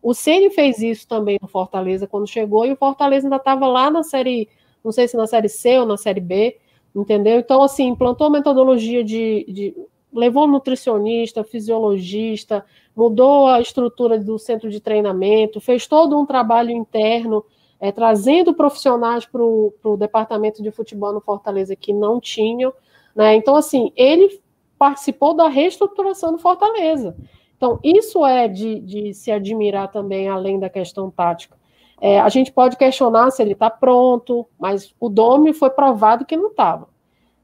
o 0.00 0.14
Ceni 0.14 0.48
fez 0.48 0.78
isso 0.78 1.08
também 1.08 1.40
no 1.42 1.48
Fortaleza 1.48 2.06
quando 2.06 2.28
chegou, 2.28 2.64
e 2.64 2.72
o 2.72 2.76
Fortaleza 2.76 3.26
ainda 3.26 3.34
estava 3.34 3.66
lá 3.66 3.90
na 3.90 4.04
série, 4.04 4.48
não 4.84 4.92
sei 4.92 5.08
se 5.08 5.16
na 5.16 5.26
série 5.26 5.48
C 5.48 5.80
ou 5.80 5.86
na 5.86 5.96
série 5.96 6.20
B, 6.20 6.56
entendeu? 6.94 7.40
Então, 7.40 7.64
assim, 7.64 7.88
implantou 7.88 8.30
metodologia 8.30 9.02
de, 9.02 9.44
de 9.48 9.74
levou 10.12 10.46
nutricionista, 10.46 11.42
fisiologista, 11.42 12.64
mudou 12.94 13.46
a 13.46 13.60
estrutura 13.60 14.18
do 14.18 14.38
centro 14.38 14.68
de 14.70 14.80
treinamento, 14.80 15.60
fez 15.60 15.86
todo 15.86 16.18
um 16.18 16.26
trabalho 16.26 16.70
interno, 16.70 17.44
é, 17.80 17.90
trazendo 17.90 18.54
profissionais 18.54 19.24
para 19.24 19.42
o 19.42 19.96
departamento 19.98 20.62
de 20.62 20.70
futebol 20.70 21.12
no 21.12 21.20
Fortaleza 21.20 21.74
que 21.74 21.92
não 21.92 22.20
tinham. 22.20 22.72
Né? 23.14 23.34
Então, 23.34 23.56
assim, 23.56 23.92
ele 23.96 24.40
participou 24.78 25.34
da 25.34 25.48
reestruturação 25.48 26.32
do 26.32 26.38
Fortaleza. 26.38 27.16
Então, 27.56 27.78
isso 27.82 28.26
é 28.26 28.48
de, 28.48 28.80
de 28.80 29.14
se 29.14 29.30
admirar 29.30 29.90
também, 29.90 30.28
além 30.28 30.58
da 30.58 30.68
questão 30.68 31.10
tática. 31.10 31.56
É, 32.00 32.18
a 32.18 32.28
gente 32.28 32.50
pode 32.50 32.76
questionar 32.76 33.30
se 33.30 33.40
ele 33.40 33.52
está 33.52 33.70
pronto, 33.70 34.44
mas 34.58 34.92
o 34.98 35.08
Dome 35.08 35.52
foi 35.52 35.70
provado 35.70 36.24
que 36.24 36.36
não 36.36 36.48
estava. 36.48 36.88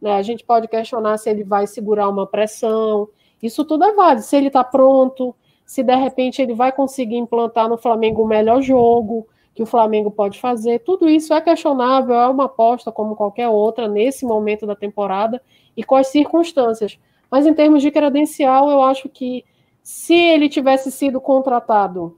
Né? 0.00 0.12
A 0.12 0.22
gente 0.22 0.44
pode 0.44 0.68
questionar 0.68 1.16
se 1.18 1.28
ele 1.28 1.44
vai 1.44 1.66
segurar 1.66 2.08
uma 2.08 2.26
pressão. 2.26 3.08
Isso 3.42 3.64
tudo 3.64 3.84
é 3.84 3.92
válido. 3.92 4.22
Se 4.22 4.36
ele 4.36 4.48
está 4.48 4.64
pronto, 4.64 5.34
se 5.64 5.82
de 5.82 5.94
repente 5.94 6.40
ele 6.40 6.54
vai 6.54 6.72
conseguir 6.72 7.16
implantar 7.16 7.68
no 7.68 7.76
Flamengo 7.76 8.22
o 8.22 8.26
melhor 8.26 8.62
jogo 8.62 9.26
que 9.54 9.62
o 9.62 9.66
Flamengo 9.66 10.10
pode 10.10 10.38
fazer. 10.38 10.78
Tudo 10.80 11.08
isso 11.08 11.34
é 11.34 11.40
questionável, 11.40 12.14
é 12.14 12.28
uma 12.28 12.44
aposta 12.44 12.92
como 12.92 13.16
qualquer 13.16 13.48
outra 13.48 13.88
nesse 13.88 14.24
momento 14.24 14.66
da 14.66 14.76
temporada 14.76 15.42
e 15.76 15.82
com 15.82 15.96
as 15.96 16.06
circunstâncias. 16.06 16.98
Mas 17.30 17.44
em 17.44 17.52
termos 17.52 17.82
de 17.82 17.90
credencial, 17.90 18.70
eu 18.70 18.82
acho 18.82 19.08
que 19.08 19.44
se 19.82 20.14
ele 20.14 20.48
tivesse 20.48 20.92
sido 20.92 21.20
contratado 21.20 22.16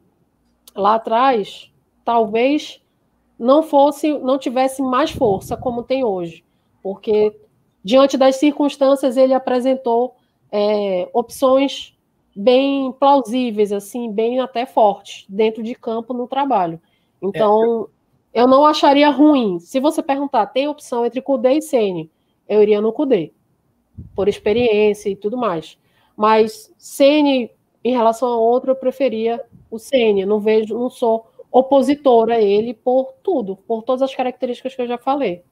lá 0.76 0.96
atrás, 0.96 1.72
talvez 2.04 2.82
não 3.38 3.62
fosse, 3.62 4.12
não 4.18 4.38
tivesse 4.38 4.82
mais 4.82 5.10
força 5.10 5.56
como 5.56 5.82
tem 5.82 6.04
hoje, 6.04 6.44
porque 6.82 7.34
diante 7.84 8.16
das 8.16 8.36
circunstâncias, 8.36 9.16
ele 9.16 9.34
apresentou 9.34 10.14
é, 10.50 11.08
opções 11.12 11.96
bem 12.34 12.92
plausíveis, 12.92 13.72
assim, 13.72 14.10
bem 14.10 14.40
até 14.40 14.66
fortes, 14.66 15.24
dentro 15.28 15.62
de 15.62 15.74
campo 15.74 16.14
no 16.14 16.28
trabalho. 16.28 16.80
Então, 17.20 17.88
é. 18.32 18.40
eu 18.40 18.46
não 18.46 18.64
acharia 18.64 19.10
ruim. 19.10 19.58
Se 19.58 19.80
você 19.80 20.02
perguntar, 20.02 20.46
tem 20.46 20.68
opção 20.68 21.04
entre 21.04 21.20
Cudê 21.20 21.54
e 21.54 21.62
Sene, 21.62 22.10
eu 22.48 22.62
iria 22.62 22.80
no 22.80 22.92
Cudê, 22.92 23.32
por 24.14 24.28
experiência 24.28 25.08
e 25.08 25.16
tudo 25.16 25.36
mais. 25.36 25.78
Mas 26.16 26.72
Sene, 26.78 27.50
em 27.82 27.92
relação 27.92 28.28
a 28.28 28.36
outro, 28.36 28.70
eu 28.70 28.76
preferia 28.76 29.42
o 29.70 29.78
Sene. 29.78 30.26
Não 30.26 30.40
vejo, 30.40 30.78
não 30.78 30.90
sou 30.90 31.26
opositora 31.50 32.34
a 32.34 32.40
ele 32.40 32.74
por 32.74 33.12
tudo, 33.22 33.56
por 33.56 33.82
todas 33.82 34.02
as 34.02 34.14
características 34.14 34.74
que 34.74 34.82
eu 34.82 34.86
já 34.86 34.98
falei. 34.98 35.42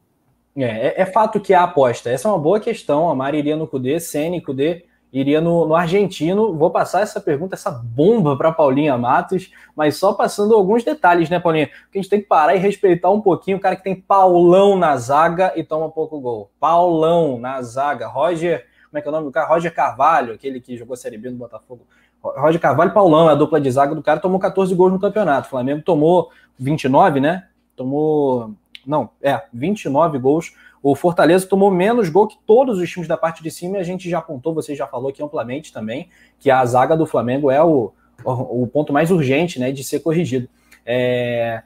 É, 0.65 0.89
é, 0.89 1.03
é, 1.03 1.07
fato 1.07 1.41
que 1.41 1.55
há 1.55 1.63
aposta. 1.63 2.11
Essa 2.11 2.29
é 2.29 2.31
uma 2.31 2.39
boa 2.39 2.59
questão. 2.61 3.09
A 3.09 3.15
Mari 3.15 3.39
iria 3.39 3.57
no 3.57 3.67
Cudê, 3.67 4.01
Sene, 4.01 4.41
Cudê. 4.41 4.85
iria 5.13 5.41
no, 5.41 5.67
no 5.67 5.75
argentino. 5.75 6.55
Vou 6.55 6.71
passar 6.71 7.03
essa 7.03 7.21
pergunta, 7.21 7.55
essa 7.55 7.71
bomba 7.71 8.37
para 8.37 8.53
Paulinha 8.53 8.97
Matos, 8.99 9.51
mas 9.77 9.97
só 9.97 10.13
passando 10.13 10.55
alguns 10.55 10.85
detalhes, 10.85 11.31
né, 11.31 11.39
Paulinha? 11.39 11.69
Porque 11.85 11.99
a 11.99 12.03
gente 12.03 12.11
tem 12.11 12.21
que 12.21 12.27
parar 12.27 12.55
e 12.55 12.59
respeitar 12.59 13.11
um 13.11 13.21
pouquinho 13.21 13.57
o 13.57 13.61
cara 13.61 13.77
que 13.77 13.85
tem 13.85 13.95
Paulão 13.95 14.77
na 14.77 14.97
zaga 14.97 15.53
e 15.57 15.63
toma 15.63 15.91
pouco 15.91 16.21
gol. 16.21 16.51
Paulão 16.59 17.39
na 17.39 17.63
zaga. 17.63 18.09
Roger, 18.09 18.67
como 18.91 18.99
é 18.99 19.03
que 19.03 19.09
é 19.09 19.11
o 19.11 19.13
nome 19.13 19.27
do 19.27 19.33
cara? 19.33 19.47
Roger 19.47 19.73
Carvalho, 19.73 20.35
aquele 20.35 20.61
que 20.61 20.77
jogou 20.77 20.97
Série 20.97 21.19
B 21.19 21.31
no 21.31 21.37
Botafogo. 21.37 21.87
Roger 22.21 22.61
Carvalho 22.61 22.91
e 22.91 22.95
Paulão, 22.95 23.29
a 23.29 23.35
dupla 23.35 23.61
de 23.61 23.71
zaga 23.71 23.95
do 23.95 24.03
cara, 24.03 24.19
tomou 24.19 24.41
14 24.41 24.75
gols 24.75 24.93
no 24.93 24.99
campeonato. 24.99 25.47
O 25.47 25.51
Flamengo 25.51 25.83
tomou 25.83 26.31
29, 26.59 27.21
né? 27.21 27.47
Tomou. 27.77 28.55
Não, 28.89 29.11
é, 29.23 29.43
29 29.53 30.19
gols 30.19 30.53
o 30.83 30.95
Fortaleza 30.95 31.47
tomou 31.47 31.71
menos 31.71 32.09
gol 32.09 32.27
que 32.27 32.39
todos 32.47 32.79
os 32.79 32.89
times 32.89 33.09
da 33.09 33.17
parte 33.17 33.43
de 33.43 33.51
cima 33.51 33.77
e 33.77 33.81
a 33.81 33.83
gente 33.83 34.09
já 34.09 34.19
apontou, 34.19 34.55
você 34.55 34.75
já 34.75 34.87
falou 34.87 35.11
aqui 35.11 35.23
amplamente 35.23 35.73
também, 35.73 36.09
que 36.39 36.51
a 36.51 36.65
zaga 36.65 36.97
do 36.97 37.07
Flamengo 37.07 37.51
é 37.51 37.63
o, 37.63 37.93
o, 38.25 38.67
ponto 38.67 38.93
mais 38.93 39.11
urgente 39.11 39.59
né, 39.59 39.73
de 39.73 39.83
ser 39.83 40.01
corrigido. 40.01 40.49
É... 40.87 41.63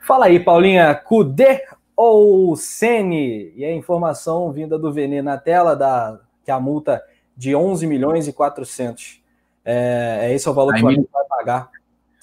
Fala 0.00 0.26
aí, 0.26 0.40
Paulinha, 0.40 0.94
Cudê 0.94 1.62
ou 1.96 2.56
Sene? 2.56 3.52
E 3.54 3.64
a 3.64 3.72
informação 3.72 4.50
vinda 4.50 4.78
do 4.78 4.92
Vene 4.92 5.22
na 5.22 5.38
tela 5.38 5.76
da 5.76 6.18
que 6.44 6.50
a 6.50 6.60
multa 6.60 7.02
de 7.36 7.54
11 7.54 7.86
milhões 7.86 8.28
e 8.28 8.32
400. 8.32 9.22
É, 9.64 10.20
é 10.22 10.34
esse 10.34 10.46
é 10.46 10.50
o 10.50 10.54
valor 10.54 10.72
que 10.72 10.78
o 10.78 10.80
Flamengo 10.80 11.08
vai 11.12 11.24
pagar. 11.24 11.70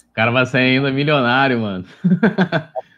O 0.09 0.13
cara 0.13 0.31
vai 0.31 0.45
sair 0.45 0.77
ainda 0.77 0.91
milionário, 0.91 1.59
mano. 1.59 1.85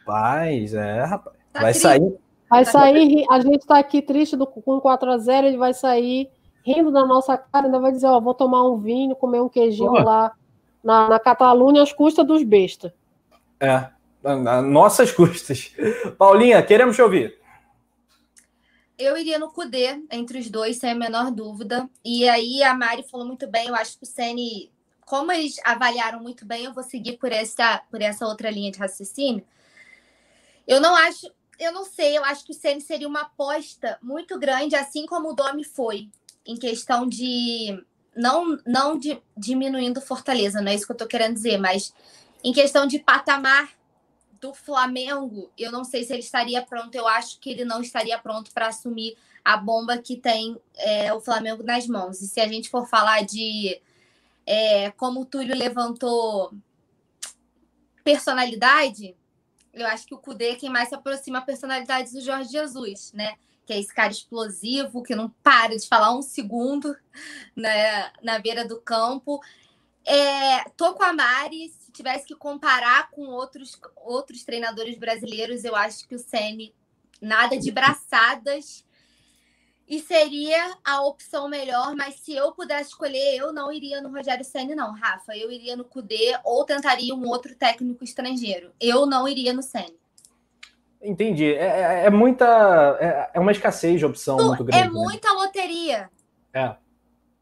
Rapaz, 0.06 0.74
é, 0.74 1.04
rapaz. 1.06 1.32
Tá 1.54 1.62
vai 1.62 1.74
sair 1.74 2.18
Vai 2.49 2.66
sair, 2.66 3.26
a 3.32 3.39
gente 3.39 3.62
está 3.62 3.80
aqui 3.80 3.99
triste 3.99 4.36
do, 4.36 4.45
com 4.45 4.80
4 4.80 5.12
a 5.12 5.18
0 5.18 5.47
ele 5.47 5.58
vai 5.58 5.74
sair 5.74 6.30
rindo 6.64 6.91
da 6.91 7.04
nossa 7.04 7.36
cara, 7.36 7.66
ainda 7.66 7.80
vai 7.80 7.91
dizer, 7.91 8.06
ó, 8.06 8.20
vou 8.20 8.36
tomar 8.36 8.64
um 8.70 8.78
vinho, 8.78 9.16
comer 9.16 9.41
um 9.41 9.49
queijinho 9.49 9.91
Pô. 9.91 10.04
lá 10.04 10.32
na, 10.84 11.10
na 11.10 11.20
Catalunha 11.20 11.82
às 11.82 11.91
custas 11.91 12.28
dos 12.28 12.43
bestas. 12.43 12.91
É, 13.60 13.89
a 14.24 14.62
nossas 14.62 15.12
custas. 15.12 15.74
Paulinha, 16.16 16.62
queremos 16.62 16.95
te 16.95 17.01
ouvir. 17.01 17.39
Eu 18.99 19.18
iria 19.18 19.39
no 19.39 19.51
Cudê, 19.51 19.99
entre 20.12 20.38
os 20.38 20.47
dois, 20.47 20.78
sem 20.78 20.91
a 20.91 20.95
menor 20.95 21.32
dúvida. 21.32 21.89
E 22.06 22.30
aí 22.30 22.62
a 22.62 22.76
Mari 22.76 23.04
falou 23.10 23.26
muito 23.26 23.47
bem, 23.47 23.70
eu 23.70 23.76
acho 23.76 23.97
que 23.97 24.04
o 24.04 24.08
Ceni, 24.08 24.72
como 25.06 25.32
eles 25.32 25.56
avaliaram 25.66 26.22
muito 26.22 26.45
bem, 26.45 26.66
eu 26.66 26.74
vou 26.74 26.84
seguir 26.84 27.18
por 27.18 27.32
essa, 27.32 27.82
por 27.89 27.99
essa 27.99 28.28
outra 28.28 28.51
linha 28.51 28.72
de 28.72 28.78
raciocínio. 28.78 29.43
Eu 30.68 30.80
não 30.80 30.95
acho, 30.95 31.28
eu 31.64 31.72
não 31.72 31.86
sei, 31.86 32.18
eu 32.18 32.24
acho 32.26 32.45
que 32.45 32.51
o 32.51 32.55
Ceni 32.55 32.82
seria 32.82 33.07
uma 33.07 33.22
aposta 33.22 33.97
muito 34.01 34.38
grande, 34.38 34.76
assim 34.76 35.05
como 35.05 35.30
o 35.30 35.34
Domi 35.34 35.64
foi, 35.64 36.09
em 36.45 36.57
questão 36.57 37.07
de 37.07 37.84
não 38.16 38.57
não 38.66 38.97
de, 38.97 39.22
diminuindo 39.36 40.01
Fortaleza, 40.01 40.61
não 40.61 40.72
é 40.72 40.76
isso 40.76 40.86
que 40.86 40.91
eu 40.91 40.97
tô 40.97 41.07
querendo 41.07 41.34
dizer, 41.34 41.57
mas 41.57 41.93
em 42.43 42.53
questão 42.53 42.86
de 42.86 42.99
patamar 42.99 43.70
do 44.39 44.53
Flamengo, 44.53 45.49
eu 45.57 45.72
não 45.72 45.86
sei 45.86 46.03
se 46.03 46.11
ele 46.11 46.22
estaria 46.22 46.61
pronto, 46.61 46.93
eu 46.93 47.07
acho 47.07 47.39
que 47.39 47.49
ele 47.49 47.64
não 47.64 47.82
estaria 47.82 48.20
pronto 48.20 48.51
para 48.51 48.68
assumir 48.68 49.18
a 49.43 49.55
bomba 49.55 49.97
que 49.97 50.18
tem 50.18 50.57
é, 50.76 51.14
o 51.14 51.22
Flamengo 51.22 51.64
nas 51.64 51.88
mãos. 51.88 52.22
E 52.22 52.28
se 52.28 52.41
a 52.41 52.47
gente 52.47 52.70
for 52.70 52.86
falar 52.86 53.24
de 53.26 53.82
é, 54.45 54.91
como 54.91 55.22
o 55.22 55.26
Túlio 55.26 55.55
levantou 55.55 56.53
personalidade, 58.03 59.16
eu 59.74 59.88
acho 59.88 60.05
que 60.05 60.13
o 60.13 60.19
Cudê 60.19 60.51
é 60.51 60.55
quem 60.55 60.69
mais 60.69 60.89
se 60.89 60.95
aproxima 60.95 61.39
a 61.39 61.41
personalidade 61.41 62.11
do 62.11 62.21
Jorge 62.21 62.51
Jesus, 62.51 63.11
né? 63.13 63.36
Que 63.65 63.74
é 63.74 63.80
esse 63.80 63.93
cara 63.93 64.11
explosivo, 64.11 65.03
que 65.03 65.15
não 65.15 65.30
para 65.41 65.76
de 65.76 65.88
falar 65.88 66.15
um 66.15 66.21
segundo 66.21 66.95
né, 67.55 68.11
na 68.21 68.39
beira 68.39 68.65
do 68.67 68.80
campo. 68.80 69.41
É, 70.05 70.69
tô 70.71 70.93
com 70.93 71.03
a 71.03 71.13
Mari. 71.13 71.69
Se 71.69 71.91
tivesse 71.91 72.26
que 72.26 72.36
comparar 72.36 73.09
com 73.11 73.24
outros, 73.28 73.80
outros 73.97 74.43
treinadores 74.43 74.97
brasileiros, 74.97 75.63
eu 75.63 75.76
acho 75.76 76.07
que 76.07 76.15
o 76.15 76.19
Ceni 76.19 76.74
nada 77.21 77.57
de 77.57 77.71
braçadas 77.71 78.86
e 79.88 79.99
seria 79.99 80.77
a 80.84 81.01
opção 81.01 81.49
melhor, 81.49 81.95
mas 81.95 82.15
se 82.15 82.34
eu 82.34 82.53
pudesse 82.53 82.91
escolher, 82.91 83.36
eu 83.36 83.51
não 83.51 83.71
iria 83.71 84.01
no 84.01 84.09
Rogério 84.09 84.43
Senna, 84.45 84.73
não, 84.75 84.93
Rafa. 84.93 85.36
Eu 85.36 85.51
iria 85.51 85.75
no 85.75 85.84
Cudê 85.84 86.38
ou 86.43 86.63
tentaria 86.63 87.13
um 87.13 87.27
outro 87.27 87.53
técnico 87.55 88.03
estrangeiro. 88.03 88.71
Eu 88.79 89.05
não 89.05 89.27
iria 89.27 89.53
no 89.53 89.61
Senna. 89.61 89.93
Entendi. 91.01 91.53
É, 91.53 91.65
é, 91.65 92.05
é 92.05 92.09
muita. 92.09 92.97
É, 92.99 93.31
é, 93.34 93.39
uma 93.39 93.51
escassez 93.51 93.99
de 93.99 94.05
opção 94.05 94.38
tu, 94.38 94.47
muito 94.47 94.63
grande. 94.63 94.84
É 94.84 94.86
né? 94.86 94.89
muita 94.89 95.29
né? 95.29 95.36
loteria. 95.36 96.09
É. 96.53 96.75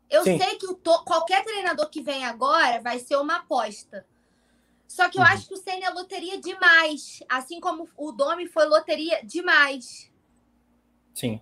Eu 0.09 0.23
Sim. 0.23 0.39
sei 0.39 0.55
que 0.55 0.73
to... 0.73 1.03
qualquer 1.05 1.43
treinador 1.43 1.89
que 1.89 2.01
vem 2.01 2.25
agora 2.25 2.81
vai 2.81 2.97
ser 2.97 3.17
uma 3.17 3.37
aposta. 3.37 4.05
Só 4.87 5.07
que 5.07 5.19
eu 5.19 5.21
uhum. 5.21 5.27
acho 5.29 5.47
que 5.47 5.53
o 5.53 5.57
Senna 5.57 5.85
é 5.85 5.89
loteria 5.91 6.41
demais. 6.41 7.21
Assim 7.29 7.61
como 7.61 7.87
o 7.95 8.11
Domi 8.11 8.47
foi 8.47 8.65
loteria 8.65 9.21
demais. 9.23 10.11
Sim. 11.13 11.39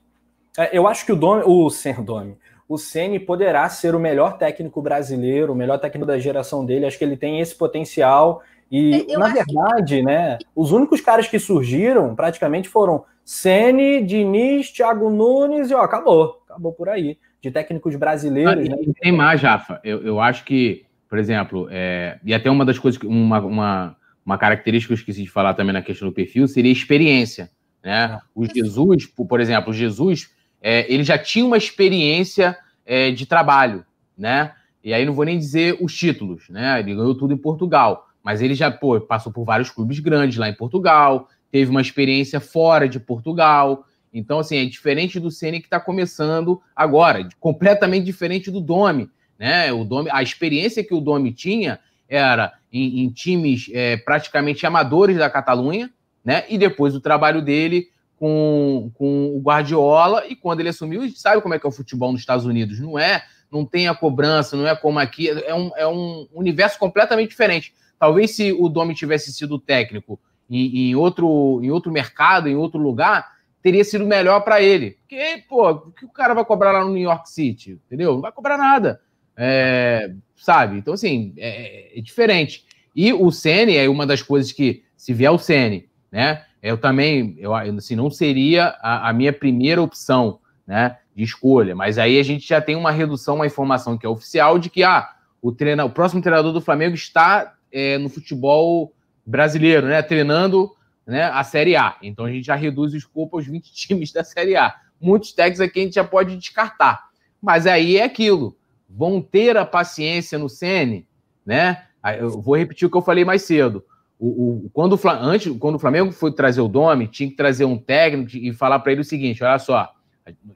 É, 0.58 0.78
eu 0.78 0.88
acho 0.88 1.06
que 1.06 1.12
o 1.12 1.16
Domi, 1.16 1.44
o 1.46 1.70
Domi, 2.04 2.38
o 2.68 2.78
Ceni 2.78 3.20
poderá 3.20 3.68
ser 3.68 3.96
o 3.96 4.00
melhor 4.00 4.38
técnico 4.38 4.82
brasileiro, 4.82 5.54
o 5.54 5.56
melhor 5.56 5.80
técnico 5.80 6.06
da 6.06 6.20
geração 6.20 6.64
dele. 6.66 6.86
Acho 6.86 6.98
que 6.98 7.04
ele 7.04 7.18
tem 7.18 7.40
esse 7.40 7.56
potencial. 7.56 8.44
E, 8.72 9.08
eu 9.10 9.20
na 9.20 9.30
verdade, 9.30 9.98
que... 9.98 10.04
né, 10.04 10.38
os 10.56 10.72
únicos 10.72 11.02
caras 11.02 11.28
que 11.28 11.40
surgiram 11.40 12.16
praticamente 12.16 12.70
foram 12.70 13.04
Ceni, 13.26 14.04
Diniz, 14.04 14.72
Thiago 14.72 15.10
Nunes 15.10 15.72
e 15.72 15.74
ó, 15.74 15.82
acabou. 15.82 16.44
Acabou 16.48 16.72
por 16.72 16.90
aí. 16.90 17.18
De 17.42 17.50
técnicos 17.50 17.96
brasileiros. 17.96 18.68
Ah, 18.68 18.76
né? 18.76 18.94
Tem 19.02 19.12
mais, 19.12 19.42
Rafa. 19.42 19.80
Eu, 19.84 20.04
eu 20.04 20.20
acho 20.20 20.44
que, 20.44 20.86
por 21.08 21.18
exemplo, 21.18 21.68
é, 21.72 22.20
e 22.24 22.34
até 22.34 22.52
uma 22.52 22.66
das 22.66 22.78
coisas, 22.78 23.02
uma, 23.02 23.40
uma, 23.40 23.96
uma 24.26 24.38
característica 24.38 24.94
que 24.94 25.00
eu 25.00 25.02
esqueci 25.02 25.24
de 25.24 25.30
falar 25.30 25.54
também 25.54 25.74
na 25.74 25.82
questão 25.82 26.08
do 26.08 26.14
perfil 26.14 26.48
seria 26.48 26.72
experiência. 26.72 27.50
Né? 27.84 28.20
O 28.36 28.46
Jesus, 28.46 29.06
por 29.06 29.40
exemplo, 29.40 29.72
o 29.72 29.74
Jesus 29.74 30.30
é, 30.62 30.92
ele 30.92 31.04
já 31.04 31.18
tinha 31.18 31.46
uma 31.46 31.58
experiência 31.58 32.58
é, 32.86 33.12
de 33.12 33.26
trabalho, 33.26 33.86
né? 34.18 34.54
E 34.84 34.94
aí 34.94 35.06
não 35.06 35.14
vou 35.14 35.26
nem 35.26 35.38
dizer 35.38 35.78
os 35.82 35.96
títulos, 35.96 36.50
né? 36.50 36.80
Ele 36.80 36.96
ganhou 36.96 37.16
tudo 37.16 37.34
em 37.34 37.38
Portugal, 37.38 38.08
mas 38.24 38.42
ele 38.42 38.56
já 38.56 38.72
pô, 38.72 39.00
passou 39.00 39.32
por 39.32 39.46
vários 39.46 39.70
clubes 39.70 40.00
grandes 40.00 40.38
lá 40.38 40.50
em 40.50 40.56
Portugal, 40.56 41.28
teve 41.52 41.70
uma 41.70 41.82
experiência 41.82 42.40
fora 42.40 42.88
de 42.88 43.00
Portugal. 43.00 43.86
Então, 44.14 44.40
assim, 44.40 44.58
é 44.58 44.66
diferente 44.66 45.20
do 45.20 45.30
Ceni 45.30 45.60
que 45.60 45.68
está 45.68 45.80
começando 45.80 46.62
agora, 46.76 47.28
completamente 47.40 48.06
diferente 48.06 48.50
do 48.50 48.60
Domi, 48.60 49.10
né? 49.38 49.72
O 49.72 49.84
Domi, 49.84 50.10
a 50.12 50.24
experiência 50.24 50.84
que 50.84 50.94
o 50.94 51.02
Domi 51.02 51.32
tinha 51.32 51.80
era 52.08 52.54
em, 52.74 53.02
em 53.02 53.10
times 53.10 53.70
é, 53.72 53.98
praticamente 53.98 54.66
amadores 54.66 55.18
da 55.18 55.30
Catalunha, 55.30 55.92
né? 56.24 56.44
E 56.50 56.58
depois 56.58 56.96
o 56.96 57.02
trabalho 57.02 57.42
dele 57.42 57.88
com, 58.20 58.92
com 58.96 59.38
o 59.38 59.40
Guardiola 59.40 60.28
e 60.28 60.36
quando 60.36 60.60
ele 60.60 60.70
assumiu, 60.70 61.10
sabe 61.16 61.42
como 61.42 61.54
é 61.54 61.60
que 61.60 61.66
é 61.66 61.70
o 61.70 61.72
futebol 61.72 62.12
nos 62.12 62.20
Estados 62.20 62.46
Unidos? 62.46 62.80
Não 62.80 63.00
é, 63.00 63.24
não 63.50 63.66
tem 63.66 63.88
a 63.88 63.96
cobrança, 63.96 64.58
não 64.58 64.68
é 64.68 64.76
como 64.76 65.00
aqui, 65.00 65.30
é 65.30 65.56
um, 65.56 65.72
é 65.78 65.88
um 65.88 66.28
universo 66.34 66.78
completamente 66.78 67.30
diferente. 67.30 67.74
Talvez 67.98 68.36
se 68.36 68.52
o 68.52 68.68
Domi 68.68 68.94
tivesse 68.94 69.32
sido 69.32 69.58
técnico 69.58 70.20
em, 70.50 70.90
em, 70.90 70.96
outro, 70.96 71.62
em 71.64 71.72
outro 71.72 71.92
mercado, 71.92 72.50
em 72.50 72.56
outro 72.56 72.80
lugar, 72.80 73.26
teria 73.62 73.84
sido 73.86 74.06
melhor 74.06 74.42
para 74.42 74.62
ele. 74.62 74.98
Porque, 75.02 75.44
pô, 75.48 75.70
o 75.70 75.92
que 75.92 76.06
o 76.06 76.10
cara 76.10 76.34
vai 76.34 76.44
cobrar 76.44 76.74
lá 76.74 76.84
no 76.84 76.94
New 76.94 77.04
York 77.04 77.30
City? 77.30 77.80
Entendeu? 77.86 78.14
Não 78.16 78.22
vai 78.22 78.32
cobrar 78.34 78.58
nada. 78.58 79.00
É, 79.38 80.14
sabe? 80.36 80.78
Então, 80.78 80.94
assim, 80.94 81.34
é, 81.38 81.98
é 81.98 82.02
diferente. 82.02 82.66
E 82.94 83.14
o 83.14 83.32
Sene 83.32 83.78
é 83.78 83.88
uma 83.88 84.06
das 84.06 84.22
coisas 84.22 84.52
que, 84.52 84.84
se 84.98 85.14
vier 85.14 85.32
o 85.32 85.38
Sene, 85.38 85.90
né? 86.12 86.44
Eu 86.62 86.78
também, 86.78 87.36
eu 87.38 87.56
assim, 87.56 87.96
não 87.96 88.10
seria 88.10 88.76
a, 88.82 89.10
a, 89.10 89.14
minha 89.14 89.32
primeira 89.32 89.82
opção, 89.82 90.40
né, 90.68 90.98
de 91.16 91.24
escolha. 91.24 91.74
Mas 91.74 91.98
aí 91.98 92.20
a 92.20 92.24
gente 92.24 92.48
já 92.48 92.62
tem 92.62 92.76
uma 92.76 92.92
redução, 92.92 93.36
uma 93.36 93.48
informação 93.48 93.98
que 93.98 94.06
é 94.06 94.10
oficial 94.10 94.60
de 94.60 94.70
que 94.70 94.84
ah, 94.84 95.10
o, 95.42 95.52
treina, 95.52 95.86
o 95.86 95.90
próximo 95.90 96.22
treinador 96.22 96.52
do 96.52 96.62
Flamengo 96.62 96.96
está 96.96 97.56
é, 97.72 97.98
no 97.98 98.10
futebol 98.10 98.94
brasileiro, 99.26 99.88
né, 99.88 100.02
treinando 100.02 100.72
né, 101.08 101.24
a 101.24 101.44
Série 101.44 101.76
A. 101.76 101.96
Então 102.02 102.26
a 102.26 102.32
gente 102.32 102.46
já 102.46 102.56
reduz 102.56 102.94
o 102.94 102.98
escopo 102.98 103.38
aos 103.38 103.48
20 103.48 103.72
times 103.74 104.12
da 104.12 104.24
Série 104.24 104.58
A. 104.58 104.76
Muitos 105.00 105.32
técnicos 105.32 105.62
aqui 105.62 105.80
a 105.80 105.84
gente 105.84 105.96
já 105.96 106.04
pode 106.04 106.36
descartar. 106.36 107.08
Mas 107.42 107.66
aí 107.66 107.98
é 107.98 108.04
aquilo. 108.04 108.58
Vão 108.90 109.22
ter 109.22 109.56
a 109.56 109.66
paciência 109.66 110.38
no 110.38 110.50
Sene, 110.50 111.08
né? 111.46 111.86
Eu 112.18 112.42
vou 112.42 112.58
repetir 112.58 112.88
o 112.88 112.92
que 112.92 112.98
eu 112.98 113.02
falei 113.02 113.24
mais 113.24 113.44
cedo 113.44 113.84
o, 114.20 114.66
o, 114.66 114.70
quando, 114.74 114.94
o, 114.94 115.10
antes, 115.10 115.58
quando 115.58 115.76
o 115.76 115.80
Flamengo 115.80 116.12
foi 116.12 116.34
trazer 116.34 116.60
o 116.60 116.68
Domi, 116.68 117.08
tinha 117.08 117.30
que 117.30 117.38
trazer 117.38 117.64
um 117.64 117.78
técnico 117.78 118.36
e 118.36 118.52
falar 118.52 118.80
para 118.80 118.92
ele 118.92 119.02
o 119.02 119.06
seguinte: 119.06 119.42
olha 119.42 119.58
só, 119.58 119.94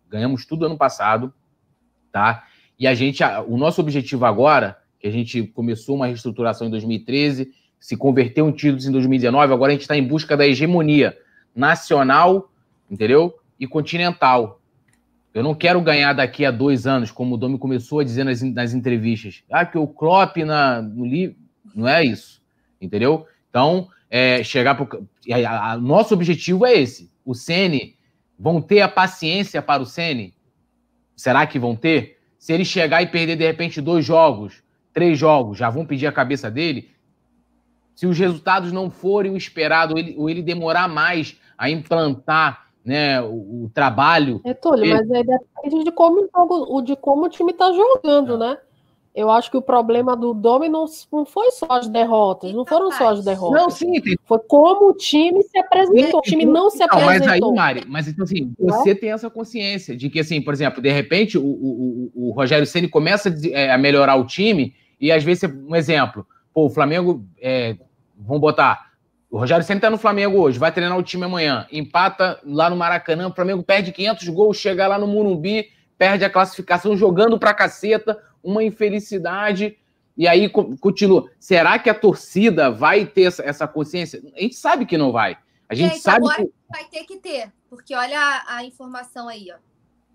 ganhamos 0.09 0.45
tudo 0.45 0.66
ano 0.66 0.78
passado, 0.78 1.34
tá? 2.11 2.43
E 2.78 2.86
a 2.86 2.93
gente, 2.93 3.24
o 3.47 3.55
nosso 3.55 3.80
objetivo 3.80 4.26
agora, 4.26 4.78
que 4.99 5.07
a 5.07 5.11
gente 5.11 5.43
começou 5.43 5.95
uma 5.95 6.07
reestruturação 6.07 6.68
em 6.68 6.72
2013, 6.72 7.53
se 7.80 7.95
converteu 7.95 8.49
em 8.49 8.51
títulos 8.51 8.86
em 8.86 8.91
2019, 8.91 9.53
agora 9.53 9.72
a 9.72 9.76
gente 9.76 9.84
está 9.84 9.95
em 9.95 10.05
busca 10.05 10.36
da 10.36 10.45
hegemonia 10.45 11.18
nacional, 11.55 12.51
entendeu? 12.91 13.34
E 13.57 13.66
continental. 13.66 14.59
Eu 15.34 15.41
não 15.41 15.55
quero 15.55 15.82
ganhar 15.82 16.14
daqui 16.14 16.45
a 16.45 16.51
dois 16.51 16.86
anos, 16.86 17.11
como 17.11 17.36
o 17.36 17.38
Domi 17.38 17.57
começou 17.57 17.99
a 17.99 18.03
dizer 18.03 18.24
nas, 18.24 18.41
nas 18.41 18.74
entrevistas. 18.74 19.43
Ah, 19.49 19.66
que 19.66 19.78
o 19.78 19.88
Klopp 19.88 20.38
na, 20.38 20.82
no 20.82 21.05
livro. 21.05 21.38
Não 21.74 21.88
é 21.88 22.03
isso. 22.03 22.41
Entendeu? 22.80 23.26
Então, 23.53 23.87
é, 24.09 24.43
chegar 24.43 24.73
para. 24.73 25.77
Nosso 25.77 26.15
objetivo 26.15 26.65
é 26.65 26.73
esse. 26.73 27.11
O 27.23 27.35
Sene 27.35 27.95
vão 28.37 28.59
ter 28.59 28.81
a 28.81 28.89
paciência 28.89 29.61
para 29.61 29.83
o 29.83 29.85
Sene? 29.85 30.33
Será 31.15 31.45
que 31.45 31.59
vão 31.59 31.75
ter? 31.75 32.17
Se 32.39 32.51
ele 32.51 32.65
chegar 32.65 33.03
e 33.03 33.05
perder, 33.05 33.35
de 33.35 33.45
repente, 33.45 33.79
dois 33.79 34.03
jogos, 34.03 34.63
três 34.91 35.19
jogos, 35.19 35.59
já 35.59 35.69
vão 35.69 35.85
pedir 35.85 36.07
a 36.07 36.11
cabeça 36.11 36.49
dele? 36.49 36.89
Se 37.93 38.07
os 38.07 38.17
resultados 38.17 38.71
não 38.71 38.89
forem 38.89 39.31
o 39.31 39.37
esperado, 39.37 39.93
ou 39.93 39.99
ele, 39.99 40.15
ou 40.17 40.27
ele 40.27 40.41
demorar 40.41 40.87
mais 40.87 41.39
a 41.55 41.69
implantar 41.69 42.69
né, 42.83 43.21
o, 43.21 43.65
o 43.65 43.71
trabalho. 43.71 44.41
É, 44.43 44.55
Túlio, 44.55 44.83
ele... 44.83 44.93
mas 44.95 45.11
aí 45.11 45.23
depende 45.23 45.83
de 45.83 45.91
como 45.91 46.23
o, 46.23 46.29
jogo, 46.35 46.81
de 46.81 46.95
como 46.95 47.25
o 47.25 47.29
time 47.29 47.51
está 47.51 47.71
jogando, 47.71 48.35
né? 48.35 48.57
Eu 49.16 49.30
acho 49.30 49.51
que 49.51 49.57
o 49.57 49.61
problema 49.61 50.16
do 50.16 50.34
Domi 50.34 50.68
não, 50.68 50.86
não 51.11 51.24
foi 51.24 51.51
só 51.51 51.68
as 51.70 51.88
derrotas, 51.88 52.51
não 52.51 52.66
foram 52.66 52.91
só 52.91 53.09
as 53.09 53.24
derrotas. 53.24 53.61
Não, 53.61 53.70
sim, 53.70 54.01
tem... 54.01 54.18
Foi 54.26 54.39
como 54.39 54.89
o 54.89 54.93
time 54.93 55.43
se 55.43 55.55
apresentou. 55.59 56.20
O 56.20 56.24
time 56.24 56.45
não 56.45 56.72
se 56.72 56.82
apresentou. 56.82 57.20
Mas 57.20 57.28
aí, 57.28 57.39
Mari, 57.39 57.84
mas 57.88 58.07
então 58.07 58.24
assim, 58.24 58.51
você 58.57 58.89
é? 58.89 58.95
tem 58.95 59.11
essa 59.11 59.30
consciência 59.30 59.95
de 59.95 60.09
que, 60.09 60.20
assim, 60.20 60.41
por 60.41 60.51
exemplo, 60.51 60.82
de 60.82 60.91
repente 60.91 61.38
o, 61.38 61.45
o, 61.45 62.11
o 62.16 62.32
Rogério 62.32 62.66
Ceni 62.66 62.88
começa 62.88 63.32
é, 63.51 63.72
a 63.72 63.78
melhorar 63.78 64.16
o 64.16 64.26
time 64.26 64.74
e 64.99 65.11
às 65.11 65.24
vezes, 65.24 65.43
um 65.43 65.76
exemplo, 65.76 66.26
pô, 66.51 66.66
o 66.66 66.70
Flamengo, 66.70 67.24
é, 67.39 67.78
vamos 68.18 68.41
botar, 68.41 68.93
o 69.30 69.38
Rogério 69.38 69.64
Ceni 69.64 69.80
tá 69.80 69.91
no 69.91 69.97
Flamengo 69.99 70.39
hoje, 70.39 70.57
vai 70.57 70.72
treinar 70.72 70.97
o 70.97 71.03
time 71.03 71.26
amanhã, 71.26 71.68
empata 71.72 72.39
lá 72.43 72.68
no 72.68 72.76
Maracanã, 72.76 73.28
o 73.28 73.34
Flamengo 73.34 73.61
perde 73.61 73.91
500 73.91 74.28
gols, 74.30 74.57
chega 74.57 74.88
lá 74.88 74.97
no 74.97 75.05
Murumbi, 75.05 75.68
perde 75.99 76.26
a 76.26 76.30
classificação 76.32 76.97
jogando 76.97 77.38
pra 77.38 77.53
caceta, 77.53 78.18
uma 78.43 78.63
infelicidade. 78.63 79.77
E 80.15 80.27
aí 80.27 80.49
continua. 80.49 81.29
Será 81.39 81.79
que 81.79 81.89
a 81.89 81.95
torcida 81.95 82.69
vai 82.69 83.05
ter 83.05 83.33
essa 83.43 83.67
consciência? 83.67 84.21
A 84.35 84.41
gente 84.41 84.55
sabe 84.55 84.85
que 84.85 84.97
não 84.97 85.11
vai. 85.11 85.37
A 85.67 85.73
gente, 85.73 85.93
gente 85.93 86.01
sabe 86.01 86.17
agora 86.17 86.43
que... 86.43 86.51
vai 86.69 86.85
ter 86.85 87.03
que 87.05 87.17
ter, 87.17 87.51
porque 87.69 87.95
olha 87.95 88.19
a, 88.19 88.57
a 88.57 88.63
informação 88.63 89.27
aí, 89.27 89.47
ó. 89.51 89.57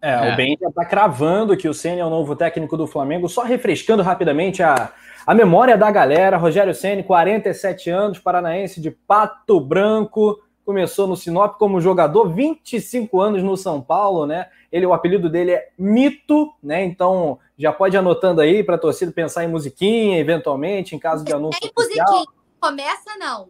É, 0.01 0.29
é, 0.29 0.33
o 0.33 0.37
Ben 0.37 0.57
já 0.61 0.69
está 0.69 0.85
cravando 0.85 1.57
que 1.57 1.69
o 1.69 1.75
Senna 1.75 2.01
é 2.01 2.05
o 2.05 2.11
novo 2.11 2.37
técnico 2.37 2.77
do 2.77 2.87
Flamengo. 2.87 3.29
Só 3.29 3.43
refrescando 3.43 4.03
rapidamente 4.03 4.63
a, 4.63 4.93
a 5.27 5.35
memória 5.35 5.77
da 5.77 5.91
galera. 5.91 6.37
Rogério 6.37 6.75
Senna, 6.75 7.03
47 7.03 7.91
anos, 7.91 8.19
paranaense 8.19 8.81
de 8.81 8.91
Pato 8.91 9.61
Branco. 9.61 10.41
Começou 10.69 11.07
no 11.07 11.17
Sinop 11.17 11.57
como 11.57 11.81
jogador, 11.81 12.29
25 12.29 13.23
anos 13.23 13.43
no 13.43 13.57
São 13.57 13.81
Paulo, 13.81 14.27
né? 14.27 14.49
Ele, 14.71 14.85
o 14.85 14.93
apelido 14.93 15.31
dele 15.31 15.53
é 15.53 15.71
Mito, 15.79 16.53
né? 16.63 16.85
Então 16.85 17.39
já 17.57 17.73
pode 17.73 17.97
ir 17.97 17.99
anotando 17.99 18.43
aí 18.43 18.63
para 18.63 18.75
a 18.75 18.79
torcida 18.79 19.11
pensar 19.11 19.43
em 19.45 19.49
musiquinha, 19.49 20.19
eventualmente, 20.19 20.95
em 20.95 20.99
caso 20.99 21.25
de 21.25 21.33
anúncio. 21.33 21.59
Tem 21.59 21.73
oficial. 21.75 22.07
musiquinha, 22.07 22.37
começa 22.61 23.17
não. 23.19 23.49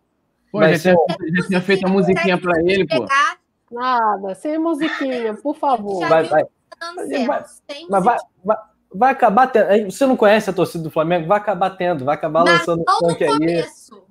Pô, 0.52 0.62
já, 0.62 0.78
tinha, 0.78 0.94
já 1.34 1.46
tinha 1.48 1.60
feito 1.60 1.86
a 1.86 1.88
musiquinha 1.88 2.38
para 2.38 2.60
ele, 2.60 2.86
pô. 2.86 3.04
Nada, 3.72 4.36
sem 4.36 4.56
musiquinha, 4.56 5.34
por 5.34 5.56
favor. 5.56 6.08
Vai, 6.08 6.22
vai. 6.22 6.44
Vai, 6.78 7.26
vai, 7.26 8.00
vai, 8.00 8.18
vai, 8.44 8.56
vai 8.94 9.10
acabar 9.10 9.48
tendo. 9.48 9.90
Você 9.90 10.06
não 10.06 10.16
conhece 10.16 10.50
a 10.50 10.52
torcida 10.52 10.84
do 10.84 10.90
Flamengo? 10.92 11.26
Vai 11.26 11.38
acabar 11.38 11.70
tendo, 11.70 12.04
vai 12.04 12.14
acabar 12.14 12.44
Mas 12.44 12.60
lançando 12.60 12.84
o 12.88 12.98
funk 13.00 13.24
aí. 13.24 13.66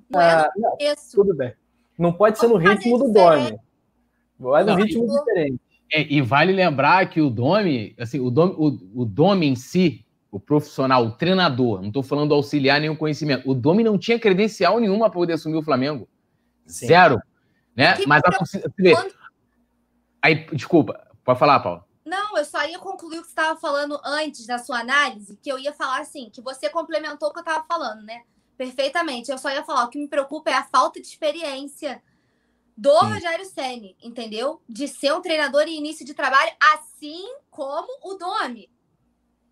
Não 0.10 0.20
é 0.20 0.30
ah, 0.30 0.52
não, 0.58 0.76
tudo 1.14 1.34
bem. 1.34 1.54
Não 1.98 2.14
pode 2.14 2.38
ser 2.38 2.48
no 2.48 2.58
ritmo 2.58 2.98
do 2.98 3.12
Domi. 3.12 3.58
Vai 4.40 4.64
no 4.64 4.76
ritmo 4.76 5.08
diferente. 5.08 5.60
É, 5.92 6.02
e 6.14 6.22
vale 6.22 6.52
lembrar 6.52 7.10
que 7.10 7.22
o 7.22 7.30
Domi, 7.30 7.96
assim, 7.98 8.20
o 8.20 8.30
Domi, 8.30 8.56
o, 8.58 9.02
o 9.02 9.06
Domi 9.06 9.48
em 9.48 9.56
si, 9.56 10.06
o 10.30 10.40
profissional, 10.40 11.06
o 11.06 11.12
treinador, 11.12 11.82
não 11.82 11.88
estou 11.88 12.04
falando 12.04 12.34
auxiliar 12.34 12.80
nenhum 12.80 12.96
conhecimento, 12.96 13.50
o 13.50 13.56
Domi 13.56 13.84
não 13.84 13.98
tinha 13.98 14.20
credencial 14.20 14.80
nenhuma 14.80 15.10
para 15.10 15.20
poder 15.20 15.34
assumir 15.34 15.56
o 15.56 15.64
Flamengo. 15.64 16.08
Sim. 16.66 16.88
Zero. 16.88 17.22
Né? 17.76 17.96
Mas 18.06 18.22
a 18.26 18.32
torcida. 18.32 18.72
Quando... 18.76 19.14
Aí, 20.22 20.46
desculpa, 20.54 21.08
pode 21.24 21.40
falar, 21.40 21.60
Paulo. 21.62 21.84
Não, 22.06 22.38
eu 22.38 22.46
só 22.46 22.66
ia 22.66 22.80
concluir 22.80 23.20
o 23.20 23.22
que 23.22 23.28
você 23.28 23.32
estava 23.32 23.60
falando 23.60 24.00
antes 24.04 24.46
da 24.46 24.58
sua 24.58 24.80
análise, 24.80 25.38
que 25.42 25.52
eu 25.52 25.60
ia 25.60 25.74
falar 25.74 26.00
assim, 26.00 26.30
que 26.30 26.42
você 26.42 26.70
complementou 26.70 27.30
o 27.30 27.34
que 27.34 27.40
eu 27.40 27.44
estava 27.44 27.66
falando, 27.68 28.02
né? 28.04 28.22
Perfeitamente. 28.58 29.32
Eu 29.32 29.38
só 29.38 29.50
ia 29.52 29.64
falar, 29.64 29.86
o 29.86 29.90
que 29.90 30.00
me 30.00 30.08
preocupa 30.08 30.50
é 30.50 30.54
a 30.54 30.64
falta 30.64 31.00
de 31.00 31.08
experiência 31.08 32.02
do 32.76 32.92
Sim. 33.00 33.14
Rogério 33.14 33.46
Ceni, 33.46 33.96
entendeu? 34.04 34.62
De 34.68 34.88
ser 34.88 35.14
um 35.14 35.22
treinador 35.22 35.64
em 35.64 35.78
início 35.78 36.06
de 36.06 36.14
trabalho, 36.14 36.52
assim 36.74 37.26
como 37.50 37.88
o 38.04 38.16
Domi. 38.16 38.70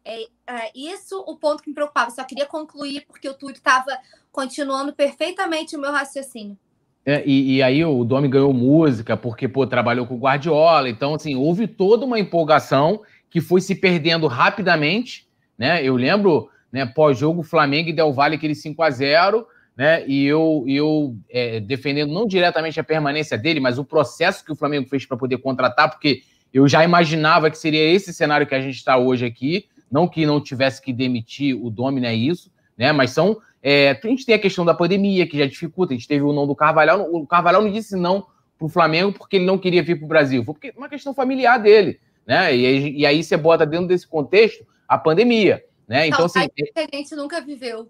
É, 0.04 0.24
é 0.48 0.72
isso 0.76 1.24
o 1.26 1.36
ponto 1.36 1.64
que 1.64 1.70
me 1.70 1.76
preocupava. 1.76 2.12
Só 2.12 2.24
queria 2.24 2.46
concluir 2.46 3.06
porque 3.08 3.28
o 3.28 3.34
Túlio 3.34 3.56
estava 3.56 3.98
continuando 4.32 4.94
perfeitamente 4.94 5.76
o 5.76 5.80
meu 5.80 5.92
raciocínio. 5.92 6.58
É, 7.04 7.24
e, 7.26 7.56
e, 7.56 7.64
aí 7.64 7.86
o 7.86 8.04
Domi 8.04 8.28
ganhou 8.28 8.52
música 8.52 9.16
porque 9.16 9.48
pô, 9.48 9.68
trabalhou 9.68 10.08
com 10.08 10.16
o 10.16 10.20
Guardiola. 10.20 10.90
Então, 10.90 11.14
assim, 11.14 11.36
houve 11.36 11.68
toda 11.68 12.06
uma 12.06 12.20
empolgação 12.20 13.02
que 13.30 13.42
foi 13.42 13.62
se 13.62 13.76
perdendo 13.76 14.26
rapidamente. 14.28 15.28
Né? 15.58 15.84
Eu 15.84 15.96
lembro, 15.96 16.50
né, 16.72 16.86
pós-jogo, 16.86 17.44
Flamengo 17.44 17.90
e 17.90 17.94
Del 17.94 18.14
Valle, 18.14 18.36
aquele 18.36 18.56
5 18.56 18.82
a 18.84 18.90
0 18.90 19.48
né? 19.76 20.08
E 20.08 20.26
eu, 20.26 20.64
eu 20.68 21.16
é, 21.30 21.60
defendendo 21.60 22.14
não 22.14 22.26
diretamente 22.26 22.80
a 22.80 22.84
permanência 22.84 23.38
dele, 23.38 23.60
mas 23.60 23.78
o 23.78 23.84
processo 23.84 24.44
que 24.46 24.52
o 24.52 24.56
Flamengo 24.56 24.88
fez 24.88 25.06
para 25.06 25.18
poder 25.18 25.38
contratar, 25.40 25.90
porque 25.90 26.22
eu 26.54 26.68
já 26.68 26.84
imaginava 26.84 27.52
que 27.52 27.58
seria 27.58 27.84
esse 27.84 28.14
cenário 28.14 28.48
que 28.48 28.56
a 28.56 28.62
gente 28.62 28.76
está 28.76 28.98
hoje 28.98 29.26
aqui, 29.26 29.66
não 29.92 30.08
que 30.08 30.26
não 30.26 30.42
tivesse 30.42 30.82
que 30.82 30.94
demitir 30.94 31.56
o 31.56 31.70
Domina, 31.70 32.08
é 32.08 32.16
isso, 32.16 32.50
né? 32.78 32.92
Mas 32.92 33.12
são. 33.12 33.38
É, 33.62 34.00
a 34.02 34.08
gente 34.08 34.26
tem 34.26 34.36
a 34.36 34.40
questão 34.40 34.64
da 34.64 34.74
pandemia, 34.74 35.28
que 35.28 35.38
já 35.38 35.46
dificulta. 35.46 35.94
A 35.94 35.98
gente 35.98 36.08
teve 36.08 36.24
o 36.24 36.32
não 36.32 36.46
do 36.46 36.56
Carvalhal. 36.56 37.10
O 37.12 37.26
Carvalhal 37.26 37.64
não 37.64 37.72
disse 37.72 37.96
não 37.96 38.28
para 38.58 38.66
o 38.68 38.70
Flamengo 38.70 39.12
porque 39.12 39.38
ele 39.38 39.46
não 39.46 39.58
queria 39.58 39.82
vir 39.82 39.96
para 39.98 40.06
o 40.06 40.08
Brasil. 40.08 40.44
Foi 40.44 40.54
porque 40.54 40.74
uma 40.78 40.88
questão 40.88 41.14
familiar 41.14 41.58
dele. 41.58 42.00
Né? 42.28 42.56
E, 42.56 43.00
e 43.00 43.06
aí 43.06 43.24
você 43.24 43.36
bota 43.36 43.66
dentro 43.66 43.88
desse 43.88 44.08
contexto 44.08 44.66
a 44.88 44.98
pandemia. 44.98 45.64
Né? 45.88 46.08
Então, 46.08 46.26
assim, 46.26 46.40
a 46.40 46.96
gente 46.96 47.16
nunca 47.16 47.42
viveu. 47.42 47.90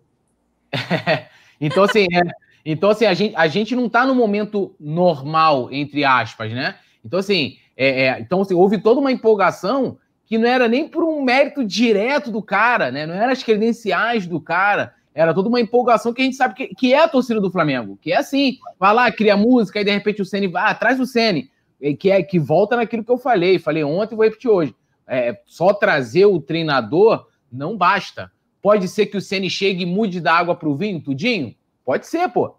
Então, 1.60 1.86
assim, 1.86 2.06
é, 2.14 2.22
então, 2.66 2.90
assim 2.90 3.06
a, 3.06 3.14
gente, 3.14 3.34
a 3.34 3.48
gente 3.48 3.76
não 3.78 3.86
está 3.86 4.06
no 4.06 4.14
momento 4.14 4.76
normal, 4.78 5.72
entre 5.72 6.04
aspas, 6.04 6.52
né? 6.52 6.76
Então, 7.04 7.20
assim, 7.20 7.56
é, 7.78 8.08
é, 8.08 8.20
então, 8.20 8.42
assim, 8.42 8.54
houve 8.54 8.78
toda 8.78 9.00
uma 9.00 9.12
empolgação 9.12 9.98
que 10.26 10.38
não 10.38 10.48
era 10.48 10.68
nem 10.68 10.88
por 10.88 11.04
um 11.04 11.22
mérito 11.22 11.64
direto 11.64 12.32
do 12.32 12.42
cara, 12.42 12.92
né? 12.92 13.06
Não 13.06 13.14
eram 13.14 13.32
as 13.32 13.44
credenciais 13.44 14.26
do 14.26 14.42
cara, 14.42 14.94
era 15.14 15.34
toda 15.34 15.48
uma 15.48 15.62
empolgação 15.62 16.12
que 16.14 16.22
a 16.22 16.26
gente 16.26 16.36
sabe 16.36 16.56
que, 16.56 16.68
que 16.76 16.94
é 16.94 17.04
a 17.04 17.08
torcida 17.08 17.40
do 17.40 17.52
Flamengo, 17.52 17.98
que 18.02 18.12
é 18.12 18.18
assim, 18.18 18.58
vai 18.80 18.94
lá, 18.94 19.12
cria 19.12 19.38
música, 19.38 19.80
aí 19.80 19.86
de 19.86 19.92
repente 19.92 20.22
o 20.22 20.26
Ceni 20.26 20.48
vai, 20.48 20.64
ah, 20.64 20.70
atrás 20.72 20.98
do 20.98 21.06
Ceni, 21.06 21.50
é, 21.82 21.94
que, 21.94 22.12
é, 22.12 22.22
que 22.24 22.40
volta 22.40 22.76
naquilo 22.76 23.04
que 23.04 23.12
eu 23.12 23.18
falei, 23.18 23.60
falei 23.60 23.84
ontem 23.84 24.14
e 24.14 24.18
vou 24.18 24.26
repetir 24.26 24.50
hoje. 24.50 24.76
É, 25.08 25.40
só 25.46 25.72
trazer 25.72 26.26
o 26.26 26.42
treinador 26.42 27.28
não 27.56 27.78
basta. 27.78 28.32
Pode 28.62 28.88
ser 28.88 29.06
que 29.06 29.18
o 29.18 29.22
Ceni 29.22 29.50
chegue 29.50 29.84
e 29.84 29.86
mude 29.86 30.20
da 30.20 30.34
água 30.34 30.56
para 30.56 30.68
o 30.68 30.76
vinho, 30.76 31.02
tudinho? 31.02 31.56
Pode 31.84 32.08
ser, 32.08 32.28
pô. 32.30 32.56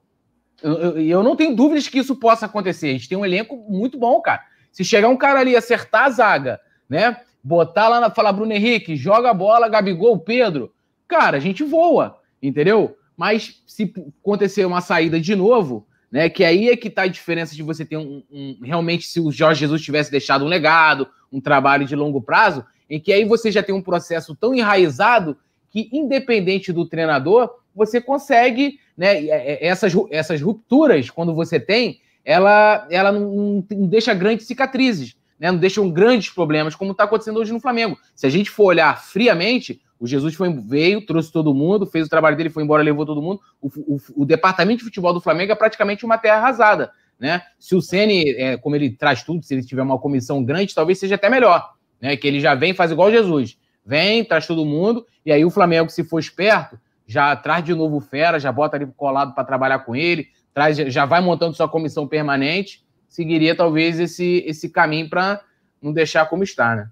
Eu, 0.62 0.98
eu, 0.98 1.22
não 1.22 1.36
tenho 1.36 1.54
dúvidas 1.54 1.88
que 1.88 1.98
isso 1.98 2.16
possa 2.16 2.46
acontecer. 2.46 2.88
A 2.88 2.92
gente 2.92 3.08
tem 3.08 3.18
um 3.18 3.24
elenco 3.24 3.56
muito 3.68 3.98
bom, 3.98 4.20
cara. 4.20 4.42
Se 4.72 4.84
chegar 4.84 5.08
um 5.08 5.16
cara 5.16 5.40
ali 5.40 5.56
acertar 5.56 6.04
a 6.04 6.10
zaga, 6.10 6.60
né? 6.88 7.20
Botar 7.42 7.88
lá 7.88 8.00
na 8.00 8.10
falar 8.10 8.32
Bruno 8.32 8.52
Henrique, 8.52 8.96
joga 8.96 9.30
a 9.30 9.34
bola, 9.34 9.68
Gabigol, 9.68 10.18
Pedro, 10.18 10.72
cara, 11.06 11.36
a 11.36 11.40
gente 11.40 11.62
voa, 11.62 12.18
entendeu? 12.42 12.96
Mas 13.16 13.62
se 13.66 13.92
acontecer 14.20 14.64
uma 14.64 14.80
saída 14.80 15.20
de 15.20 15.34
novo, 15.34 15.86
né? 16.10 16.28
Que 16.28 16.44
aí 16.44 16.68
é 16.68 16.76
que 16.76 16.90
tá 16.90 17.02
a 17.02 17.08
diferença 17.08 17.54
de 17.54 17.62
você 17.62 17.84
ter 17.84 17.96
um, 17.96 18.22
um 18.30 18.58
realmente 18.62 19.06
se 19.06 19.20
o 19.20 19.30
Jorge 19.30 19.60
Jesus 19.60 19.82
tivesse 19.82 20.10
deixado 20.10 20.44
um 20.44 20.48
legado, 20.48 21.08
um 21.32 21.40
trabalho 21.40 21.86
de 21.86 21.96
longo 21.96 22.22
prazo, 22.22 22.64
em 22.88 23.00
que 23.00 23.12
aí 23.12 23.24
você 23.24 23.50
já 23.50 23.62
tem 23.62 23.74
um 23.74 23.82
processo 23.82 24.34
tão 24.34 24.54
enraizado 24.54 25.36
que, 25.70 25.88
independente 25.92 26.72
do 26.72 26.86
treinador, 26.86 27.50
você 27.74 28.00
consegue, 28.00 28.78
né? 28.96 29.24
É, 29.26 29.66
essas, 29.66 29.92
essas 30.10 30.40
rupturas, 30.40 31.10
quando 31.10 31.34
você 31.34 31.60
tem, 31.60 32.00
ela, 32.24 32.86
ela 32.90 33.12
não, 33.12 33.64
não 33.70 33.86
deixa 33.86 34.14
grandes 34.14 34.46
cicatrizes, 34.46 35.16
né? 35.38 35.50
Não 35.50 35.58
deixam 35.58 35.90
grandes 35.90 36.30
problemas, 36.30 36.74
como 36.74 36.92
está 36.92 37.04
acontecendo 37.04 37.38
hoje 37.38 37.52
no 37.52 37.60
Flamengo. 37.60 37.98
Se 38.14 38.26
a 38.26 38.30
gente 38.30 38.50
for 38.50 38.64
olhar 38.64 39.00
friamente, 39.02 39.80
o 39.98 40.06
Jesus 40.06 40.34
foi, 40.34 40.52
veio, 40.52 41.04
trouxe 41.04 41.32
todo 41.32 41.54
mundo, 41.54 41.86
fez 41.86 42.06
o 42.06 42.10
trabalho 42.10 42.36
dele, 42.36 42.50
foi 42.50 42.62
embora, 42.62 42.82
levou 42.82 43.06
todo 43.06 43.22
mundo. 43.22 43.40
O, 43.60 43.68
o, 43.68 44.00
o 44.16 44.24
departamento 44.24 44.78
de 44.78 44.84
futebol 44.84 45.12
do 45.12 45.20
Flamengo 45.20 45.52
é 45.52 45.54
praticamente 45.54 46.04
uma 46.04 46.18
terra 46.18 46.36
arrasada. 46.36 46.90
Né? 47.18 47.42
Se 47.58 47.74
o 47.74 47.80
Ceni, 47.80 48.30
é, 48.30 48.56
como 48.58 48.76
ele 48.76 48.90
traz 48.90 49.22
tudo, 49.22 49.42
se 49.42 49.54
ele 49.54 49.64
tiver 49.64 49.82
uma 49.82 49.98
comissão 49.98 50.44
grande, 50.44 50.74
talvez 50.74 50.98
seja 50.98 51.14
até 51.14 51.30
melhor. 51.30 51.75
Né? 52.00 52.16
Que 52.16 52.26
ele 52.26 52.40
já 52.40 52.54
vem 52.54 52.74
faz 52.74 52.90
igual 52.90 53.10
Jesus 53.10 53.56
vem, 53.86 54.24
traz 54.24 54.46
todo 54.46 54.66
mundo, 54.66 55.06
e 55.24 55.30
aí 55.30 55.44
o 55.44 55.50
Flamengo, 55.50 55.88
se 55.88 56.02
for 56.02 56.18
esperto, 56.18 56.78
já 57.06 57.34
traz 57.36 57.64
de 57.64 57.72
novo 57.72 57.98
o 57.98 58.00
Fera, 58.00 58.40
já 58.40 58.50
bota 58.50 58.76
ali 58.76 58.86
colado 58.96 59.32
para 59.32 59.44
trabalhar 59.44 59.78
com 59.80 59.94
ele, 59.94 60.26
traz, 60.52 60.76
já 60.76 61.06
vai 61.06 61.20
montando 61.20 61.54
sua 61.54 61.68
comissão 61.68 62.08
permanente, 62.08 62.84
seguiria 63.08 63.54
talvez 63.54 64.00
esse, 64.00 64.42
esse 64.44 64.68
caminho 64.68 65.08
para 65.08 65.40
não 65.80 65.92
deixar 65.92 66.26
como 66.26 66.42
está, 66.42 66.74
né? 66.74 66.90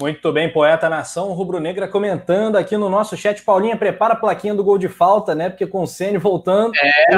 Muito 0.00 0.32
bem, 0.32 0.52
poeta 0.52 0.88
nação 0.88 1.32
rubro-negra 1.32 1.88
comentando 1.88 2.54
aqui 2.54 2.76
no 2.76 2.88
nosso 2.88 3.16
chat. 3.16 3.42
Paulinha, 3.42 3.76
prepara 3.76 4.14
a 4.14 4.16
plaquinha 4.16 4.54
do 4.54 4.62
gol 4.62 4.78
de 4.78 4.88
falta, 4.88 5.34
né? 5.34 5.50
Porque 5.50 5.66
com 5.66 5.82
o 5.82 5.86
Ceni 5.88 6.18
voltando, 6.18 6.72
é, 6.80 7.16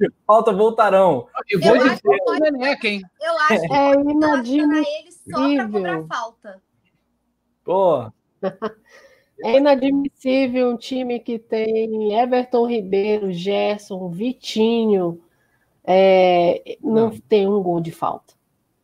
de 0.00 0.10
falta 0.26 0.50
voltarão. 0.50 1.26
E 1.50 1.58
gol 1.58 1.76
de 1.76 1.90
falta, 2.00 2.38
Neneca, 2.40 2.88
hein? 2.88 3.02
Eu 3.20 3.38
acho 3.38 3.68
que 3.68 3.74
é 3.74 3.92
inadmissível. 3.92 4.82
ele 4.82 5.12
só 5.12 5.54
para 5.54 5.68
cobrar 5.68 6.04
falta. 6.08 6.62
Pô. 7.64 8.12
É 9.44 9.56
inadmissível 9.56 10.70
um 10.70 10.76
time 10.76 11.18
que 11.18 11.36
tem 11.36 12.16
Everton 12.16 12.64
Ribeiro, 12.64 13.32
Gerson, 13.32 14.08
Vitinho, 14.08 15.20
é, 15.82 16.76
não, 16.80 17.10
não 17.10 17.18
tem 17.18 17.48
um 17.48 17.60
gol 17.60 17.80
de 17.80 17.90
falta. 17.90 18.34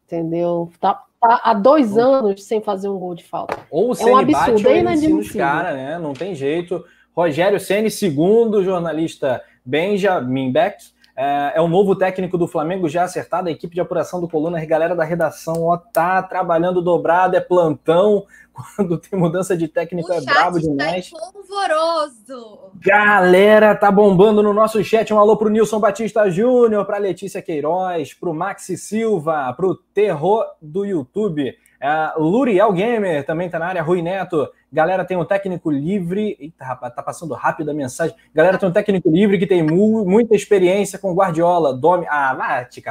Entendeu? 0.05 0.73
Tá, 0.81 1.05
tá 1.21 1.41
há 1.43 1.55
dois 1.55 1.97
anos 1.97 2.45
sem 2.45 2.61
fazer 2.61 2.89
um 2.89 2.99
gol 2.99 3.15
de 3.15 3.25
falta. 3.25 3.59
Ou 3.71 3.93
o 3.93 3.95
é 3.95 4.05
um 4.05 4.17
absurdo, 4.17 4.63
bate, 4.63 4.67
é 4.69 4.79
inadmissível. 4.79 5.41
Cara, 5.41 5.73
né? 5.73 5.99
Não 5.99 6.13
tem 6.13 6.35
jeito. 6.35 6.85
Rogério 7.15 7.59
Ceni, 7.59 7.91
segundo 7.91 8.63
jornalista 8.63 9.43
Benjamin 9.65 10.53
Beck, 10.53 10.85
é, 11.21 11.55
é, 11.57 11.61
o 11.61 11.67
novo 11.67 11.97
técnico 11.97 12.39
do 12.39 12.47
Flamengo 12.47 12.89
já 12.89 13.03
acertado. 13.03 13.49
A 13.49 13.51
equipe 13.51 13.75
de 13.75 13.81
apuração 13.81 14.21
do 14.21 14.29
Coluna, 14.29 14.63
a 14.63 14.65
galera 14.65 14.95
da 14.95 15.03
redação, 15.03 15.65
ó, 15.65 15.77
tá 15.77 16.23
trabalhando 16.23 16.81
dobrado, 16.81 17.37
é 17.37 17.41
plantão. 17.41 18.25
Quando 18.77 18.97
tem 18.97 19.19
mudança 19.19 19.57
de 19.57 19.67
técnico, 19.67 20.13
o 20.13 20.15
é 20.15 20.21
brabo 20.21 20.61
demais. 20.61 21.11
Tá 21.11 21.19
polvoroso. 21.33 22.71
Galera, 22.77 23.75
tá 23.75 23.91
bombando 23.91 24.45
no 24.45 24.55
nosso 24.55 24.83
chat. 24.85 25.13
Um 25.13 25.19
alô 25.19 25.37
pro 25.37 25.51
Nilson 25.51 25.81
Batista 25.81 26.31
Júnior, 26.31 26.87
pra 26.87 26.99
Letícia 26.99 27.43
Queiroz, 27.43 28.15
pro 28.15 28.33
Maxi 28.33 28.77
Silva, 28.77 29.53
pro 29.55 29.75
Terror 29.93 30.45
do 30.63 30.85
YouTube. 30.85 31.53
Uh, 31.83 32.23
Luriel 32.23 32.73
Gamer 32.73 33.27
também 33.27 33.51
tá 33.51 33.59
na 33.59 33.67
área. 33.67 33.83
Rui 33.83 34.03
Neto, 34.03 34.49
Galera 34.71 35.05
tem 35.05 35.17
um 35.17 35.25
técnico 35.25 35.71
livre. 35.71 36.37
Eita, 36.39 36.65
rapaz, 36.65 36.95
tá 36.95 37.03
passando 37.03 37.33
rápido 37.33 37.71
a 37.71 37.75
mensagem. 37.75 38.15
Galera 38.35 38.59
tem 38.59 38.69
um 38.69 38.73
técnico 38.73 39.11
livre 39.11 39.39
que 39.39 39.47
tem 39.47 39.63
mu 39.63 40.05
muita 40.05 40.35
experiência 40.35 40.99
com 40.99 41.15
Guardiola. 41.15 41.75
Dome... 41.75 42.07
Ah, 42.09 42.35
vai 42.35 42.65
te. 42.67 42.83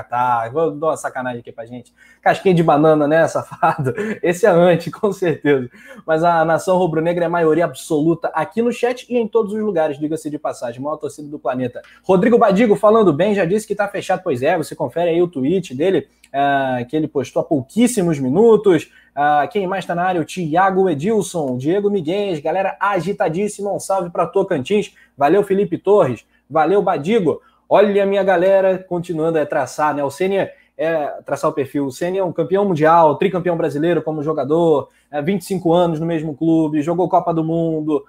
Vou 0.51 0.71
dar 0.71 0.87
uma 0.87 0.97
sacanagem 0.97 1.41
aqui 1.41 1.51
pra 1.51 1.65
gente. 1.65 1.93
Casquinha 2.21 2.55
de 2.55 2.63
banana, 2.63 3.07
né, 3.07 3.27
safado? 3.27 3.93
Esse 4.23 4.45
é 4.45 4.49
antes, 4.49 4.91
com 4.91 5.13
certeza. 5.13 5.69
Mas 6.05 6.23
a 6.23 6.43
nação 6.43 6.77
rubro-negra 6.77 7.25
é 7.25 7.27
maioria 7.27 7.65
absoluta 7.65 8.29
aqui 8.33 8.61
no 8.61 8.71
chat 8.71 9.05
e 9.07 9.17
em 9.17 9.27
todos 9.27 9.53
os 9.53 9.59
lugares, 9.59 9.99
diga-se 9.99 10.29
de 10.29 10.39
passagem. 10.39 10.81
Maior 10.81 10.97
torcida 10.97 11.27
do 11.27 11.37
planeta. 11.37 11.81
Rodrigo 12.03 12.39
Badigo 12.39 12.75
falando 12.75 13.13
bem, 13.13 13.35
já 13.35 13.45
disse 13.45 13.67
que 13.67 13.75
tá 13.75 13.87
fechado. 13.87 14.21
Pois 14.23 14.41
é, 14.41 14.57
você 14.57 14.75
confere 14.75 15.11
aí 15.11 15.21
o 15.21 15.27
tweet 15.27 15.75
dele, 15.75 16.07
uh, 16.27 16.85
que 16.87 16.95
ele 16.95 17.07
postou 17.07 17.41
há 17.41 17.45
pouquíssimos 17.45 18.17
minutos. 18.19 18.89
Uh, 19.17 19.49
quem 19.49 19.65
mais 19.65 19.83
está 19.83 19.95
na 19.95 20.03
área? 20.03 20.21
O 20.21 20.25
Tiago 20.25 20.87
Edilson, 20.87 21.57
Diego 21.57 21.89
Miguel, 21.89 22.39
galera 22.39 22.77
agitadíssima. 22.79 23.73
Um 23.73 23.79
salve 23.79 24.11
para 24.11 24.27
Tocantins. 24.27 24.93
Valeu, 25.17 25.43
Felipe 25.43 25.75
Torres. 25.75 26.23
Valeu, 26.47 26.83
Badigo. 26.83 27.41
Olha 27.67 28.03
a 28.03 28.05
minha 28.05 28.23
galera 28.23 28.77
continuando 28.77 29.39
a 29.39 29.45
traçar, 29.45 29.95
né? 29.95 30.03
O 30.03 30.11
Sênia 30.11 30.51
é 30.77 31.07
traçar 31.25 31.49
o 31.49 31.53
perfil. 31.53 31.87
O 31.87 32.05
é 32.05 32.23
um 32.23 32.31
campeão 32.31 32.63
mundial, 32.63 33.15
tricampeão 33.15 33.57
brasileiro 33.57 34.03
como 34.03 34.21
jogador, 34.21 34.89
é, 35.09 35.19
25 35.19 35.73
anos 35.73 35.99
no 35.99 36.05
mesmo 36.05 36.35
clube, 36.35 36.83
jogou 36.83 37.09
Copa 37.09 37.33
do 37.33 37.43
Mundo, 37.43 38.05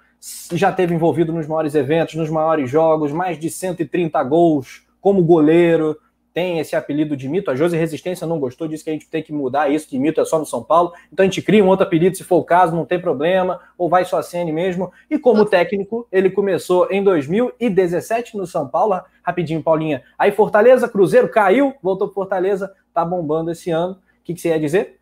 já 0.53 0.71
teve 0.71 0.95
envolvido 0.95 1.33
nos 1.33 1.47
maiores 1.47 1.75
eventos, 1.75 2.17
nos 2.17 2.29
maiores 2.29 2.69
jogos, 2.69 3.11
mais 3.13 3.39
de 3.39 3.49
130 3.49 4.23
gols 4.25 4.87
como 5.01 5.25
goleiro 5.25 5.97
tem 6.39 6.61
esse 6.61 6.77
apelido 6.77 7.17
de 7.17 7.29
mito. 7.29 7.51
A 7.51 7.57
Josi 7.57 7.77
Resistência 7.77 8.25
não 8.25 8.39
gostou, 8.39 8.69
disse 8.69 8.85
que 8.85 8.91
a 8.91 8.93
gente 8.93 9.09
tem 9.09 9.25
que 9.25 9.33
mudar 9.33 9.71
isso, 9.71 9.89
que 9.89 9.99
mito 9.99 10.21
é 10.21 10.25
só 10.25 10.39
no 10.39 10.47
São 10.47 10.63
Paulo. 10.63 10.93
Então 11.13 11.25
a 11.25 11.27
gente 11.27 11.43
cria 11.43 11.65
um 11.65 11.67
outro 11.67 11.85
apelido 11.85 12.17
se 12.17 12.23
for 12.23 12.37
o 12.37 12.45
caso, 12.45 12.77
não 12.77 12.85
tem 12.85 13.01
problema, 13.01 13.61
ou 13.77 13.89
vai 13.89 14.05
só 14.05 14.19
a 14.19 14.23
CN 14.23 14.53
mesmo. 14.53 14.93
E 15.11 15.19
como 15.19 15.45
técnico, 15.45 16.07
ele 16.13 16.31
começou 16.31 16.87
em 16.93 17.03
2017 17.03 18.37
no 18.37 18.47
São 18.47 18.69
Paulo. 18.69 19.01
Rapidinho, 19.21 19.61
Paulinha. 19.61 20.05
Aí 20.17 20.31
Fortaleza, 20.31 20.89
Cruzeiro 20.89 21.29
caiu, 21.29 21.75
voltou 21.83 22.07
para 22.07 22.15
Fortaleza, 22.15 22.73
tá 22.95 23.05
bombando 23.05 23.51
esse 23.51 23.73
ano. 23.73 23.95
O 23.95 24.23
que, 24.23 24.33
que 24.33 24.41
você 24.41 24.51
ia 24.51 24.61
dizer? 24.61 25.01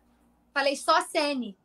Falei 0.55 0.75
só 0.75 0.99
CN. 1.01 1.55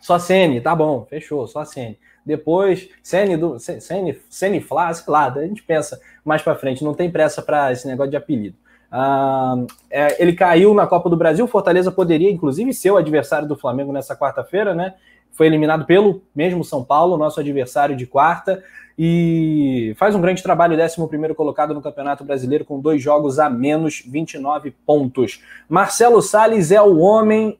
Só 0.00 0.18
CN, 0.18 0.62
tá 0.62 0.74
bom, 0.74 1.04
fechou, 1.04 1.46
só 1.46 1.62
CN. 1.66 1.98
Depois, 2.24 2.88
CN 3.02 3.36
do 3.36 3.58
CN, 3.58 4.18
CN 4.30 4.60
Flá, 4.62 4.94
sei 4.94 5.12
lá, 5.12 5.30
a 5.30 5.46
gente 5.46 5.62
pensa 5.62 6.00
mais 6.24 6.40
para 6.40 6.54
frente, 6.54 6.82
não 6.82 6.94
tem 6.94 7.10
pressa 7.10 7.42
para 7.42 7.70
esse 7.70 7.86
negócio 7.86 8.10
de 8.10 8.16
apelido. 8.16 8.63
Ah, 8.90 9.56
é, 9.90 10.22
ele 10.22 10.32
caiu 10.32 10.74
na 10.74 10.86
Copa 10.86 11.10
do 11.10 11.16
Brasil. 11.16 11.46
Fortaleza 11.46 11.90
poderia, 11.90 12.30
inclusive, 12.30 12.72
ser 12.72 12.90
o 12.90 12.96
adversário 12.96 13.48
do 13.48 13.56
Flamengo 13.56 13.92
nessa 13.92 14.16
quarta-feira, 14.16 14.74
né? 14.74 14.94
Foi 15.32 15.46
eliminado 15.46 15.84
pelo 15.84 16.22
mesmo 16.34 16.62
São 16.62 16.84
Paulo, 16.84 17.16
nosso 17.16 17.40
adversário 17.40 17.96
de 17.96 18.06
quarta, 18.06 18.62
e 18.96 19.92
faz 19.96 20.14
um 20.14 20.20
grande 20.20 20.42
trabalho, 20.42 20.76
11 20.80 21.34
colocado 21.34 21.74
no 21.74 21.82
Campeonato 21.82 22.24
Brasileiro, 22.24 22.64
com 22.64 22.78
dois 22.78 23.02
jogos 23.02 23.40
a 23.40 23.50
menos, 23.50 24.02
29 24.06 24.70
pontos. 24.86 25.42
Marcelo 25.68 26.22
Salles 26.22 26.70
é 26.70 26.80
o 26.80 26.98
homem 26.98 27.58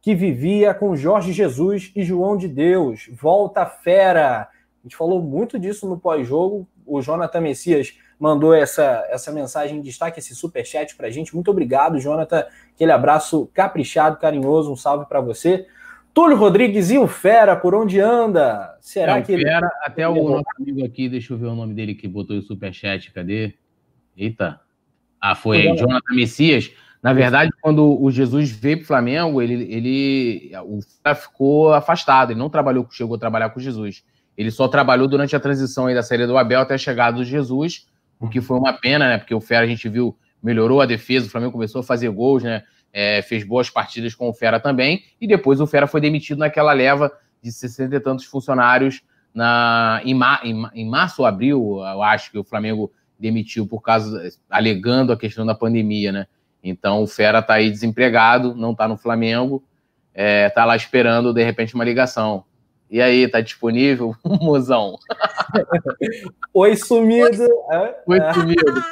que 0.00 0.14
vivia 0.14 0.72
com 0.74 0.96
Jorge 0.96 1.32
Jesus 1.32 1.90
e 1.94 2.02
João 2.02 2.36
de 2.36 2.48
Deus. 2.48 3.08
Volta 3.10 3.64
fera. 3.64 4.42
A 4.42 4.82
gente 4.82 4.96
falou 4.96 5.22
muito 5.22 5.58
disso 5.58 5.88
no 5.88 5.98
pós-jogo. 5.98 6.66
O 6.86 7.00
Jonathan 7.00 7.40
Messias 7.40 7.94
mandou 8.18 8.54
essa, 8.54 9.04
essa 9.10 9.32
mensagem 9.32 9.78
em 9.78 9.80
destaque, 9.80 10.18
esse 10.18 10.34
super 10.34 10.64
chat 10.64 10.96
para 10.96 11.08
a 11.08 11.10
gente. 11.10 11.34
Muito 11.34 11.50
obrigado, 11.50 11.98
Jonathan. 11.98 12.44
Aquele 12.74 12.92
abraço 12.92 13.50
caprichado, 13.52 14.18
carinhoso, 14.18 14.72
um 14.72 14.76
salve 14.76 15.06
para 15.06 15.20
você. 15.20 15.66
Túlio 16.12 16.36
Rodrigues 16.36 16.90
e 16.90 16.98
o 16.98 17.08
Fera, 17.08 17.56
por 17.56 17.74
onde 17.74 17.98
anda? 17.98 18.76
Será 18.80 19.18
é, 19.18 19.22
que 19.22 19.32
ele. 19.32 19.42
Fera, 19.42 19.68
até 19.82 20.08
o 20.08 20.14
nosso 20.14 20.44
amigo 20.60 20.84
aqui, 20.84 21.08
deixa 21.08 21.32
eu 21.32 21.38
ver 21.38 21.46
o 21.46 21.56
nome 21.56 21.74
dele 21.74 21.94
que 21.94 22.06
botou 22.06 22.36
o 22.36 22.42
superchat, 22.42 23.10
cadê? 23.10 23.54
Eita. 24.16 24.60
Ah, 25.20 25.34
foi 25.34 25.62
aí, 25.62 25.76
Jonathan 25.76 26.14
Messias. 26.14 26.70
Na 27.02 27.12
verdade, 27.12 27.50
quando 27.60 28.00
o 28.00 28.10
Jesus 28.10 28.50
veio 28.50 28.78
para 28.78 28.84
o 28.84 28.86
Flamengo, 28.86 29.42
ele, 29.42 29.54
ele 29.70 30.52
o 30.64 30.80
Fera 30.80 31.14
ficou 31.14 31.74
afastado, 31.74 32.30
ele 32.30 32.38
não 32.38 32.48
trabalhou, 32.48 32.86
chegou 32.90 33.16
a 33.16 33.18
trabalhar 33.18 33.50
com 33.50 33.58
Jesus. 33.58 34.04
Ele 34.38 34.50
só 34.50 34.68
trabalhou 34.68 35.08
durante 35.08 35.34
a 35.34 35.40
transição 35.40 35.86
aí 35.86 35.94
da 35.94 36.02
série 36.02 36.26
do 36.26 36.38
Abel 36.38 36.60
até 36.60 36.74
a 36.74 36.78
chegada 36.78 37.16
do 37.16 37.24
Jesus 37.24 37.86
o 38.18 38.28
que 38.28 38.40
foi 38.40 38.58
uma 38.58 38.72
pena, 38.72 39.08
né? 39.08 39.18
Porque 39.18 39.34
o 39.34 39.40
Fera 39.40 39.64
a 39.64 39.68
gente 39.68 39.88
viu 39.88 40.16
melhorou 40.42 40.82
a 40.82 40.86
defesa, 40.86 41.26
o 41.26 41.30
Flamengo 41.30 41.52
começou 41.52 41.80
a 41.80 41.84
fazer 41.84 42.10
gols, 42.10 42.42
né? 42.42 42.62
É, 42.92 43.22
fez 43.22 43.42
boas 43.42 43.70
partidas 43.70 44.14
com 44.14 44.28
o 44.28 44.34
Fera 44.34 44.60
também, 44.60 45.02
e 45.20 45.26
depois 45.26 45.60
o 45.60 45.66
Fera 45.66 45.86
foi 45.86 46.00
demitido 46.00 46.38
naquela 46.38 46.72
leva 46.72 47.10
de 47.42 47.50
60 47.50 47.96
e 47.96 48.00
tantos 48.00 48.24
funcionários 48.24 49.02
na, 49.34 50.00
em, 50.04 50.14
mar, 50.14 50.40
em, 50.44 50.64
em 50.74 50.88
março 50.88 51.22
ou 51.22 51.26
abril, 51.26 51.80
eu 51.80 52.02
acho 52.02 52.30
que 52.30 52.38
o 52.38 52.44
Flamengo 52.44 52.92
demitiu 53.18 53.66
por 53.66 53.80
causa, 53.80 54.28
alegando 54.48 55.12
a 55.12 55.16
questão 55.16 55.44
da 55.44 55.54
pandemia, 55.54 56.12
né? 56.12 56.26
Então 56.62 57.02
o 57.02 57.06
Fera 57.06 57.42
tá 57.42 57.54
aí 57.54 57.70
desempregado, 57.70 58.54
não 58.54 58.74
tá 58.74 58.86
no 58.86 58.96
Flamengo, 58.96 59.62
é, 60.14 60.48
tá 60.50 60.64
lá 60.64 60.76
esperando 60.76 61.32
de 61.32 61.42
repente 61.42 61.74
uma 61.74 61.84
ligação. 61.84 62.44
E 62.94 63.02
aí, 63.02 63.26
tá 63.26 63.40
disponível? 63.40 64.14
Mozão. 64.22 64.96
Oi, 66.54 66.76
sumido. 66.76 67.42
Oi, 68.06 68.18
sumido. 68.32 68.84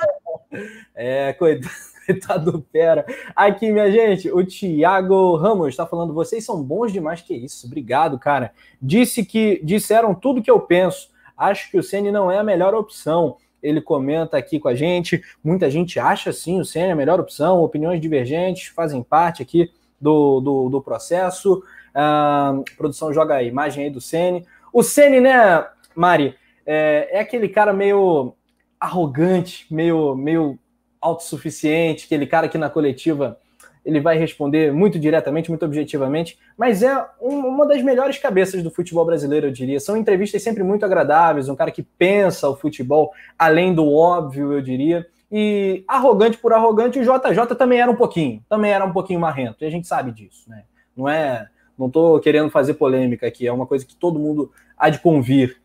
É, 0.94 1.32
coitado 1.40 2.52
do 2.52 2.60
Pera. 2.60 3.06
Aqui, 3.34 3.72
minha 3.72 3.90
gente, 3.90 4.30
o 4.30 4.44
Thiago 4.44 5.34
Ramos 5.36 5.68
está 5.68 5.86
falando: 5.86 6.12
vocês 6.12 6.44
são 6.44 6.62
bons 6.62 6.92
demais, 6.92 7.22
que 7.22 7.32
isso. 7.32 7.66
Obrigado, 7.66 8.18
cara. 8.18 8.52
Disse 8.80 9.24
que 9.24 9.62
disseram 9.64 10.14
tudo 10.14 10.42
que 10.42 10.50
eu 10.50 10.60
penso. 10.60 11.08
Acho 11.34 11.70
que 11.70 11.78
o 11.78 11.82
Ceni 11.82 12.12
não 12.12 12.30
é 12.30 12.36
a 12.38 12.44
melhor 12.44 12.74
opção. 12.74 13.38
Ele 13.62 13.80
comenta 13.80 14.36
aqui 14.36 14.58
com 14.60 14.68
a 14.68 14.74
gente. 14.74 15.22
Muita 15.42 15.70
gente 15.70 15.98
acha 15.98 16.34
sim 16.34 16.60
o 16.60 16.66
Ceni 16.66 16.88
é 16.88 16.92
a 16.92 16.96
melhor 16.96 17.18
opção. 17.18 17.62
Opiniões 17.62 17.98
divergentes 17.98 18.66
fazem 18.66 19.02
parte 19.02 19.40
aqui 19.40 19.70
do, 19.98 20.40
do, 20.40 20.68
do 20.68 20.82
processo. 20.82 21.62
A 21.94 22.54
produção 22.76 23.12
joga 23.12 23.36
a 23.36 23.42
imagem 23.42 23.84
aí 23.84 23.90
do 23.90 24.00
Ceni. 24.00 24.46
O 24.72 24.82
Ceni, 24.82 25.20
né, 25.20 25.66
Mari, 25.94 26.34
é, 26.66 27.08
é 27.12 27.20
aquele 27.20 27.48
cara 27.48 27.72
meio 27.72 28.34
arrogante, 28.78 29.66
meio, 29.70 30.14
meio 30.14 30.58
autossuficiente, 31.00 32.06
aquele 32.06 32.26
cara 32.26 32.48
que 32.48 32.58
na 32.58 32.70
coletiva 32.70 33.38
ele 33.84 34.00
vai 34.00 34.16
responder 34.16 34.72
muito 34.72 34.98
diretamente, 34.98 35.50
muito 35.50 35.64
objetivamente, 35.64 36.38
mas 36.56 36.82
é 36.82 37.04
um, 37.20 37.46
uma 37.46 37.66
das 37.66 37.82
melhores 37.82 38.16
cabeças 38.16 38.62
do 38.62 38.70
futebol 38.70 39.04
brasileiro, 39.04 39.48
eu 39.48 39.50
diria. 39.50 39.80
São 39.80 39.96
entrevistas 39.96 40.42
sempre 40.42 40.62
muito 40.62 40.84
agradáveis, 40.84 41.48
um 41.48 41.56
cara 41.56 41.70
que 41.70 41.82
pensa 41.82 42.48
o 42.48 42.56
futebol 42.56 43.12
além 43.36 43.74
do 43.74 43.90
óbvio, 43.92 44.52
eu 44.52 44.62
diria. 44.62 45.06
E 45.30 45.82
arrogante 45.88 46.38
por 46.38 46.52
arrogante, 46.52 46.98
o 46.98 47.02
JJ 47.02 47.56
também 47.56 47.80
era 47.80 47.90
um 47.90 47.96
pouquinho, 47.96 48.44
também 48.48 48.70
era 48.70 48.84
um 48.84 48.92
pouquinho 48.92 49.18
marrento, 49.18 49.64
e 49.64 49.66
a 49.66 49.70
gente 49.70 49.88
sabe 49.88 50.12
disso, 50.12 50.48
né? 50.48 50.64
Não 50.96 51.08
é, 51.08 51.48
não 51.78 51.86
estou 51.86 52.20
querendo 52.20 52.50
fazer 52.50 52.74
polêmica 52.74 53.26
aqui, 53.26 53.46
é 53.46 53.52
uma 53.52 53.66
coisa 53.66 53.84
que 53.84 53.96
todo 53.96 54.18
mundo 54.18 54.50
há 54.76 54.90
de 54.90 54.98
convir. 54.98 55.60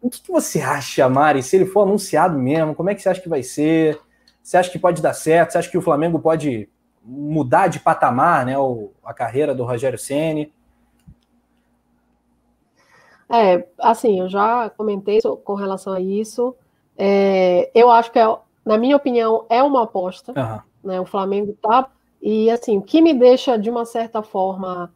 O 0.00 0.10
que, 0.10 0.20
que, 0.20 0.32
você 0.32 0.60
acha, 0.60 1.08
Mari? 1.08 1.42
Se 1.42 1.56
ele 1.56 1.66
for 1.66 1.82
anunciado 1.82 2.36
mesmo, 2.36 2.74
como 2.74 2.90
é 2.90 2.94
que 2.94 3.00
você 3.00 3.08
acha 3.08 3.20
que 3.20 3.28
vai 3.28 3.42
ser? 3.42 4.00
Você 4.42 4.56
acha 4.56 4.70
que 4.70 4.78
pode 4.78 5.00
dar 5.00 5.14
certo? 5.14 5.52
Você 5.52 5.58
acha 5.58 5.70
que 5.70 5.78
o 5.78 5.82
Flamengo 5.82 6.18
pode 6.18 6.68
mudar 7.04 7.68
de 7.68 7.78
patamar, 7.78 8.44
né? 8.44 8.54
A 9.04 9.14
carreira 9.14 9.54
do 9.54 9.64
Rogério 9.64 9.98
Ceni? 9.98 10.52
É, 13.30 13.66
assim, 13.78 14.20
eu 14.20 14.28
já 14.28 14.68
comentei 14.70 15.20
com 15.44 15.54
relação 15.54 15.92
a 15.92 16.00
isso. 16.00 16.54
É, 16.98 17.70
eu 17.74 17.90
acho 17.90 18.12
que, 18.12 18.18
é, 18.18 18.36
na 18.64 18.76
minha 18.76 18.96
opinião, 18.96 19.46
é 19.48 19.62
uma 19.62 19.84
aposta. 19.84 20.32
Uhum. 20.36 20.90
Né? 20.90 21.00
O 21.00 21.06
Flamengo 21.06 21.56
tá. 21.62 21.88
E 22.20 22.50
assim, 22.50 22.78
o 22.78 22.82
que 22.82 23.00
me 23.00 23.14
deixa, 23.14 23.56
de 23.56 23.70
uma 23.70 23.84
certa 23.84 24.22
forma, 24.22 24.92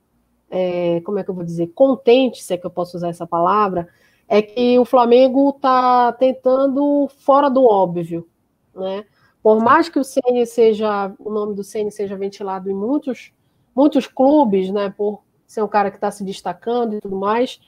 é, 0.51 1.01
como 1.05 1.19
é 1.19 1.25
que 1.25 1.31
eu 1.31 1.35
vou 1.35 1.45
dizer, 1.45 1.69
contente, 1.69 2.43
se 2.43 2.55
é 2.55 2.57
que 2.57 2.67
eu 2.67 2.71
posso 2.71 2.97
usar 2.97 3.09
essa 3.09 3.27
palavra, 3.27 3.89
é 4.29 4.43
que 4.43 4.79
o 4.79 4.85
Flamengo 4.85 5.51
está 5.51 6.13
tentando 6.13 7.09
fora 7.19 7.49
do 7.49 7.65
óbvio, 7.65 8.29
né? 8.75 9.05
Por 9.43 9.63
mais 9.63 9.89
que 9.89 9.99
o 9.99 10.05
Ceni 10.05 10.45
seja, 10.45 11.13
o 11.21 11.31
nome 11.31 11.55
do 11.55 11.63
Ceni 11.63 11.93
seja 11.93 12.17
ventilado 12.17 12.69
em 12.69 12.75
muitos, 12.75 13.33
muitos 13.75 14.07
clubes, 14.07 14.71
né? 14.71 14.93
Por 14.97 15.23
ser 15.47 15.63
um 15.63 15.69
cara 15.69 15.91
que 15.91 15.97
está 15.97 16.11
se 16.11 16.25
destacando 16.25 16.97
e 16.97 17.01
tudo 17.01 17.17
mais, 17.17 17.61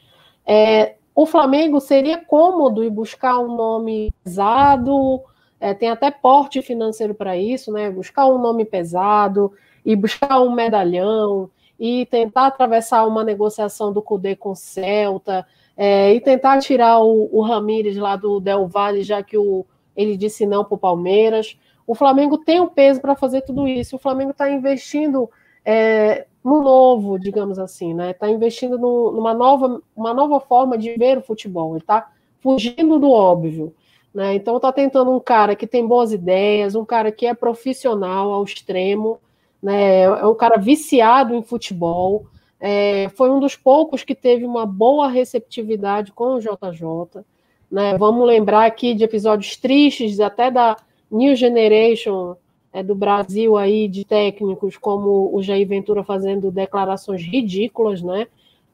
é, 0.44 0.96
o 1.14 1.24
Flamengo 1.24 1.80
seria 1.80 2.18
cômodo 2.18 2.82
e 2.82 2.90
buscar 2.90 3.38
um 3.38 3.54
nome 3.54 4.12
pesado, 4.24 5.22
é, 5.60 5.74
tem 5.74 5.88
até 5.90 6.10
porte 6.10 6.62
financeiro 6.62 7.14
para 7.14 7.36
isso, 7.36 7.72
né? 7.72 7.90
Buscar 7.90 8.26
um 8.26 8.38
nome 8.38 8.64
pesado 8.64 9.52
e 9.84 9.94
buscar 9.94 10.40
um 10.40 10.52
medalhão 10.52 11.50
e 11.78 12.06
tentar 12.06 12.46
atravessar 12.46 13.06
uma 13.06 13.22
negociação 13.22 13.92
do 13.92 14.02
CUDE 14.02 14.36
com 14.36 14.50
o 14.50 14.56
Celta 14.56 15.46
é, 15.76 16.12
e 16.12 16.20
tentar 16.20 16.58
tirar 16.58 17.00
o, 17.00 17.28
o 17.32 17.40
Ramires 17.40 17.96
lá 17.96 18.16
do 18.16 18.40
Del 18.40 18.66
Valle, 18.66 19.02
já 19.02 19.22
que 19.22 19.38
o, 19.38 19.64
ele 19.96 20.16
disse 20.16 20.44
não 20.44 20.64
para 20.64 20.74
o 20.74 20.78
Palmeiras. 20.78 21.56
O 21.86 21.94
Flamengo 21.94 22.36
tem 22.38 22.60
o 22.60 22.64
um 22.64 22.68
peso 22.68 23.00
para 23.00 23.14
fazer 23.14 23.42
tudo 23.42 23.68
isso. 23.68 23.96
O 23.96 23.98
Flamengo 23.98 24.32
está 24.32 24.50
investindo 24.50 25.30
é, 25.64 26.26
no 26.42 26.62
novo, 26.62 27.18
digamos 27.18 27.58
assim, 27.58 27.94
né? 27.94 28.10
Está 28.10 28.28
investindo 28.28 28.78
no, 28.78 29.12
numa 29.12 29.32
nova, 29.32 29.80
uma 29.94 30.12
nova 30.12 30.40
forma 30.40 30.76
de 30.76 30.94
ver 30.96 31.18
o 31.18 31.22
futebol. 31.22 31.70
Ele 31.70 31.78
está 31.78 32.10
fugindo 32.40 32.98
do 32.98 33.10
óbvio. 33.10 33.74
Né? 34.12 34.34
Então 34.34 34.56
está 34.56 34.72
tentando 34.72 35.10
um 35.12 35.20
cara 35.20 35.54
que 35.54 35.66
tem 35.66 35.86
boas 35.86 36.12
ideias, 36.12 36.74
um 36.74 36.84
cara 36.84 37.12
que 37.12 37.26
é 37.26 37.34
profissional 37.34 38.32
ao 38.32 38.42
extremo, 38.42 39.20
né? 39.62 40.02
é 40.02 40.26
um 40.26 40.34
cara 40.34 40.56
viciado 40.56 41.34
em 41.34 41.42
futebol, 41.42 42.26
é, 42.60 43.08
foi 43.10 43.30
um 43.30 43.38
dos 43.38 43.54
poucos 43.54 44.02
que 44.02 44.14
teve 44.14 44.44
uma 44.44 44.66
boa 44.66 45.08
receptividade 45.08 46.12
com 46.12 46.34
o 46.34 46.40
JJ. 46.40 47.22
Né? 47.70 47.96
Vamos 47.96 48.26
lembrar 48.26 48.66
aqui 48.66 48.94
de 48.94 49.04
episódios 49.04 49.56
tristes, 49.56 50.18
até 50.20 50.50
da 50.50 50.76
New 51.10 51.36
Generation 51.36 52.36
é, 52.72 52.82
do 52.82 52.94
Brasil 52.94 53.56
aí, 53.56 53.88
de 53.88 54.04
técnicos 54.04 54.76
como 54.76 55.34
o 55.34 55.42
Jair 55.42 55.66
Ventura 55.66 56.02
fazendo 56.02 56.50
declarações 56.50 57.22
ridículas, 57.22 58.02
né? 58.02 58.26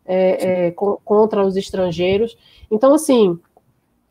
É, 0.07 0.67
é, 0.67 0.71
contra 0.71 1.47
os 1.47 1.57
estrangeiros. 1.57 2.37
Então, 2.71 2.93
assim, 2.93 3.39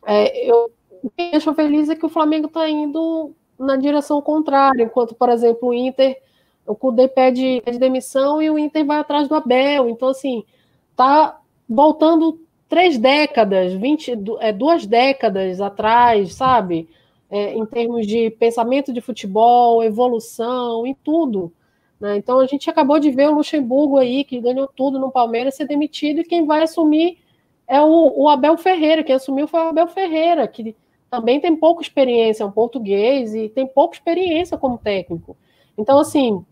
é, 0.08 0.50
eu, 0.50 0.72
o 1.04 1.10
que 1.12 1.24
me 1.24 1.32
deixa 1.32 1.54
feliz 1.54 1.88
é 1.88 1.96
que 1.96 2.06
o 2.06 2.10
Flamengo 2.10 2.48
está 2.48 2.68
indo 2.68 3.32
na 3.60 3.76
direção 3.76 4.20
contrária, 4.20 4.84
enquanto, 4.84 5.14
por 5.14 5.30
exemplo, 5.30 5.70
o 5.70 5.74
Inter 5.74 6.20
o 6.66 6.76
Cudê 6.76 7.08
pede, 7.08 7.62
pede 7.64 7.78
demissão 7.78 8.42
e 8.42 8.50
o 8.50 8.58
Inter 8.58 8.86
vai 8.86 9.00
atrás 9.00 9.28
do 9.28 9.36
Abel. 9.36 9.90
Então, 9.90 10.10
assim, 10.10 10.44
tá 10.96 11.40
voltando 11.68 12.40
três 12.70 12.98
décadas, 12.98 13.74
20, 13.74 14.20
é, 14.40 14.52
duas 14.52 14.86
décadas 14.86 15.62
atrás, 15.62 16.34
sabe? 16.34 16.90
É, 17.30 17.54
em 17.54 17.66
termos 17.66 18.08
de 18.08 18.30
pensamento 18.32 18.94
de 18.94 19.02
futebol, 19.02 19.84
evolução, 19.84 20.86
em 20.86 20.94
tudo. 20.94 21.52
Né? 22.00 22.18
Então 22.18 22.40
a 22.40 22.46
gente 22.46 22.70
acabou 22.70 23.00
de 23.00 23.12
ver 23.12 23.30
o 23.30 23.36
Luxemburgo 23.36 23.98
aí, 23.98 24.24
que 24.24 24.40
ganhou 24.40 24.68
tudo 24.68 25.00
no 25.00 25.12
Palmeiras, 25.12 25.56
ser 25.56 25.66
demitido, 25.66 26.22
e 26.22 26.24
quem 26.24 26.46
vai 26.46 26.64
assumir 26.64 27.20
é 27.68 27.82
o, 27.82 28.24
o 28.24 28.30
Abel 28.30 28.58
Ferreira. 28.58 29.04
Quem 29.04 29.16
assumiu 29.16 29.48
foi 29.48 29.60
o 29.62 29.70
Abel 29.70 29.88
Ferreira, 29.88 30.48
que 30.48 30.76
também 31.10 31.40
tem 31.40 31.56
pouca 31.56 31.82
experiência, 31.82 32.44
é 32.44 32.46
um 32.46 32.52
português, 32.52 33.34
e 33.36 33.50
tem 33.50 33.68
pouca 33.68 33.96
experiência 33.96 34.58
como 34.58 34.78
técnico. 34.78 35.38
Então, 35.78 36.00
assim, 36.00 36.44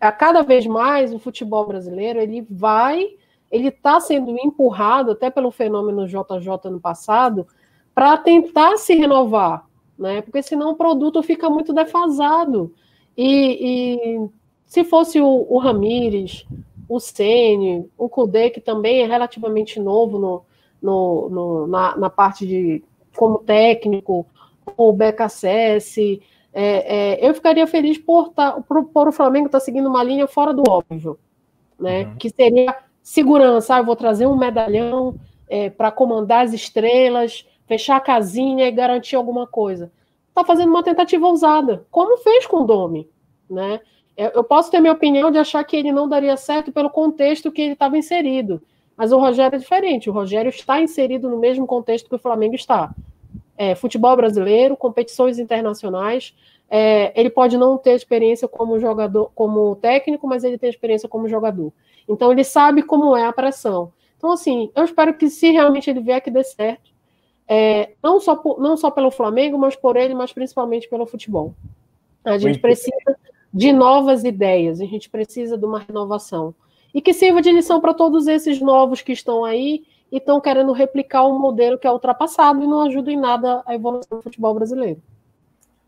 a 0.00 0.12
cada 0.12 0.42
vez 0.42 0.66
mais 0.66 1.12
o 1.12 1.18
futebol 1.18 1.66
brasileiro 1.66 2.20
ele 2.20 2.46
vai, 2.50 3.08
ele 3.50 3.68
está 3.68 3.98
sendo 4.00 4.36
empurrado 4.38 5.12
até 5.12 5.30
pelo 5.30 5.50
fenômeno 5.50 6.06
JJ 6.06 6.70
no 6.70 6.80
passado 6.80 7.46
para 7.94 8.16
tentar 8.18 8.76
se 8.76 8.94
renovar, 8.94 9.66
né? 9.98 10.20
Porque 10.20 10.42
senão 10.42 10.70
o 10.72 10.76
produto 10.76 11.22
fica 11.22 11.48
muito 11.48 11.72
defasado. 11.72 12.74
E, 13.16 13.58
e 13.60 14.28
se 14.66 14.84
fosse 14.84 15.20
o, 15.20 15.46
o 15.48 15.58
Ramires, 15.58 16.44
o 16.88 17.00
Sene, 17.00 17.88
o 17.96 18.08
Kudê, 18.08 18.50
que 18.50 18.60
também 18.60 19.00
é 19.00 19.06
relativamente 19.06 19.80
novo 19.80 20.18
no, 20.18 20.42
no, 20.82 21.28
no 21.30 21.66
na, 21.66 21.96
na, 21.96 22.10
parte 22.10 22.46
de 22.46 22.84
como 23.16 23.38
técnico, 23.38 24.26
o 24.76 24.92
BKSS, 24.92 26.20
é, 26.58 27.18
é, 27.18 27.28
eu 27.28 27.34
ficaria 27.34 27.66
feliz 27.66 27.98
por, 27.98 28.30
tá, 28.30 28.52
por, 28.52 28.82
por 28.86 29.08
o 29.08 29.12
Flamengo 29.12 29.44
estar 29.44 29.58
tá 29.58 29.64
seguindo 29.64 29.90
uma 29.90 30.02
linha 30.02 30.26
fora 30.26 30.54
do 30.54 30.62
óbvio, 30.66 31.18
né? 31.78 32.04
Uhum. 32.04 32.16
Que 32.16 32.30
seria 32.30 32.74
segurança. 33.02 33.74
Ah, 33.74 33.78
eu 33.80 33.84
vou 33.84 33.94
trazer 33.94 34.26
um 34.26 34.38
medalhão 34.38 35.16
é, 35.50 35.68
para 35.68 35.90
comandar 35.90 36.46
as 36.46 36.54
estrelas, 36.54 37.46
fechar 37.66 37.96
a 37.96 38.00
casinha 38.00 38.66
e 38.66 38.70
garantir 38.70 39.16
alguma 39.16 39.46
coisa. 39.46 39.92
Está 40.30 40.42
fazendo 40.46 40.70
uma 40.70 40.82
tentativa 40.82 41.26
ousada, 41.26 41.84
como 41.90 42.16
fez 42.16 42.46
com 42.46 42.62
o 42.62 42.64
Domi, 42.64 43.06
né? 43.50 43.78
Eu 44.16 44.42
posso 44.42 44.70
ter 44.70 44.80
minha 44.80 44.94
opinião 44.94 45.30
de 45.30 45.36
achar 45.36 45.62
que 45.62 45.76
ele 45.76 45.92
não 45.92 46.08
daria 46.08 46.38
certo 46.38 46.72
pelo 46.72 46.88
contexto 46.88 47.52
que 47.52 47.60
ele 47.60 47.74
estava 47.74 47.98
inserido. 47.98 48.62
Mas 48.96 49.12
o 49.12 49.18
Rogério 49.18 49.56
é 49.56 49.58
diferente. 49.58 50.08
O 50.08 50.12
Rogério 50.14 50.48
está 50.48 50.80
inserido 50.80 51.28
no 51.28 51.36
mesmo 51.36 51.66
contexto 51.66 52.08
que 52.08 52.14
o 52.14 52.18
Flamengo 52.18 52.54
está 52.54 52.94
é, 53.56 53.74
futebol 53.74 54.16
brasileiro, 54.16 54.76
competições 54.76 55.38
internacionais. 55.38 56.34
É, 56.68 57.12
ele 57.18 57.30
pode 57.30 57.56
não 57.56 57.78
ter 57.78 57.94
experiência 57.94 58.48
como 58.48 58.78
jogador, 58.78 59.30
como 59.34 59.76
técnico, 59.76 60.26
mas 60.26 60.44
ele 60.44 60.58
tem 60.58 60.68
experiência 60.68 61.08
como 61.08 61.28
jogador. 61.28 61.72
Então 62.08 62.30
ele 62.32 62.44
sabe 62.44 62.82
como 62.82 63.16
é 63.16 63.24
a 63.24 63.32
pressão. 63.32 63.92
Então, 64.16 64.32
assim, 64.32 64.70
eu 64.74 64.84
espero 64.84 65.14
que 65.14 65.28
se 65.28 65.50
realmente 65.50 65.90
ele 65.90 66.00
vier 66.00 66.20
que 66.20 66.30
dê 66.30 66.42
certo, 66.42 66.90
é, 67.48 67.92
não, 68.02 68.18
só 68.18 68.34
por, 68.34 68.60
não 68.60 68.76
só 68.76 68.90
pelo 68.90 69.10
Flamengo, 69.10 69.58
mas 69.58 69.76
por 69.76 69.96
ele, 69.96 70.14
mas 70.14 70.32
principalmente 70.32 70.88
pelo 70.88 71.06
futebol. 71.06 71.54
A 72.24 72.32
gente 72.32 72.44
Muito 72.44 72.60
precisa 72.60 72.90
bem. 73.06 73.16
de 73.52 73.72
novas 73.72 74.24
ideias, 74.24 74.80
a 74.80 74.84
gente 74.84 75.08
precisa 75.08 75.56
de 75.56 75.64
uma 75.64 75.78
renovação. 75.78 76.54
E 76.92 77.00
que 77.00 77.12
sirva 77.12 77.40
de 77.40 77.52
lição 77.52 77.80
para 77.80 77.94
todos 77.94 78.26
esses 78.26 78.60
novos 78.60 79.00
que 79.00 79.12
estão 79.12 79.44
aí 79.44 79.84
e 80.10 80.18
estão 80.18 80.40
querendo 80.40 80.72
replicar 80.72 81.26
um 81.26 81.38
modelo 81.38 81.78
que 81.78 81.86
é 81.86 81.90
ultrapassado 81.90 82.62
e 82.62 82.66
não 82.66 82.82
ajuda 82.82 83.10
em 83.10 83.16
nada 83.16 83.62
a 83.66 83.74
evolução 83.74 84.18
do 84.18 84.22
futebol 84.22 84.54
brasileiro. 84.54 85.00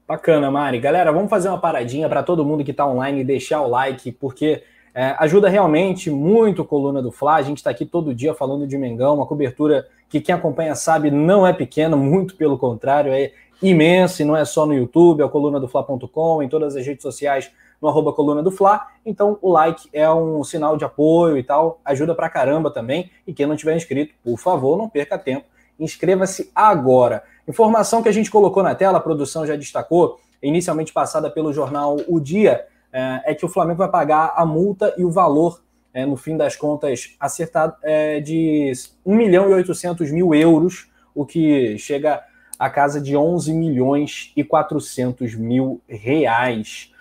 Bacana, 0.06 0.50
Mari. 0.50 0.80
Galera, 0.80 1.12
vamos 1.12 1.28
fazer 1.28 1.48
uma 1.48 1.60
paradinha 1.60 2.08
para 2.08 2.22
todo 2.22 2.44
mundo 2.44 2.64
que 2.64 2.70
está 2.70 2.86
online 2.86 3.22
deixar 3.22 3.60
o 3.60 3.68
like, 3.68 4.10
porque 4.12 4.62
é, 4.94 5.14
ajuda 5.18 5.48
realmente 5.48 6.10
muito 6.10 6.64
coluna 6.64 7.02
do 7.02 7.12
Fla. 7.12 7.36
A 7.36 7.42
gente 7.42 7.58
está 7.58 7.70
aqui 7.70 7.84
todo 7.84 8.14
dia 8.14 8.34
falando 8.34 8.66
de 8.66 8.78
Mengão, 8.78 9.16
uma 9.16 9.26
cobertura 9.26 9.86
que 10.08 10.20
quem 10.20 10.34
acompanha 10.34 10.74
sabe 10.74 11.10
não 11.10 11.46
é 11.46 11.52
pequena, 11.52 11.96
muito 11.96 12.36
pelo 12.36 12.56
contrário, 12.56 13.12
é 13.12 13.32
imensa 13.62 14.22
e 14.22 14.24
não 14.24 14.36
é 14.36 14.44
só 14.44 14.64
no 14.64 14.72
YouTube, 14.72 15.22
é 15.22 15.28
coluna 15.28 15.60
do 15.60 15.68
Fla.com, 15.68 16.42
em 16.42 16.48
todas 16.48 16.74
as 16.74 16.86
redes 16.86 17.02
sociais 17.02 17.50
no 17.80 17.88
arroba 17.88 18.12
coluna 18.12 18.42
do 18.42 18.50
Fla. 18.50 18.86
Então 19.04 19.38
o 19.40 19.50
like 19.50 19.88
é 19.92 20.10
um 20.10 20.42
sinal 20.44 20.76
de 20.76 20.84
apoio 20.84 21.36
e 21.36 21.42
tal, 21.42 21.80
ajuda 21.84 22.14
pra 22.14 22.28
caramba 22.28 22.70
também. 22.70 23.10
E 23.26 23.32
quem 23.32 23.46
não 23.46 23.56
tiver 23.56 23.76
inscrito, 23.76 24.14
por 24.22 24.38
favor, 24.38 24.76
não 24.76 24.88
perca 24.88 25.18
tempo. 25.18 25.46
Inscreva-se 25.78 26.50
agora. 26.54 27.22
Informação 27.46 28.02
que 28.02 28.08
a 28.08 28.12
gente 28.12 28.30
colocou 28.30 28.62
na 28.62 28.74
tela, 28.74 28.98
a 28.98 29.00
produção 29.00 29.46
já 29.46 29.56
destacou, 29.56 30.18
inicialmente 30.42 30.92
passada 30.92 31.30
pelo 31.30 31.52
jornal 31.52 31.96
O 32.08 32.20
Dia, 32.20 32.66
é, 32.92 33.22
é 33.26 33.34
que 33.34 33.44
o 33.44 33.48
Flamengo 33.48 33.78
vai 33.78 33.88
pagar 33.88 34.34
a 34.36 34.44
multa 34.44 34.94
e 34.98 35.04
o 35.04 35.10
valor, 35.10 35.62
é, 35.94 36.04
no 36.04 36.16
fim 36.16 36.36
das 36.36 36.56
contas, 36.56 37.16
acertado 37.18 37.74
é, 37.82 38.20
de 38.20 38.72
1 39.04 39.14
milhão 39.14 39.48
e 39.50 39.54
800 39.54 40.10
mil 40.10 40.34
euros, 40.34 40.90
o 41.14 41.24
que 41.24 41.78
chega 41.78 42.22
a 42.58 42.68
casa 42.68 43.00
de 43.00 43.16
11 43.16 43.52
milhões 43.54 44.32
e 44.36 44.42
400 44.42 45.34
mil 45.36 45.80
reais. 45.88 46.92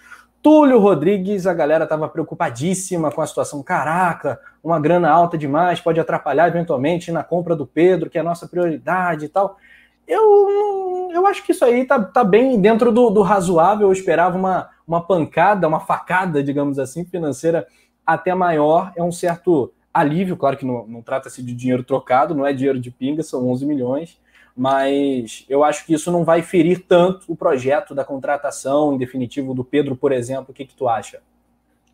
Túlio 0.48 0.80
Rodrigues, 0.80 1.46
a 1.46 1.54
galera 1.54 1.84
estava 1.84 2.08
preocupadíssima 2.08 3.12
com 3.12 3.22
a 3.22 3.28
situação. 3.28 3.62
Caraca, 3.62 4.40
uma 4.64 4.80
grana 4.80 5.10
alta 5.10 5.38
demais 5.38 5.82
pode 5.82 6.00
atrapalhar 6.00 6.48
eventualmente 6.48 7.12
na 7.12 7.22
compra 7.22 7.54
do 7.54 7.68
Pedro, 7.68 8.10
que 8.10 8.18
é 8.18 8.22
a 8.22 8.24
nossa 8.24 8.48
prioridade 8.48 9.26
e 9.26 9.28
tal. 9.28 9.58
Eu, 10.08 11.10
eu 11.12 11.28
acho 11.28 11.46
que 11.46 11.52
isso 11.52 11.66
aí 11.66 11.84
tá, 11.84 12.02
tá 12.02 12.24
bem 12.24 12.62
dentro 12.62 12.94
do, 12.94 13.10
do 13.10 13.22
razoável. 13.24 13.88
Eu 13.88 13.92
esperava 13.92 14.38
uma, 14.38 14.70
uma 14.88 15.06
pancada, 15.06 15.68
uma 15.68 15.82
facada, 15.82 16.42
digamos 16.42 16.80
assim, 16.80 17.04
financeira 17.04 17.68
até 18.06 18.34
maior. 18.34 18.94
É 18.96 19.04
um 19.04 19.12
certo 19.12 19.74
alívio, 19.94 20.38
claro 20.38 20.56
que 20.56 20.66
não, 20.66 20.88
não 20.88 21.02
trata-se 21.02 21.44
de 21.44 21.54
dinheiro 21.54 21.84
trocado, 21.84 22.34
não 22.34 22.46
é 22.46 22.54
dinheiro 22.54 22.80
de 22.80 22.90
pinga, 22.90 23.22
são 23.22 23.46
11 23.50 23.66
milhões 23.66 24.18
mas 24.58 25.46
eu 25.48 25.64
acho 25.64 25.86
que 25.86 25.94
isso 25.94 26.12
não 26.12 26.24
vai 26.24 26.42
ferir 26.42 26.84
tanto 26.88 27.32
o 27.32 27.36
projeto 27.36 27.94
da 27.94 28.04
contratação, 28.04 28.92
em 28.92 28.98
definitivo, 28.98 29.54
do 29.54 29.64
Pedro, 29.64 29.96
por 29.96 30.12
exemplo. 30.12 30.48
O 30.50 30.54
que, 30.54 30.66
que 30.66 30.76
tu 30.76 30.90
acha? 30.90 31.20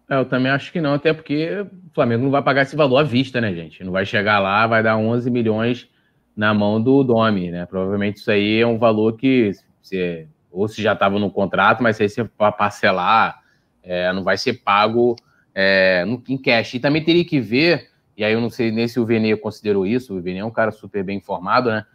É, 0.09 0.15
eu 0.15 0.23
também 0.23 0.49
acho 0.49 0.71
que 0.71 0.79
não, 0.79 0.93
até 0.93 1.11
porque 1.11 1.67
o 1.89 1.93
Flamengo 1.93 2.23
não 2.23 2.31
vai 2.31 2.41
pagar 2.41 2.61
esse 2.61 2.75
valor 2.75 2.99
à 2.99 3.03
vista, 3.03 3.41
né, 3.41 3.53
gente? 3.53 3.83
Não 3.83 3.91
vai 3.91 4.05
chegar 4.05 4.39
lá, 4.39 4.65
vai 4.65 4.81
dar 4.81 4.95
11 4.95 5.29
milhões 5.29 5.89
na 6.33 6.53
mão 6.53 6.81
do 6.81 7.03
Domi, 7.03 7.51
né? 7.51 7.65
Provavelmente 7.65 8.17
isso 8.17 8.31
aí 8.31 8.61
é 8.61 8.65
um 8.65 8.77
valor 8.77 9.17
que 9.17 9.51
se, 9.81 10.25
ou 10.49 10.65
se 10.69 10.81
já 10.81 10.93
estava 10.93 11.19
no 11.19 11.29
contrato, 11.29 11.83
mas 11.83 11.99
aí 11.99 12.07
você 12.07 12.23
parcelar, 12.57 13.41
é, 13.83 14.13
não 14.13 14.23
vai 14.23 14.37
ser 14.37 14.53
pago 14.63 15.17
é, 15.53 16.05
no, 16.05 16.23
em 16.29 16.37
cash. 16.37 16.75
E 16.75 16.79
também 16.79 17.03
teria 17.03 17.25
que 17.25 17.41
ver, 17.41 17.89
e 18.15 18.23
aí 18.23 18.31
eu 18.31 18.39
não 18.39 18.49
sei 18.49 18.71
nem 18.71 18.87
se 18.87 19.01
o 19.01 19.05
Vene 19.05 19.35
considerou 19.35 19.85
isso, 19.85 20.17
o 20.17 20.21
Vene 20.21 20.39
é 20.39 20.45
um 20.45 20.51
cara 20.51 20.71
super 20.71 21.03
bem 21.03 21.17
informado, 21.17 21.69
né? 21.69 21.85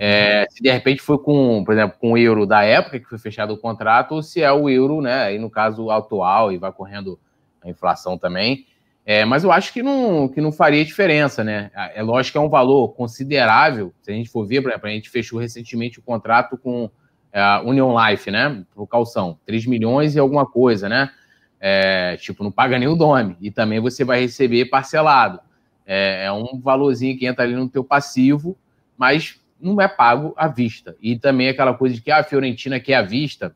É, 0.00 0.46
se 0.50 0.62
de 0.62 0.70
repente 0.70 1.00
foi 1.00 1.18
com, 1.18 1.64
por 1.64 1.72
exemplo, 1.72 1.96
com 1.98 2.12
o 2.12 2.18
euro 2.18 2.46
da 2.46 2.62
época 2.62 3.00
que 3.00 3.08
foi 3.08 3.18
fechado 3.18 3.54
o 3.54 3.58
contrato, 3.58 4.12
ou 4.12 4.22
se 4.22 4.42
é 4.42 4.52
o 4.52 4.68
euro, 4.68 5.00
né? 5.00 5.24
Aí 5.24 5.38
no 5.38 5.48
caso 5.48 5.90
atual 5.90 6.52
e 6.52 6.58
vai 6.58 6.70
correndo 6.70 7.18
a 7.62 7.68
inflação 7.68 8.18
também. 8.18 8.66
É, 9.06 9.24
mas 9.24 9.42
eu 9.42 9.50
acho 9.50 9.72
que 9.72 9.82
não, 9.82 10.28
que 10.28 10.38
não 10.38 10.52
faria 10.52 10.84
diferença, 10.84 11.42
né? 11.42 11.70
É 11.94 12.02
lógico 12.02 12.32
que 12.32 12.38
é 12.38 12.40
um 12.42 12.50
valor 12.50 12.88
considerável. 12.88 13.94
Se 14.02 14.10
a 14.10 14.14
gente 14.14 14.28
for 14.28 14.46
ver, 14.46 14.60
por 14.60 14.68
exemplo, 14.68 14.86
a 14.86 14.92
gente 14.92 15.08
fechou 15.08 15.40
recentemente 15.40 15.98
o 15.98 16.02
contrato 16.02 16.58
com 16.58 16.90
a 17.32 17.62
Union 17.62 17.96
Life, 17.98 18.30
né? 18.30 18.64
Por 18.74 18.86
calção, 18.86 19.38
3 19.46 19.64
milhões 19.64 20.14
e 20.14 20.18
alguma 20.18 20.44
coisa, 20.44 20.90
né? 20.90 21.10
É, 21.58 22.18
tipo, 22.18 22.44
não 22.44 22.52
paga 22.52 22.78
nem 22.78 22.86
o 22.86 22.94
nome. 22.94 23.34
E 23.40 23.50
também 23.50 23.80
você 23.80 24.04
vai 24.04 24.20
receber 24.20 24.66
parcelado. 24.66 25.40
É, 25.86 26.26
é, 26.26 26.32
um 26.32 26.60
valorzinho 26.60 27.18
que 27.18 27.24
entra 27.24 27.44
ali 27.44 27.54
no 27.54 27.66
teu 27.66 27.82
passivo, 27.82 28.58
mas 28.94 29.40
não 29.60 29.80
é 29.80 29.88
pago 29.88 30.34
à 30.36 30.48
vista. 30.48 30.96
E 31.00 31.18
também 31.18 31.48
aquela 31.48 31.74
coisa 31.74 31.94
de 31.94 32.00
que 32.00 32.10
ah, 32.10 32.18
a 32.18 32.24
Fiorentina 32.24 32.78
quer 32.78 32.94
à 32.94 33.02
vista, 33.02 33.54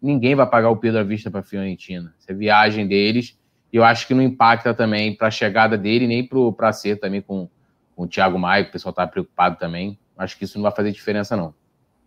ninguém 0.00 0.34
vai 0.34 0.46
pagar 0.46 0.70
o 0.70 0.76
Pedro 0.76 1.00
à 1.00 1.02
vista 1.02 1.30
para 1.30 1.40
a 1.40 1.44
Fiorentina. 1.44 2.14
Essa 2.18 2.32
é 2.32 2.34
viagem 2.34 2.86
deles 2.86 3.38
e 3.72 3.76
eu 3.76 3.84
acho 3.84 4.06
que 4.06 4.14
não 4.14 4.22
impacta 4.22 4.74
também 4.74 5.14
para 5.14 5.28
a 5.28 5.30
chegada 5.30 5.78
dele, 5.78 6.06
nem 6.06 6.28
para 6.56 6.72
ser 6.72 6.96
também 6.96 7.22
com, 7.22 7.48
com 7.96 8.04
o 8.04 8.08
Thiago 8.08 8.38
Maia, 8.38 8.64
que 8.64 8.70
o 8.70 8.72
pessoal 8.72 8.90
está 8.90 9.06
preocupado 9.06 9.56
também. 9.56 9.98
Acho 10.16 10.36
que 10.36 10.44
isso 10.44 10.58
não 10.58 10.62
vai 10.62 10.72
fazer 10.72 10.92
diferença, 10.92 11.36
não. 11.36 11.54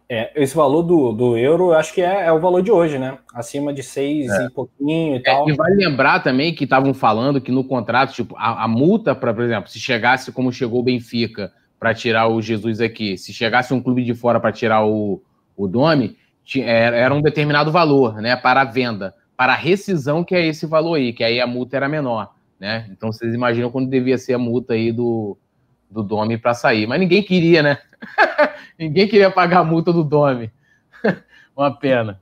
É, 0.08 0.32
esse 0.40 0.56
valor 0.56 0.84
do, 0.84 1.12
do 1.14 1.36
euro, 1.36 1.72
eu 1.72 1.74
acho 1.74 1.92
que 1.92 2.02
é, 2.02 2.28
é 2.28 2.32
o 2.32 2.40
valor 2.40 2.62
de 2.62 2.72
hoje, 2.72 3.00
né? 3.00 3.18
Acima 3.34 3.74
de 3.74 3.82
seis 3.82 4.30
é. 4.30 4.46
e 4.46 4.50
pouquinho 4.52 5.16
e 5.16 5.24
tal. 5.24 5.50
É, 5.50 5.52
e 5.52 5.56
vale 5.56 5.76
lembrar 5.76 6.20
também 6.20 6.54
que 6.54 6.66
estavam 6.66 6.94
falando 6.94 7.42
que 7.42 7.52
no 7.52 7.64
contrato, 7.64 8.14
tipo, 8.14 8.36
a, 8.38 8.66
a 8.66 8.68
multa, 8.68 9.16
para, 9.16 9.34
por 9.34 9.44
exemplo, 9.44 9.68
se 9.68 9.80
chegasse 9.80 10.32
como 10.32 10.52
chegou 10.52 10.82
o 10.82 10.84
Benfica 10.84 11.52
para 11.80 11.94
tirar 11.94 12.28
o 12.28 12.42
Jesus 12.42 12.82
aqui, 12.82 13.18
se 13.18 13.34
chegasse 13.34 13.74
um 13.74 13.82
clube 13.82 14.04
de 14.04 14.14
fora 14.14 14.40
para 14.40 14.52
tirar 14.52 14.86
o, 14.86 15.22
o 15.56 15.68
Domi, 15.68 16.18
era 16.58 17.14
um 17.14 17.22
determinado 17.22 17.72
valor, 17.72 18.22
né, 18.22 18.36
para 18.36 18.62
a 18.62 18.66
venda 18.66 19.14
para 19.38 19.54
a 19.54 19.58
rescisão, 19.58 20.24
que 20.24 20.34
é 20.34 20.46
esse 20.46 20.66
valor 20.66 20.96
aí, 20.96 21.14
que 21.14 21.24
aí 21.24 21.40
a 21.40 21.48
multa 21.48 21.76
era 21.76 21.90
menor, 21.90 22.34
né? 22.60 22.88
Então 22.92 23.12
vocês 23.12 23.34
imaginam 23.34 23.70
quando 23.70 23.90
devia 23.90 24.18
ser 24.18 24.34
a 24.34 24.40
multa 24.40 24.74
aí 24.74 24.92
do, 24.92 25.38
do 25.90 26.02
Domi 26.02 26.38
para 26.38 26.54
sair. 26.54 26.88
Mas 26.88 27.00
ninguém 27.00 27.22
queria, 27.22 27.62
né? 27.62 27.78
ninguém 28.80 29.08
queria 29.08 29.30
pagar 29.30 29.60
a 29.60 29.64
multa 29.64 29.92
do 29.92 30.04
Domi. 30.04 30.52
uma 31.56 31.76
pena. 31.78 32.20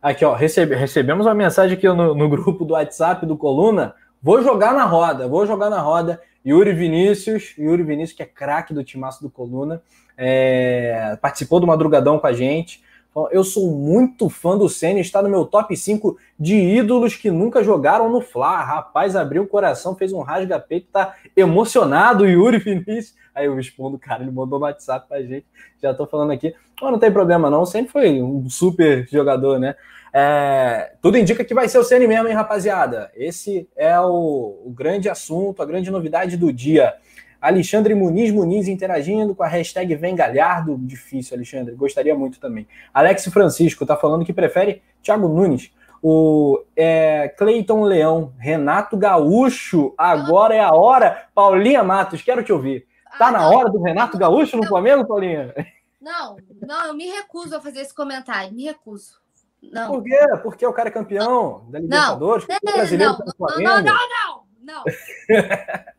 Aqui, 0.00 0.24
ó, 0.24 0.34
recebe, 0.34 0.74
recebemos 0.74 1.26
uma 1.26 1.34
mensagem 1.34 1.76
aqui 1.76 1.88
no, 1.88 2.14
no 2.14 2.28
grupo 2.28 2.64
do 2.64 2.74
WhatsApp 2.74 3.26
do 3.26 3.36
Coluna. 3.36 3.94
Vou 4.22 4.42
jogar 4.42 4.72
na 4.72 4.84
roda, 4.84 5.26
vou 5.26 5.44
jogar 5.46 5.68
na 5.68 5.80
roda. 5.80 6.20
Yuri 6.44 6.72
Vinícius, 6.72 7.54
Yuri 7.58 7.82
Vinícius, 7.82 8.16
que 8.16 8.22
é 8.22 8.26
craque 8.26 8.74
do 8.74 8.82
timaço 8.82 9.22
do 9.22 9.30
Coluna, 9.30 9.82
é, 10.16 11.16
participou 11.20 11.60
do 11.60 11.66
madrugadão 11.66 12.18
com 12.18 12.26
a 12.26 12.32
gente. 12.32 12.82
Eu 13.30 13.44
sou 13.44 13.70
muito 13.70 14.30
fã 14.30 14.56
do 14.56 14.70
Senna, 14.70 14.98
está 14.98 15.20
no 15.20 15.28
meu 15.28 15.44
top 15.44 15.76
5 15.76 16.16
de 16.40 16.56
ídolos 16.56 17.14
que 17.14 17.30
nunca 17.30 17.62
jogaram 17.62 18.10
no 18.10 18.22
Fla. 18.22 18.62
Rapaz, 18.62 19.14
abriu 19.14 19.42
o 19.42 19.46
coração, 19.46 19.94
fez 19.94 20.14
um 20.14 20.20
rasga-peito, 20.20 20.88
tá 20.90 21.14
emocionado, 21.36 22.26
Yuri 22.26 22.58
Vinícius. 22.58 23.14
Aí 23.34 23.46
eu 23.46 23.54
respondo, 23.54 23.98
cara, 23.98 24.22
ele 24.22 24.30
mandou 24.30 24.58
no 24.58 24.64
WhatsApp 24.64 25.06
pra 25.08 25.22
gente, 25.22 25.46
já 25.82 25.92
tô 25.92 26.06
falando 26.06 26.32
aqui. 26.32 26.54
Oh, 26.80 26.90
não 26.90 26.98
tem 26.98 27.12
problema 27.12 27.50
não, 27.50 27.66
sempre 27.66 27.92
foi 27.92 28.22
um 28.22 28.48
super 28.48 29.06
jogador, 29.08 29.58
né? 29.58 29.74
É, 30.12 30.92
tudo 31.00 31.16
indica 31.16 31.44
que 31.44 31.54
vai 31.54 31.68
ser 31.68 31.78
o 31.78 31.84
Senna 31.84 32.06
mesmo, 32.06 32.28
hein, 32.28 32.34
rapaziada? 32.34 33.10
Esse 33.14 33.68
é 33.74 33.98
o, 33.98 34.62
o 34.66 34.70
grande 34.74 35.08
assunto, 35.08 35.62
a 35.62 35.66
grande 35.66 35.90
novidade 35.90 36.36
do 36.36 36.52
dia. 36.52 36.94
Alexandre 37.40 37.92
Muniz 37.94 38.30
Muniz 38.30 38.68
interagindo 38.68 39.34
com 39.34 39.42
a 39.42 39.48
hashtag 39.48 39.96
Vem 39.96 40.14
Galhardo. 40.14 40.78
Difícil, 40.78 41.36
Alexandre. 41.36 41.74
Gostaria 41.74 42.14
muito 42.14 42.38
também. 42.38 42.68
Alex 42.94 43.24
Francisco 43.24 43.82
está 43.82 43.96
falando 43.96 44.24
que 44.24 44.32
prefere 44.32 44.82
Thiago 45.02 45.26
Nunes. 45.26 45.72
O 46.00 46.62
é, 46.76 47.28
Cleiton 47.28 47.84
Leão, 47.84 48.32
Renato 48.38 48.96
Gaúcho, 48.96 49.94
agora 49.96 50.54
é 50.54 50.60
a 50.60 50.74
hora. 50.74 51.26
Paulinha 51.34 51.82
Matos, 51.82 52.22
quero 52.22 52.44
te 52.44 52.52
ouvir. 52.52 52.86
Tá 53.18 53.28
ah, 53.28 53.32
na 53.32 53.48
hora 53.48 53.70
do 53.70 53.82
Renato 53.82 54.18
Gaúcho 54.18 54.56
no 54.56 54.66
Flamengo, 54.66 55.06
Paulinha? 55.06 55.54
Não, 56.00 56.36
não, 56.60 56.86
eu 56.86 56.94
me 56.94 57.06
recuso 57.06 57.56
a 57.56 57.60
fazer 57.60 57.80
esse 57.80 57.94
comentário, 57.94 58.52
me 58.52 58.64
recuso. 58.64 59.21
Não. 59.62 59.92
Por 59.92 60.02
quê? 60.02 60.18
Porque 60.42 60.66
o 60.66 60.72
cara 60.72 60.88
é 60.88 60.92
campeão 60.92 61.66
da 61.70 61.78
Libertadores, 61.78 62.46
não, 62.48 62.58
não, 62.62 62.72
brasileiro 62.72 63.12
não, 63.12 63.18
não, 63.38 63.58
não, 63.58 63.82
não, 63.82 64.08
não, 64.08 64.44
não. 64.60 64.84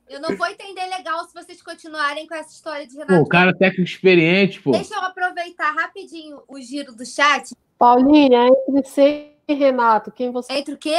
Eu 0.10 0.20
não 0.20 0.36
vou 0.36 0.48
entender 0.48 0.86
legal 0.88 1.26
se 1.26 1.34
vocês 1.34 1.62
continuarem 1.62 2.28
com 2.28 2.36
essa 2.36 2.52
história 2.52 2.86
de 2.86 2.94
Renato. 2.94 3.16
Pô, 3.16 3.22
o 3.22 3.28
cara 3.28 3.52
é 3.52 3.54
técnico 3.54 3.90
experiente, 3.90 4.62
pô. 4.62 4.72
Deixa 4.72 4.94
eu 4.94 5.02
aproveitar 5.02 5.72
rapidinho 5.72 6.44
o 6.48 6.60
giro 6.60 6.94
do 6.94 7.06
chat. 7.06 7.56
Paulinha, 7.80 8.50
entre 8.68 8.90
C 8.90 9.32
e 9.48 9.54
Renato, 9.54 10.12
quem 10.12 10.32
você. 10.32 10.54
Entre 10.54 10.74
o 10.74 10.78
quê? 10.78 10.98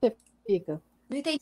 Você 0.00 0.14
fica. 0.46 0.80
Não 1.08 1.16
entendi. 1.16 1.40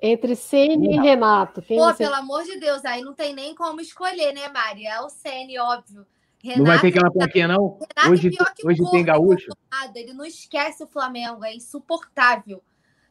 Entre 0.00 0.36
Ceni 0.36 0.94
e 0.94 1.00
Renato. 1.00 1.60
Quem 1.62 1.78
Pô, 1.78 1.84
você... 1.84 2.04
pelo 2.04 2.14
amor 2.14 2.44
de 2.44 2.60
Deus, 2.60 2.84
aí 2.84 3.02
não 3.02 3.14
tem 3.14 3.34
nem 3.34 3.54
como 3.54 3.80
escolher, 3.80 4.32
né, 4.32 4.48
Mari? 4.48 4.86
É 4.86 5.00
o 5.00 5.08
Ceni, 5.08 5.58
óbvio. 5.58 6.06
Renato, 6.42 6.58
não 6.58 6.66
vai 6.66 6.80
ter 6.80 6.88
aquela 6.88 7.10
plaquinha, 7.10 7.48
não? 7.48 7.78
Renato 7.78 8.12
hoje 8.12 8.28
é 8.28 8.66
hoje 8.66 8.90
tem 8.90 9.04
gaúcho. 9.04 9.50
Ele 9.94 10.12
não 10.12 10.24
esquece 10.24 10.82
o 10.84 10.86
Flamengo, 10.86 11.44
é 11.44 11.54
insuportável. 11.54 12.62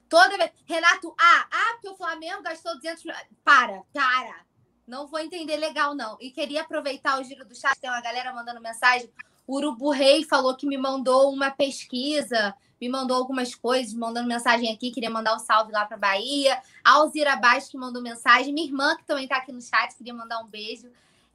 Toda 0.10 0.38
vez. 0.38 0.52
Renato, 0.66 1.14
ah, 1.20 1.48
ah, 1.52 1.74
porque 1.74 1.90
o 1.90 1.98
Flamengo 1.98 2.42
gastou 2.42 2.74
200 2.76 3.04
mil. 3.04 3.16
Para, 3.44 3.82
para. 3.94 4.48
Não 4.88 5.06
vou 5.06 5.20
entender 5.20 5.58
legal, 5.58 5.94
não. 5.94 6.18
E 6.22 6.32
queria 6.32 6.62
aproveitar 6.62 7.20
o 7.20 7.24
giro 7.24 7.44
do 7.46 7.54
chat, 7.54 7.78
tem 7.80 7.90
uma 7.90 8.02
galera 8.02 8.34
mandando 8.34 8.62
mensagem. 8.62 9.10
O 9.46 9.58
Urubu 9.58 9.92
Rei 9.92 10.24
falou 10.24 10.56
que 10.56 10.66
me 10.66 10.78
mandou 10.78 11.32
uma 11.32 11.52
pesquisa, 11.52 12.56
me 12.80 12.88
mandou 12.88 13.18
algumas 13.18 13.54
coisas, 13.54 13.94
mandando 13.94 14.28
mensagem 14.28 14.72
aqui, 14.74 14.92
queria 14.92 15.10
mandar 15.10 15.36
um 15.36 15.40
salve 15.40 15.74
lá 15.74 15.86
para 15.86 15.98
Bahia. 15.98 16.62
A 16.84 16.92
Alzira 16.92 17.36
Baixo 17.36 17.72
que 17.72 17.78
mandou 17.78 18.02
mensagem. 18.02 18.54
Minha 18.54 18.68
irmã, 18.68 18.96
que 18.96 19.04
também 19.04 19.26
está 19.26 19.38
aqui 19.38 19.52
no 19.52 19.62
chat, 19.62 19.94
queria 19.98 20.14
mandar 20.14 20.40
um 20.40 20.48
beijo. 20.48 20.90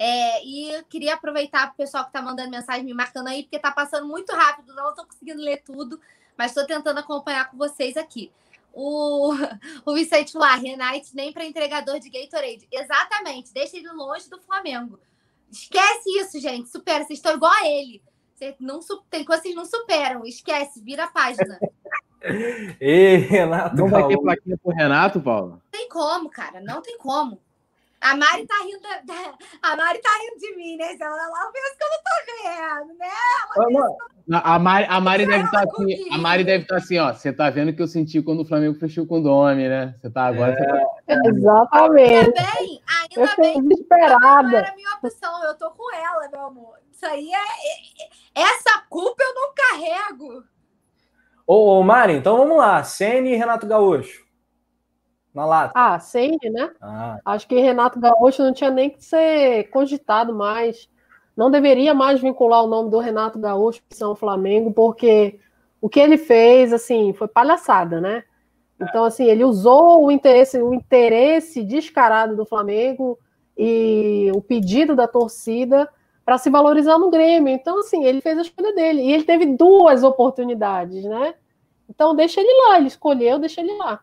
É, 0.05 0.45
e 0.45 0.83
queria 0.85 1.15
aproveitar 1.15 1.67
para 1.67 1.75
o 1.75 1.77
pessoal 1.77 2.05
que 2.05 2.11
está 2.11 2.21
mandando 2.21 2.51
mensagem, 2.51 2.85
me 2.85 2.95
marcando 2.95 3.29
aí, 3.29 3.43
porque 3.43 3.57
está 3.57 3.71
passando 3.71 4.07
muito 4.07 4.33
rápido, 4.33 4.75
não 4.75 4.91
estou 4.91 5.07
conseguindo 5.07 5.41
ler 5.41 5.63
tudo, 5.63 6.01
mas 6.37 6.51
estou 6.51 6.67
tentando 6.67 6.99
acompanhar 6.99 7.49
com 7.51 7.57
vocês 7.57 7.97
aqui 7.97 8.33
o, 8.73 9.33
o 9.85 9.95
Vicente 9.95 10.37
lá, 10.37 10.55
Renate 10.57 11.15
nem 11.15 11.33
para 11.33 11.45
entregador 11.45 11.99
de 12.01 12.11
Gatorade. 12.11 12.67
Exatamente, 12.71 13.53
deixa 13.53 13.77
ele 13.77 13.91
longe 13.93 14.29
do 14.29 14.41
Flamengo. 14.41 14.99
Esquece 15.51 16.09
isso, 16.19 16.41
gente. 16.41 16.71
Supera, 16.71 17.05
vocês 17.05 17.19
estão 17.19 17.35
igual 17.35 17.53
a 17.53 17.69
ele. 17.69 18.03
Você 18.35 18.57
não, 18.59 18.81
tem 19.11 19.25
coisas 19.25 19.43
que 19.43 19.53
vocês 19.53 19.55
não 19.55 19.67
superam. 19.67 20.25
Esquece, 20.25 20.83
vira 20.83 21.05
a 21.05 21.11
página. 21.11 21.61
Ei, 22.81 23.17
Renato. 23.19 23.77
Não 23.77 23.89
vai 23.89 24.09
ter 24.09 24.19
plaquinha 24.19 24.57
pro 24.57 24.73
Renato, 24.73 25.21
Paulo? 25.21 25.51
Não 25.51 25.63
tem 25.71 25.89
como, 25.89 26.31
cara. 26.31 26.61
Não 26.61 26.81
tem 26.81 26.97
como. 26.97 27.39
A 28.03 28.17
Mari 28.17 28.45
tá 28.49 28.55
rindo, 28.65 28.81
da, 29.05 29.35
a 29.63 29.77
Mari 29.77 30.01
tá 30.01 30.11
rindo 30.21 30.39
de 30.41 30.57
mim, 30.57 30.77
né? 30.77 30.97
Ela, 31.01 31.25
ela 31.25 31.53
pensa 31.53 31.77
que 31.79 31.85
eu 31.85 31.89
não 31.89 32.03
tô 32.03 32.89
vendo, 32.89 32.99
né? 32.99 33.07
Ela 33.57 34.43
a 34.43 34.59
Mari, 34.59 34.87
a 34.89 35.01
Mari 35.01 35.27
deve 35.27 35.45
estar 35.45 35.67
tá 35.67 35.73
assim, 35.73 36.13
a 36.13 36.19
Mari 36.19 36.45
deve 36.45 36.65
estar 36.65 36.75
tá 36.77 36.83
assim, 36.83 36.99
ó. 36.99 37.13
Você 37.13 37.33
tá 37.33 37.49
vendo 37.49 37.69
o 37.69 37.77
que 37.77 37.81
eu 37.81 37.87
senti 37.87 38.21
quando 38.21 38.41
o 38.41 38.45
Flamengo 38.45 38.75
fechou 38.75 39.07
com 39.07 39.21
o 39.21 39.23
Domi, 39.23 39.69
né? 39.69 39.95
Você 40.01 40.11
tá 40.11 40.27
agora. 40.27 40.53
É, 40.53 41.15
tá... 41.15 41.29
Exatamente. 41.29 42.15
Ainda 42.15 42.59
bem, 42.59 42.83
ainda 42.89 43.33
eu 43.33 43.37
bem. 43.37 43.63
Desesperada. 43.63 44.49
Não 44.49 44.59
era 44.59 44.71
a 44.71 44.75
minha 44.75 44.91
opção, 44.97 45.45
eu 45.45 45.55
tô 45.57 45.71
com 45.71 45.95
ela, 45.95 46.29
meu 46.29 46.47
amor. 46.47 46.75
Isso 46.91 47.07
aí 47.07 47.31
é, 47.33 48.41
é. 48.41 48.43
Essa 48.43 48.83
culpa 48.91 49.23
eu 49.23 49.35
não 49.35 49.53
carrego. 49.55 50.45
Ô, 51.47 51.79
ô 51.79 51.83
Mari, 51.85 52.15
então 52.15 52.37
vamos 52.37 52.57
lá. 52.57 52.83
Sene 52.83 53.33
e 53.33 53.37
Renato 53.37 53.67
Gaúcho 53.67 54.32
na 55.35 55.47
lata. 55.47 55.73
Ah, 55.75 55.99
sempre, 55.99 56.51
né? 56.51 56.71
Ah. 56.81 57.19
Acho 57.25 57.47
que 57.47 57.59
Renato 57.59 57.99
Gaúcho 57.99 58.43
não 58.43 58.53
tinha 58.53 58.71
nem 58.71 58.91
que 58.91 59.05
ser 59.05 59.65
cogitado 59.71 60.35
mais. 60.35 60.89
Não 61.37 61.51
deveria 61.51 61.95
mais 61.95 62.21
vincular 62.21 62.63
o 62.63 62.69
nome 62.69 62.91
do 62.91 62.99
Renato 62.99 63.39
Gaúcho 63.39 63.83
para 63.89 63.97
São 63.97 64.15
Flamengo, 64.15 64.73
porque 64.73 65.39
o 65.81 65.89
que 65.89 65.99
ele 65.99 66.19
fez, 66.19 66.73
assim, 66.73 67.13
foi 67.13 67.27
palhaçada, 67.29 68.01
né? 68.01 68.25
Então, 68.81 69.05
assim, 69.05 69.25
ele 69.25 69.45
usou 69.45 70.05
o 70.05 70.11
interesse, 70.11 70.61
o 70.61 70.75
interesse 70.75 71.63
descarado 71.63 72.37
do 72.37 72.45
Flamengo 72.45 73.19
e 73.57 74.31
o 74.35 74.43
pedido 74.43 74.95
da 74.95 75.07
torcida 75.07 75.89
para 76.25 76.37
se 76.39 76.51
valorizar 76.51 76.99
no 76.99 77.11
Grêmio. 77.11 77.53
Então, 77.53 77.81
assim, 77.81 78.05
ele 78.05 78.21
fez 78.21 78.39
a 78.39 78.43
escolha 78.43 78.75
dele. 78.75 79.03
E 79.03 79.13
ele 79.13 79.25
teve 79.25 79.47
duas 79.47 80.03
oportunidades, 80.03 81.05
né? 81.05 81.35
Então 81.89 82.15
deixa 82.15 82.41
ele 82.41 82.69
lá, 82.69 82.79
ele 82.79 82.89
escolheu, 82.89 83.39
deixa 83.39 83.61
ele 83.61 83.77
lá. 83.77 84.01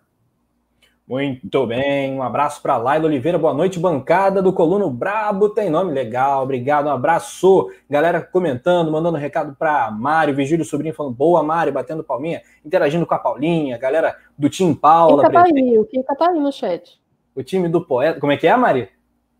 Muito 1.09 1.65
bem, 1.65 2.13
um 2.13 2.21
abraço 2.21 2.61
para 2.61 2.77
Laila 2.77 3.07
Oliveira, 3.07 3.39
boa 3.39 3.51
noite, 3.51 3.79
bancada 3.79 4.43
do 4.43 4.53
Coluno 4.53 4.91
Brabo, 4.91 5.49
tem 5.49 5.67
nome 5.67 5.91
legal, 5.91 6.43
obrigado, 6.43 6.85
um 6.85 6.91
abraço. 6.91 7.71
Galera 7.89 8.21
comentando, 8.21 8.91
mandando 8.91 9.17
recado 9.17 9.55
para 9.55 9.89
Mário, 9.89 10.35
Vigílio 10.35 10.63
Sobrinho 10.63 10.93
falando 10.93 11.15
boa, 11.15 11.41
Mário, 11.41 11.73
batendo 11.73 12.03
palminha, 12.03 12.43
interagindo 12.63 13.07
com 13.07 13.15
a 13.15 13.17
Paulinha, 13.17 13.75
galera 13.79 14.15
do 14.37 14.47
Tim 14.51 14.71
Paula. 14.71 15.23
Kika 15.23 15.33
tá 15.33 15.45
aí, 15.45 15.79
o 15.79 15.85
Kika 15.85 16.15
tá 16.15 16.29
aí 16.29 16.39
no 16.39 16.51
chat. 16.51 17.01
O 17.33 17.41
time 17.41 17.67
do 17.67 17.83
poeta, 17.83 18.19
como 18.19 18.31
é 18.31 18.37
que 18.37 18.45
é, 18.45 18.55
Mari? 18.55 18.87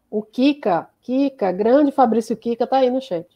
O 0.10 0.24
Kika, 0.24 0.90
Kika, 1.04 1.52
grande 1.52 1.92
Fabrício 1.92 2.36
Kika 2.36 2.66
tá 2.66 2.78
aí 2.78 2.90
no 2.90 3.00
chat. 3.00 3.28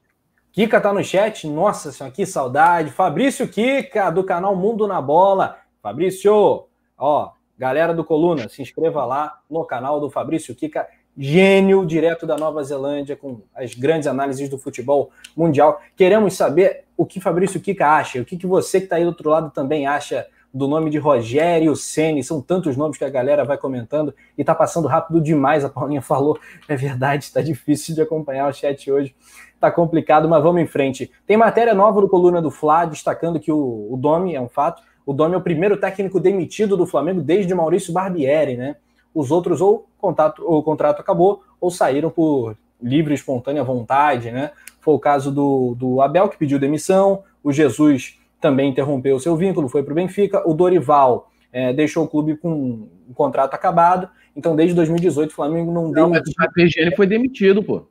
Kika 0.51 0.81
tá 0.81 0.91
no 0.91 1.03
chat, 1.03 1.47
nossa 1.47 1.91
senhora, 1.91 2.11
que 2.11 2.25
saudade. 2.25 2.89
Fabrício 2.89 3.47
Kika, 3.47 4.09
do 4.09 4.23
canal 4.23 4.55
Mundo 4.55 4.87
na 4.87 4.99
Bola. 4.99 5.59
Fabrício, 5.83 6.65
ó, 6.97 7.31
Galera 7.63 7.93
do 7.93 8.03
Coluna, 8.03 8.49
se 8.49 8.61
inscreva 8.61 9.05
lá 9.05 9.39
no 9.49 9.63
canal 9.63 9.97
do 9.97 10.09
Fabrício 10.09 10.53
Kika, 10.53 10.85
gênio 11.17 11.85
direto 11.85 12.27
da 12.27 12.35
Nova 12.35 12.61
Zelândia, 12.61 13.15
com 13.15 13.39
as 13.55 13.73
grandes 13.73 14.05
análises 14.05 14.49
do 14.49 14.57
futebol 14.57 15.11
mundial. 15.33 15.79
Queremos 15.95 16.33
saber 16.33 16.83
o 16.97 17.05
que 17.05 17.21
Fabrício 17.21 17.61
Kika 17.61 17.87
acha, 17.87 18.19
o 18.19 18.25
que, 18.25 18.35
que 18.35 18.45
você 18.45 18.79
que 18.79 18.87
está 18.87 18.97
aí 18.97 19.03
do 19.03 19.07
outro 19.07 19.29
lado 19.29 19.49
também 19.49 19.87
acha 19.87 20.27
do 20.53 20.67
nome 20.67 20.89
de 20.89 20.97
Rogério 20.97 21.73
Ceni. 21.73 22.21
São 22.21 22.41
tantos 22.41 22.75
nomes 22.75 22.97
que 22.97 23.05
a 23.05 23.09
galera 23.09 23.45
vai 23.45 23.57
comentando 23.57 24.13
e 24.37 24.41
está 24.41 24.53
passando 24.53 24.89
rápido 24.89 25.21
demais. 25.21 25.63
A 25.63 25.69
Paulinha 25.69 26.01
falou, 26.03 26.37
é 26.67 26.75
verdade, 26.75 27.23
está 27.23 27.41
difícil 27.41 27.95
de 27.95 28.01
acompanhar 28.01 28.49
o 28.49 28.53
chat 28.53 28.91
hoje. 28.91 29.15
Está 29.55 29.71
complicado, 29.71 30.27
mas 30.27 30.43
vamos 30.43 30.61
em 30.61 30.67
frente. 30.67 31.09
Tem 31.25 31.37
matéria 31.37 31.73
nova 31.73 32.01
do 32.01 32.09
Coluna 32.09 32.41
do 32.41 32.51
Fla, 32.51 32.83
destacando 32.83 33.39
que 33.39 33.53
o, 33.53 33.87
o 33.89 33.95
Domi, 33.95 34.35
é 34.35 34.41
um 34.41 34.49
fato, 34.49 34.83
o 35.05 35.13
Domi 35.13 35.35
é 35.35 35.37
o 35.37 35.41
primeiro 35.41 35.77
técnico 35.77 36.19
demitido 36.19 36.77
do 36.77 36.85
Flamengo 36.85 37.21
desde 37.21 37.53
Maurício 37.53 37.93
Barbieri, 37.93 38.55
né? 38.55 38.75
Os 39.13 39.31
outros 39.31 39.61
ou, 39.61 39.87
contato, 39.97 40.43
ou 40.45 40.59
o 40.59 40.63
contrato 40.63 40.99
acabou 40.99 41.43
ou 41.59 41.69
saíram 41.69 42.09
por 42.09 42.57
livre 42.81 43.13
espontânea 43.13 43.63
vontade, 43.63 44.31
né? 44.31 44.51
Foi 44.81 44.93
o 44.93 44.99
caso 44.99 45.31
do, 45.31 45.75
do 45.75 46.01
Abel, 46.01 46.27
que 46.27 46.37
pediu 46.37 46.59
demissão, 46.59 47.23
o 47.43 47.51
Jesus 47.51 48.19
também 48.39 48.69
interrompeu 48.69 49.15
o 49.15 49.19
seu 49.19 49.35
vínculo, 49.37 49.69
foi 49.69 49.83
para 49.83 49.93
o 49.93 49.95
Benfica, 49.95 50.47
o 50.47 50.53
Dorival 50.53 51.31
é, 51.51 51.71
deixou 51.71 52.03
o 52.03 52.07
clube 52.07 52.35
com 52.35 52.87
um 53.07 53.13
contrato 53.13 53.53
acabado, 53.53 54.09
então 54.35 54.55
desde 54.55 54.75
2018 54.75 55.31
o 55.31 55.33
Flamengo 55.33 55.71
não, 55.71 55.83
não 55.83 55.91
deu... 55.91 56.09
Mas 56.09 56.27
o 56.27 56.35
Carpegiani 56.35 56.95
foi 56.95 57.07
demitido, 57.07 57.63
pô. 57.63 57.85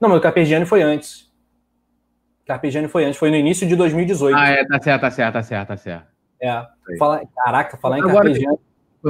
Não, 0.00 0.08
mas 0.08 0.18
o 0.18 0.20
Carpegiani 0.20 0.66
foi 0.66 0.82
antes. 0.82 1.30
Carpegiani 2.44 2.88
foi 2.88 3.04
antes, 3.04 3.18
foi 3.18 3.30
no 3.30 3.36
início 3.36 3.66
de 3.68 3.76
2018. 3.76 4.36
Ah, 4.36 4.48
é, 4.48 4.64
tá 4.64 4.80
certo, 4.82 5.00
tá 5.02 5.10
certo, 5.10 5.34
tá 5.34 5.42
certo, 5.42 5.68
tá 5.68 5.76
certo. 5.76 6.11
É. 6.42 6.66
Fala, 6.98 7.22
caraca, 7.36 7.76
falar 7.76 7.98
em 7.98 8.02
Agora, 8.02 8.24
Carpegiani 8.24 8.58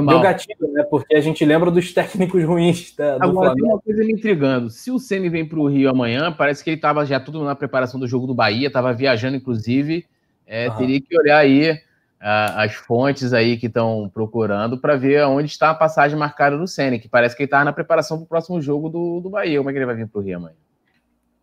deu 0.01 0.19
gatilho, 0.21 0.71
né? 0.71 0.83
Porque 0.83 1.15
a 1.15 1.21
gente 1.21 1.45
lembra 1.45 1.69
dos 1.69 1.93
técnicos 1.93 2.43
ruins 2.43 2.95
da, 2.95 3.17
do 3.17 3.23
Agora, 3.23 3.49
Flamengo. 3.49 3.55
tem 3.55 3.73
uma 3.73 3.81
coisa 3.81 4.03
me 4.03 4.13
intrigando. 4.13 4.69
Se 4.69 4.89
o 4.89 4.97
Ceni 4.97 5.29
vem 5.29 5.45
para 5.45 5.59
o 5.59 5.67
Rio 5.67 5.89
amanhã, 5.89 6.31
parece 6.31 6.63
que 6.63 6.69
ele 6.69 6.77
estava 6.77 7.05
já 7.05 7.19
tudo 7.19 7.43
na 7.43 7.55
preparação 7.55 7.99
do 7.99 8.07
jogo 8.07 8.25
do 8.25 8.33
Bahia, 8.33 8.67
estava 8.67 8.93
viajando, 8.93 9.37
inclusive. 9.37 10.05
É, 10.47 10.69
uhum. 10.69 10.75
Teria 10.77 11.01
que 11.01 11.17
olhar 11.17 11.37
aí 11.37 11.79
as 12.25 12.73
fontes 12.73 13.33
aí 13.33 13.57
que 13.57 13.67
estão 13.67 14.09
procurando 14.13 14.77
para 14.77 14.95
ver 14.95 15.25
onde 15.25 15.51
está 15.51 15.71
a 15.71 15.75
passagem 15.75 16.17
marcada 16.17 16.57
do 16.57 16.65
Ceni, 16.65 16.97
que 16.97 17.09
parece 17.09 17.35
que 17.35 17.43
ele 17.43 17.47
estava 17.47 17.65
na 17.65 17.73
preparação 17.73 18.17
para 18.17 18.23
o 18.23 18.27
próximo 18.27 18.61
jogo 18.61 18.87
do, 18.87 19.19
do 19.19 19.29
Bahia. 19.29 19.57
Como 19.57 19.69
é 19.69 19.73
que 19.73 19.79
ele 19.79 19.85
vai 19.85 19.95
vir 19.95 20.07
para 20.07 20.19
o 20.19 20.23
Rio 20.23 20.37
amanhã? 20.37 20.55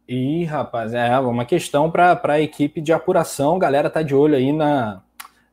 Ih, 0.09 0.45
rapaz, 0.45 0.95
é 0.95 1.19
uma 1.21 1.45
questão 1.45 1.91
para 1.91 2.19
a 2.25 2.41
equipe 2.41 2.81
de 2.81 2.93
apuração. 2.93 3.57
A 3.57 3.59
galera 3.59 3.91
tá 3.91 4.03
de 4.03 4.15
olho 4.15 4.35
aí 4.35 4.53
na, 4.53 5.03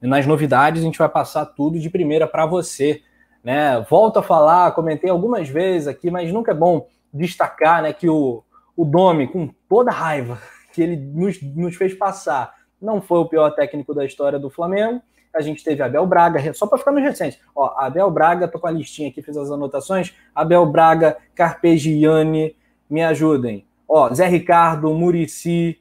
nas 0.01 0.25
novidades, 0.25 0.81
a 0.81 0.85
gente 0.85 0.99
vai 0.99 1.09
passar 1.09 1.45
tudo 1.45 1.79
de 1.79 1.89
primeira 1.89 2.27
para 2.27 2.45
você. 2.45 3.01
Né? 3.43 3.79
Volto 3.89 4.19
a 4.19 4.23
falar, 4.23 4.71
comentei 4.73 5.09
algumas 5.09 5.49
vezes 5.49 5.87
aqui, 5.87 6.11
mas 6.11 6.31
nunca 6.31 6.51
é 6.51 6.55
bom 6.55 6.87
destacar 7.13 7.81
né, 7.81 7.93
que 7.93 8.09
o, 8.09 8.43
o 8.75 8.85
Domi, 8.85 9.27
com 9.27 9.49
toda 9.67 9.89
a 9.89 9.93
raiva 9.93 10.39
que 10.73 10.81
ele 10.81 10.95
nos, 10.95 11.41
nos 11.41 11.75
fez 11.75 11.93
passar, 11.93 12.53
não 12.79 13.01
foi 13.01 13.19
o 13.19 13.25
pior 13.25 13.49
técnico 13.51 13.93
da 13.93 14.05
história 14.05 14.37
do 14.37 14.49
Flamengo. 14.49 15.01
A 15.33 15.41
gente 15.41 15.63
teve 15.63 15.81
Abel 15.81 16.05
Braga, 16.05 16.53
só 16.53 16.67
para 16.67 16.77
ficar 16.77 16.91
nos 16.91 17.03
recentes. 17.03 17.39
Ó, 17.55 17.73
Abel 17.77 18.09
Braga, 18.11 18.47
tô 18.47 18.59
com 18.59 18.67
a 18.67 18.71
listinha 18.71 19.09
aqui, 19.09 19.21
fiz 19.21 19.35
as 19.37 19.51
anotações. 19.51 20.13
Abel 20.33 20.65
Braga, 20.65 21.17
Carpegiani, 21.35 22.55
me 22.89 23.03
ajudem. 23.03 23.65
Ó, 23.87 24.13
Zé 24.13 24.27
Ricardo, 24.27 24.93
Murici, 24.93 25.79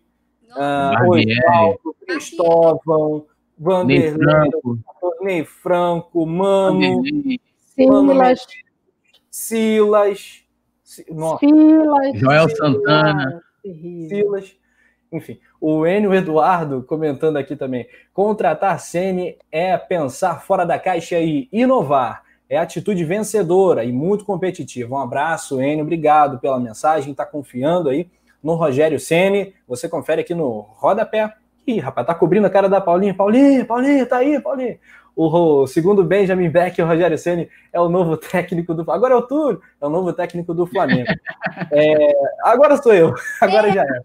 uh, 0.50 1.10
Osvaldo, 1.10 1.96
Cristóvão, 2.06 3.26
Vanderlei, 3.58 4.50
Ney 5.22 5.44
Franco, 5.44 6.26
Mano, 6.26 7.02
Silas, 7.70 8.46
Silas, 9.30 10.44
Silas, 10.84 12.18
Joel 12.18 12.48
Santana, 12.50 13.42
Silas, 13.62 14.56
enfim, 15.10 15.38
o 15.60 15.86
Enio 15.86 16.12
Eduardo 16.12 16.82
comentando 16.82 17.36
aqui 17.38 17.56
também. 17.56 17.88
Contratar 18.12 18.78
Sene 18.80 19.36
é 19.50 19.76
pensar 19.76 20.42
fora 20.42 20.64
da 20.64 20.78
caixa 20.78 21.18
e 21.18 21.48
inovar. 21.50 22.24
É 22.48 22.58
atitude 22.58 23.04
vencedora 23.04 23.84
e 23.84 23.90
muito 23.90 24.24
competitiva. 24.24 24.94
Um 24.94 24.98
abraço, 24.98 25.60
Enio. 25.60 25.82
Obrigado 25.82 26.38
pela 26.38 26.60
mensagem. 26.60 27.10
Está 27.10 27.26
confiando 27.26 27.88
aí 27.88 28.08
no 28.42 28.54
Rogério 28.54 29.00
Ceni. 29.00 29.54
Você 29.66 29.88
confere 29.88 30.20
aqui 30.20 30.34
no 30.34 30.60
rodapé 30.60 31.34
Ih, 31.66 31.80
rapaz, 31.80 32.06
tá 32.06 32.14
cobrindo 32.14 32.46
a 32.46 32.50
cara 32.50 32.68
da 32.68 32.80
Paulinha. 32.80 33.12
Paulinha, 33.12 33.64
Paulinha, 33.64 34.06
tá 34.06 34.18
aí, 34.18 34.40
Paulinha. 34.40 34.78
O, 35.16 35.66
segundo 35.66 36.04
Benjamin 36.04 36.50
Beck, 36.50 36.80
o 36.80 36.86
Rogério 36.86 37.16
Ceni 37.16 37.48
é 37.72 37.80
o 37.80 37.88
novo 37.88 38.16
técnico 38.18 38.74
do 38.74 38.88
Agora 38.90 39.14
é 39.14 39.16
o 39.16 39.22
Túlio, 39.22 39.62
é 39.80 39.86
o 39.86 39.88
novo 39.88 40.12
técnico 40.12 40.52
do 40.52 40.66
Flamengo. 40.66 41.08
É, 41.72 42.12
agora 42.42 42.76
sou 42.76 42.92
eu, 42.92 43.14
agora 43.40 43.72
já 43.72 43.82
é. 43.82 44.00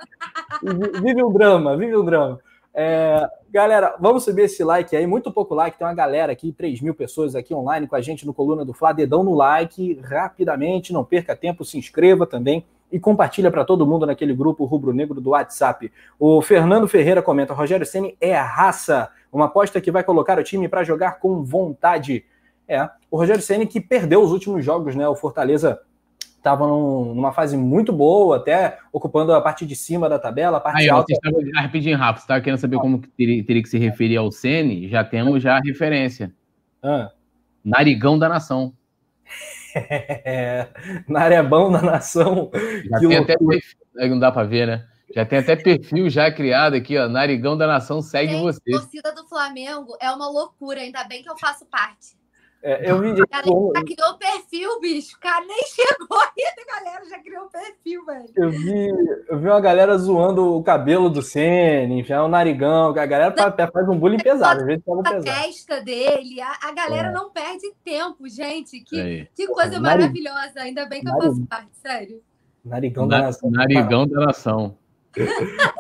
Vive 1.01 1.21
um 1.21 1.33
drama, 1.33 1.75
vive 1.75 1.97
um 1.97 2.05
drama. 2.05 2.39
É, 2.73 3.27
galera, 3.51 3.95
vamos 3.99 4.23
subir 4.23 4.43
esse 4.43 4.63
like 4.63 4.95
aí, 4.95 5.05
muito 5.05 5.33
pouco 5.33 5.53
like, 5.53 5.77
tem 5.77 5.85
uma 5.85 5.93
galera 5.93 6.31
aqui, 6.31 6.53
3 6.53 6.79
mil 6.79 6.95
pessoas 6.95 7.35
aqui 7.35 7.53
online 7.53 7.87
com 7.87 7.95
a 7.97 8.01
gente 8.01 8.25
no 8.25 8.33
Coluna 8.33 8.63
do 8.63 8.73
Fla, 8.73 8.93
dedão 8.93 9.21
no 9.21 9.35
like, 9.35 9.99
rapidamente, 10.01 10.93
não 10.93 11.03
perca 11.03 11.35
tempo, 11.35 11.65
se 11.65 11.77
inscreva 11.77 12.25
também 12.25 12.65
e 12.91 12.99
compartilha 12.99 13.49
para 13.49 13.63
todo 13.63 13.87
mundo 13.87 14.05
naquele 14.05 14.33
grupo 14.33 14.65
rubro-negro 14.65 15.21
do 15.21 15.31
WhatsApp. 15.31 15.91
O 16.19 16.41
Fernando 16.41 16.87
Ferreira 16.87 17.21
comenta: 17.21 17.53
Rogério 17.53 17.85
Ceni 17.85 18.17
é 18.19 18.35
a 18.35 18.43
raça, 18.43 19.09
uma 19.31 19.45
aposta 19.45 19.79
que 19.79 19.91
vai 19.91 20.03
colocar 20.03 20.37
o 20.37 20.43
time 20.43 20.67
para 20.67 20.83
jogar 20.83 21.19
com 21.19 21.43
vontade. 21.43 22.25
É, 22.67 22.89
o 23.09 23.17
Rogério 23.17 23.41
Ceni 23.41 23.65
que 23.65 23.79
perdeu 23.79 24.21
os 24.21 24.31
últimos 24.31 24.63
jogos, 24.63 24.95
né? 24.95 25.07
O 25.07 25.15
Fortaleza 25.15 25.79
estava 26.41 26.65
num, 26.67 27.13
numa 27.13 27.31
fase 27.31 27.55
muito 27.55 27.93
boa, 27.93 28.37
até 28.37 28.79
ocupando 28.91 29.31
a 29.33 29.39
parte 29.39 29.65
de 29.65 29.75
cima 29.75 30.09
da 30.09 30.17
tabela, 30.17 30.57
a 30.57 30.59
parte 30.59 30.81
Aí, 30.81 30.89
alta. 30.89 31.13
Ó, 31.13 31.31
você 31.31 31.51
rapidinho, 31.53 31.97
Rafa, 31.97 32.19
você 32.19 32.23
estava 32.23 32.41
querendo 32.41 32.59
saber 32.59 32.77
como 32.77 32.99
que 32.99 33.07
teria, 33.09 33.45
teria, 33.45 33.61
que 33.61 33.69
se 33.69 33.77
referir 33.77 34.17
ao 34.17 34.31
Ceni? 34.31 34.89
Já 34.89 35.03
temos 35.03 35.41
já 35.41 35.57
a 35.57 35.61
referência. 35.63 36.33
Ah. 36.81 37.11
Narigão 37.63 38.17
da 38.17 38.27
nação. 38.27 38.73
É, 39.75 40.67
Narebão 41.07 41.71
da 41.71 41.81
nação. 41.81 42.51
Já 42.89 42.99
tem 42.99 43.17
até 43.17 43.37
perfil, 43.37 43.79
não 44.09 44.19
dá 44.19 44.31
para 44.31 44.47
ver, 44.47 44.67
né? 44.67 44.87
Já 45.13 45.25
tem 45.25 45.39
até 45.39 45.55
perfil 45.55 46.09
já 46.09 46.31
criado 46.31 46.75
aqui, 46.75 46.97
ó. 46.97 47.07
Narigão 47.07 47.57
da 47.57 47.67
Nação 47.67 48.01
segue 48.01 48.33
Gente, 48.33 48.41
você. 48.41 48.61
A 48.73 48.79
torcida 48.79 49.13
do 49.13 49.27
Flamengo 49.27 49.97
é 49.99 50.09
uma 50.11 50.29
loucura, 50.29 50.79
ainda 50.79 51.03
bem 51.03 51.21
que 51.21 51.29
eu 51.29 51.37
faço 51.37 51.65
parte. 51.65 52.20
É, 52.63 52.91
eu 52.91 52.99
vi. 52.99 53.15
Cara, 53.27 53.43
já 53.43 53.83
criou 53.83 54.17
perfil, 54.19 54.79
bicho. 54.79 55.15
O 55.17 55.19
cara 55.19 55.43
nem 55.45 55.61
chegou 55.65 56.19
ainda, 56.21 56.65
galera. 56.67 57.09
Já 57.09 57.19
criou 57.19 57.47
perfil, 57.47 58.05
velho. 58.05 58.29
Eu 58.35 58.51
vi, 58.51 58.87
eu 59.27 59.39
vi 59.39 59.47
uma 59.47 59.59
galera 59.59 59.97
zoando 59.97 60.57
o 60.57 60.63
cabelo 60.63 61.09
do 61.09 61.23
Sene, 61.23 62.03
já 62.03 62.23
o 62.23 62.27
narigão. 62.27 62.89
A 62.89 63.05
galera 63.05 63.33
não, 63.35 63.71
faz 63.71 63.89
um 63.89 63.97
bullying 63.97 64.19
pesado. 64.19 64.61
A, 64.61 65.09
a 65.09 65.21
testa 65.21 65.81
dele. 65.81 66.39
A, 66.39 66.69
a 66.69 66.71
galera 66.73 67.07
é. 67.07 67.11
não 67.11 67.31
perde 67.31 67.73
tempo, 67.83 68.29
gente. 68.29 68.79
Que, 68.81 69.27
que 69.35 69.47
coisa 69.47 69.79
maravilhosa. 69.79 70.53
Ainda 70.57 70.85
bem 70.85 71.01
que 71.01 71.09
eu 71.09 71.13
faço 71.13 71.45
parte, 71.47 71.71
sério. 71.81 72.21
Narigão 72.63 73.07
da 73.07 73.21
nação. 73.23 73.49
Narigão 73.49 74.07
da 74.07 74.25
nação. 74.27 74.77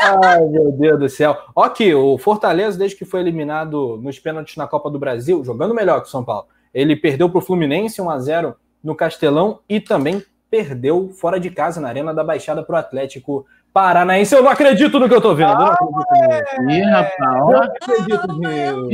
Ai, 0.01 0.43
meu 0.45 0.71
Deus 0.71 0.99
do 0.99 1.07
céu. 1.07 1.37
Ok, 1.55 1.93
o 1.93 2.17
Fortaleza, 2.17 2.77
desde 2.77 2.97
que 2.97 3.05
foi 3.05 3.19
eliminado 3.19 3.97
nos 4.01 4.17
pênaltis 4.17 4.57
na 4.57 4.67
Copa 4.67 4.89
do 4.89 4.99
Brasil, 4.99 5.43
jogando 5.45 5.75
melhor 5.75 6.01
que 6.01 6.07
o 6.07 6.11
São 6.11 6.23
Paulo 6.23 6.47
ele 6.73 6.95
perdeu 6.95 7.29
para 7.29 7.39
o 7.39 7.41
Fluminense 7.41 8.01
1 8.01 8.09
a 8.09 8.19
0 8.19 8.55
no 8.83 8.95
Castelão 8.95 9.59
e 9.67 9.79
também 9.79 10.23
perdeu 10.49 11.09
fora 11.09 11.39
de 11.39 11.49
casa 11.49 11.79
na 11.79 11.87
Arena 11.87 12.13
da 12.13 12.23
Baixada 12.23 12.63
para 12.63 12.75
o 12.75 12.79
Atlético 12.79 13.45
Paranaense. 13.73 14.35
Eu 14.35 14.43
não 14.43 14.51
acredito 14.51 14.99
no 14.99 15.07
que 15.07 15.13
eu 15.13 15.19
estou 15.19 15.35
vendo. 15.35 15.51
Ah, 15.51 15.77
não 15.79 16.69
Ih, 16.69 16.81
rapaz, 16.81 17.39
eu 17.39 17.45
não 17.45 17.63
acredito, 17.63 18.39
meu. 18.39 18.89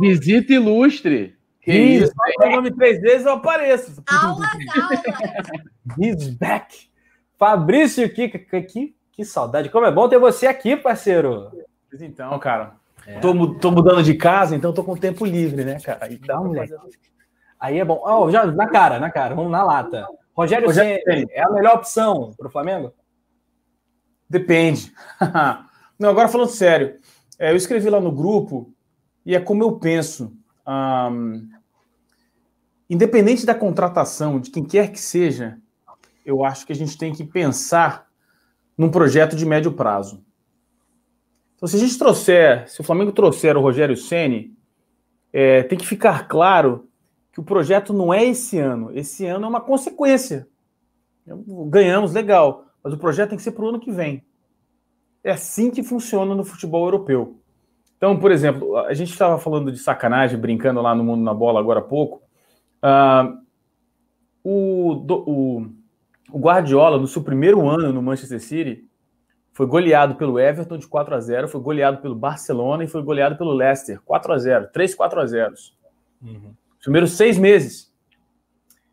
Visita 0.00 0.52
ilustre. 0.54 1.36
Que 1.60 1.72
isso, 1.72 2.12
isso 2.28 2.50
nome 2.50 2.70
três 2.70 3.00
vezes 3.00 3.26
eu 3.26 3.32
apareço. 3.32 4.02
Aula, 4.08 4.46
He's 5.98 6.28
back. 6.28 6.88
Fabrício, 7.36 8.08
que, 8.08 8.28
que, 8.28 8.62
que, 8.62 8.94
que 9.12 9.24
saudade. 9.24 9.68
Como 9.68 9.84
é 9.84 9.90
bom 9.90 10.08
ter 10.08 10.18
você 10.18 10.46
aqui, 10.46 10.76
parceiro. 10.76 11.50
Então, 12.00 12.38
cara, 12.38 12.74
É. 13.06 13.20
Tô, 13.20 13.54
tô 13.54 13.70
mudando 13.70 14.02
de 14.02 14.14
casa, 14.14 14.56
então 14.56 14.72
tô 14.72 14.82
com 14.82 14.96
tempo 14.96 15.24
livre, 15.24 15.64
né, 15.64 15.78
cara? 15.80 16.06
Aí 16.06 16.18
dá 16.18 16.40
moleque. 16.40 16.74
Aí 17.58 17.78
é 17.78 17.84
bom. 17.84 18.00
Ó, 18.02 18.30
já, 18.30 18.44
na 18.46 18.68
cara, 18.68 18.98
na 18.98 19.10
cara, 19.10 19.34
vamos 19.34 19.52
na 19.52 19.62
lata. 19.62 20.06
Rogério 20.36 20.66
Rogério 20.66 21.02
Ceni 21.04 21.26
é 21.30 21.42
a 21.42 21.50
melhor 21.50 21.76
opção 21.76 22.34
para 22.36 22.48
o 22.48 22.50
Flamengo? 22.50 22.92
Depende. 24.28 24.92
Não, 25.98 26.10
agora 26.10 26.28
falando 26.28 26.50
sério, 26.50 26.98
é, 27.38 27.52
eu 27.52 27.56
escrevi 27.56 27.88
lá 27.88 28.00
no 28.00 28.12
grupo 28.12 28.70
e 29.24 29.34
é 29.34 29.40
como 29.40 29.62
eu 29.62 29.78
penso. 29.78 30.36
Ahn, 30.66 31.48
independente 32.90 33.46
da 33.46 33.54
contratação, 33.54 34.40
de 34.40 34.50
quem 34.50 34.64
quer 34.64 34.90
que 34.90 35.00
seja, 35.00 35.58
eu 36.24 36.44
acho 36.44 36.66
que 36.66 36.72
a 36.72 36.76
gente 36.76 36.98
tem 36.98 37.14
que 37.14 37.24
pensar 37.24 38.06
num 38.76 38.90
projeto 38.90 39.36
de 39.36 39.46
médio 39.46 39.72
prazo. 39.72 40.24
Então, 41.56 41.66
se 41.68 41.76
a 41.76 41.78
gente 41.78 41.98
trouxer, 41.98 42.68
se 42.68 42.80
o 42.80 42.84
Flamengo 42.84 43.12
trouxer 43.12 43.56
o 43.56 43.60
Rogério 43.60 43.96
Ceni, 43.96 44.54
é, 45.32 45.62
tem 45.62 45.76
que 45.78 45.86
ficar 45.86 46.28
claro 46.28 46.88
que 47.32 47.40
o 47.40 47.44
projeto 47.44 47.92
não 47.92 48.12
é 48.12 48.24
esse 48.24 48.58
ano. 48.58 48.90
Esse 48.96 49.26
ano 49.26 49.46
é 49.46 49.48
uma 49.48 49.60
consequência. 49.60 50.46
Ganhamos, 51.68 52.12
legal, 52.12 52.66
mas 52.82 52.92
o 52.92 52.98
projeto 52.98 53.30
tem 53.30 53.36
que 53.38 53.42
ser 53.42 53.52
para 53.52 53.64
o 53.64 53.68
ano 53.68 53.80
que 53.80 53.90
vem. 53.90 54.22
É 55.24 55.32
assim 55.32 55.70
que 55.70 55.82
funciona 55.82 56.34
no 56.34 56.44
futebol 56.44 56.84
europeu. 56.86 57.40
Então, 57.96 58.18
por 58.18 58.30
exemplo, 58.30 58.76
a 58.76 58.94
gente 58.94 59.10
estava 59.10 59.38
falando 59.38 59.72
de 59.72 59.78
sacanagem, 59.78 60.38
brincando 60.38 60.80
lá 60.82 60.94
no 60.94 61.02
Mundo 61.02 61.22
na 61.24 61.34
Bola 61.34 61.58
agora 61.58 61.80
há 61.80 61.82
pouco. 61.82 62.22
Ah, 62.80 63.34
o, 64.44 64.94
do- 65.04 65.24
o- 65.28 65.66
o 66.30 66.38
Guardiola, 66.38 66.98
no 66.98 67.06
seu 67.08 67.22
primeiro 67.22 67.66
ano 67.68 67.92
no 67.92 68.02
Manchester 68.02 68.40
City, 68.40 68.84
foi 69.56 69.66
goleado 69.66 70.16
pelo 70.16 70.38
Everton 70.38 70.76
de 70.76 70.86
4 70.86 71.14
a 71.14 71.18
0 71.18 71.48
foi 71.48 71.62
goleado 71.62 72.02
pelo 72.02 72.14
Barcelona 72.14 72.84
e 72.84 72.86
foi 72.86 73.02
goleado 73.02 73.38
pelo 73.38 73.54
Leicester, 73.54 73.98
4 74.04 74.32
a 74.34 74.38
0 74.38 74.68
3 74.70 74.94
4 74.94 75.18
a 75.18 75.26
0 75.26 75.54
Os 75.54 75.72
primeiros 76.82 77.12
seis 77.12 77.38
meses. 77.38 77.90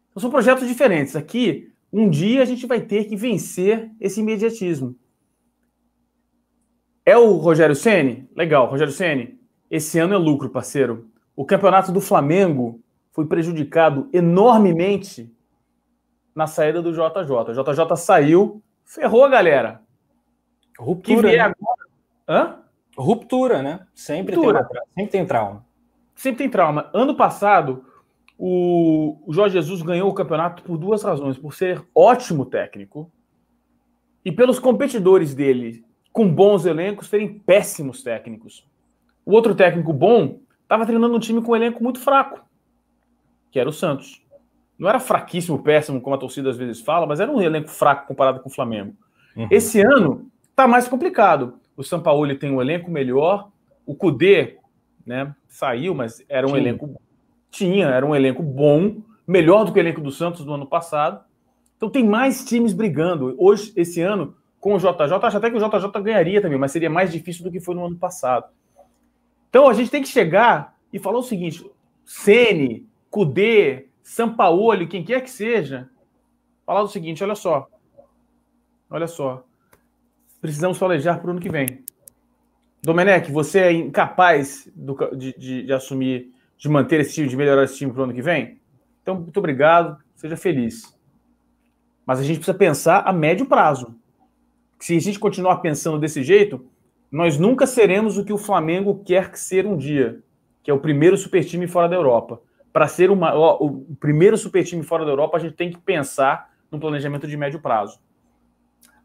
Então, 0.09 0.21
são 0.21 0.31
projetos 0.31 0.65
diferentes. 0.65 1.17
Aqui, 1.17 1.69
um 1.91 2.09
dia 2.09 2.41
a 2.41 2.45
gente 2.45 2.65
vai 2.65 2.79
ter 2.79 3.03
que 3.03 3.17
vencer 3.17 3.91
esse 3.99 4.21
imediatismo. 4.21 4.95
É 7.05 7.17
o 7.17 7.33
Rogério 7.33 7.75
Ceni? 7.75 8.29
Legal, 8.33 8.69
Rogério 8.69 8.93
Ceni. 8.93 9.37
Esse 9.69 9.99
ano 9.99 10.13
é 10.13 10.17
lucro, 10.17 10.49
parceiro. 10.49 11.09
O 11.35 11.43
campeonato 11.43 11.91
do 11.91 11.99
Flamengo 11.99 12.79
foi 13.11 13.25
prejudicado 13.25 14.07
enormemente 14.13 15.29
na 16.33 16.47
saída 16.47 16.81
do 16.81 16.93
JJ. 16.93 17.51
O 17.51 17.63
JJ 17.63 17.97
saiu, 17.97 18.63
ferrou 18.85 19.25
a 19.25 19.29
galera. 19.29 19.82
Que 20.75 20.83
Ruptura, 20.83 21.29
vier 21.29 21.49
né? 21.49 21.55
agora. 21.57 21.87
Hã? 22.27 22.59
Ruptura, 22.97 23.61
né? 23.61 23.87
Sempre, 23.93 24.35
Ruptura. 24.35 24.63
Tem, 24.65 24.81
sempre 24.95 25.11
tem 25.11 25.25
trauma. 25.25 25.65
sempre 26.15 26.37
tem 26.37 26.49
trauma. 26.49 26.89
Ano 26.93 27.15
passado, 27.15 27.85
o 28.37 29.17
Jorge 29.29 29.53
Jesus 29.53 29.81
ganhou 29.81 30.09
o 30.09 30.13
campeonato 30.13 30.63
por 30.63 30.77
duas 30.77 31.03
razões: 31.03 31.37
por 31.37 31.53
ser 31.53 31.83
ótimo 31.93 32.45
técnico 32.45 33.11
e 34.23 34.31
pelos 34.31 34.59
competidores 34.59 35.33
dele, 35.33 35.85
com 36.11 36.27
bons 36.33 36.65
elencos, 36.65 37.07
serem 37.07 37.39
péssimos 37.39 38.03
técnicos. 38.03 38.65
O 39.25 39.33
outro 39.33 39.55
técnico 39.55 39.93
bom 39.93 40.39
estava 40.61 40.85
treinando 40.85 41.15
um 41.15 41.19
time 41.19 41.41
com 41.41 41.51
um 41.51 41.55
elenco 41.55 41.83
muito 41.83 41.99
fraco, 41.99 42.43
que 43.51 43.59
era 43.59 43.69
o 43.69 43.73
Santos. 43.73 44.21
Não 44.77 44.89
era 44.89 44.99
fraquíssimo, 44.99 45.61
péssimo, 45.61 46.01
como 46.01 46.15
a 46.15 46.19
torcida 46.19 46.49
às 46.49 46.57
vezes 46.57 46.81
fala, 46.81 47.05
mas 47.05 47.19
era 47.19 47.31
um 47.31 47.41
elenco 47.41 47.69
fraco 47.69 48.07
comparado 48.07 48.39
com 48.39 48.49
o 48.49 48.51
Flamengo. 48.51 48.95
Esse 49.49 49.81
ano 49.81 50.31
tá 50.55 50.67
mais 50.67 50.87
complicado. 50.87 51.59
O 51.75 51.83
Sampaoli 51.83 52.35
tem 52.35 52.51
um 52.51 52.61
elenco 52.61 52.89
melhor, 52.89 53.49
o 53.85 53.95
Cudê, 53.95 54.57
né, 55.05 55.35
saiu, 55.47 55.93
mas 55.93 56.23
era 56.29 56.47
um 56.47 56.51
Tinha. 56.51 56.61
elenco 56.61 57.01
tinha, 57.53 57.87
era 57.87 58.05
um 58.05 58.15
elenco 58.15 58.41
bom, 58.41 59.01
melhor 59.27 59.63
do 59.63 59.71
que 59.71 59.79
o 59.79 59.81
elenco 59.81 60.01
do 60.01 60.11
Santos 60.11 60.43
do 60.43 60.53
ano 60.53 60.65
passado. 60.65 61.23
Então 61.77 61.89
tem 61.89 62.03
mais 62.03 62.43
times 62.43 62.73
brigando. 62.73 63.35
Hoje, 63.37 63.71
esse 63.75 64.01
ano, 64.01 64.35
com 64.59 64.73
o 64.73 64.79
JJ, 64.79 65.13
acho 65.21 65.37
até 65.37 65.51
que 65.51 65.57
o 65.57 65.59
JJ 65.59 66.01
ganharia 66.01 66.41
também, 66.41 66.57
mas 66.57 66.71
seria 66.71 66.89
mais 66.89 67.11
difícil 67.11 67.43
do 67.43 67.51
que 67.51 67.59
foi 67.59 67.75
no 67.75 67.85
ano 67.85 67.95
passado. 67.95 68.47
Então 69.49 69.69
a 69.69 69.73
gente 69.73 69.91
tem 69.91 70.01
que 70.01 70.07
chegar 70.07 70.75
e 70.91 70.97
falar 70.97 71.19
o 71.19 71.23
seguinte: 71.23 71.63
Sene, 72.03 72.87
Cudê, 73.09 73.87
Sampaoli, 74.01 74.87
quem 74.87 75.03
quer 75.03 75.21
que 75.21 75.29
seja, 75.29 75.89
falar 76.65 76.81
o 76.81 76.87
seguinte: 76.87 77.23
olha 77.23 77.35
só, 77.35 77.67
olha 78.89 79.07
só, 79.07 79.43
precisamos 80.43 80.77
planejar 80.77 81.19
para 81.19 81.29
o 81.29 81.31
ano 81.31 81.39
que 81.39 81.47
vem. 81.47 81.85
Domenech, 82.81 83.31
você 83.31 83.59
é 83.59 83.71
incapaz 83.71 84.69
do 84.75 84.93
de, 85.15 85.33
de- 85.37 85.63
de 85.63 85.71
assumir, 85.73 86.33
de 86.57 86.67
manter 86.67 86.99
esse 86.99 87.13
time, 87.13 87.29
de 87.29 87.37
melhorar 87.37 87.63
esse 87.63 87.77
time 87.77 87.93
para 87.93 88.01
o 88.01 88.03
ano 88.03 88.13
que 88.13 88.21
vem? 88.21 88.59
Então, 89.01 89.15
muito 89.15 89.37
obrigado, 89.37 89.97
seja 90.17 90.35
feliz. 90.35 90.93
Mas 92.05 92.19
a 92.19 92.23
gente 92.23 92.39
precisa 92.39 92.57
pensar 92.57 93.03
a 93.07 93.13
médio 93.13 93.45
prazo. 93.45 93.95
Se 94.81 94.97
a 94.97 94.99
gente 94.99 95.17
continuar 95.17 95.59
pensando 95.61 95.97
desse 95.97 96.21
jeito, 96.21 96.65
nós 97.09 97.37
nunca 97.37 97.65
seremos 97.65 98.17
o 98.17 98.25
que 98.25 98.33
o 98.33 98.37
Flamengo 98.37 99.01
quer 99.05 99.31
que 99.31 99.39
ser 99.39 99.65
um 99.65 99.77
dia, 99.77 100.21
que 100.61 100.69
é 100.69 100.73
o 100.73 100.79
primeiro 100.79 101.15
super 101.15 101.45
time 101.45 101.67
fora 101.67 101.87
da 101.87 101.95
Europa. 101.95 102.41
Para 102.73 102.89
ser 102.89 103.09
uma, 103.09 103.33
o 103.33 103.95
primeiro 103.97 104.37
super 104.37 104.61
time 104.65 104.83
fora 104.83 105.05
da 105.05 105.11
Europa, 105.11 105.37
a 105.37 105.39
gente 105.39 105.55
tem 105.55 105.71
que 105.71 105.77
pensar 105.79 106.51
no 106.69 106.77
planejamento 106.81 107.27
de 107.29 107.37
médio 107.37 107.61
prazo. 107.61 107.97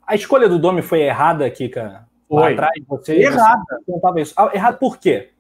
A 0.09 0.15
escolha 0.15 0.49
do 0.49 0.59
Domi 0.59 0.83
foi 0.83 1.03
errada, 1.03 1.49
Kika? 1.51 2.09
Lá 2.31 2.43
Foi. 2.43 2.53
atrás, 2.55 2.85
você, 2.89 3.15
Errada. 3.17 3.63
você 3.87 4.21
isso. 4.23 4.35
Ah, 4.37 4.51
errado 4.53 4.79
por 4.79 4.99
quê? 4.99 5.31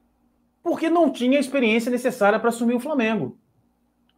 porque 0.68 0.90
não 0.90 1.10
tinha 1.10 1.38
a 1.38 1.40
experiência 1.40 1.90
necessária 1.90 2.38
para 2.38 2.50
assumir 2.50 2.74
o 2.74 2.80
Flamengo. 2.80 3.38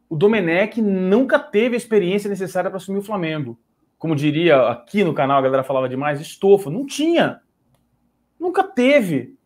O 0.09 0.17
Domenech 0.17 0.83
nunca 0.83 1.39
teve 1.39 1.75
a 1.75 1.79
experiência 1.79 2.29
necessária 2.29 2.69
para 2.69 2.79
assumir 2.79 2.99
o 2.99 3.05
Flamengo. 3.05 3.57
Como 3.97 4.17
diria 4.17 4.69
aqui 4.69 5.05
no 5.05 5.15
canal, 5.15 5.39
a 5.39 5.43
galera 5.43 5.63
falava 5.63 5.89
demais, 5.89 6.21
estofa. 6.21 6.69
Não 6.69 6.85
tinha. 6.85 7.41
Nunca 8.39 8.65
teve. 8.65 9.37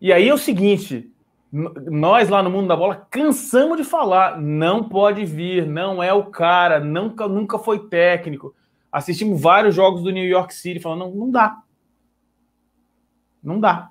E 0.00 0.12
aí 0.12 0.28
é 0.28 0.34
o 0.34 0.38
seguinte: 0.38 1.10
nós 1.52 2.28
lá 2.28 2.42
no 2.42 2.50
mundo 2.50 2.68
da 2.68 2.76
bola 2.76 3.06
cansamos 3.10 3.78
de 3.78 3.84
falar, 3.84 4.38
não 4.38 4.86
pode 4.86 5.24
vir, 5.24 5.66
não 5.66 6.02
é 6.02 6.12
o 6.12 6.24
cara, 6.26 6.78
nunca, 6.78 7.26
nunca 7.26 7.58
foi 7.58 7.88
técnico. 7.88 8.54
Assistimos 8.92 9.40
vários 9.40 9.74
jogos 9.74 10.02
do 10.02 10.10
New 10.10 10.24
York 10.26 10.52
City 10.54 10.80
falando, 10.80 11.00
não, 11.00 11.10
não 11.14 11.30
dá. 11.30 11.62
Não 13.42 13.60
dá. 13.60 13.90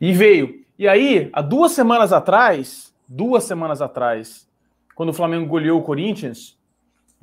E 0.00 0.12
veio. 0.12 0.64
E 0.78 0.86
aí, 0.86 1.30
há 1.32 1.42
duas 1.42 1.72
semanas 1.72 2.12
atrás, 2.12 2.94
duas 3.08 3.44
semanas 3.44 3.80
atrás, 3.80 4.48
quando 4.94 5.08
o 5.10 5.14
Flamengo 5.14 5.46
goleou 5.46 5.80
o 5.80 5.82
Corinthians, 5.82 6.58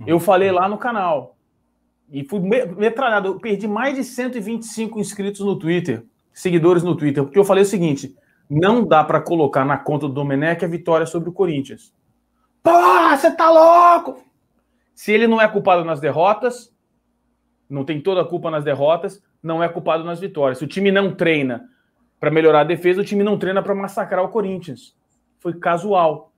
eu 0.05 0.19
falei 0.19 0.51
lá 0.51 0.67
no 0.67 0.77
canal. 0.77 1.37
E 2.11 2.23
fui 2.23 2.39
me- 2.39 2.65
metralhado. 2.65 3.29
Eu 3.29 3.39
perdi 3.39 3.67
mais 3.67 3.95
de 3.95 4.03
125 4.03 4.99
inscritos 4.99 5.41
no 5.41 5.57
Twitter, 5.57 6.05
seguidores 6.33 6.83
no 6.83 6.95
Twitter, 6.95 7.23
porque 7.23 7.39
eu 7.39 7.45
falei 7.45 7.63
o 7.63 7.67
seguinte: 7.67 8.15
não 8.49 8.85
dá 8.85 9.03
para 9.03 9.21
colocar 9.21 9.63
na 9.65 9.77
conta 9.77 10.07
do 10.07 10.13
Domenech 10.13 10.63
a 10.65 10.67
vitória 10.67 11.05
sobre 11.05 11.29
o 11.29 11.33
Corinthians. 11.33 11.93
Pô, 12.61 12.71
você 13.09 13.31
tá 13.31 13.49
louco! 13.49 14.21
Se 14.93 15.11
ele 15.11 15.27
não 15.27 15.41
é 15.41 15.47
culpado 15.47 15.83
nas 15.83 15.99
derrotas, 15.99 16.72
não 17.73 17.83
tem 17.83 17.99
toda 17.99 18.21
a 18.21 18.25
culpa 18.25 18.51
nas 18.51 18.63
derrotas, 18.63 19.21
não 19.41 19.63
é 19.63 19.67
culpado 19.67 20.03
nas 20.03 20.19
vitórias. 20.19 20.59
Se 20.59 20.63
o 20.63 20.67
time 20.67 20.91
não 20.91 21.13
treina 21.13 21.67
para 22.19 22.29
melhorar 22.29 22.61
a 22.61 22.63
defesa, 22.65 23.01
o 23.01 23.03
time 23.03 23.23
não 23.23 23.37
treina 23.37 23.63
para 23.63 23.73
massacrar 23.73 24.23
o 24.23 24.29
Corinthians. 24.29 24.95
Foi 25.39 25.53
casual. 25.55 26.31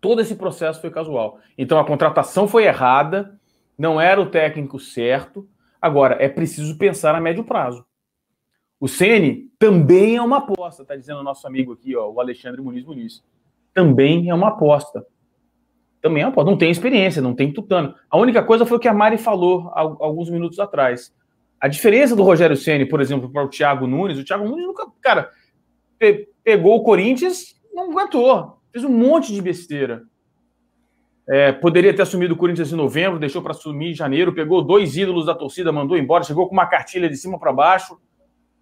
Todo 0.00 0.20
esse 0.20 0.34
processo 0.34 0.80
foi 0.80 0.90
casual. 0.90 1.38
Então 1.58 1.78
a 1.78 1.84
contratação 1.84 2.48
foi 2.48 2.64
errada, 2.64 3.38
não 3.78 4.00
era 4.00 4.20
o 4.20 4.30
técnico 4.30 4.80
certo. 4.80 5.46
Agora, 5.80 6.16
é 6.18 6.28
preciso 6.28 6.78
pensar 6.78 7.14
a 7.14 7.20
médio 7.20 7.44
prazo. 7.44 7.84
O 8.80 8.88
Ceni 8.88 9.50
também 9.58 10.16
é 10.16 10.22
uma 10.22 10.38
aposta, 10.38 10.84
tá 10.84 10.96
dizendo 10.96 11.20
o 11.20 11.24
nosso 11.24 11.46
amigo 11.46 11.74
aqui, 11.74 11.94
ó, 11.94 12.10
o 12.10 12.20
Alexandre 12.20 12.62
Muniz 12.62 12.84
Muniz. 12.84 13.22
Também 13.74 14.30
é 14.30 14.34
uma 14.34 14.48
aposta. 14.48 15.06
Também 16.06 16.22
é 16.22 16.28
uma. 16.28 16.44
Não 16.44 16.56
tem 16.56 16.70
experiência, 16.70 17.20
não 17.20 17.34
tem 17.34 17.52
tutano. 17.52 17.92
A 18.08 18.16
única 18.16 18.40
coisa 18.44 18.64
foi 18.64 18.76
o 18.76 18.80
que 18.80 18.86
a 18.86 18.94
Mari 18.94 19.18
falou 19.18 19.72
alguns 19.74 20.30
minutos 20.30 20.60
atrás. 20.60 21.12
A 21.60 21.66
diferença 21.66 22.14
do 22.14 22.22
Rogério 22.22 22.56
Ceni, 22.56 22.86
por 22.86 23.00
exemplo, 23.00 23.28
para 23.28 23.42
o 23.42 23.48
Thiago 23.48 23.88
Nunes, 23.88 24.16
o 24.16 24.24
Thiago 24.24 24.44
Nunes 24.44 24.64
nunca, 24.64 24.86
cara, 25.00 25.30
pe- 25.98 26.28
pegou 26.44 26.76
o 26.76 26.84
Corinthians, 26.84 27.60
não 27.74 27.90
aguentou, 27.90 28.58
fez 28.72 28.84
um 28.84 28.88
monte 28.88 29.32
de 29.32 29.42
besteira. 29.42 30.04
É, 31.28 31.50
poderia 31.50 31.92
ter 31.92 32.02
assumido 32.02 32.34
o 32.34 32.36
Corinthians 32.36 32.72
em 32.72 32.76
novembro, 32.76 33.18
deixou 33.18 33.42
para 33.42 33.50
assumir 33.50 33.90
em 33.90 33.94
janeiro, 33.94 34.32
pegou 34.32 34.62
dois 34.62 34.96
ídolos 34.96 35.26
da 35.26 35.34
torcida, 35.34 35.72
mandou 35.72 35.98
embora, 35.98 36.22
chegou 36.22 36.46
com 36.46 36.52
uma 36.52 36.66
cartilha 36.66 37.08
de 37.08 37.16
cima 37.16 37.36
para 37.36 37.52
baixo. 37.52 37.98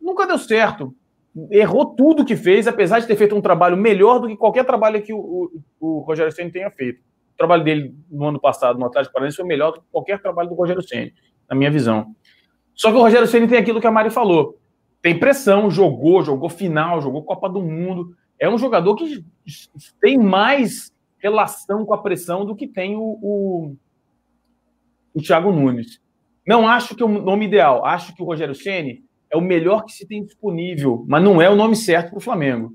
Nunca 0.01 0.27
deu 0.27 0.39
certo. 0.39 0.95
Errou 1.51 1.95
tudo 1.95 2.25
que 2.25 2.37
fez, 2.37 2.67
apesar 2.67 3.01
de 3.01 3.07
ter 3.07 3.17
feito 3.17 3.37
um 3.37 3.41
trabalho 3.43 3.77
melhor 3.77 4.19
do 4.19 4.29
que 4.29 4.37
qualquer 4.37 4.65
trabalho 4.65 5.03
que 5.03 5.13
o, 5.13 5.19
o, 5.19 5.51
o 5.79 5.99
Rogério 5.99 6.33
Ceni 6.33 6.51
tenha 6.51 6.71
feito. 6.71 7.03
O 7.35 7.37
trabalho 7.37 7.65
dele 7.65 7.95
no 8.11 8.27
ano 8.27 8.41
passado 8.41 8.79
no 8.79 8.87
Atlético 8.87 9.13
Paranaense 9.13 9.37
foi 9.37 9.45
melhor 9.45 9.73
do 9.73 9.81
que 9.81 9.87
qualquer 9.91 10.23
trabalho 10.23 10.49
do 10.49 10.55
Rogério 10.55 10.83
Ceni, 10.83 11.13
na 11.49 11.57
minha 11.57 11.71
visão. 11.71 12.15
Só 12.75 12.91
que 12.91 12.97
o 12.97 13.01
Rogério 13.01 13.27
Ceni 13.27 13.49
tem 13.49 13.59
aquilo 13.59 13.81
que 13.81 13.87
a 13.87 13.91
Mari 13.91 14.11
falou. 14.11 14.59
tem 15.03 15.19
pressão, 15.19 15.71
jogou, 15.71 16.23
jogou 16.23 16.49
final, 16.49 17.01
jogou 17.01 17.25
Copa 17.25 17.49
do 17.49 17.61
Mundo. 17.61 18.17
É 18.39 18.49
um 18.49 18.57
jogador 18.57 18.95
que 18.95 19.25
tem 20.01 20.17
mais 20.17 20.93
relação 21.19 21.85
com 21.85 21.93
a 21.93 22.03
pressão 22.03 22.45
do 22.45 22.55
que 22.55 22.69
tem 22.69 22.97
o, 22.97 23.19
o, 23.21 23.77
o 25.13 25.21
Thiago 25.21 25.53
Nunes. 25.53 26.01
Não 26.47 26.69
acho 26.69 26.95
que 26.95 27.03
é 27.03 27.07
o 27.07 27.09
nome 27.09 27.47
ideal. 27.47 27.85
Acho 27.85 28.15
que 28.15 28.23
o 28.23 28.27
Rogério 28.27 28.55
Ceni 28.55 29.03
é 29.31 29.37
o 29.37 29.41
melhor 29.41 29.85
que 29.85 29.93
se 29.93 30.07
tem 30.07 30.25
disponível, 30.25 31.05
mas 31.09 31.23
não 31.23 31.43
é 31.43 31.51
o 31.51 31.57
nome 31.57 31.75
certo 31.75 32.11
para 32.11 32.19
o 32.19 32.21
Flamengo. 32.21 32.75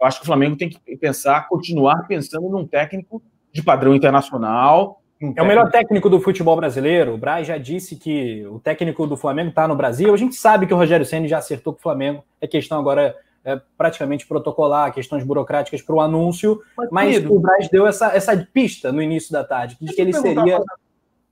Eu 0.00 0.06
acho 0.06 0.18
que 0.18 0.24
o 0.24 0.26
Flamengo 0.26 0.56
tem 0.56 0.68
que 0.68 0.96
pensar, 0.96 1.48
continuar 1.48 2.08
pensando 2.08 2.48
num 2.48 2.66
técnico 2.66 3.22
de 3.52 3.62
padrão 3.62 3.94
internacional. 3.94 5.00
Um 5.20 5.32
é 5.36 5.42
o 5.42 5.46
melhor 5.46 5.70
técnico 5.70 6.10
do 6.10 6.20
futebol 6.20 6.56
brasileiro. 6.56 7.14
O 7.14 7.18
Braz 7.18 7.46
já 7.46 7.56
disse 7.56 7.94
que 7.94 8.44
o 8.46 8.58
técnico 8.58 9.06
do 9.06 9.16
Flamengo 9.16 9.50
está 9.50 9.68
no 9.68 9.76
Brasil. 9.76 10.12
A 10.12 10.16
gente 10.16 10.34
sabe 10.34 10.66
que 10.66 10.74
o 10.74 10.76
Rogério 10.76 11.06
Ceni 11.06 11.28
já 11.28 11.38
acertou 11.38 11.72
com 11.72 11.78
o 11.78 11.82
Flamengo. 11.82 12.24
É 12.40 12.46
questão 12.46 12.78
agora 12.80 13.14
é, 13.44 13.60
praticamente 13.76 14.26
protocolar, 14.26 14.92
questões 14.92 15.22
burocráticas 15.22 15.80
para 15.80 15.94
o 15.94 16.00
anúncio. 16.00 16.60
Mas, 16.76 16.88
mas 16.90 17.26
o 17.26 17.38
Braz 17.38 17.68
deu 17.68 17.86
essa, 17.86 18.16
essa 18.16 18.36
pista 18.52 18.90
no 18.90 19.00
início 19.00 19.32
da 19.32 19.44
tarde, 19.44 19.76
de 19.80 19.94
que 19.94 20.00
ele 20.00 20.12
seria 20.12 20.60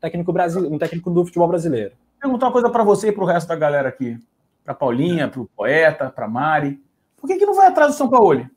técnico 0.01 0.33
brasileiro, 0.33 0.75
um 0.75 0.79
técnico 0.79 1.11
do 1.11 1.25
futebol 1.25 1.49
brasileiro. 1.49 1.91
Vou 1.91 2.21
perguntar 2.23 2.47
uma 2.47 2.53
coisa 2.53 2.71
para 2.71 2.85
você 2.85 3.09
e 3.09 3.13
para 3.13 3.25
o 3.25 3.27
resto 3.27 3.49
da 3.49 3.57
galera 3.57 3.89
aqui. 3.89 4.19
Para 4.65 4.75
Paulinha, 4.75 5.29
para 5.29 5.41
o 5.41 5.47
Poeta, 5.57 6.11
para 6.11 6.29
Mari. 6.29 6.81
Por 7.17 7.27
que, 7.27 7.37
que 7.37 7.47
não 7.47 7.55
vai 7.55 7.67
atrás 7.67 7.93
do 7.93 7.99
São 7.99 8.09
Paulo? 8.09 8.49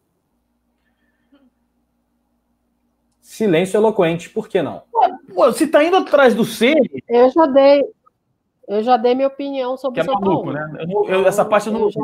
Silêncio 3.23 3.77
eloquente, 3.77 4.29
por 4.29 4.49
que 4.49 4.61
não? 4.61 4.83
Pô, 5.33 5.49
se 5.53 5.65
tá 5.65 5.81
indo 5.81 5.95
atrás 5.95 6.35
do 6.35 6.43
C. 6.43 6.75
Eu 7.07 7.31
já 7.31 7.45
dei. 7.45 7.85
Eu 8.67 8.83
já 8.83 8.97
dei 8.97 9.15
minha 9.15 9.29
opinião 9.29 9.77
sobre 9.77 10.01
o 10.01 10.03
é 10.03 10.05
São 10.05 10.13
maluco, 10.15 10.43
Paulo. 10.43 10.51
Né? 10.51 10.85
Eu, 10.89 11.05
eu, 11.05 11.27
essa 11.27 11.45
parte 11.45 11.67
eu 11.67 11.73
não. 11.73 11.81
Eu 11.83 11.91
já... 11.91 12.01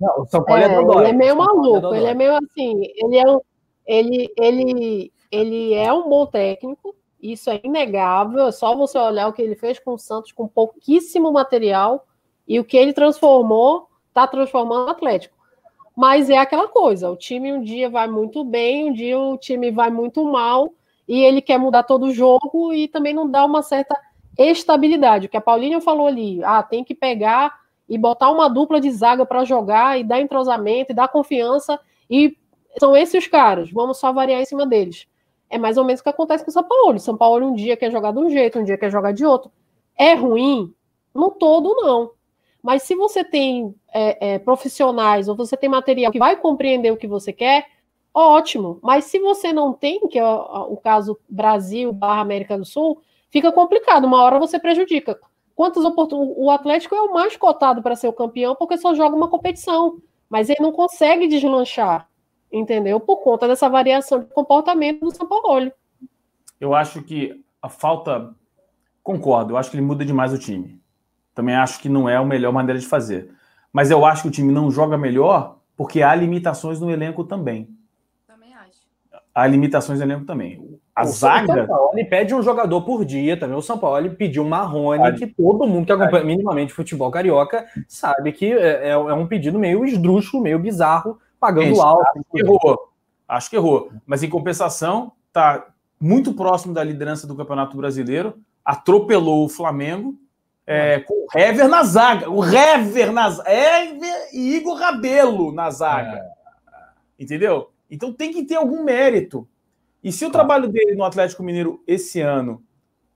Não, 0.00 0.22
o 0.22 0.26
São 0.26 0.42
Paulo 0.42 0.62
é, 0.62 0.64
é 0.64 0.74
dodói. 0.74 1.04
Ele 1.04 1.08
é 1.10 1.12
meio 1.12 1.36
maluco, 1.36 1.94
é 1.94 1.98
ele 1.98 2.06
é 2.06 2.14
meio 2.14 2.34
assim, 2.36 2.90
ele 2.96 3.18
é 3.18 3.30
um, 3.30 3.40
ele, 3.86 4.32
ele, 4.38 5.12
ele 5.30 5.74
é 5.74 5.92
um 5.92 6.08
bom 6.08 6.26
técnico, 6.26 6.94
isso 7.20 7.50
é 7.50 7.60
inegável, 7.62 8.46
é 8.46 8.52
só 8.52 8.74
você 8.74 8.98
olhar 8.98 9.28
o 9.28 9.32
que 9.32 9.42
ele 9.42 9.54
fez 9.54 9.78
com 9.78 9.92
o 9.92 9.98
Santos 9.98 10.32
com 10.32 10.48
pouquíssimo 10.48 11.30
material 11.30 12.06
e 12.48 12.58
o 12.58 12.64
que 12.64 12.76
ele 12.76 12.94
transformou, 12.94 13.88
está 14.08 14.26
transformando 14.26 14.86
o 14.86 14.90
Atlético. 14.90 15.35
Mas 15.96 16.28
é 16.28 16.36
aquela 16.36 16.68
coisa, 16.68 17.10
o 17.10 17.16
time 17.16 17.50
um 17.50 17.62
dia 17.62 17.88
vai 17.88 18.06
muito 18.06 18.44
bem, 18.44 18.90
um 18.90 18.92
dia 18.92 19.18
o 19.18 19.38
time 19.38 19.70
vai 19.70 19.90
muito 19.90 20.22
mal, 20.26 20.74
e 21.08 21.22
ele 21.22 21.40
quer 21.40 21.58
mudar 21.58 21.84
todo 21.84 22.06
o 22.06 22.12
jogo 22.12 22.72
e 22.72 22.86
também 22.86 23.14
não 23.14 23.28
dá 23.30 23.44
uma 23.46 23.62
certa 23.62 23.98
estabilidade. 24.36 25.26
O 25.26 25.30
que 25.30 25.38
a 25.38 25.40
Paulinha 25.40 25.80
falou 25.80 26.06
ali, 26.06 26.44
ah, 26.44 26.62
tem 26.62 26.84
que 26.84 26.94
pegar 26.94 27.58
e 27.88 27.96
botar 27.96 28.30
uma 28.30 28.48
dupla 28.48 28.78
de 28.78 28.90
zaga 28.90 29.24
para 29.24 29.44
jogar 29.44 29.98
e 29.98 30.04
dar 30.04 30.20
entrosamento 30.20 30.92
e 30.92 30.94
dar 30.94 31.08
confiança, 31.08 31.80
e 32.10 32.36
são 32.78 32.94
esses 32.94 33.24
os 33.24 33.26
caras, 33.30 33.70
vamos 33.70 33.98
só 33.98 34.12
variar 34.12 34.42
em 34.42 34.44
cima 34.44 34.66
deles. 34.66 35.06
É 35.48 35.56
mais 35.56 35.78
ou 35.78 35.84
menos 35.84 36.00
o 36.00 36.04
que 36.04 36.10
acontece 36.10 36.44
com 36.44 36.50
o 36.50 36.52
São 36.52 36.64
Paulo. 36.64 36.98
São 36.98 37.16
Paulo 37.16 37.46
um 37.46 37.54
dia 37.54 37.76
quer 37.76 37.90
jogar 37.90 38.12
de 38.12 38.18
um 38.18 38.28
jeito, 38.28 38.58
um 38.58 38.64
dia 38.64 38.76
quer 38.76 38.90
jogar 38.90 39.12
de 39.12 39.24
outro. 39.24 39.50
É 39.96 40.12
ruim? 40.12 40.74
No 41.14 41.30
todo, 41.30 41.74
não. 41.76 42.10
Mas 42.66 42.82
se 42.82 42.96
você 42.96 43.22
tem 43.22 43.72
é, 43.94 44.34
é, 44.34 44.38
profissionais 44.40 45.28
ou 45.28 45.36
você 45.36 45.56
tem 45.56 45.68
material 45.68 46.10
que 46.10 46.18
vai 46.18 46.34
compreender 46.34 46.92
o 46.92 46.96
que 46.96 47.06
você 47.06 47.32
quer, 47.32 47.68
ótimo. 48.12 48.80
Mas 48.82 49.04
se 49.04 49.20
você 49.20 49.52
não 49.52 49.72
tem, 49.72 50.00
que 50.08 50.18
é 50.18 50.24
o, 50.26 50.76
caso 50.76 51.16
Brasil 51.28 51.92
barra 51.92 52.22
América 52.22 52.58
do 52.58 52.64
Sul, 52.64 53.00
fica 53.30 53.52
complicado. 53.52 54.04
Uma 54.04 54.20
hora 54.20 54.40
você 54.40 54.58
prejudica. 54.58 55.16
Quantas 55.54 55.84
oportunidades? 55.84 56.36
O 56.36 56.50
Atlético 56.50 56.96
é 56.96 57.02
o 57.02 57.14
mais 57.14 57.36
cotado 57.36 57.80
para 57.80 57.94
ser 57.94 58.08
o 58.08 58.12
campeão 58.12 58.56
porque 58.56 58.76
só 58.76 58.92
joga 58.96 59.14
uma 59.14 59.28
competição. 59.28 59.98
Mas 60.28 60.50
ele 60.50 60.60
não 60.60 60.72
consegue 60.72 61.28
deslanchar, 61.28 62.08
entendeu? 62.50 62.98
Por 62.98 63.18
conta 63.18 63.46
dessa 63.46 63.68
variação 63.68 64.18
de 64.18 64.26
comportamento 64.26 65.04
do 65.04 65.14
São 65.14 65.28
Paulo. 65.28 65.70
Eu 66.60 66.74
acho 66.74 67.00
que 67.04 67.40
a 67.62 67.68
falta. 67.68 68.34
Concordo, 69.04 69.52
eu 69.52 69.56
acho 69.56 69.70
que 69.70 69.76
ele 69.76 69.86
muda 69.86 70.04
demais 70.04 70.32
o 70.32 70.38
time. 70.38 70.84
Também 71.36 71.54
acho 71.54 71.80
que 71.80 71.88
não 71.90 72.08
é 72.08 72.16
a 72.16 72.24
melhor 72.24 72.50
maneira 72.50 72.80
de 72.80 72.86
fazer. 72.86 73.28
Mas 73.70 73.90
eu 73.90 74.06
acho 74.06 74.22
que 74.22 74.28
o 74.28 74.30
time 74.30 74.50
não 74.50 74.70
joga 74.70 74.96
melhor 74.96 75.58
porque 75.76 76.02
há 76.02 76.14
limitações 76.14 76.80
no 76.80 76.90
elenco 76.90 77.24
também. 77.24 77.68
Também 78.26 78.54
acho. 78.54 78.80
Há 79.34 79.46
limitações 79.46 79.98
no 79.98 80.06
elenco 80.06 80.24
também. 80.24 80.66
A 80.94 81.02
o 81.02 81.06
zaga. 81.08 81.52
O 81.52 81.56
São 81.56 81.66
Paulo 81.66 82.08
pede 82.08 82.34
um 82.34 82.42
jogador 82.42 82.80
por 82.80 83.04
dia 83.04 83.38
também. 83.38 83.54
O 83.54 83.60
São 83.60 83.76
Paulo 83.76 84.08
pediu 84.12 84.44
um 84.44 84.48
Marrone, 84.48 85.18
que 85.18 85.26
todo 85.26 85.66
mundo 85.66 85.84
que 85.84 85.92
acompanha 85.92 86.24
minimamente 86.24 86.72
futebol 86.72 87.10
carioca 87.10 87.66
sabe 87.86 88.32
que 88.32 88.50
é, 88.50 88.88
é, 88.88 88.90
é 88.92 88.96
um 88.96 89.26
pedido 89.26 89.58
meio 89.58 89.84
esdrúxulo, 89.84 90.42
meio 90.42 90.58
bizarro, 90.58 91.18
pagando 91.38 91.66
Gente, 91.66 91.80
alto. 91.80 92.02
Acho 92.08 92.24
que 92.32 92.40
errou. 92.40 92.92
Acho 93.28 93.50
que 93.50 93.56
errou. 93.56 93.90
Mas 94.06 94.22
em 94.22 94.30
compensação, 94.30 95.12
tá 95.34 95.66
muito 96.00 96.32
próximo 96.32 96.72
da 96.72 96.82
liderança 96.82 97.26
do 97.26 97.36
Campeonato 97.36 97.76
Brasileiro, 97.76 98.38
atropelou 98.64 99.44
o 99.44 99.50
Flamengo 99.50 100.14
é, 100.66 101.00
com 101.00 101.14
o 101.14 101.38
Hever 101.38 101.68
na 101.68 101.84
zaga. 101.84 102.28
O 102.28 102.44
Hever 102.44 103.12
na 103.12 103.30
zaga. 103.30 103.50
Hever 103.50 104.28
e 104.32 104.56
Igor 104.56 104.76
Rabelo 104.76 105.52
na 105.52 105.70
zaga. 105.70 106.18
É. 106.18 106.30
Entendeu? 107.18 107.70
Então 107.90 108.12
tem 108.12 108.32
que 108.32 108.42
ter 108.42 108.56
algum 108.56 108.82
mérito. 108.82 109.46
E 110.02 110.10
se 110.10 110.24
o 110.24 110.30
trabalho 110.30 110.68
dele 110.68 110.94
no 110.94 111.04
Atlético 111.04 111.42
Mineiro 111.42 111.82
esse 111.86 112.20
ano 112.20 112.62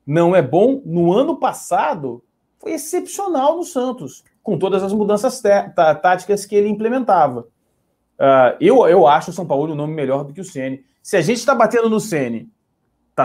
não 0.07 0.35
é 0.35 0.43
bom, 0.43 0.81
no 0.85 1.13
ano 1.13 1.37
passado 1.37 2.23
foi 2.59 2.73
excepcional 2.73 3.57
no 3.57 3.65
Santos, 3.65 4.25
com 4.43 4.59
todas 4.59 4.83
as 4.83 4.93
mudanças 4.93 5.41
tá, 5.41 5.95
táticas 5.95 6.45
que 6.45 6.55
ele 6.55 6.69
implementava. 6.69 7.47
Uh, 8.19 8.57
eu, 8.61 8.87
eu 8.87 9.07
acho 9.07 9.31
o 9.31 9.33
São 9.33 9.47
Paulo 9.47 9.73
um 9.73 9.77
nome 9.77 9.95
melhor 9.95 10.25
do 10.25 10.33
que 10.33 10.41
o 10.41 10.45
Ceni. 10.45 10.85
Se 11.03 11.17
a 11.17 11.23
gente 11.23 11.39
está 11.39 11.55
batendo 11.55 11.89
no 11.89 11.99
Ceni 11.99 12.51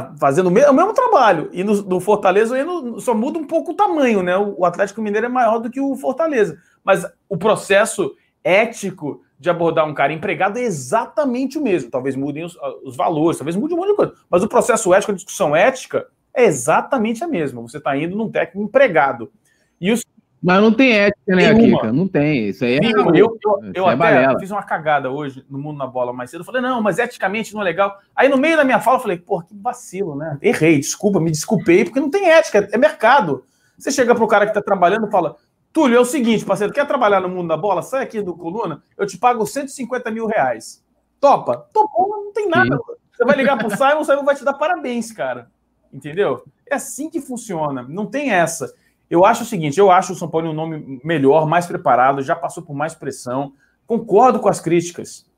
tá 0.01 0.15
fazendo 0.19 0.47
o 0.47 0.51
mesmo, 0.51 0.71
o 0.71 0.75
mesmo 0.75 0.93
trabalho. 0.93 1.49
E 1.51 1.63
no, 1.63 1.81
no 1.83 1.99
Fortaleza 1.99 2.63
no, 2.63 2.99
só 2.99 3.13
muda 3.13 3.39
um 3.39 3.45
pouco 3.45 3.71
o 3.71 3.75
tamanho, 3.75 4.21
né? 4.21 4.37
O, 4.37 4.59
o, 4.59 4.65
Atlético 4.65 5.01
Mineiro 5.01 5.27
é 5.27 5.29
maior 5.29 5.59
do 5.59 5.69
que 5.69 5.79
o 5.79 5.95
Fortaleza. 5.95 6.57
Mas 6.83 7.05
o 7.29 7.37
processo 7.37 8.13
ético 8.43 9.21
de 9.39 9.49
abordar 9.49 9.87
um 9.87 9.93
cara 9.93 10.13
empregado 10.13 10.57
é 10.57 10.63
exatamente 10.63 11.57
o 11.57 11.61
mesmo. 11.61 11.89
Talvez 11.89 12.15
mudem 12.15 12.43
os, 12.43 12.57
os 12.83 12.95
valores, 12.95 13.37
talvez 13.37 13.55
mude 13.55 13.73
um 13.73 13.77
monte 13.77 13.89
de 13.89 13.95
coisa. 13.95 14.13
Mas 14.29 14.43
o 14.43 14.47
processo 14.47 14.93
ético, 14.93 15.11
a 15.11 15.15
discussão 15.15 15.55
ética, 15.55 16.07
é 16.33 16.43
exatamente 16.45 17.23
a 17.23 17.27
mesma. 17.27 17.61
Você 17.61 17.77
está 17.77 17.97
indo 17.97 18.15
num 18.15 18.29
técnico 18.29 18.67
empregado. 18.67 19.31
E 19.79 19.91
os 19.91 20.03
mas 20.45 20.61
não 20.61 20.71
tem 20.71 20.91
ética, 20.91 21.35
né, 21.35 21.55
Kika? 21.55 21.91
Não 21.91 22.07
tem. 22.07 22.49
Isso 22.49 22.63
aí 22.63 22.75
é. 22.75 22.79
eu, 22.85 23.15
eu, 23.15 23.39
eu, 23.73 23.89
é 23.89 24.25
até 24.25 24.39
fiz 24.39 24.51
uma 24.51 24.61
cagada 24.61 25.09
hoje 25.09 25.43
no 25.49 25.57
Mundo 25.57 25.79
na 25.79 25.87
Bola 25.87 26.13
mais 26.13 26.29
cedo. 26.29 26.41
Eu 26.41 26.45
falei, 26.45 26.61
não, 26.61 26.83
mas 26.83 26.99
eticamente 26.99 27.51
não 27.51 27.61
é 27.61 27.63
legal. 27.63 27.97
Aí 28.15 28.29
no 28.29 28.37
meio 28.37 28.55
da 28.55 28.63
minha 28.63 28.79
fala, 28.79 28.97
eu 28.97 29.01
falei, 29.01 29.17
pô, 29.17 29.41
que 29.41 29.57
vacilo, 29.57 30.15
né? 30.15 30.37
Errei, 30.43 30.77
desculpa, 30.77 31.19
me 31.19 31.31
desculpei, 31.31 31.83
porque 31.83 31.99
não 31.99 32.11
tem 32.11 32.29
ética, 32.29 32.69
é 32.71 32.77
mercado. 32.77 33.43
Você 33.75 33.89
chega 33.89 34.13
pro 34.13 34.27
cara 34.27 34.45
que 34.45 34.53
tá 34.53 34.61
trabalhando 34.61 35.07
e 35.07 35.11
fala, 35.11 35.35
Túlio, 35.73 35.97
é 35.97 35.99
o 35.99 36.05
seguinte, 36.05 36.45
parceiro, 36.45 36.71
quer 36.71 36.85
trabalhar 36.85 37.21
no 37.21 37.27
Mundo 37.27 37.47
da 37.47 37.57
Bola? 37.57 37.81
Sai 37.81 38.03
aqui 38.03 38.21
do 38.21 38.35
Coluna, 38.35 38.83
eu 38.95 39.07
te 39.07 39.17
pago 39.17 39.43
150 39.47 40.11
mil 40.11 40.27
reais. 40.27 40.85
Topa? 41.19 41.67
Topou, 41.73 42.07
não 42.07 42.31
tem 42.31 42.47
nada. 42.47 42.77
Sim. 42.77 42.93
Você 43.17 43.25
vai 43.25 43.35
ligar 43.35 43.57
pro 43.57 43.75
Simon, 43.75 44.01
o 44.01 44.05
Simon 44.05 44.23
vai 44.23 44.35
te 44.35 44.45
dar 44.45 44.53
parabéns, 44.53 45.11
cara. 45.11 45.49
Entendeu? 45.91 46.43
É 46.69 46.75
assim 46.75 47.09
que 47.09 47.19
funciona, 47.19 47.83
não 47.89 48.05
tem 48.05 48.29
essa. 48.29 48.71
Eu 49.09 49.25
acho 49.25 49.43
o 49.43 49.45
seguinte: 49.45 49.79
eu 49.79 49.91
acho 49.91 50.13
o 50.13 50.15
São 50.15 50.29
Paulo 50.29 50.49
um 50.49 50.53
nome 50.53 50.99
melhor, 51.03 51.47
mais 51.47 51.65
preparado, 51.65 52.21
já 52.21 52.35
passou 52.35 52.63
por 52.63 52.75
mais 52.75 52.95
pressão. 52.95 53.53
Concordo 53.85 54.39
com 54.39 54.49
as 54.49 54.59
críticas. 54.59 55.29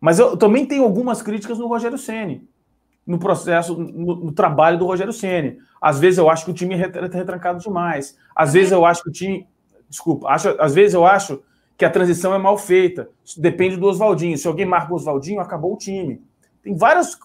Mas 0.00 0.18
eu 0.18 0.36
também 0.36 0.66
tenho 0.66 0.84
algumas 0.84 1.22
críticas 1.22 1.58
no 1.58 1.66
Rogério 1.66 1.98
Ceni, 1.98 2.46
no 3.06 3.18
processo, 3.18 3.76
no, 3.76 4.16
no, 4.16 4.32
trabalho 4.32 4.78
do 4.78 4.86
Rogério 4.86 5.12
Ceni. 5.12 5.58
Às 5.80 5.98
vezes 5.98 6.18
eu 6.18 6.30
acho 6.30 6.44
que 6.44 6.50
o 6.50 6.54
time 6.54 6.74
é 6.74 6.76
retrancado 6.76 7.58
demais. 7.58 8.16
Às 8.34 8.52
vezes 8.52 8.70
eu 8.70 8.84
acho 8.84 9.02
que 9.02 9.08
o 9.08 9.12
time. 9.12 9.46
Desculpa, 9.88 10.28
acho, 10.28 10.54
às 10.60 10.74
vezes 10.74 10.92
eu 10.94 11.06
acho 11.06 11.42
que 11.76 11.84
a 11.84 11.90
transição 11.90 12.34
é 12.34 12.38
mal 12.38 12.58
feita. 12.58 13.08
Depende 13.36 13.76
do 13.76 13.86
Oswaldinho. 13.86 14.36
Se 14.36 14.46
alguém 14.46 14.66
marca 14.66 14.92
o 14.92 14.96
Oswaldinho, 14.96 15.40
acabou 15.40 15.72
o 15.72 15.78
time. 15.78 16.22
Tem 16.62 16.76
várias 16.76 17.18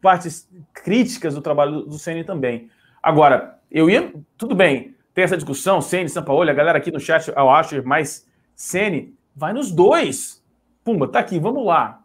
partes 0.00 0.48
críticas 0.72 1.34
do 1.34 1.42
trabalho 1.42 1.82
do 1.82 1.98
Ceni 1.98 2.22
também. 2.22 2.70
Agora, 3.02 3.58
eu 3.70 3.90
ia. 3.90 4.14
Tudo 4.36 4.54
bem 4.54 4.96
tem 5.18 5.24
essa 5.24 5.36
discussão, 5.36 5.80
Sene, 5.80 6.08
Sampaoli, 6.08 6.48
a 6.48 6.54
galera 6.54 6.78
aqui 6.78 6.92
no 6.92 7.00
chat, 7.00 7.26
eu 7.26 7.50
acho 7.50 7.84
mais 7.84 8.24
Sene, 8.54 9.18
vai 9.34 9.52
nos 9.52 9.72
dois. 9.72 10.40
Pumba, 10.84 11.08
tá 11.08 11.18
aqui, 11.18 11.40
vamos 11.40 11.66
lá. 11.66 12.04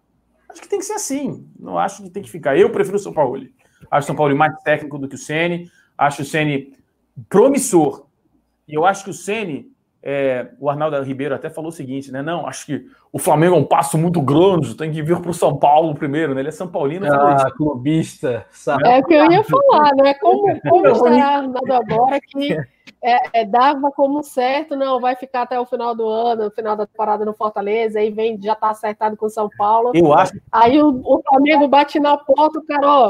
Acho 0.50 0.60
que 0.60 0.68
tem 0.68 0.80
que 0.80 0.86
ser 0.86 0.94
assim. 0.94 1.48
Não 1.60 1.78
acho 1.78 2.02
que 2.02 2.10
tem 2.10 2.24
que 2.24 2.30
ficar. 2.32 2.58
Eu 2.58 2.72
prefiro 2.72 2.98
o 2.98 3.00
São 3.00 3.14
Paulo. 3.14 3.48
Acho 3.92 4.06
o 4.06 4.08
São 4.08 4.16
Paulo 4.16 4.36
mais 4.36 4.60
técnico 4.64 4.98
do 4.98 5.08
que 5.08 5.14
o 5.14 5.18
Ceni. 5.20 5.72
Acho 5.96 6.24
o 6.24 6.26
Ceni 6.26 6.74
promissor. 7.30 8.08
E 8.68 8.74
eu 8.74 8.84
acho 8.84 9.04
que 9.04 9.12
o 9.12 9.14
Ceni 9.14 9.72
é, 10.06 10.50
o 10.60 10.70
Arnaldo 10.70 11.02
Ribeiro 11.02 11.34
até 11.34 11.50
falou 11.50 11.70
o 11.70 11.74
seguinte, 11.74 12.12
né? 12.12 12.22
Não, 12.22 12.46
acho 12.46 12.66
que 12.66 12.86
o 13.10 13.18
Flamengo 13.18 13.56
é 13.56 13.60
um 13.60 13.64
passo 13.64 13.98
muito 13.98 14.22
grande, 14.22 14.76
tem 14.76 14.92
que 14.92 15.02
vir 15.02 15.18
para 15.22 15.32
o 15.32 15.34
São 15.34 15.56
Paulo 15.56 15.96
primeiro, 15.96 16.36
né? 16.36 16.42
Ele 16.42 16.50
é 16.50 16.52
São 16.52 16.68
Paulino. 16.68 17.06
Ah, 17.10 17.50
clubista. 17.56 18.46
Sabe? 18.52 18.86
É 18.86 19.00
o 19.00 19.04
que 19.06 19.14
eu 19.14 19.32
ia 19.32 19.44
falar, 19.46 19.96
né? 19.96 20.14
Como, 20.16 20.60
como 20.70 20.88
está 20.88 21.10
Arnaldo 21.10 21.74
agora 21.74 22.20
que 22.20 22.58
é, 23.02 23.42
é, 23.42 23.46
dava 23.46 23.92
como 23.92 24.22
certo, 24.22 24.76
não, 24.76 25.00
vai 25.00 25.16
ficar 25.16 25.44
até 25.44 25.58
o 25.58 25.66
final 25.66 25.96
do 25.96 26.06
ano, 26.08 26.46
no 26.46 26.52
final 26.52 26.76
da 26.76 26.86
temporada 26.86 27.24
no 27.24 27.34
Fortaleza, 27.34 28.00
aí 28.00 28.12
vem, 28.12 28.38
já 28.42 28.54
está 28.54 28.72
acertado 28.72 29.16
com 29.16 29.28
o 29.28 29.30
São 29.30 29.50
Paulo. 29.58 29.92
Eu 29.94 30.14
acho. 30.14 30.34
Aí 30.52 30.82
o, 30.82 31.02
o 31.06 31.22
Flamengo 31.22 31.66
bate 31.70 31.98
na 31.98 32.18
porta, 32.18 32.60
o 32.60 32.66
cara, 32.66 32.86
ó. 32.86 33.08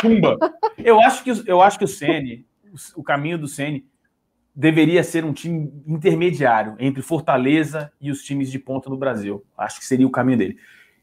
Eu 0.77 0.99
acho 1.01 1.23
que, 1.23 1.31
eu 1.47 1.59
acho 1.59 1.79
que 1.79 1.85
o 1.85 1.87
Ceni, 1.87 2.45
o 2.95 3.01
caminho 3.01 3.39
do 3.39 3.47
Ceni 3.47 3.83
deveria 4.55 5.03
ser 5.03 5.25
um 5.25 5.33
time 5.33 5.71
intermediário 5.87 6.75
entre 6.79 7.01
Fortaleza 7.01 7.91
e 7.99 8.11
os 8.11 8.23
times 8.23 8.51
de 8.51 8.59
ponta 8.59 8.89
no 8.89 8.97
Brasil. 8.97 9.43
Acho 9.57 9.79
que 9.79 9.85
seria 9.85 10.05
o 10.05 10.11
caminho 10.11 10.37
dele. 10.37 10.57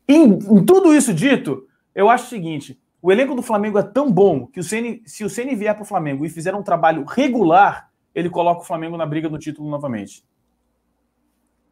Em, 0.08 0.24
em 0.24 0.64
tudo 0.64 0.94
isso 0.94 1.12
dito, 1.12 1.66
eu 1.94 2.08
acho 2.08 2.26
o 2.26 2.28
seguinte: 2.28 2.80
o 3.02 3.10
elenco 3.10 3.34
do 3.34 3.42
Flamengo 3.42 3.78
é 3.78 3.82
tão 3.82 4.10
bom 4.10 4.46
que 4.46 4.60
o 4.60 4.64
CN, 4.64 5.02
se 5.04 5.24
o 5.24 5.30
Ceni 5.30 5.54
vier 5.54 5.74
para 5.74 5.82
o 5.82 5.86
Flamengo 5.86 6.24
e 6.24 6.28
fizer 6.28 6.54
um 6.54 6.62
trabalho 6.62 7.04
regular, 7.04 7.90
ele 8.14 8.28
coloca 8.28 8.62
o 8.62 8.66
Flamengo 8.66 8.96
na 8.96 9.06
briga 9.06 9.28
do 9.28 9.38
título 9.38 9.68
novamente. 9.68 10.24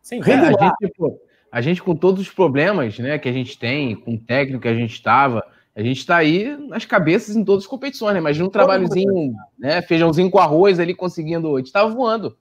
Sim, 0.02 0.20
regular. 0.20 0.52
É, 0.52 0.64
a, 0.64 0.74
gente, 0.80 0.94
pô, 0.96 1.20
a 1.52 1.60
gente, 1.60 1.82
com 1.82 1.94
todos 1.94 2.20
os 2.20 2.30
problemas 2.30 2.98
né, 2.98 3.18
que 3.18 3.28
a 3.28 3.32
gente 3.32 3.58
tem, 3.58 3.94
com 3.94 4.14
o 4.14 4.18
técnico 4.18 4.62
que 4.62 4.68
a 4.68 4.74
gente 4.74 4.92
estava, 4.92 5.44
a 5.78 5.82
gente 5.84 5.98
está 5.98 6.16
aí 6.16 6.56
nas 6.66 6.84
cabeças 6.84 7.36
em 7.36 7.44
todas 7.44 7.62
as 7.62 7.70
competições, 7.70 8.12
né? 8.12 8.18
Imagina 8.18 8.48
um 8.48 8.50
trabalhozinho, 8.50 9.32
né? 9.56 9.80
Feijãozinho 9.80 10.28
com 10.28 10.40
arroz 10.40 10.80
ali 10.80 10.92
conseguindo. 10.92 11.54
A 11.54 11.58
gente 11.58 11.68
estava 11.68 11.88
voando. 11.88 12.36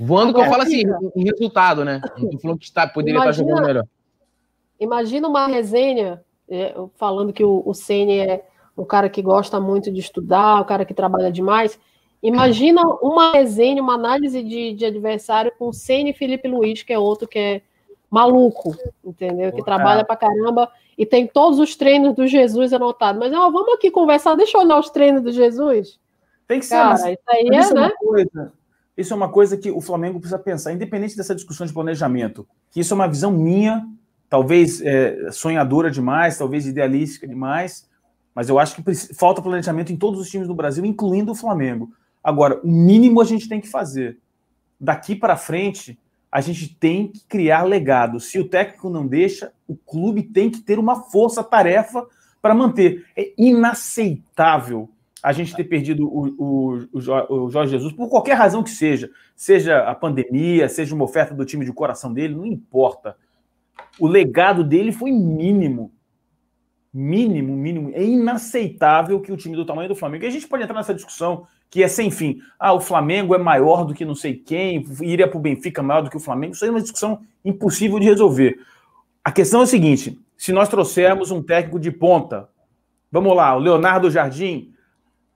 Voando, 0.00 0.32
que 0.32 0.40
eu 0.40 0.46
falo 0.46 0.62
assim, 0.62 0.82
em 1.14 1.24
resultado, 1.24 1.84
né? 1.84 2.00
Não 2.16 2.30
tô 2.30 2.38
falando 2.38 2.58
que 2.58 2.64
está, 2.64 2.86
poderia 2.88 3.20
imagina, 3.20 3.30
estar 3.32 3.44
jogando 3.44 3.66
melhor. 3.66 3.84
Imagina 4.80 5.28
uma 5.28 5.46
resenha 5.46 6.24
é, 6.48 6.74
falando 6.94 7.34
que 7.34 7.44
o, 7.44 7.62
o 7.66 7.74
Ceni 7.74 8.18
é 8.20 8.46
um 8.78 8.84
cara 8.86 9.10
que 9.10 9.20
gosta 9.20 9.60
muito 9.60 9.92
de 9.92 10.00
estudar, 10.00 10.62
um 10.62 10.64
cara 10.64 10.86
que 10.86 10.94
trabalha 10.94 11.30
demais. 11.30 11.78
Imagina 12.22 12.80
uma 13.02 13.32
resenha, 13.32 13.82
uma 13.82 13.92
análise 13.92 14.42
de, 14.42 14.72
de 14.72 14.86
adversário 14.86 15.52
com 15.58 15.68
o 15.68 15.72
Ceni 15.74 16.12
e 16.12 16.14
Felipe 16.14 16.48
Luiz, 16.48 16.82
que 16.82 16.94
é 16.94 16.98
outro 16.98 17.28
que 17.28 17.38
é 17.38 17.62
maluco, 18.16 18.74
entendeu? 19.04 19.52
Que 19.52 19.62
trabalha 19.62 20.02
pra 20.04 20.16
caramba 20.16 20.70
e 20.96 21.04
tem 21.04 21.26
todos 21.26 21.58
os 21.58 21.76
treinos 21.76 22.14
do 22.14 22.26
Jesus 22.26 22.72
anotados. 22.72 23.20
Mas 23.20 23.30
ó, 23.34 23.50
vamos 23.50 23.74
aqui 23.74 23.90
conversar, 23.90 24.34
deixa 24.34 24.56
eu 24.56 24.62
olhar 24.62 24.78
os 24.78 24.88
treinos 24.88 25.22
do 25.22 25.30
Jesus. 25.30 26.00
Tem 26.48 26.58
que 26.58 26.64
ser, 26.64 26.76
Cara, 26.76 26.90
mas, 26.90 27.00
isso 27.04 27.18
aí 27.28 27.48
é, 27.52 27.60
isso 27.60 27.76
é, 27.76 27.80
né? 27.80 27.92
Coisa, 27.98 28.52
isso 28.96 29.12
é 29.12 29.16
uma 29.16 29.28
coisa 29.28 29.56
que 29.58 29.70
o 29.70 29.82
Flamengo 29.82 30.18
precisa 30.18 30.38
pensar, 30.38 30.72
independente 30.72 31.14
dessa 31.14 31.34
discussão 31.34 31.66
de 31.66 31.74
planejamento, 31.74 32.48
que 32.70 32.80
isso 32.80 32.94
é 32.94 32.96
uma 32.96 33.08
visão 33.08 33.30
minha, 33.30 33.86
talvez 34.30 34.80
é, 34.80 35.30
sonhadora 35.30 35.90
demais, 35.90 36.38
talvez 36.38 36.66
idealística 36.66 37.28
demais, 37.28 37.86
mas 38.34 38.48
eu 38.48 38.58
acho 38.58 38.76
que 38.76 38.94
falta 39.14 39.42
planejamento 39.42 39.92
em 39.92 39.96
todos 39.96 40.18
os 40.18 40.30
times 40.30 40.48
do 40.48 40.54
Brasil, 40.54 40.84
incluindo 40.86 41.32
o 41.32 41.34
Flamengo. 41.34 41.90
Agora, 42.24 42.60
o 42.64 42.68
mínimo 42.68 43.20
a 43.20 43.24
gente 43.24 43.48
tem 43.48 43.60
que 43.60 43.68
fazer. 43.68 44.18
Daqui 44.80 45.14
para 45.14 45.36
frente, 45.36 45.98
a 46.30 46.40
gente 46.40 46.74
tem 46.74 47.08
que 47.08 47.24
criar 47.26 47.62
legado. 47.62 48.20
Se 48.20 48.38
o 48.38 48.48
técnico 48.48 48.90
não 48.90 49.06
deixa, 49.06 49.52
o 49.66 49.76
clube 49.76 50.22
tem 50.22 50.50
que 50.50 50.60
ter 50.60 50.78
uma 50.78 51.04
força-tarefa 51.04 52.06
para 52.42 52.54
manter. 52.54 53.06
É 53.16 53.32
inaceitável 53.38 54.90
a 55.22 55.32
gente 55.32 55.56
ter 55.56 55.64
perdido 55.64 56.06
o, 56.06 56.28
o, 56.38 56.88
o, 56.92 57.50
Jorge 57.50 57.72
Jesus 57.72 57.92
por 57.92 58.08
qualquer 58.08 58.34
razão 58.34 58.62
que 58.62 58.70
seja, 58.70 59.10
seja 59.34 59.78
a 59.80 59.94
pandemia, 59.94 60.68
seja 60.68 60.94
uma 60.94 61.04
oferta 61.04 61.34
do 61.34 61.44
time 61.44 61.64
de 61.64 61.72
coração 61.72 62.12
dele, 62.12 62.34
não 62.34 62.46
importa. 62.46 63.16
O 63.98 64.06
legado 64.06 64.62
dele 64.62 64.92
foi 64.92 65.10
mínimo. 65.10 65.92
Mínimo, 66.92 67.56
mínimo. 67.56 67.90
É 67.92 68.04
inaceitável 68.04 69.20
que 69.20 69.32
o 69.32 69.36
time 69.36 69.56
do 69.56 69.66
tamanho 69.66 69.88
do 69.88 69.96
Flamengo. 69.96 70.24
E 70.24 70.28
a 70.28 70.30
gente 70.30 70.46
pode 70.46 70.62
entrar 70.62 70.76
nessa 70.76 70.94
discussão 70.94 71.46
que 71.76 71.82
é 71.82 71.88
sem 71.88 72.10
fim. 72.10 72.40
Ah, 72.58 72.72
o 72.72 72.80
Flamengo 72.80 73.34
é 73.34 73.38
maior 73.38 73.84
do 73.84 73.92
que 73.92 74.02
não 74.02 74.14
sei 74.14 74.34
quem, 74.34 74.82
iria 75.02 75.28
para 75.28 75.36
o 75.36 75.40
Benfica 75.40 75.82
maior 75.82 76.00
do 76.00 76.08
que 76.08 76.16
o 76.16 76.20
Flamengo. 76.20 76.54
Isso 76.54 76.64
aí 76.64 76.70
é 76.70 76.72
uma 76.72 76.80
discussão 76.80 77.20
impossível 77.44 77.98
de 77.98 78.06
resolver. 78.06 78.58
A 79.22 79.30
questão 79.30 79.60
é 79.60 79.64
a 79.64 79.66
seguinte: 79.66 80.18
se 80.38 80.54
nós 80.54 80.70
trouxermos 80.70 81.30
um 81.30 81.42
técnico 81.42 81.78
de 81.78 81.90
ponta, 81.90 82.48
vamos 83.12 83.36
lá, 83.36 83.54
o 83.54 83.58
Leonardo 83.58 84.10
Jardim, 84.10 84.72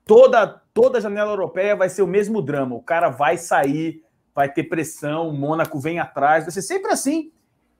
toda, 0.07 0.47
toda 0.73 0.99
janela 0.99 1.31
europeia 1.31 1.77
vai 1.77 1.91
ser 1.91 2.01
o 2.01 2.07
mesmo 2.07 2.41
drama. 2.41 2.75
O 2.75 2.83
cara 2.83 3.11
vai 3.11 3.37
sair, 3.37 4.03
vai 4.35 4.51
ter 4.51 4.63
pressão, 4.63 5.29
o 5.29 5.35
Mônaco 5.35 5.79
vem 5.79 5.99
atrás, 5.99 6.45
vai 6.45 6.53
ser 6.53 6.63
sempre 6.63 6.91
assim. 6.91 7.31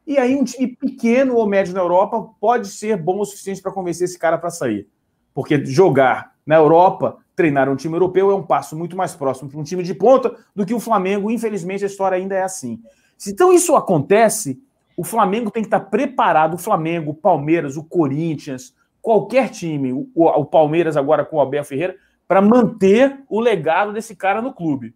E 0.07 0.19
aí, 0.19 0.37
um 0.37 0.45
time 0.45 0.77
pequeno 0.77 1.37
ou 1.37 1.47
médio 1.47 1.73
na 1.73 1.81
Europa 1.81 2.29
pode 2.39 2.69
ser 2.69 2.99
bom 2.99 3.21
o 3.21 3.25
suficiente 3.25 3.63
para 3.63 3.73
convencer 3.73 4.05
esse 4.05 4.19
cara 4.19 4.37
para 4.37 4.51
sair. 4.51 4.87
Porque 5.33 5.65
jogar 5.65 6.35
na 6.45 6.57
Europa 6.57 7.21
treinar 7.41 7.71
um 7.71 7.77
time 7.77 7.95
europeu 7.95 8.31
é 8.31 8.35
um 8.35 8.43
passo 8.43 8.77
muito 8.77 8.95
mais 8.95 9.17
próximo 9.17 9.49
para 9.49 9.59
um 9.59 9.65
time 9.65 9.83
de 9.83 9.95
ponta 9.95 10.37
do 10.55 10.67
que 10.67 10.75
o 10.75 10.79
Flamengo. 10.79 11.31
Infelizmente, 11.31 11.85
a 11.85 11.87
história 11.87 12.19
ainda 12.19 12.35
é 12.35 12.43
assim. 12.43 12.83
Se 13.17 13.31
então 13.31 13.51
isso 13.51 13.75
acontece, 13.75 14.63
o 14.95 15.03
Flamengo 15.03 15.51
tem 15.51 15.63
que 15.63 15.69
estar 15.69 15.81
preparado. 15.81 16.53
O 16.53 16.59
Flamengo, 16.59 17.13
o 17.13 17.15
Palmeiras, 17.15 17.79
o 17.79 17.83
Corinthians, 17.83 18.75
qualquer 19.01 19.49
time, 19.49 19.91
o, 19.91 20.07
o 20.15 20.45
Palmeiras 20.45 20.99
agora 20.99 21.25
com 21.25 21.39
o 21.39 21.41
Abel 21.41 21.65
Ferreira, 21.65 21.97
para 22.29 22.43
manter 22.43 23.19
o 23.27 23.41
legado 23.41 23.95
desse 23.95 24.15
cara 24.15 24.43
no 24.43 24.53
clube. 24.53 24.95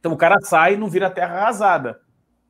Então 0.00 0.12
o 0.12 0.16
cara 0.16 0.40
sai 0.40 0.74
e 0.74 0.76
não 0.76 0.88
vira 0.88 1.08
terra 1.08 1.38
arrasada. 1.38 2.00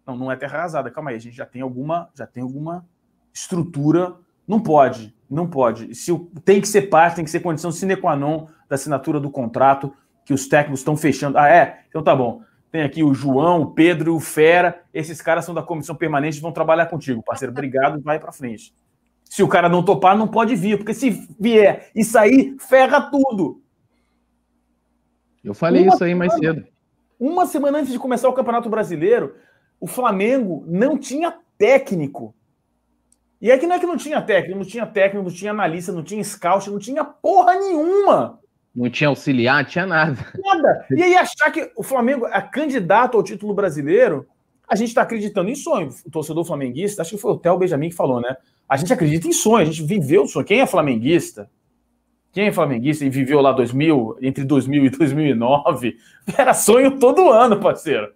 Não, 0.07 0.17
não 0.17 0.33
é 0.33 0.37
terra 0.37 0.57
arrasada. 0.57 0.91
Calma 0.91 1.11
aí, 1.11 1.17
a 1.17 1.21
gente 1.21 1.37
já 1.37 1.45
tem 1.45 1.61
alguma, 1.61 2.09
já 2.15 2.27
tem 2.27 2.43
alguma 2.43 2.87
estrutura. 3.31 4.15
Não 4.49 4.59
pode, 4.59 5.15
não 5.33 5.47
pode. 5.47 5.95
Se 5.95 6.13
tem 6.45 6.61
que 6.61 6.69
ser 6.69 6.83
parte, 6.83 7.17
tem 7.17 7.25
que 7.25 7.31
ser 7.31 7.41
condição 7.41 7.73
sine 7.73 7.97
qua 7.97 8.15
non 8.15 8.47
da 8.69 8.75
assinatura 8.75 9.19
do 9.19 9.31
contrato 9.31 9.93
que 10.25 10.35
os 10.35 10.47
técnicos 10.47 10.81
estão 10.81 10.97
fechando. 10.97 11.39
Ah, 11.39 11.49
é? 11.49 11.85
Então 11.89 12.03
tá 12.03 12.15
bom. 12.15 12.43
Tem 12.71 12.83
aqui 12.83 13.03
o 13.03 13.13
João, 13.13 13.63
o 13.63 13.71
Pedro 13.73 14.13
e 14.13 14.17
o 14.17 14.21
Fera. 14.21 14.83
Esses 14.95 15.21
caras 15.21 15.45
são 15.45 15.55
da 15.55 15.63
comissão 15.63 15.95
permanente 15.95 16.39
e 16.39 16.41
vão 16.41 16.53
trabalhar 16.53 16.87
contigo, 16.87 17.23
parceiro. 17.23 17.53
Obrigado, 17.53 18.01
vai 18.01 18.19
para 18.19 18.33
frente. 18.33 18.75
Se 19.25 19.43
o 19.43 19.49
cara 19.49 19.69
não 19.69 19.83
topar, 19.83 20.17
não 20.17 20.29
pode 20.29 20.55
vir, 20.55 20.79
porque 20.79 20.95
se 20.95 21.11
vier 21.39 21.91
e 21.95 22.05
sair, 22.05 22.57
ferra 22.59 23.11
tudo. 23.11 23.63
Eu 25.43 25.55
falei 25.55 25.83
uma 25.83 25.95
isso 25.95 26.05
aí 26.05 26.15
mais 26.15 26.33
cedo. 26.35 26.65
Uma 27.19 27.47
semana 27.47 27.79
antes 27.79 27.93
de 27.93 27.99
começar 27.99 28.29
o 28.29 28.33
Campeonato 28.33 28.69
Brasileiro, 28.69 29.35
o 29.81 29.87
Flamengo 29.87 30.65
não 30.67 30.99
tinha 30.99 31.35
técnico. 31.57 32.35
E 33.43 33.51
aqui 33.51 33.67
não 33.67 33.75
é 33.75 33.81
que 33.81 33.87
não 33.87 33.97
tinha 33.97 34.23
técnico, 34.23 34.57
não 34.57 34.65
tinha 34.65 34.87
técnico, 34.87 35.25
não 35.25 35.35
tinha 35.35 35.51
analista, 35.51 35.91
não 35.91 36.05
tinha 36.05 36.23
scout, 36.23 36.71
não 36.71 36.79
tinha 36.79 37.05
porra 37.05 37.57
nenhuma. 37.57 38.39
Não 38.73 38.89
tinha 38.89 39.09
auxiliar, 39.09 39.65
não 39.65 39.69
tinha 39.69 39.85
nada. 39.85 40.17
Nada. 40.39 40.87
E 40.93 41.03
aí 41.03 41.17
achar 41.17 41.51
que 41.51 41.73
o 41.77 41.83
Flamengo 41.83 42.25
é 42.29 42.41
candidato 42.41 43.17
ao 43.17 43.23
título 43.25 43.53
brasileiro, 43.53 44.29
a 44.69 44.77
gente 44.77 44.91
está 44.91 45.03
acreditando 45.03 45.51
em 45.51 45.57
sonho. 45.57 45.89
O 46.07 46.11
torcedor 46.11 46.45
flamenguista, 46.45 47.03
acho 47.03 47.17
que 47.17 47.21
foi 47.21 47.33
o 47.33 47.37
Theo 47.37 47.59
Benjamin 47.59 47.89
que 47.89 47.97
falou, 47.97 48.21
né? 48.21 48.37
A 48.69 48.77
gente 48.77 48.93
acredita 48.93 49.27
em 49.27 49.33
sonho, 49.33 49.63
a 49.63 49.65
gente 49.65 49.83
viveu 49.83 50.23
o 50.23 50.29
sonho. 50.29 50.47
Quem 50.47 50.61
é 50.61 50.67
flamenguista? 50.67 51.51
Quem 52.31 52.47
é 52.47 52.53
flamenguista 52.53 53.05
e 53.05 53.11
viveu 53.11 53.41
lá 53.41 53.51
2000, 53.51 54.19
entre 54.23 54.45
2000 54.45 54.85
e 54.85 54.91
2009, 54.91 55.97
era 56.39 56.55
sonho 56.55 56.97
todo 56.97 57.29
ano, 57.29 57.59
parceiro. 57.59 58.15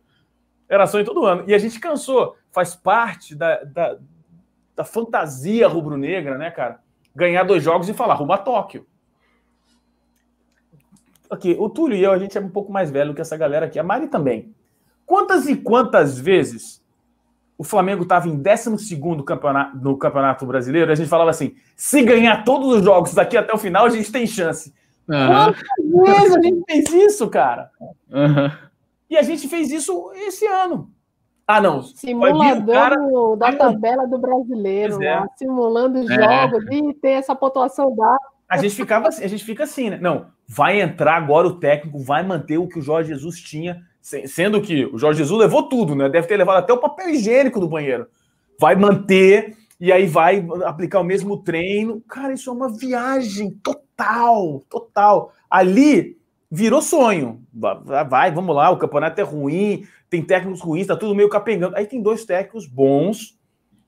Era 0.68 0.86
sonho 0.86 1.04
todo 1.04 1.26
ano. 1.26 1.42
E 1.48 1.52
a 1.52 1.58
gente 1.58 1.80
cansou. 1.80 2.36
Faz 2.52 2.76
parte 2.76 3.34
da, 3.34 3.64
da, 3.64 3.98
da 4.76 4.84
fantasia 4.84 5.66
rubro-negra, 5.66 6.36
né, 6.36 6.50
cara? 6.50 6.80
Ganhar 7.14 7.44
dois 7.44 7.62
jogos 7.62 7.88
e 7.88 7.94
falar 7.94 8.14
rumo 8.14 8.32
a 8.34 8.38
Tóquio. 8.38 8.86
Aqui, 11.30 11.56
o 11.58 11.68
Túlio 11.68 11.96
e 11.96 12.04
eu, 12.04 12.12
a 12.12 12.18
gente 12.18 12.36
é 12.36 12.40
um 12.40 12.50
pouco 12.50 12.70
mais 12.70 12.90
velho 12.90 13.14
que 13.14 13.20
essa 13.20 13.36
galera 13.36 13.66
aqui. 13.66 13.78
A 13.78 13.82
Mari 13.82 14.06
também. 14.08 14.54
Quantas 15.06 15.48
e 15.48 15.56
quantas 15.56 16.18
vezes 16.18 16.84
o 17.58 17.64
Flamengo 17.64 18.02
estava 18.02 18.28
em 18.28 18.36
12 18.36 19.00
campeonato, 19.24 19.76
no 19.78 19.96
Campeonato 19.96 20.46
Brasileiro? 20.46 20.92
A 20.92 20.94
gente 20.94 21.08
falava 21.08 21.30
assim: 21.30 21.56
se 21.74 22.02
ganhar 22.02 22.44
todos 22.44 22.76
os 22.76 22.84
jogos 22.84 23.14
daqui 23.14 23.36
até 23.36 23.52
o 23.52 23.58
final, 23.58 23.86
a 23.86 23.90
gente 23.90 24.12
tem 24.12 24.26
chance. 24.26 24.74
Uhum. 25.08 25.54
Quantas 25.92 26.20
vezes 26.20 26.36
a 26.36 26.42
gente 26.42 26.64
fez 26.66 26.92
isso, 26.92 27.28
cara? 27.28 27.70
Uhum. 28.10 28.50
E 29.08 29.16
a 29.16 29.22
gente 29.22 29.48
fez 29.48 29.70
isso 29.70 30.12
esse 30.14 30.46
ano. 30.46 30.90
Ah, 31.46 31.60
não. 31.60 31.82
Simulador 31.82 32.74
cara... 32.74 32.96
da 33.36 33.52
tabela 33.52 34.06
do 34.06 34.18
brasileiro, 34.18 35.00
é. 35.02 35.20
lá, 35.20 35.28
simulando 35.36 36.00
os 36.00 36.10
é. 36.10 36.14
jogos 36.14 36.64
e 36.70 36.92
ter 36.94 37.10
essa 37.10 37.36
pontuação 37.36 37.94
da. 37.94 38.16
A 38.48 38.56
gente 38.56 38.74
ficava 38.74 39.08
assim, 39.08 39.24
a 39.24 39.28
gente 39.28 39.44
fica 39.44 39.64
assim, 39.64 39.90
né? 39.90 39.98
Não, 40.00 40.26
vai 40.48 40.80
entrar 40.80 41.16
agora 41.16 41.46
o 41.46 41.58
técnico, 41.58 41.98
vai 41.98 42.24
manter 42.24 42.58
o 42.58 42.66
que 42.66 42.78
o 42.78 42.82
Jorge 42.82 43.12
Jesus 43.12 43.40
tinha, 43.40 43.82
sendo 44.00 44.60
que 44.60 44.86
o 44.86 44.98
Jorge 44.98 45.18
Jesus 45.18 45.38
levou 45.38 45.68
tudo, 45.68 45.94
né? 45.94 46.08
Deve 46.08 46.26
ter 46.26 46.36
levado 46.36 46.58
até 46.58 46.72
o 46.72 46.78
papel 46.78 47.10
higiênico 47.10 47.60
do 47.60 47.68
banheiro. 47.68 48.06
Vai 48.58 48.74
manter 48.74 49.56
e 49.80 49.92
aí 49.92 50.06
vai 50.06 50.44
aplicar 50.64 51.00
o 51.00 51.04
mesmo 51.04 51.42
treino. 51.42 52.00
Cara, 52.08 52.32
isso 52.32 52.50
é 52.50 52.52
uma 52.52 52.68
viagem 52.68 53.50
total, 53.62 54.62
total. 54.68 55.32
Ali 55.50 56.15
virou 56.50 56.80
sonho. 56.80 57.42
Vai, 57.52 58.30
vamos 58.30 58.54
lá, 58.54 58.70
o 58.70 58.78
campeonato 58.78 59.20
é 59.20 59.24
ruim, 59.24 59.86
tem 60.08 60.22
técnicos 60.22 60.60
ruins, 60.60 60.86
tá 60.86 60.96
tudo 60.96 61.14
meio 61.14 61.28
capengando. 61.28 61.76
Aí 61.76 61.86
tem 61.86 62.00
dois 62.00 62.24
técnicos 62.24 62.66
bons, 62.66 63.38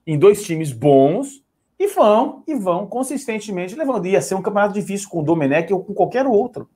em 0.05 0.17
dois 0.17 0.43
times 0.43 0.71
bons, 0.71 1.43
e 1.77 1.87
vão, 1.87 2.43
e 2.47 2.55
vão 2.55 2.85
consistentemente 2.85 3.75
levando. 3.75 4.05
Ia 4.05 4.21
ser 4.21 4.35
um 4.35 4.41
campeonato 4.41 4.73
difícil 4.73 5.09
com 5.09 5.19
o 5.19 5.23
Domenech 5.23 5.71
ou 5.73 5.83
com 5.83 5.93
qualquer 5.93 6.25
outro. 6.25 6.69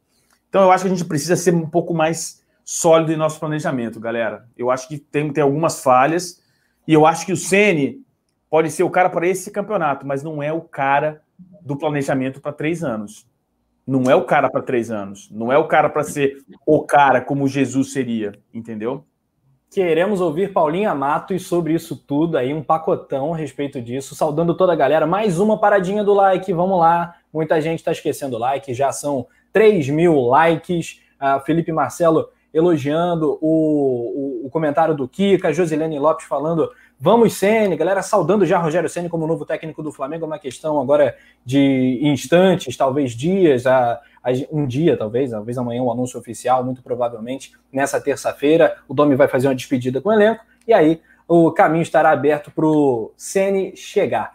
Então 0.48 0.64
eu 0.64 0.72
acho 0.72 0.86
que 0.86 0.92
a 0.92 0.96
gente 0.96 1.06
precisa 1.08 1.36
ser 1.36 1.54
um 1.54 1.68
pouco 1.68 1.94
mais 1.94 2.42
sólido 2.64 3.12
em 3.12 3.18
nosso 3.18 3.40
planejamento, 3.40 4.00
galera. 4.00 4.48
Eu 4.58 4.72
acho 4.72 4.88
que 4.88 4.98
tem, 4.98 5.32
tem 5.34 5.44
algumas 5.44 5.82
falhas, 5.82 6.42
e 6.88 6.94
eu 6.94 7.06
acho 7.06 7.26
que 7.26 7.34
o 7.34 7.38
Ceni 7.38 8.02
pode 8.50 8.70
ser 8.72 8.84
o 8.84 8.90
cara 8.90 9.10
para 9.10 9.28
esse 9.28 9.52
campeonato, 9.52 10.06
mas 10.06 10.24
não 10.24 10.42
é 10.42 10.54
o 10.54 10.62
cara 10.62 11.22
do 11.62 11.76
planejamento 11.76 12.40
para 12.40 12.54
três 12.54 12.84
anos. 12.84 13.28
Não 13.86 14.10
é 14.10 14.16
o 14.16 14.24
cara 14.24 14.50
para 14.50 14.62
três 14.62 14.90
anos. 14.90 15.30
Não 15.32 15.52
é 15.52 15.58
o 15.58 15.68
cara 15.68 15.90
para 15.90 16.04
ser 16.04 16.38
o 16.66 16.84
cara 16.84 17.22
como 17.22 17.48
Jesus 17.48 17.92
seria, 17.92 18.34
entendeu? 18.54 19.06
Queremos 19.74 20.22
ouvir 20.22 20.54
Paulinha 20.54 20.94
Matos 20.94 21.48
sobre 21.48 21.74
isso 21.74 21.98
tudo 21.98 22.38
aí, 22.38 22.54
um 22.54 22.62
pacotão 22.62 23.34
a 23.34 23.38
respeito 23.38 23.82
disso. 23.82 24.16
Saudando 24.16 24.56
toda 24.56 24.72
a 24.72 24.76
galera. 24.76 25.08
Mais 25.08 25.40
uma 25.40 25.60
paradinha 25.60 26.04
do 26.04 26.14
like, 26.14 26.54
vamos 26.54 26.80
lá. 26.80 27.16
Muita 27.34 27.60
gente 27.60 27.80
está 27.80 27.92
esquecendo 27.92 28.36
o 28.36 28.40
like, 28.40 28.74
já 28.74 28.92
são 28.92 29.26
3 29.52 29.90
mil 29.90 30.22
likes. 30.28 31.02
Uh, 31.20 31.44
Felipe 31.44 31.72
Marcelo 31.72 32.30
elogiando 32.54 33.38
o, 33.42 34.44
o, 34.44 34.48
o 34.48 34.50
comentário 34.50 34.96
do 34.96 35.08
Kika, 35.08 35.52
Josilene 35.52 35.98
Lopes 35.98 36.28
falando 36.28 36.70
Vamos, 37.06 37.34
Sene, 37.34 37.76
galera, 37.76 38.02
saudando 38.02 38.46
já 38.46 38.58
Rogério 38.58 38.88
Ceni 38.88 39.10
como 39.10 39.28
novo 39.28 39.46
técnico 39.46 39.84
do 39.84 39.92
Flamengo, 39.92 40.24
é 40.24 40.26
uma 40.26 40.40
questão 40.40 40.80
agora 40.80 41.18
de 41.44 42.00
instantes, 42.02 42.78
talvez 42.78 43.12
dias, 43.12 43.68
a, 43.68 44.00
a, 44.24 44.32
um 44.50 44.66
dia, 44.66 44.96
talvez, 44.96 45.32
talvez 45.32 45.58
amanhã 45.58 45.84
um 45.84 45.92
anúncio 45.92 46.18
oficial, 46.18 46.64
muito 46.64 46.82
provavelmente 46.82 47.52
nessa 47.74 48.00
terça-feira, 48.00 48.78
o 48.88 48.94
Domi 48.94 49.16
vai 49.16 49.28
fazer 49.28 49.50
uma 49.50 49.54
despedida 49.54 50.00
com 50.00 50.08
o 50.08 50.14
elenco, 50.14 50.46
e 50.66 50.72
aí 50.72 51.02
o 51.28 51.52
caminho 51.52 51.82
estará 51.82 52.10
aberto 52.10 52.50
para 52.52 52.66
o 52.66 53.12
Ceni 53.18 53.76
chegar. 53.76 54.32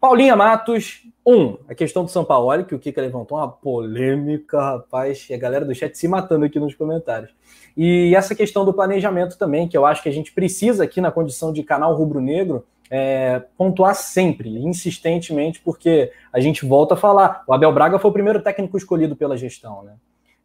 Paulinha 0.00 0.36
Matos, 0.36 1.02
um, 1.26 1.56
a 1.68 1.74
questão 1.74 2.04
do 2.04 2.10
São 2.12 2.24
Paulo, 2.24 2.64
que 2.64 2.74
o 2.76 2.78
Kika 2.78 3.00
levantou 3.00 3.36
uma 3.36 3.48
polêmica, 3.48 4.60
rapaz, 4.60 5.26
e 5.28 5.34
a 5.34 5.38
galera 5.38 5.64
do 5.64 5.74
chat 5.74 5.98
se 5.98 6.06
matando 6.06 6.44
aqui 6.44 6.60
nos 6.60 6.76
comentários. 6.76 7.34
E 7.76 8.14
essa 8.14 8.34
questão 8.34 8.64
do 8.64 8.72
planejamento 8.72 9.38
também, 9.38 9.68
que 9.68 9.76
eu 9.76 9.86
acho 9.86 10.02
que 10.02 10.08
a 10.08 10.12
gente 10.12 10.32
precisa 10.32 10.84
aqui 10.84 11.00
na 11.00 11.10
condição 11.10 11.52
de 11.52 11.62
canal 11.62 11.94
rubro-negro 11.94 12.66
é, 12.90 13.42
pontuar 13.56 13.94
sempre, 13.94 14.50
insistentemente, 14.58 15.60
porque 15.60 16.12
a 16.30 16.38
gente 16.40 16.66
volta 16.66 16.92
a 16.92 16.96
falar. 16.96 17.42
O 17.46 17.54
Abel 17.54 17.72
Braga 17.72 17.98
foi 17.98 18.10
o 18.10 18.12
primeiro 18.12 18.42
técnico 18.42 18.76
escolhido 18.76 19.16
pela 19.16 19.34
gestão, 19.34 19.82
né? 19.82 19.94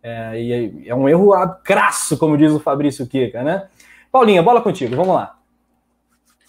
É, 0.01 0.41
e 0.41 0.87
é 0.87 0.95
um 0.95 1.09
erro 1.09 1.33
crasso, 1.63 2.17
como 2.17 2.37
diz 2.37 2.53
o 2.53 2.59
Fabrício 2.59 3.05
Kika, 3.05 3.43
né? 3.43 3.67
Paulinha, 4.09 4.41
bola 4.41 4.61
contigo, 4.61 4.95
vamos 4.95 5.13
lá. 5.13 5.37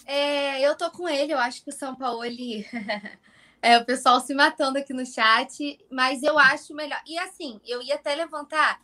É, 0.06 0.60
eu 0.60 0.76
tô 0.76 0.88
com 0.92 1.08
ele, 1.08 1.32
eu 1.32 1.38
acho 1.38 1.64
que 1.64 1.70
o 1.70 1.74
São 1.74 1.96
Paulo 1.96 2.24
ele... 2.24 2.64
é, 3.60 3.76
o 3.78 3.84
pessoal 3.84 4.20
se 4.20 4.32
matando 4.32 4.78
aqui 4.78 4.92
no 4.92 5.04
chat, 5.04 5.78
mas 5.90 6.22
eu 6.22 6.38
acho 6.38 6.74
melhor. 6.76 7.00
E 7.08 7.18
assim, 7.18 7.60
eu 7.66 7.82
ia 7.82 7.96
até 7.96 8.14
levantar 8.14 8.80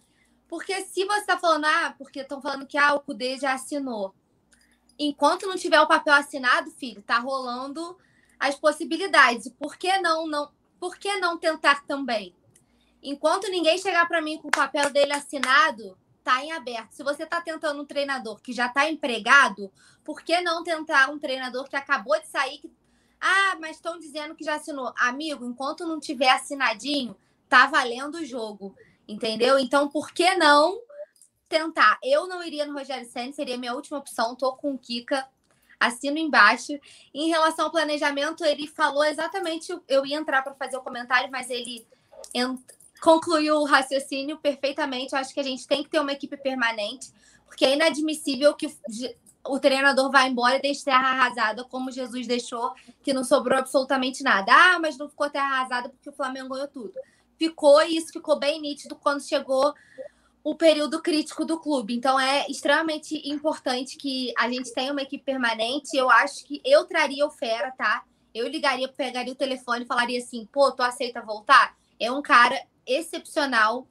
porque 0.55 0.85
se 0.85 1.05
você 1.05 1.19
está 1.19 1.37
falando, 1.37 1.65
ah, 1.65 1.97
porque 1.99 2.21
estão 2.21 2.41
falando 2.41 2.65
que 2.65 2.79
ah, 2.79 2.95
o 2.95 3.01
Cudê 3.01 3.37
já 3.37 3.55
assinou. 3.55 4.15
Enquanto 4.97 5.49
não 5.49 5.57
tiver 5.57 5.81
o 5.81 5.89
papel 5.89 6.15
assinado, 6.15 6.71
filho, 6.71 7.03
tá 7.03 7.19
rolando 7.19 7.99
as 8.39 8.55
possibilidades. 8.55 9.49
Por 9.59 9.77
que 9.77 9.99
não, 9.99 10.29
não, 10.29 10.53
por 10.79 10.97
que 10.97 11.17
não 11.17 11.37
tentar 11.37 11.85
também? 11.87 12.33
Enquanto 13.03 13.51
ninguém 13.51 13.79
chegar 13.79 14.07
para 14.07 14.23
mim 14.23 14.39
com 14.39 14.47
o 14.47 14.53
papel 14.53 14.91
dele 14.91 15.13
assinado, 15.13 15.99
tá 16.23 16.41
em 16.45 16.53
aberto. 16.53 16.93
Se 16.93 17.03
você 17.03 17.25
está 17.25 17.41
tentando 17.41 17.83
um 17.83 17.85
treinador 17.85 18.41
que 18.41 18.53
já 18.53 18.67
está 18.67 18.89
empregado, 18.89 19.73
por 20.05 20.23
que 20.23 20.41
não 20.41 20.63
tentar 20.63 21.11
um 21.11 21.19
treinador 21.19 21.69
que 21.69 21.75
acabou 21.75 22.17
de 22.21 22.29
sair? 22.29 22.59
Que... 22.59 22.71
Ah, 23.21 23.57
mas 23.61 23.75
estão 23.75 23.99
dizendo 23.99 24.37
que 24.37 24.45
já 24.45 24.55
assinou. 24.55 24.95
Amigo, 24.99 25.45
enquanto 25.45 25.85
não 25.85 25.99
tiver 25.99 26.31
assinadinho, 26.31 27.17
tá 27.49 27.67
valendo 27.67 28.19
o 28.19 28.25
jogo. 28.25 28.73
Entendeu? 29.07 29.59
Então, 29.59 29.89
por 29.89 30.13
que 30.13 30.35
não 30.35 30.81
tentar? 31.49 31.99
Eu 32.03 32.27
não 32.27 32.43
iria 32.43 32.67
no 32.67 32.73
Rogério 32.73 33.09
Senna, 33.09 33.33
seria 33.33 33.59
minha 33.59 33.75
última 33.75 33.99
opção. 33.99 34.35
Tô 34.35 34.55
com 34.55 34.73
o 34.75 34.79
Kika, 34.79 35.27
assino 35.79 36.19
embaixo. 36.19 36.73
Em 37.13 37.29
relação 37.29 37.67
ao 37.67 37.71
planejamento, 37.71 38.45
ele 38.45 38.67
falou 38.67 39.05
exatamente. 39.05 39.77
Eu 39.87 40.07
ia 40.07 40.17
entrar 40.17 40.43
para 40.43 40.55
fazer 40.55 40.77
o 40.77 40.83
comentário, 40.83 41.31
mas 41.31 41.51
ele 41.51 41.87
ent... 42.33 42.59
concluiu 43.01 43.57
o 43.57 43.65
raciocínio 43.65 44.39
perfeitamente. 44.39 45.13
Eu 45.13 45.19
acho 45.19 45.35
que 45.35 45.41
a 45.41 45.45
gente 45.45 45.67
tem 45.67 45.83
que 45.83 45.91
ter 45.91 46.01
uma 46.01 46.13
equipe 46.13 46.37
permanente, 46.37 47.13
porque 47.47 47.65
é 47.65 47.75
inadmissível 47.75 48.55
que 48.55 48.75
o 49.47 49.61
treinador 49.61 50.11
vá 50.11 50.27
embora 50.27 50.57
e 50.57 50.63
deixe 50.63 50.83
terra 50.83 51.11
arrasada, 51.11 51.65
como 51.65 51.93
Jesus 51.93 52.27
deixou, 52.27 52.73
que 53.03 53.13
não 53.13 53.23
sobrou 53.23 53.59
absolutamente 53.59 54.23
nada. 54.23 54.51
Ah, 54.51 54.79
mas 54.79 54.97
não 54.97 55.11
ficou 55.11 55.29
terra 55.29 55.57
arrasada 55.57 55.91
porque 55.91 56.09
o 56.09 56.13
Flamengo 56.15 56.55
ganhou 56.55 56.69
tudo 56.69 56.95
ficou, 57.49 57.83
e 57.83 57.97
isso 57.97 58.13
ficou 58.13 58.39
bem 58.39 58.61
nítido 58.61 58.97
quando 58.97 59.23
chegou 59.23 59.75
o 60.43 60.55
período 60.55 61.01
crítico 61.01 61.45
do 61.45 61.59
clube. 61.59 61.95
Então 61.95 62.19
é 62.19 62.47
extremamente 62.49 63.17
importante 63.29 63.97
que 63.97 64.33
a 64.39 64.49
gente 64.49 64.73
tenha 64.73 64.93
uma 64.93 65.03
equipe 65.03 65.25
permanente. 65.25 65.97
Eu 65.97 66.11
acho 66.11 66.45
que 66.45 66.61
eu 66.65 66.85
traria 66.85 67.27
o 67.27 67.31
Fera, 67.31 67.71
tá? 67.73 68.05
Eu 68.35 68.49
ligaria, 68.49 68.89
pegaria 68.89 69.33
o 69.33 69.37
telefone 69.37 69.85
e 69.85 69.87
falaria 69.87 70.19
assim: 70.19 70.47
pô, 70.53 70.71
tu 70.73 70.83
aceita 70.83 71.23
voltar? 71.23 71.77
É 71.99 72.11
um 72.11 72.21
cara 72.21 72.61
excepcional. 72.87 73.87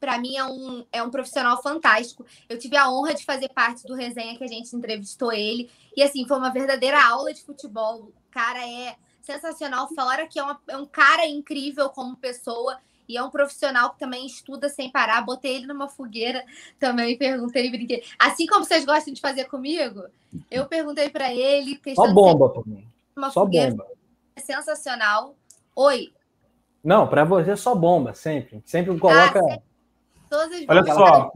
Para 0.00 0.18
mim 0.18 0.36
é 0.36 0.44
um, 0.44 0.86
é 0.92 1.02
um 1.02 1.10
profissional 1.10 1.60
fantástico. 1.60 2.24
Eu 2.48 2.58
tive 2.58 2.76
a 2.76 2.88
honra 2.88 3.14
de 3.14 3.24
fazer 3.24 3.48
parte 3.48 3.84
do 3.84 3.94
resenha 3.94 4.36
que 4.36 4.44
a 4.44 4.48
gente 4.48 4.74
entrevistou 4.74 5.32
ele. 5.32 5.70
E 5.96 6.02
assim, 6.02 6.26
foi 6.26 6.38
uma 6.38 6.52
verdadeira 6.52 7.04
aula 7.04 7.34
de 7.34 7.42
futebol. 7.42 8.04
O 8.04 8.12
cara 8.30 8.64
é 8.64 8.96
sensacional. 9.28 9.88
Falaram 9.94 10.26
que 10.26 10.38
é, 10.38 10.42
uma, 10.42 10.58
é 10.68 10.76
um 10.76 10.86
cara 10.86 11.26
incrível 11.26 11.90
como 11.90 12.16
pessoa 12.16 12.78
e 13.06 13.16
é 13.16 13.22
um 13.22 13.30
profissional 13.30 13.90
que 13.90 13.98
também 13.98 14.26
estuda 14.26 14.68
sem 14.68 14.90
parar. 14.90 15.20
Botei 15.22 15.56
ele 15.56 15.66
numa 15.66 15.88
fogueira 15.88 16.42
também, 16.78 17.16
perguntei, 17.18 17.70
brinquei. 17.70 18.02
Assim 18.18 18.46
como 18.46 18.64
vocês 18.64 18.84
gostam 18.84 19.12
de 19.12 19.20
fazer 19.20 19.44
comigo, 19.44 20.02
eu 20.50 20.66
perguntei 20.66 21.10
para 21.10 21.32
ele. 21.32 21.78
Só 21.94 22.12
bomba 22.12 22.48
também. 22.50 22.86
Uma 23.14 23.30
só 23.30 23.42
fogueira 23.42 23.70
bomba. 23.70 23.86
É 24.34 24.40
sensacional. 24.40 25.34
Oi. 25.76 26.12
Não, 26.82 27.06
para 27.06 27.24
você 27.24 27.50
é 27.50 27.56
só 27.56 27.74
bomba, 27.74 28.14
sempre. 28.14 28.62
Sempre 28.64 28.96
coloca. 28.98 29.40
Ah, 29.40 30.48
sempre. 30.48 30.66
Olha 30.68 30.84
só. 30.84 31.32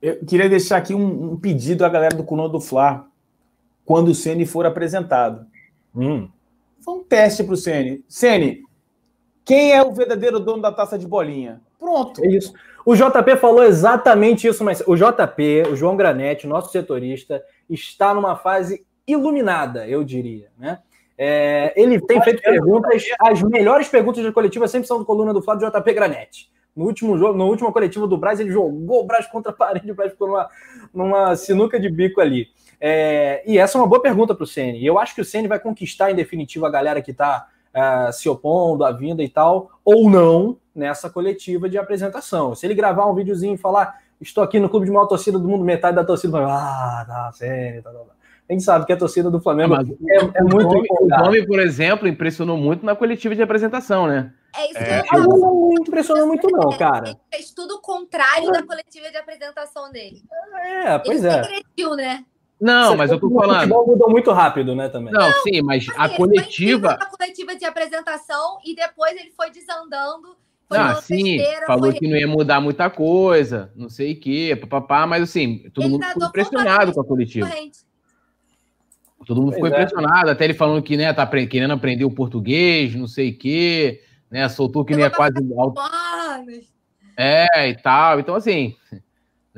Eu 0.00 0.24
queria 0.24 0.48
deixar 0.48 0.76
aqui 0.76 0.94
um, 0.94 1.32
um 1.32 1.36
pedido 1.36 1.84
à 1.84 1.88
galera 1.88 2.14
do 2.14 2.22
Cuno 2.22 2.48
do 2.48 2.60
Fla. 2.60 3.06
Quando 3.84 4.08
o 4.08 4.14
Ceni 4.14 4.46
for 4.46 4.66
apresentado. 4.66 5.46
Hum. 5.94 6.28
Foi 6.80 6.94
um 6.94 7.04
teste 7.04 7.44
para 7.44 7.54
o 7.54 7.56
Ceni. 7.56 8.04
Ceni, 8.08 8.62
quem 9.44 9.72
é 9.72 9.82
o 9.82 9.92
verdadeiro 9.92 10.38
dono 10.40 10.62
da 10.62 10.72
taça 10.72 10.98
de 10.98 11.06
bolinha? 11.06 11.60
Pronto. 11.78 12.24
É 12.24 12.28
isso. 12.28 12.52
O 12.84 12.94
JP 12.94 13.36
falou 13.36 13.64
exatamente 13.64 14.46
isso, 14.48 14.64
mas 14.64 14.82
o 14.86 14.96
JP, 14.96 15.64
o 15.70 15.76
João 15.76 15.96
Granete, 15.96 16.46
nosso 16.46 16.72
setorista, 16.72 17.42
está 17.68 18.14
numa 18.14 18.36
fase 18.36 18.84
iluminada, 19.06 19.86
eu 19.86 20.02
diria, 20.04 20.48
né? 20.58 20.78
É, 21.16 21.72
ele 21.76 22.00
tem 22.00 22.22
feito 22.22 22.40
perguntas, 22.40 23.02
as 23.18 23.42
melhores 23.42 23.88
perguntas 23.88 24.22
da 24.22 24.32
coletiva 24.32 24.68
sempre 24.68 24.86
são 24.86 24.98
do 24.98 25.04
coluna 25.04 25.34
do 25.34 25.42
Flávio 25.42 25.68
JP 25.68 25.92
Granete. 25.92 26.50
No 26.76 26.84
último 26.84 27.18
jogo, 27.18 27.36
no 27.36 27.46
último 27.46 27.72
coletivo 27.72 28.06
do 28.06 28.16
Braz, 28.16 28.38
ele 28.38 28.52
jogou 28.52 29.02
o 29.02 29.04
Braz 29.04 29.26
contra 29.26 29.50
a 29.50 29.54
parede, 29.54 29.90
o 29.90 29.94
Braz 29.94 30.12
ficou 30.12 30.28
numa, 30.28 30.48
numa 30.94 31.34
sinuca 31.34 31.80
de 31.80 31.90
bico 31.90 32.20
ali. 32.20 32.46
É, 32.80 33.42
e 33.46 33.58
essa 33.58 33.76
é 33.76 33.80
uma 33.80 33.86
boa 33.86 34.00
pergunta 34.00 34.34
para 34.34 34.44
o 34.44 34.46
Ceni. 34.46 34.84
Eu 34.84 34.98
acho 34.98 35.14
que 35.14 35.20
o 35.20 35.24
Ceni 35.24 35.48
vai 35.48 35.58
conquistar 35.58 36.10
em 36.10 36.14
definitivo 36.14 36.66
a 36.66 36.70
galera 36.70 37.02
que 37.02 37.10
está 37.10 37.48
uh, 37.74 38.08
é, 38.08 38.12
se 38.12 38.28
opondo 38.28 38.84
à 38.84 38.92
vinda 38.92 39.22
e 39.22 39.28
tal, 39.28 39.70
ou 39.84 40.08
não 40.08 40.56
nessa 40.74 41.10
coletiva 41.10 41.68
de 41.68 41.76
apresentação. 41.76 42.54
Se 42.54 42.66
ele 42.66 42.74
gravar 42.74 43.06
um 43.06 43.14
videozinho 43.14 43.54
e 43.54 43.58
falar, 43.58 44.00
estou 44.20 44.44
aqui 44.44 44.60
no 44.60 44.68
clube 44.68 44.86
de 44.86 44.92
maior 44.92 45.06
torcida 45.06 45.38
do 45.38 45.48
mundo, 45.48 45.64
metade 45.64 45.96
da 45.96 46.04
torcida 46.04 46.32
vai, 46.32 46.44
ah, 46.44 47.04
tá, 47.06 47.32
Ceni, 47.34 47.82
tá, 47.82 47.90
tá, 47.90 47.98
tá. 47.98 48.18
A 48.48 48.52
gente 48.54 48.64
sabe 48.64 48.86
que 48.86 48.92
a 48.94 48.96
torcida 48.96 49.30
do 49.30 49.40
Flamengo 49.40 49.74
é, 49.74 50.16
é, 50.16 50.42
muito 50.42 50.82
O 51.00 51.06
nome, 51.06 51.46
por 51.46 51.60
exemplo, 51.60 52.08
impressionou 52.08 52.56
muito 52.56 52.84
na 52.84 52.96
coletiva 52.96 53.34
de 53.34 53.42
apresentação, 53.42 54.06
né? 54.06 54.32
É 54.56 54.64
isso 54.64 54.78
que 54.78 54.84
é, 54.84 55.02
eu 55.14 55.24
não 55.24 55.70
impressionou 55.78 56.26
muito, 56.26 56.48
não, 56.50 56.70
cara. 56.78 57.10
Ele 57.10 57.18
fez 57.30 57.50
tudo 57.50 57.74
o 57.74 57.80
contrário 57.82 58.50
da 58.50 58.62
coletiva 58.62 59.10
de 59.10 59.18
apresentação 59.18 59.92
dele. 59.92 60.22
É, 60.64 60.98
pois 60.98 61.22
ele 61.22 61.34
é. 61.34 61.60
Ele 61.76 61.96
né? 61.96 62.24
Não, 62.60 62.90
Você 62.90 62.96
mas 62.96 63.10
eu 63.10 63.20
tô 63.20 63.30
falando. 63.30 63.72
O 63.72 63.86
mudou 63.86 64.10
muito 64.10 64.32
rápido, 64.32 64.74
né, 64.74 64.88
também. 64.88 65.12
Não, 65.12 65.20
não 65.20 65.42
sim, 65.42 65.62
mas 65.62 65.88
assim, 65.88 65.98
a 65.98 66.08
coletiva. 66.08 66.90
a 66.92 67.06
coletiva 67.06 67.54
de 67.54 67.64
apresentação 67.64 68.58
e 68.64 68.74
depois 68.74 69.12
ele 69.16 69.30
foi 69.30 69.50
desandando. 69.50 70.36
Foi 70.68 70.76
ah, 70.76 70.96
sim, 70.96 71.38
besteira, 71.38 71.66
falou 71.66 71.90
foi... 71.90 71.94
que 71.94 72.06
não 72.06 72.16
ia 72.16 72.28
mudar 72.28 72.60
muita 72.60 72.90
coisa, 72.90 73.72
não 73.74 73.88
sei 73.88 74.12
o 74.12 74.20
quê, 74.20 74.58
papapá, 74.60 75.06
mas 75.06 75.22
assim, 75.22 75.70
todo 75.72 75.84
ele 75.84 75.92
mundo 75.94 76.04
ficou 76.04 76.28
impressionado 76.28 76.92
com 76.92 77.00
a 77.00 77.04
coletiva. 77.04 77.48
Todo 79.26 79.40
mundo 79.40 79.54
ficou 79.54 79.68
é. 79.68 79.70
impressionado, 79.70 80.30
até 80.30 80.44
ele 80.44 80.52
falando 80.52 80.82
que, 80.82 80.94
né, 80.96 81.10
tá 81.12 81.26
querendo 81.26 81.72
aprender 81.72 82.04
o 82.04 82.10
português, 82.10 82.94
não 82.94 83.06
sei 83.06 83.30
o 83.30 83.38
quê, 83.38 84.02
né, 84.30 84.46
soltou 84.50 84.84
que 84.84 84.94
não 84.94 85.04
é 85.04 85.10
quase... 85.10 85.38
É, 87.16 87.68
e 87.70 87.74
tal. 87.74 88.20
Então, 88.20 88.34
assim, 88.34 88.76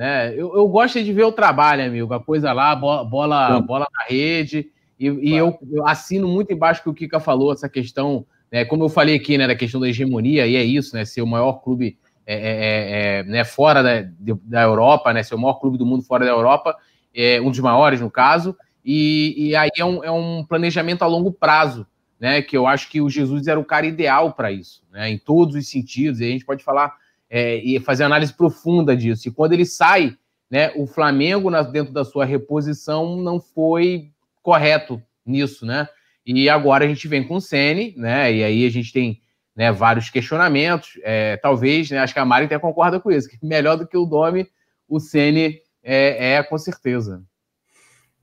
né? 0.01 0.33
Eu, 0.33 0.57
eu 0.57 0.67
gosto 0.67 1.05
de 1.05 1.13
ver 1.13 1.25
o 1.25 1.33
trabalho, 1.33 1.85
amigo. 1.85 2.15
A 2.15 2.19
coisa 2.19 2.55
lá, 2.55 2.75
bola, 2.75 3.05
bola, 3.05 3.61
bola 3.61 3.87
na 3.95 4.05
rede. 4.05 4.71
E, 4.99 5.09
e 5.09 5.37
eu, 5.37 5.59
eu, 5.71 5.87
assino 5.87 6.27
muito 6.27 6.51
embaixo 6.51 6.83
que 6.83 6.89
o 6.89 6.95
Kika 6.95 7.21
falou, 7.21 7.53
essa 7.53 7.69
questão, 7.69 8.25
né? 8.51 8.65
Como 8.65 8.83
eu 8.83 8.89
falei 8.89 9.15
aqui, 9.17 9.37
né? 9.37 9.47
Da 9.47 9.55
questão 9.55 9.79
da 9.79 9.87
hegemonia, 9.87 10.47
e 10.47 10.57
é 10.57 10.65
isso, 10.65 10.97
né? 10.97 11.05
Ser 11.05 11.21
o 11.21 11.27
maior 11.27 11.63
clube 11.63 11.99
é, 12.27 12.35
é, 12.35 12.39
é, 12.39 13.19
é 13.19 13.23
né, 13.25 13.45
fora 13.45 13.83
da, 13.83 14.09
da 14.43 14.63
Europa, 14.63 15.13
né? 15.13 15.23
Ser 15.23 15.35
o 15.35 15.39
maior 15.39 15.61
clube 15.61 15.77
do 15.77 15.85
mundo 15.85 16.03
fora 16.03 16.25
da 16.25 16.31
Europa, 16.31 16.75
é, 17.15 17.39
um 17.39 17.51
dos 17.51 17.61
maiores, 17.61 18.01
no 18.01 18.11
caso. 18.11 18.57
E, 18.83 19.51
e 19.51 19.55
aí 19.55 19.69
é 19.77 19.85
um, 19.85 20.03
é 20.03 20.11
um 20.11 20.43
planejamento 20.49 21.03
a 21.03 21.07
longo 21.07 21.31
prazo, 21.31 21.87
né? 22.19 22.41
Que 22.41 22.57
eu 22.57 22.67
acho 22.67 22.89
que 22.89 23.03
o 23.03 23.11
Jesus 23.11 23.47
era 23.47 23.61
o 23.61 23.65
cara 23.67 23.85
ideal 23.85 24.33
para 24.33 24.51
isso, 24.51 24.83
né? 24.91 25.11
Em 25.11 25.19
todos 25.19 25.57
os 25.57 25.69
sentidos. 25.69 26.23
E 26.23 26.25
a 26.25 26.29
gente 26.29 26.47
pode 26.47 26.65
falar 26.65 26.97
é, 27.31 27.57
e 27.57 27.78
fazer 27.78 28.02
análise 28.02 28.35
profunda 28.35 28.97
disso. 28.97 29.28
E 29.28 29.31
quando 29.31 29.52
ele 29.52 29.65
sai, 29.65 30.16
né, 30.51 30.73
o 30.74 30.86
Flamengo, 30.86 31.48
dentro 31.70 31.93
da 31.93 32.05
sua 32.05 32.24
reposição, 32.24 33.16
não 33.16 33.40
foi 33.40 34.11
correto 34.43 35.01
nisso, 35.24 35.65
né? 35.65 35.89
E 36.27 36.48
agora 36.48 36.85
a 36.85 36.89
gente 36.89 37.07
vem 37.07 37.27
com 37.27 37.36
o 37.36 37.40
Sene, 37.40 37.94
né? 37.97 38.32
E 38.32 38.43
aí 38.43 38.66
a 38.66 38.70
gente 38.70 38.93
tem 38.93 39.23
né, 39.55 39.70
vários 39.70 40.11
questionamentos. 40.11 40.98
É, 41.02 41.36
talvez, 41.36 41.90
né, 41.90 41.98
acho 41.98 42.12
que 42.12 42.20
a 42.20 42.24
Mari 42.24 42.47
até 42.47 42.59
concorda 42.59 42.98
com 42.98 43.11
isso, 43.11 43.28
que 43.28 43.39
melhor 43.43 43.77
do 43.77 43.86
que 43.86 43.97
o 43.97 44.05
Domi, 44.05 44.47
o 44.89 44.98
Sene 44.98 45.61
é, 45.82 46.35
é 46.35 46.43
com 46.43 46.59
certeza. 46.59 47.23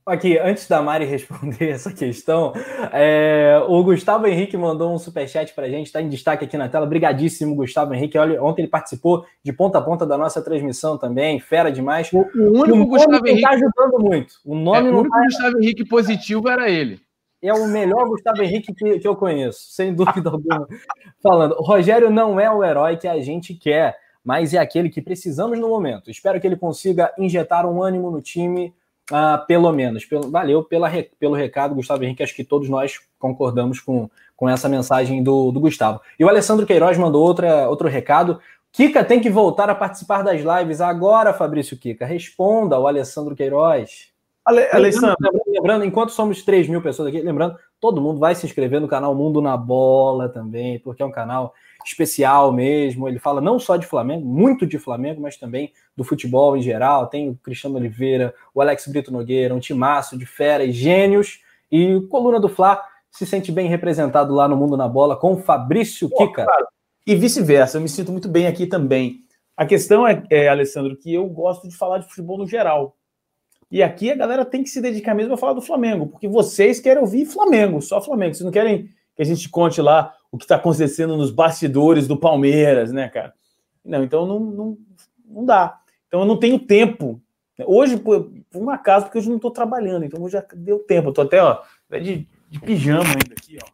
Aqui, 0.08 0.38
antes 0.38 0.66
da 0.66 0.80
Mari 0.80 1.04
responder 1.06 1.68
essa 1.68 1.92
questão, 1.92 2.52
é, 2.92 3.62
o 3.68 3.84
Gustavo 3.84 4.26
Henrique 4.26 4.56
mandou 4.56 4.92
um 4.92 4.98
superchat 4.98 5.52
para 5.54 5.66
a 5.66 5.68
gente, 5.68 5.86
está 5.86 6.00
em 6.00 6.08
destaque 6.08 6.46
aqui 6.46 6.56
na 6.56 6.68
tela. 6.68 6.86
Obrigadíssimo, 6.86 7.54
Gustavo 7.54 7.92
Henrique. 7.92 8.16
Olha, 8.16 8.42
ontem 8.42 8.62
ele 8.62 8.70
participou 8.70 9.26
de 9.44 9.52
ponta 9.52 9.78
a 9.78 9.82
ponta 9.82 10.06
da 10.06 10.16
nossa 10.16 10.40
transmissão 10.40 10.96
também, 10.96 11.38
fera 11.38 11.70
demais. 11.70 12.10
O, 12.12 12.20
o 12.20 12.60
único 12.60 12.78
o 12.78 12.86
Gustavo 12.86 13.26
Henrique 13.26 13.44
está 13.44 13.50
ajudando 13.50 13.98
muito. 14.00 14.34
O 14.44 14.54
nome 14.54 14.88
é, 14.88 14.90
o 14.90 14.98
único 15.00 15.14
tá... 15.14 15.24
Gustavo 15.24 15.58
Henrique 15.58 15.84
positivo 15.84 16.48
era 16.48 16.70
ele. 16.70 17.00
É 17.42 17.52
o 17.52 17.68
melhor 17.68 18.08
Gustavo 18.08 18.42
Henrique 18.42 18.74
que, 18.74 18.98
que 18.98 19.06
eu 19.06 19.14
conheço, 19.14 19.60
sem 19.70 19.94
dúvida 19.94 20.30
alguma. 20.30 20.66
Falando, 21.22 21.54
Rogério 21.60 22.10
não 22.10 22.40
é 22.40 22.50
o 22.50 22.64
herói 22.64 22.96
que 22.96 23.06
a 23.06 23.20
gente 23.20 23.54
quer, 23.54 23.96
mas 24.24 24.54
é 24.54 24.58
aquele 24.58 24.88
que 24.88 25.02
precisamos 25.02 25.58
no 25.58 25.68
momento. 25.68 26.10
Espero 26.10 26.40
que 26.40 26.46
ele 26.46 26.56
consiga 26.56 27.12
injetar 27.18 27.64
um 27.64 27.82
ânimo 27.82 28.10
no 28.10 28.20
time 28.20 28.74
ah, 29.10 29.38
pelo 29.38 29.72
menos. 29.72 30.04
Pelo, 30.04 30.30
valeu 30.30 30.62
pela, 30.62 30.90
pelo 31.18 31.34
recado, 31.34 31.74
Gustavo 31.74 32.04
Henrique. 32.04 32.22
Acho 32.22 32.34
que 32.34 32.44
todos 32.44 32.68
nós 32.68 33.00
concordamos 33.18 33.80
com, 33.80 34.08
com 34.36 34.48
essa 34.48 34.68
mensagem 34.68 35.22
do, 35.22 35.50
do 35.50 35.60
Gustavo. 35.60 36.00
E 36.18 36.24
o 36.24 36.28
Alessandro 36.28 36.66
Queiroz 36.66 36.96
mandou 36.98 37.24
outra, 37.24 37.68
outro 37.68 37.88
recado. 37.88 38.40
Kika 38.72 39.02
tem 39.04 39.20
que 39.20 39.30
voltar 39.30 39.70
a 39.70 39.74
participar 39.74 40.22
das 40.22 40.42
lives 40.42 40.80
agora, 40.80 41.32
Fabrício 41.32 41.76
Kika. 41.76 42.04
Responda 42.04 42.76
ao 42.76 42.86
Alessandro 42.86 43.34
Queiroz. 43.34 44.08
Ale, 44.44 44.68
Alessandro. 44.72 45.16
Lembrando, 45.20 45.42
lembrando, 45.46 45.84
enquanto 45.84 46.10
somos 46.10 46.42
3 46.42 46.68
mil 46.68 46.80
pessoas 46.80 47.08
aqui, 47.08 47.20
lembrando, 47.20 47.56
todo 47.80 48.00
mundo 48.00 48.18
vai 48.18 48.34
se 48.34 48.46
inscrever 48.46 48.80
no 48.80 48.88
canal 48.88 49.14
Mundo 49.14 49.40
na 49.40 49.56
Bola 49.56 50.28
também, 50.28 50.78
porque 50.78 51.02
é 51.02 51.06
um 51.06 51.10
canal 51.10 51.54
especial 51.88 52.52
mesmo. 52.52 53.08
Ele 53.08 53.18
fala 53.18 53.40
não 53.40 53.58
só 53.58 53.76
de 53.76 53.86
Flamengo, 53.86 54.26
muito 54.26 54.66
de 54.66 54.78
Flamengo, 54.78 55.20
mas 55.20 55.36
também 55.36 55.72
do 55.96 56.04
futebol 56.04 56.56
em 56.56 56.62
geral. 56.62 57.06
Tem 57.06 57.28
o 57.28 57.34
Cristiano 57.36 57.76
Oliveira, 57.76 58.34
o 58.54 58.60
Alex 58.60 58.86
Brito 58.86 59.12
Nogueira, 59.12 59.54
um 59.54 59.60
timaço 59.60 60.16
de 60.16 60.26
feras, 60.26 60.74
gênios. 60.74 61.40
E 61.70 61.94
o 61.94 62.08
Coluna 62.08 62.40
do 62.40 62.48
Fla 62.48 62.82
se 63.10 63.26
sente 63.26 63.50
bem 63.50 63.68
representado 63.68 64.34
lá 64.34 64.46
no 64.46 64.56
Mundo 64.56 64.76
na 64.76 64.88
Bola 64.88 65.16
com 65.16 65.32
o 65.32 65.38
Fabrício 65.38 66.08
Pô, 66.08 66.26
Kika. 66.26 66.44
Claro. 66.44 66.66
E 67.06 67.14
vice-versa, 67.16 67.78
eu 67.78 67.80
me 67.80 67.88
sinto 67.88 68.12
muito 68.12 68.28
bem 68.28 68.46
aqui 68.46 68.66
também. 68.66 69.20
A 69.56 69.66
questão 69.66 70.06
é, 70.06 70.22
é, 70.30 70.48
Alessandro, 70.48 70.96
que 70.96 71.12
eu 71.12 71.26
gosto 71.26 71.68
de 71.68 71.76
falar 71.76 71.98
de 71.98 72.08
futebol 72.08 72.38
no 72.38 72.46
geral. 72.46 72.96
E 73.70 73.82
aqui 73.82 74.10
a 74.10 74.14
galera 74.14 74.44
tem 74.44 74.62
que 74.62 74.70
se 74.70 74.80
dedicar 74.80 75.14
mesmo 75.14 75.34
a 75.34 75.36
falar 75.36 75.52
do 75.52 75.60
Flamengo, 75.60 76.06
porque 76.06 76.28
vocês 76.28 76.80
querem 76.80 77.02
ouvir 77.02 77.26
Flamengo, 77.26 77.82
só 77.82 78.00
Flamengo. 78.00 78.34
Vocês 78.34 78.44
não 78.44 78.52
querem 78.52 78.88
que 79.14 79.22
a 79.22 79.24
gente 79.24 79.48
conte 79.48 79.82
lá 79.82 80.14
o 80.30 80.38
que 80.38 80.44
está 80.44 80.56
acontecendo 80.56 81.16
nos 81.16 81.30
bastidores 81.30 82.06
do 82.06 82.16
Palmeiras, 82.16 82.92
né, 82.92 83.08
cara? 83.08 83.32
Não, 83.84 84.04
então 84.04 84.26
não, 84.26 84.40
não, 84.40 84.78
não 85.24 85.44
dá. 85.44 85.80
Então 86.06 86.20
eu 86.20 86.26
não 86.26 86.36
tenho 86.36 86.58
tempo. 86.58 87.20
Hoje, 87.66 87.96
por, 87.96 88.30
por 88.50 88.62
um 88.62 88.70
acaso, 88.70 89.06
porque 89.06 89.18
hoje 89.18 89.28
não 89.28 89.36
estou 89.36 89.50
trabalhando, 89.50 90.04
então 90.04 90.22
hoje 90.22 90.34
já 90.34 90.44
deu 90.54 90.78
tempo. 90.80 91.08
Eu 91.08 91.12
tô 91.12 91.22
até, 91.22 91.42
ó, 91.42 91.62
de, 91.90 92.26
de 92.48 92.60
pijama 92.60 93.04
ainda 93.04 93.34
aqui, 93.36 93.58
ó. 93.62 93.66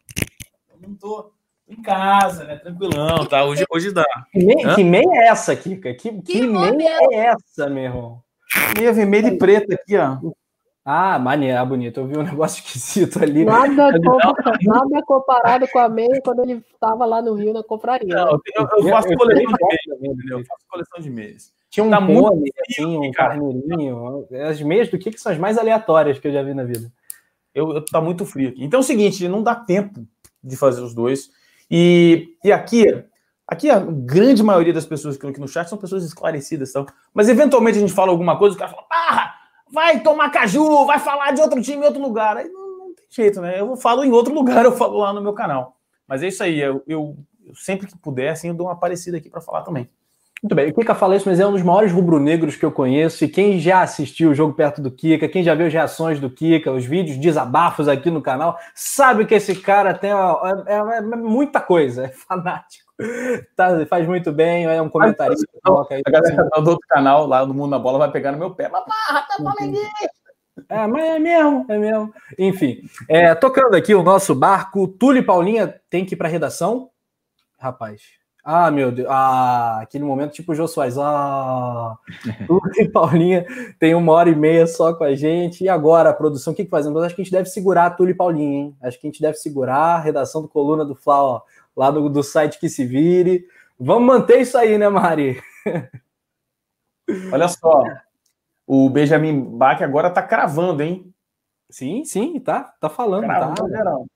Eu 0.72 0.88
não 0.88 0.94
tô 0.94 1.32
em 1.68 1.80
casa, 1.82 2.44
né? 2.44 2.56
Tranquilão, 2.56 3.26
tá? 3.26 3.44
Hoje, 3.44 3.64
hoje 3.70 3.92
dá. 3.92 4.04
Que 4.32 4.44
meia, 4.44 4.74
que 4.74 4.84
meia 4.84 5.10
é 5.12 5.28
essa, 5.28 5.54
Kika? 5.54 5.92
Que, 5.94 6.12
que, 6.12 6.22
que 6.22 6.46
meia 6.46 6.98
é 7.12 7.16
essa, 7.26 7.68
meu 7.68 7.84
irmão? 7.84 8.22
Meia 8.76 8.92
vermelha 8.92 9.28
e 9.28 9.38
preta 9.38 9.74
aqui, 9.74 9.96
ó. 9.96 10.18
Ah, 10.84 11.18
maneira, 11.18 11.64
bonito. 11.64 12.00
Eu 12.00 12.06
vi 12.06 12.18
um 12.18 12.22
negócio 12.24 12.62
esquisito 12.62 13.22
ali. 13.22 13.44
Nada, 13.44 13.90
nada 14.62 15.02
comparado 15.06 15.66
com 15.68 15.78
a 15.78 15.88
meia 15.88 16.20
quando 16.22 16.42
ele 16.42 16.62
estava 16.72 17.06
lá 17.06 17.22
no 17.22 17.34
Rio 17.34 17.54
na 17.54 17.62
confraria. 17.62 18.14
Não, 18.14 18.32
eu, 18.32 18.68
eu, 18.78 18.88
faço 18.90 19.08
eu, 19.10 19.16
coleção 19.16 19.46
de 19.46 19.58
meias, 20.00 20.30
Eu 20.30 20.44
faço 20.44 20.64
coleção 20.68 21.00
de 21.00 21.10
meias. 21.10 21.52
Tinha 21.70 21.84
um 21.84 21.90
tá 21.90 22.00
pônei, 22.00 22.52
assim, 22.68 22.98
um 22.98 23.10
carneirinho. 23.10 24.28
As 24.46 24.60
meias 24.60 24.88
do 24.90 24.98
que, 24.98 25.10
que 25.10 25.20
são 25.20 25.32
as 25.32 25.38
mais 25.38 25.56
aleatórias 25.56 26.18
que 26.18 26.28
eu 26.28 26.32
já 26.32 26.42
vi 26.42 26.52
na 26.52 26.64
vida. 26.64 26.92
Eu, 27.54 27.72
eu 27.72 27.84
tá 27.84 28.00
muito 28.00 28.26
frio 28.26 28.50
aqui. 28.50 28.62
Então 28.62 28.78
é 28.78 28.82
o 28.82 28.84
seguinte, 28.84 29.26
não 29.26 29.42
dá 29.42 29.54
tempo 29.54 30.06
de 30.42 30.56
fazer 30.56 30.82
os 30.82 30.94
dois. 30.94 31.30
E, 31.70 32.36
e 32.44 32.52
aqui, 32.52 32.84
aqui 33.48 33.70
a 33.70 33.80
grande 33.80 34.42
maioria 34.42 34.72
das 34.72 34.84
pessoas 34.84 35.14
que 35.14 35.18
estão 35.18 35.30
aqui 35.30 35.40
no 35.40 35.48
chat 35.48 35.66
são 35.66 35.78
pessoas 35.78 36.04
esclarecidas, 36.04 36.70
então. 36.70 36.86
Mas 37.12 37.28
eventualmente 37.28 37.78
a 37.78 37.80
gente 37.80 37.92
fala 37.92 38.10
alguma 38.10 38.38
coisa, 38.38 38.54
o 38.54 38.58
cara 38.58 38.70
fala, 38.70 38.82
parra! 38.82 39.43
Vai 39.74 40.00
tomar 40.00 40.30
caju, 40.30 40.86
vai 40.86 40.98
falar 40.98 41.32
de 41.32 41.42
outro 41.42 41.60
time 41.60 41.82
em 41.82 41.86
outro 41.86 42.00
lugar. 42.00 42.36
Aí 42.36 42.48
não, 42.48 42.78
não, 42.78 42.94
tem 42.94 43.04
jeito, 43.10 43.40
né? 43.40 43.60
Eu 43.60 43.76
falo 43.76 44.04
em 44.04 44.12
outro 44.12 44.32
lugar, 44.34 44.64
eu 44.64 44.72
falo 44.72 44.98
lá 44.98 45.12
no 45.12 45.20
meu 45.20 45.34
canal. 45.34 45.76
Mas 46.06 46.22
é 46.22 46.28
isso 46.28 46.42
aí, 46.42 46.60
eu, 46.60 46.82
eu, 46.86 47.16
eu 47.44 47.54
sempre 47.54 47.86
que 47.86 47.98
puder, 47.98 48.30
assim, 48.30 48.48
eu 48.48 48.54
dou 48.54 48.68
uma 48.68 48.74
aparecida 48.74 49.18
aqui 49.18 49.28
para 49.28 49.40
falar 49.40 49.62
também. 49.62 49.90
Muito 50.42 50.54
bem, 50.54 50.68
o 50.68 50.74
Kika 50.74 50.94
fala 50.94 51.16
isso, 51.16 51.26
mas 51.26 51.40
é 51.40 51.46
um 51.46 51.52
dos 51.52 51.62
maiores 51.62 51.90
rubro-negros 51.90 52.54
que 52.54 52.64
eu 52.66 52.70
conheço. 52.70 53.24
E 53.24 53.28
quem 53.28 53.58
já 53.58 53.80
assistiu 53.80 54.30
o 54.30 54.34
jogo 54.34 54.52
perto 54.52 54.82
do 54.82 54.90
Kika, 54.90 55.26
quem 55.26 55.42
já 55.42 55.54
viu 55.54 55.66
as 55.66 55.72
reações 55.72 56.20
do 56.20 56.28
Kika, 56.28 56.70
os 56.70 56.84
vídeos, 56.84 57.16
desabafos 57.16 57.88
aqui 57.88 58.10
no 58.10 58.20
canal, 58.20 58.58
sabe 58.74 59.24
que 59.24 59.34
esse 59.34 59.54
cara 59.54 59.94
tem 59.94 60.10
é, 60.10 60.14
é, 60.66 60.98
é 60.98 61.00
muita 61.00 61.62
coisa, 61.62 62.04
é 62.04 62.08
fanático. 62.08 62.83
Tá, 63.56 63.84
faz 63.86 64.06
muito 64.06 64.30
bem, 64.32 64.66
é 64.66 64.80
um 64.80 64.88
comentarista. 64.88 65.46
Coloca 65.64 65.94
aí, 65.94 66.02
a 66.06 66.10
galera 66.10 66.48
do 66.62 66.70
outro 66.70 66.86
canal, 66.88 67.26
lá 67.26 67.44
do 67.44 67.52
Mundo 67.52 67.70
da 67.70 67.78
Bola, 67.78 67.98
vai 67.98 68.10
pegar 68.10 68.32
no 68.32 68.38
meu 68.38 68.54
pé. 68.54 68.68
Mas 68.68 68.84
barra, 68.86 69.22
tá 69.22 69.36
flamenguista! 69.36 70.10
É, 70.68 70.86
mas 70.86 71.04
é 71.04 71.18
mesmo, 71.18 71.66
é 71.68 71.78
mesmo. 71.78 72.14
Enfim, 72.38 72.82
é, 73.08 73.34
tocando 73.34 73.74
aqui 73.74 73.94
o 73.94 74.04
nosso 74.04 74.34
barco, 74.34 74.86
Túlio 74.86 75.20
e 75.20 75.24
Paulinha 75.24 75.80
tem 75.90 76.04
que 76.04 76.14
ir 76.14 76.16
para 76.16 76.28
redação? 76.28 76.90
Rapaz, 77.58 78.02
ah, 78.44 78.70
meu 78.70 78.92
Deus. 78.92 79.08
Ah, 79.10 79.80
aquele 79.80 80.04
momento 80.04 80.32
tipo 80.32 80.52
o 80.52 80.54
Jô 80.54 80.68
Soares. 80.68 80.98
Ah, 80.98 81.96
o 82.48 82.60
e 82.78 82.86
Paulinha 82.88 83.46
tem 83.78 83.94
uma 83.94 84.12
hora 84.12 84.28
e 84.28 84.36
meia 84.36 84.66
só 84.66 84.92
com 84.92 85.02
a 85.02 85.14
gente. 85.14 85.64
E 85.64 85.68
agora, 85.68 86.10
a 86.10 86.14
produção, 86.14 86.52
o 86.52 86.56
que, 86.56 86.64
que 86.64 86.70
fazemos? 86.70 87.02
Acho 87.02 87.14
que 87.14 87.22
a 87.22 87.24
gente 87.24 87.32
deve 87.32 87.48
segurar 87.48 87.86
a 87.86 87.90
Túlio 87.90 88.12
e 88.12 88.16
Paulinha, 88.16 88.58
hein? 88.58 88.76
Acho 88.82 89.00
que 89.00 89.06
a 89.06 89.10
gente 89.10 89.22
deve 89.22 89.38
segurar 89.38 89.96
a 89.96 90.00
redação 90.00 90.42
do 90.42 90.48
Coluna 90.48 90.84
do 90.84 90.94
Fla, 90.94 91.22
ó, 91.22 91.42
lá 91.74 91.90
do, 91.90 92.10
do 92.10 92.22
site 92.22 92.60
que 92.60 92.68
se 92.68 92.84
vire. 92.84 93.46
Vamos 93.80 94.06
manter 94.06 94.42
isso 94.42 94.58
aí, 94.58 94.76
né, 94.76 94.90
Mari? 94.90 95.42
Olha 97.32 97.48
só. 97.48 97.82
O 98.66 98.90
Benjamin 98.90 99.40
Bach 99.56 99.80
agora 99.82 100.10
tá 100.10 100.22
cravando, 100.22 100.82
hein? 100.82 101.12
Sim, 101.70 102.04
sim, 102.04 102.38
tá, 102.38 102.74
tá 102.78 102.90
falando, 102.90 103.24
cravando, 103.24 103.54
tá. 103.54 103.68
Geral. 103.68 104.06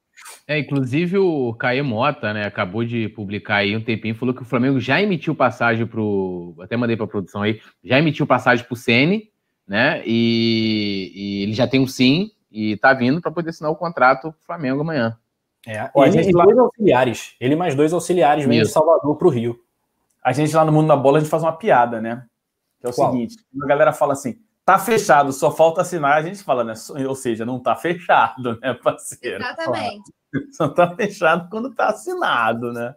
É, 0.46 0.58
inclusive 0.58 1.18
o 1.18 1.52
Caê 1.54 1.82
Mota, 1.82 2.32
né, 2.32 2.46
acabou 2.46 2.84
de 2.84 3.08
publicar 3.10 3.56
aí 3.56 3.76
um 3.76 3.82
tempinho, 3.82 4.14
falou 4.14 4.34
que 4.34 4.42
o 4.42 4.46
Flamengo 4.46 4.80
já 4.80 5.00
emitiu 5.00 5.34
passagem 5.34 5.86
pro. 5.86 6.54
Até 6.60 6.76
mandei 6.76 6.96
para 6.96 7.04
a 7.04 7.08
produção 7.08 7.42
aí, 7.42 7.60
já 7.84 7.98
emitiu 7.98 8.26
passagem 8.26 8.64
pro 8.64 8.74
Sene, 8.74 9.30
né? 9.66 10.02
E, 10.06 11.12
e, 11.14 11.42
ele 11.42 11.52
já 11.52 11.68
tem 11.68 11.80
um 11.80 11.86
sim 11.86 12.30
e 12.50 12.76
tá 12.78 12.94
vindo 12.94 13.20
para 13.20 13.30
poder 13.30 13.50
assinar 13.50 13.70
o 13.70 13.76
contrato 13.76 14.32
pro 14.32 14.46
Flamengo 14.46 14.80
amanhã. 14.80 15.18
É, 15.66 15.90
ele 15.94 16.30
e 16.30 16.32
dois 16.32 16.58
auxiliares. 16.58 17.34
Ele 17.38 17.54
mais 17.54 17.74
dois 17.74 17.92
auxiliares 17.92 18.46
vêm 18.46 18.62
de 18.62 18.68
Salvador 18.68 19.16
pro 19.16 19.28
Rio. 19.28 19.60
A 20.24 20.32
gente 20.32 20.54
lá 20.56 20.64
no 20.64 20.72
Mundo 20.72 20.88
da 20.88 20.96
Bola, 20.96 21.18
a 21.18 21.20
gente 21.20 21.30
faz 21.30 21.42
uma 21.42 21.52
piada, 21.52 22.00
né? 22.00 22.24
Que 22.80 22.86
é 22.86 22.90
o 22.90 22.94
Qual? 22.94 23.12
seguinte: 23.12 23.36
a 23.62 23.66
galera 23.66 23.92
fala 23.92 24.14
assim: 24.14 24.38
tá 24.68 24.78
fechado, 24.78 25.32
só 25.32 25.50
falta 25.50 25.80
assinar, 25.80 26.18
a 26.18 26.20
gente 26.20 26.44
fala, 26.44 26.62
né? 26.62 26.74
Ou 27.08 27.14
seja, 27.14 27.46
não 27.46 27.58
tá 27.58 27.74
fechado, 27.74 28.58
né, 28.60 28.74
parceiro? 28.74 29.42
Exatamente. 29.42 30.12
Só 30.52 30.68
tá 30.68 30.94
fechado 30.94 31.48
quando 31.48 31.74
tá 31.74 31.86
assinado, 31.86 32.70
né? 32.70 32.94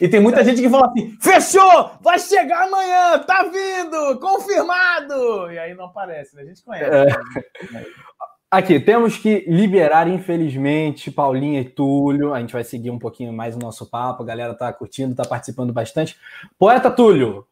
E 0.00 0.08
tem 0.08 0.18
muita 0.18 0.42
gente 0.42 0.62
que 0.62 0.70
fala 0.70 0.86
assim: 0.86 1.14
fechou! 1.20 1.90
Vai 2.00 2.18
chegar 2.18 2.62
amanhã, 2.62 3.18
tá 3.18 3.42
vindo, 3.42 4.18
confirmado! 4.18 5.52
E 5.52 5.58
aí 5.58 5.74
não 5.74 5.84
aparece, 5.84 6.34
né? 6.34 6.40
A 6.40 6.46
gente 6.46 6.64
conhece. 6.64 6.90
É. 6.90 7.04
Né? 7.70 7.86
Aqui, 8.50 8.80
temos 8.80 9.18
que 9.18 9.44
liberar, 9.46 10.08
infelizmente, 10.08 11.10
Paulinha 11.10 11.60
e 11.60 11.68
Túlio. 11.68 12.32
A 12.32 12.40
gente 12.40 12.54
vai 12.54 12.64
seguir 12.64 12.90
um 12.90 12.98
pouquinho 12.98 13.30
mais 13.30 13.54
o 13.54 13.58
nosso 13.58 13.84
papo. 13.90 14.22
A 14.22 14.26
galera 14.26 14.54
tá 14.54 14.72
curtindo, 14.72 15.14
tá 15.14 15.26
participando 15.26 15.70
bastante. 15.70 16.16
Poeta 16.58 16.90
Túlio, 16.90 17.46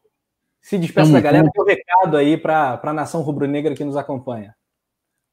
Se 0.63 0.77
despeça 0.77 1.11
da 1.11 1.19
galera, 1.19 1.51
tem 1.51 1.61
um 1.61 1.67
recado 1.67 2.15
aí 2.15 2.37
para 2.37 2.79
a 2.81 2.93
nação 2.93 3.21
rubro-negra 3.21 3.75
que 3.75 3.83
nos 3.83 3.97
acompanha. 3.97 4.55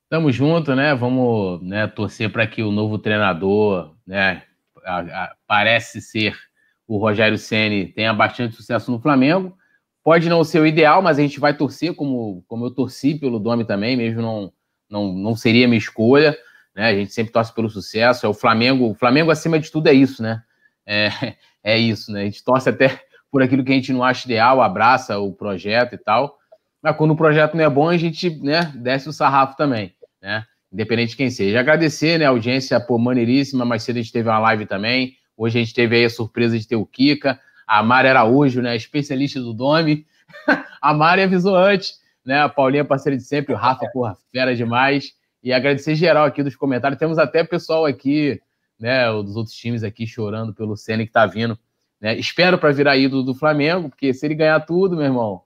Tamo 0.08 0.32
junto, 0.32 0.74
né? 0.74 0.92
Vamos 0.92 1.62
né, 1.62 1.86
torcer 1.86 2.32
para 2.32 2.44
que 2.48 2.64
o 2.64 2.72
novo 2.72 2.98
treinador, 2.98 3.94
né, 4.04 4.42
a, 4.84 4.98
a, 4.98 5.34
parece 5.46 6.00
ser 6.00 6.36
o 6.84 6.98
Rogério 6.98 7.38
Ceni, 7.38 7.86
tenha 7.86 8.12
bastante 8.12 8.56
sucesso 8.56 8.90
no 8.90 8.98
Flamengo. 8.98 9.56
Pode 10.02 10.28
não 10.28 10.42
ser 10.42 10.58
o 10.58 10.66
ideal, 10.66 11.00
mas 11.00 11.16
a 11.16 11.22
gente 11.22 11.38
vai 11.38 11.56
torcer, 11.56 11.94
como, 11.94 12.42
como 12.48 12.66
eu 12.66 12.70
torci 12.72 13.14
pelo 13.14 13.38
Domi 13.38 13.64
também, 13.64 13.96
mesmo 13.96 14.20
não, 14.20 14.52
não, 14.90 15.12
não 15.12 15.36
seria 15.36 15.68
minha 15.68 15.78
escolha. 15.78 16.36
Né? 16.74 16.86
A 16.86 16.94
gente 16.94 17.12
sempre 17.12 17.32
torce 17.32 17.54
pelo 17.54 17.70
sucesso. 17.70 18.26
É 18.26 18.28
o 18.28 18.34
Flamengo, 18.34 18.90
o 18.90 18.94
Flamengo 18.96 19.30
acima 19.30 19.60
de 19.60 19.70
tudo 19.70 19.86
é 19.86 19.92
isso, 19.92 20.24
né? 20.24 20.42
É, 20.84 21.08
é 21.62 21.78
isso, 21.78 22.10
né? 22.10 22.22
A 22.22 22.24
gente 22.24 22.42
torce 22.42 22.68
até 22.68 23.00
por 23.30 23.42
aquilo 23.42 23.64
que 23.64 23.72
a 23.72 23.74
gente 23.74 23.92
não 23.92 24.02
acha 24.02 24.26
ideal, 24.26 24.60
abraça 24.60 25.18
o 25.18 25.32
projeto 25.32 25.94
e 25.94 25.98
tal. 25.98 26.38
Mas 26.82 26.96
quando 26.96 27.12
o 27.12 27.16
projeto 27.16 27.56
não 27.56 27.64
é 27.64 27.70
bom, 27.70 27.88
a 27.88 27.96
gente 27.96 28.30
né, 28.42 28.72
desce 28.74 29.08
o 29.08 29.12
sarrafo 29.12 29.56
também, 29.56 29.94
né? 30.20 30.44
Independente 30.72 31.10
de 31.10 31.16
quem 31.16 31.30
seja. 31.30 31.60
Agradecer 31.60 32.18
né, 32.18 32.24
a 32.24 32.30
audiência 32.30 32.80
por 32.80 32.98
maneiríssima, 32.98 33.64
mais 33.64 33.82
cedo 33.82 33.96
a 33.96 34.02
gente 34.02 34.12
teve 34.12 34.28
uma 34.28 34.38
live 34.38 34.66
também. 34.66 35.14
Hoje 35.36 35.58
a 35.58 35.62
gente 35.62 35.74
teve 35.74 35.96
aí 35.96 36.04
a 36.04 36.10
surpresa 36.10 36.58
de 36.58 36.66
ter 36.66 36.76
o 36.76 36.86
Kika, 36.86 37.40
a 37.66 37.82
Mari 37.82 38.08
Araújo, 38.08 38.62
né, 38.62 38.74
especialista 38.76 39.40
do 39.40 39.52
Dome. 39.52 40.06
a 40.80 40.94
Mari 40.94 41.22
avisou 41.22 41.56
antes, 41.56 42.00
né? 42.24 42.40
A 42.40 42.48
Paulinha, 42.48 42.84
parceira 42.84 43.16
de 43.16 43.24
sempre, 43.24 43.52
o 43.52 43.56
Rafa, 43.56 43.86
porra, 43.92 44.16
fera 44.32 44.54
demais. 44.54 45.12
E 45.42 45.52
agradecer 45.52 45.94
geral 45.94 46.24
aqui 46.24 46.42
dos 46.42 46.56
comentários. 46.56 46.98
Temos 46.98 47.18
até 47.18 47.42
pessoal 47.42 47.86
aqui, 47.86 48.40
né, 48.78 49.10
dos 49.10 49.36
outros 49.36 49.54
times 49.54 49.82
aqui 49.82 50.06
chorando 50.06 50.54
pelo 50.54 50.76
Senna 50.76 51.04
que 51.04 51.12
tá 51.12 51.26
vindo 51.26 51.58
né? 52.00 52.16
Espero 52.18 52.58
para 52.58 52.72
virar 52.72 52.96
ídolo 52.96 53.22
do 53.22 53.34
Flamengo, 53.34 53.88
porque 53.88 54.14
se 54.14 54.26
ele 54.26 54.34
ganhar 54.34 54.60
tudo, 54.60 54.96
meu 54.96 55.04
irmão, 55.04 55.42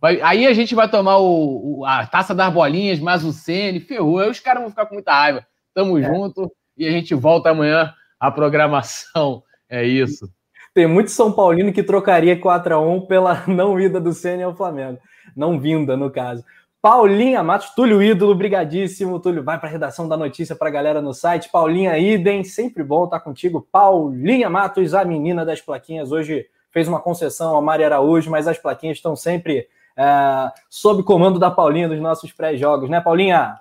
vai... 0.00 0.20
aí 0.22 0.46
a 0.46 0.54
gente 0.54 0.74
vai 0.74 0.88
tomar 0.88 1.18
o, 1.18 1.80
o, 1.80 1.84
a 1.84 2.06
taça 2.06 2.34
das 2.34 2.52
bolinhas, 2.52 2.98
mais 2.98 3.24
o 3.24 3.32
Cn, 3.32 3.78
ferrou. 3.80 4.18
Aí 4.20 4.30
os 4.30 4.40
caras 4.40 4.62
vão 4.62 4.70
ficar 4.70 4.86
com 4.86 4.94
muita 4.94 5.12
raiva. 5.12 5.46
Tamo 5.74 5.98
é. 5.98 6.02
junto 6.02 6.50
e 6.76 6.86
a 6.86 6.90
gente 6.90 7.14
volta 7.14 7.50
amanhã 7.50 7.92
a 8.18 8.30
programação. 8.30 9.42
É 9.70 9.84
isso. 9.84 10.26
Tem 10.72 10.86
muito 10.86 11.10
São 11.10 11.30
Paulino 11.30 11.74
que 11.74 11.82
trocaria 11.82 12.40
4 12.40 12.74
a 12.74 12.80
1 12.80 13.02
pela 13.02 13.44
não 13.46 13.78
ida 13.78 14.00
do 14.00 14.14
Cn 14.14 14.42
ao 14.42 14.56
Flamengo. 14.56 14.98
Não 15.36 15.60
vinda, 15.60 15.94
no 15.94 16.10
caso. 16.10 16.42
Paulinha 16.88 17.42
Matos, 17.42 17.68
Túlio 17.74 18.02
Ídolo, 18.02 18.34
brigadíssimo. 18.34 19.20
Túlio, 19.20 19.44
vai 19.44 19.58
para 19.58 19.68
a 19.68 19.70
redação 19.70 20.08
da 20.08 20.16
notícia 20.16 20.56
para 20.56 20.68
a 20.68 20.72
galera 20.72 21.02
no 21.02 21.12
site. 21.12 21.50
Paulinha 21.50 21.98
Idem, 21.98 22.42
sempre 22.42 22.82
bom 22.82 23.04
estar 23.04 23.20
contigo. 23.20 23.68
Paulinha 23.70 24.48
Matos, 24.48 24.94
a 24.94 25.04
menina 25.04 25.44
das 25.44 25.60
plaquinhas, 25.60 26.10
hoje 26.10 26.48
fez 26.70 26.88
uma 26.88 26.98
concessão 26.98 27.58
a 27.58 27.60
Maria 27.60 27.84
Araújo, 27.84 28.30
mas 28.30 28.48
as 28.48 28.56
plaquinhas 28.56 28.96
estão 28.96 29.14
sempre 29.14 29.68
é, 29.94 30.50
sob 30.70 31.02
comando 31.02 31.38
da 31.38 31.50
Paulinha 31.50 31.90
dos 31.90 32.00
nossos 32.00 32.32
pré-jogos, 32.32 32.88
né, 32.88 33.02
Paulinha? 33.02 33.60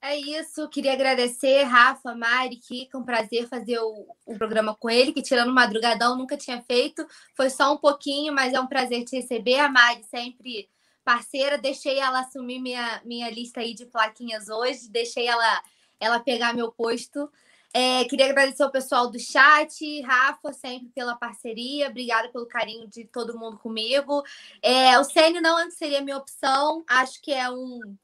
É 0.00 0.16
isso, 0.16 0.68
queria 0.68 0.92
agradecer, 0.92 1.64
Rafa, 1.64 2.14
Mari, 2.14 2.54
Kika, 2.54 2.96
um 2.96 3.02
prazer 3.02 3.48
fazer 3.48 3.80
o, 3.80 4.06
o, 4.24 4.38
programa 4.38 4.76
com 4.78 4.88
ele, 4.88 5.12
que 5.12 5.22
tirando 5.22 5.52
madrugadão 5.52 6.16
nunca 6.16 6.36
tinha 6.36 6.62
feito, 6.62 7.04
foi 7.36 7.50
só 7.50 7.74
um 7.74 7.78
pouquinho, 7.78 8.32
mas 8.32 8.54
é 8.54 8.60
um 8.60 8.68
prazer 8.68 9.04
te 9.04 9.16
receber. 9.16 9.58
A 9.58 9.68
Mari 9.68 10.04
sempre 10.04 10.68
parceira, 11.06 11.56
deixei 11.56 12.00
ela 12.00 12.18
assumir 12.18 12.58
minha, 12.58 13.00
minha 13.04 13.30
lista 13.30 13.60
aí 13.60 13.72
de 13.72 13.86
plaquinhas 13.86 14.48
hoje, 14.48 14.88
deixei 14.90 15.28
ela, 15.28 15.62
ela 16.00 16.18
pegar 16.18 16.52
meu 16.52 16.72
posto. 16.72 17.30
É, 17.72 18.04
queria 18.06 18.26
agradecer 18.26 18.64
ao 18.64 18.72
pessoal 18.72 19.08
do 19.08 19.18
chat, 19.18 20.00
Rafa, 20.00 20.52
sempre 20.52 20.88
pela 20.88 21.14
parceria, 21.14 21.88
obrigada 21.88 22.28
pelo 22.30 22.46
carinho 22.46 22.88
de 22.88 23.04
todo 23.04 23.38
mundo 23.38 23.56
comigo. 23.58 24.24
É, 24.60 24.98
o 24.98 25.04
Sênio 25.04 25.40
não 25.40 25.70
seria 25.70 26.02
minha 26.02 26.16
opção, 26.16 26.84
acho 26.88 27.22
que 27.22 27.32
é 27.32 27.48
um 27.48 27.96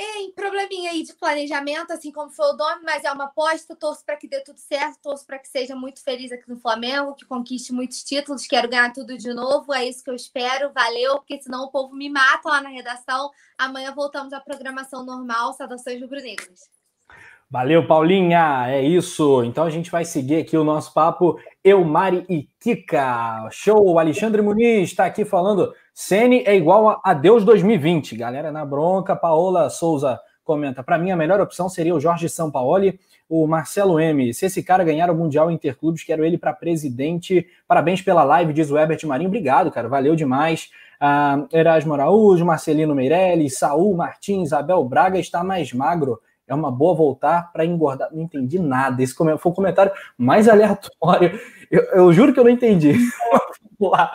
em 0.00 0.32
probleminha 0.32 0.92
aí 0.92 1.02
de 1.02 1.12
planejamento, 1.12 1.92
assim 1.92 2.12
como 2.12 2.30
foi 2.30 2.46
o 2.52 2.56
nome, 2.56 2.82
mas 2.84 3.04
é 3.04 3.10
uma 3.10 3.24
aposta. 3.24 3.74
Torço 3.74 4.04
para 4.04 4.16
que 4.16 4.28
dê 4.28 4.40
tudo 4.40 4.58
certo, 4.58 5.00
torço 5.02 5.26
para 5.26 5.38
que 5.38 5.48
seja 5.48 5.74
muito 5.74 6.02
feliz 6.02 6.30
aqui 6.30 6.48
no 6.48 6.56
Flamengo, 6.56 7.14
que 7.14 7.24
conquiste 7.24 7.72
muitos 7.72 8.04
títulos. 8.04 8.46
Quero 8.46 8.68
ganhar 8.68 8.92
tudo 8.92 9.18
de 9.18 9.34
novo, 9.34 9.74
é 9.74 9.84
isso 9.84 10.04
que 10.04 10.10
eu 10.10 10.14
espero. 10.14 10.72
Valeu, 10.72 11.16
porque 11.16 11.42
senão 11.42 11.64
o 11.64 11.70
povo 11.70 11.94
me 11.94 12.08
mata 12.08 12.48
lá 12.48 12.60
na 12.60 12.68
redação. 12.68 13.30
Amanhã 13.56 13.92
voltamos 13.92 14.32
à 14.32 14.40
programação 14.40 15.04
normal. 15.04 15.52
Saudações 15.54 16.00
rubro-negras. 16.00 16.77
Valeu, 17.50 17.86
Paulinha. 17.86 18.66
É 18.68 18.82
isso. 18.82 19.42
Então 19.42 19.64
a 19.64 19.70
gente 19.70 19.90
vai 19.90 20.04
seguir 20.04 20.36
aqui 20.36 20.54
o 20.54 20.64
nosso 20.64 20.92
papo. 20.92 21.38
Eu, 21.64 21.82
Mari 21.82 22.26
e 22.28 22.46
Kika. 22.60 23.48
Show. 23.50 23.98
Alexandre 23.98 24.42
Muniz 24.42 24.90
está 24.90 25.06
aqui 25.06 25.24
falando. 25.24 25.72
Sene 25.94 26.42
é 26.44 26.54
igual 26.54 27.00
a 27.02 27.14
Deus 27.14 27.44
2020. 27.46 28.16
Galera 28.16 28.52
na 28.52 28.66
bronca. 28.66 29.16
Paola 29.16 29.70
Souza 29.70 30.20
comenta. 30.44 30.82
Para 30.82 30.98
mim, 30.98 31.10
a 31.10 31.16
melhor 31.16 31.40
opção 31.40 31.70
seria 31.70 31.94
o 31.94 32.00
Jorge 32.00 32.28
Sampaoli. 32.28 33.00
O 33.26 33.46
Marcelo 33.46 33.98
M. 33.98 34.34
Se 34.34 34.44
esse 34.44 34.62
cara 34.62 34.84
ganhar 34.84 35.10
o 35.10 35.14
Mundial 35.14 35.50
Interclubes, 35.50 36.04
quero 36.04 36.26
ele 36.26 36.36
para 36.36 36.52
presidente. 36.52 37.46
Parabéns 37.66 38.02
pela 38.02 38.24
live, 38.24 38.52
diz 38.52 38.70
o 38.70 38.76
Herbert 38.76 39.00
Marinho. 39.06 39.28
Obrigado, 39.28 39.70
cara. 39.70 39.88
Valeu 39.88 40.14
demais. 40.14 40.70
Uh, 41.00 41.48
Erasmo 41.50 41.94
Araújo, 41.94 42.44
Marcelino 42.44 42.94
Meirelles, 42.94 43.58
Saul 43.58 43.96
Martins, 43.96 44.52
Abel 44.52 44.84
Braga 44.84 45.18
está 45.18 45.42
mais 45.42 45.72
magro 45.72 46.20
é 46.48 46.54
uma 46.54 46.70
boa 46.70 46.94
voltar 46.94 47.52
para 47.52 47.64
engordar. 47.64 48.08
Não 48.12 48.22
entendi 48.22 48.58
nada. 48.58 49.02
Esse 49.02 49.14
foi 49.14 49.34
o 49.34 49.54
comentário 49.54 49.92
mais 50.16 50.48
aleatório. 50.48 51.38
Eu, 51.70 51.82
eu 51.92 52.12
juro 52.12 52.32
que 52.32 52.40
eu 52.40 52.44
não 52.44 52.50
entendi. 52.50 52.94
Lá. 53.80 54.12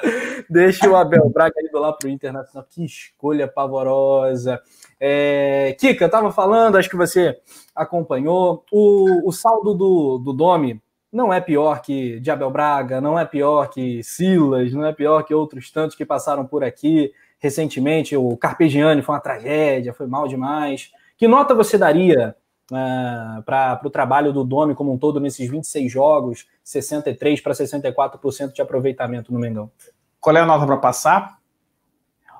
Deixa 0.49 0.89
o 0.89 0.95
Abel 0.95 1.29
Braga 1.29 1.55
indo 1.61 1.79
lá 1.79 1.93
para 1.93 2.09
o 2.09 2.11
Internacional. 2.11 2.67
Que 2.69 2.83
escolha 2.83 3.47
pavorosa. 3.47 4.61
É, 4.99 5.73
Kika, 5.79 6.03
eu 6.03 6.07
estava 6.07 6.33
falando, 6.33 6.77
acho 6.77 6.89
que 6.89 6.97
você 6.97 7.37
acompanhou. 7.73 8.65
O, 8.69 9.29
o 9.29 9.31
saldo 9.31 9.73
do, 9.73 10.17
do 10.17 10.33
Domi 10.33 10.81
não 11.13 11.31
é 11.31 11.39
pior 11.39 11.81
que 11.81 12.19
de 12.19 12.29
Abel 12.29 12.49
Braga, 12.49 12.99
não 12.99 13.17
é 13.17 13.23
pior 13.23 13.69
que 13.69 14.03
Silas, 14.03 14.73
não 14.73 14.85
é 14.85 14.91
pior 14.91 15.23
que 15.23 15.33
outros 15.33 15.71
tantos 15.71 15.95
que 15.95 16.05
passaram 16.05 16.45
por 16.45 16.63
aqui 16.63 17.13
recentemente. 17.39 18.17
O 18.17 18.35
Carpegiani 18.35 19.01
foi 19.01 19.15
uma 19.15 19.21
tragédia, 19.21 19.93
foi 19.93 20.07
mal 20.07 20.27
demais. 20.27 20.91
Que 21.23 21.27
nota 21.29 21.55
você 21.55 21.77
daria 21.77 22.35
uh, 22.69 22.75
é, 22.75 23.41
para 23.45 23.79
o 23.85 23.89
trabalho 23.89 24.33
do 24.33 24.43
Domi 24.43 24.75
como 24.75 24.91
um 24.91 24.97
todo 24.97 25.21
nesses 25.21 25.49
26 25.49 25.89
jogos, 25.89 26.49
63 26.61 27.39
para 27.39 27.53
64% 27.53 28.51
de 28.51 28.61
aproveitamento 28.61 29.31
no 29.31 29.39
Mengão? 29.39 29.71
Qual 30.19 30.35
é 30.35 30.41
a 30.41 30.45
nota 30.45 30.65
para 30.65 30.75
passar? 30.75 31.37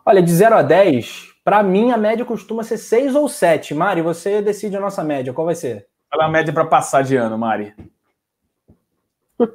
Olha, 0.06 0.22
de 0.22 0.30
0 0.30 0.56
a 0.56 0.62
10, 0.62 1.30
para 1.46 1.64
mim 1.64 1.92
a 1.92 1.98
média 1.98 2.26
costuma 2.26 2.62
ser 2.62 2.78
6 2.78 3.16
ou 3.16 3.30
7. 3.30 3.74
Mari, 3.74 4.02
você 4.02 4.42
decide 4.42 4.76
a 4.76 4.82
nossa 4.82 5.02
média, 5.02 5.32
qual 5.32 5.46
vai 5.46 5.56
ser? 5.56 5.88
Qual 6.12 6.22
é 6.22 6.26
a 6.26 6.30
média 6.30 6.52
para 6.52 6.66
passar 6.66 7.06
de 7.06 7.16
ano, 7.16 7.38
Mari? 7.38 7.74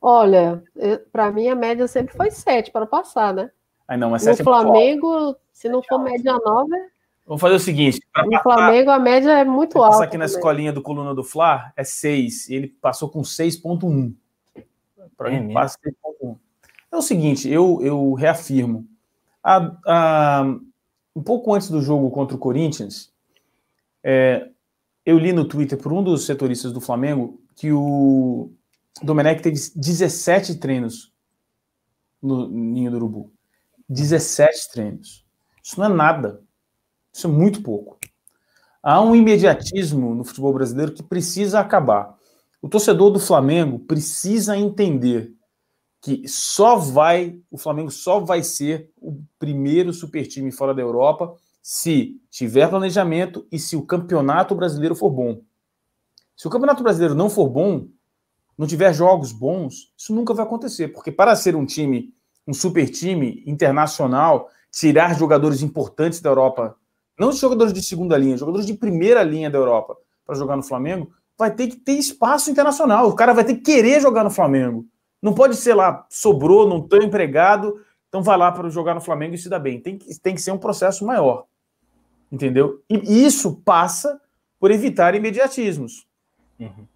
Olha, 0.00 0.62
para 1.12 1.30
mim 1.30 1.48
a 1.48 1.54
média 1.54 1.86
sempre 1.86 2.16
foi 2.16 2.30
7 2.30 2.70
para 2.70 2.86
passar, 2.86 3.34
né? 3.34 3.50
Ai, 3.86 3.98
não, 3.98 4.08
mas 4.08 4.24
no 4.24 4.32
é 4.32 4.36
Flamengo, 4.36 5.36
se 5.52 5.68
não 5.68 5.82
for 5.82 5.98
média 5.98 6.32
9, 6.32 6.70
Vamos 7.28 7.42
fazer 7.42 7.56
o 7.56 7.60
seguinte. 7.60 8.00
No 8.16 8.30
passar, 8.30 8.42
Flamengo 8.42 8.90
a 8.90 8.98
média 8.98 9.30
é 9.32 9.44
muito 9.44 9.76
alta. 9.76 9.90
Passar 9.90 10.04
aqui 10.04 10.16
na 10.16 10.24
escolinha 10.24 10.72
do 10.72 10.80
Coluna 10.80 11.14
do 11.14 11.22
Fla 11.22 11.70
é 11.76 11.84
6. 11.84 12.48
Ele 12.48 12.68
passou 12.68 13.10
com 13.10 13.20
6,1. 13.20 14.14
Para 15.14 15.30
mim, 15.30 15.52
passa 15.52 15.78
6,1. 15.84 16.38
É 16.90 16.96
o 16.96 17.02
seguinte, 17.02 17.46
eu, 17.46 17.80
eu 17.82 18.14
reafirmo. 18.14 18.88
A, 19.44 19.76
a, 19.86 20.58
um 21.14 21.22
pouco 21.22 21.54
antes 21.54 21.68
do 21.68 21.82
jogo 21.82 22.10
contra 22.10 22.34
o 22.34 22.40
Corinthians, 22.40 23.12
é, 24.02 24.48
eu 25.04 25.18
li 25.18 25.30
no 25.30 25.44
Twitter 25.44 25.76
por 25.76 25.92
um 25.92 26.02
dos 26.02 26.24
setoristas 26.24 26.72
do 26.72 26.80
Flamengo 26.80 27.38
que 27.54 27.70
o 27.70 28.50
Domenech 29.02 29.42
teve 29.42 29.58
17 29.76 30.54
treinos 30.54 31.12
no 32.22 32.48
Ninho 32.48 32.90
do 32.90 32.96
Urubu. 32.96 33.30
17 33.86 34.72
treinos. 34.72 35.26
Isso 35.62 35.78
não 35.78 35.86
é 35.86 35.94
nada. 35.94 36.47
Isso 37.12 37.26
é 37.26 37.30
muito 37.30 37.62
pouco. 37.62 37.98
Há 38.82 39.00
um 39.02 39.14
imediatismo 39.14 40.14
no 40.14 40.24
futebol 40.24 40.52
brasileiro 40.52 40.92
que 40.92 41.02
precisa 41.02 41.60
acabar. 41.60 42.16
O 42.62 42.68
torcedor 42.68 43.10
do 43.10 43.20
Flamengo 43.20 43.78
precisa 43.80 44.56
entender 44.56 45.32
que 46.00 46.26
só 46.28 46.76
vai, 46.76 47.38
o 47.50 47.58
Flamengo 47.58 47.90
só 47.90 48.20
vai 48.20 48.42
ser 48.42 48.90
o 48.96 49.20
primeiro 49.38 49.92
super 49.92 50.26
time 50.26 50.52
fora 50.52 50.74
da 50.74 50.82
Europa 50.82 51.34
se 51.60 52.20
tiver 52.30 52.70
planejamento 52.70 53.46
e 53.50 53.58
se 53.58 53.76
o 53.76 53.84
campeonato 53.84 54.54
brasileiro 54.54 54.94
for 54.94 55.10
bom. 55.10 55.42
Se 56.36 56.46
o 56.46 56.50
campeonato 56.50 56.82
brasileiro 56.82 57.14
não 57.14 57.28
for 57.28 57.48
bom, 57.48 57.88
não 58.56 58.66
tiver 58.66 58.92
jogos 58.94 59.32
bons, 59.32 59.92
isso 59.96 60.14
nunca 60.14 60.32
vai 60.32 60.46
acontecer, 60.46 60.88
porque 60.88 61.12
para 61.12 61.34
ser 61.36 61.56
um 61.56 61.66
time, 61.66 62.14
um 62.46 62.54
super 62.54 62.88
time 62.88 63.42
internacional, 63.44 64.48
tirar 64.70 65.18
jogadores 65.18 65.60
importantes 65.62 66.20
da 66.20 66.30
Europa 66.30 66.77
não 67.18 67.32
jogadores 67.32 67.72
de 67.72 67.82
segunda 67.82 68.16
linha, 68.16 68.36
jogadores 68.36 68.66
de 68.66 68.74
primeira 68.74 69.22
linha 69.22 69.50
da 69.50 69.58
Europa 69.58 69.96
para 70.24 70.36
jogar 70.36 70.56
no 70.56 70.62
Flamengo, 70.62 71.10
vai 71.36 71.54
ter 71.54 71.68
que 71.68 71.76
ter 71.76 71.92
espaço 71.92 72.50
internacional. 72.50 73.08
O 73.08 73.14
cara 73.14 73.32
vai 73.32 73.44
ter 73.44 73.54
que 73.54 73.62
querer 73.62 74.00
jogar 74.00 74.24
no 74.24 74.30
Flamengo. 74.30 74.86
Não 75.20 75.34
pode 75.34 75.56
ser 75.56 75.74
lá, 75.74 76.06
sobrou, 76.08 76.68
não 76.68 76.78
estou 76.78 77.02
empregado, 77.02 77.74
então 78.08 78.22
vai 78.22 78.36
lá 78.36 78.52
para 78.52 78.68
jogar 78.68 78.94
no 78.94 79.00
Flamengo 79.00 79.34
e 79.34 79.38
se 79.38 79.48
dá 79.48 79.58
bem. 79.58 79.80
Tem 79.80 79.98
que, 79.98 80.18
tem 80.20 80.34
que 80.34 80.40
ser 80.40 80.52
um 80.52 80.58
processo 80.58 81.04
maior. 81.04 81.44
Entendeu? 82.30 82.82
E 82.88 83.24
isso 83.24 83.60
passa 83.64 84.20
por 84.60 84.70
evitar 84.70 85.14
imediatismos. 85.14 86.06
Uhum. 86.58 86.86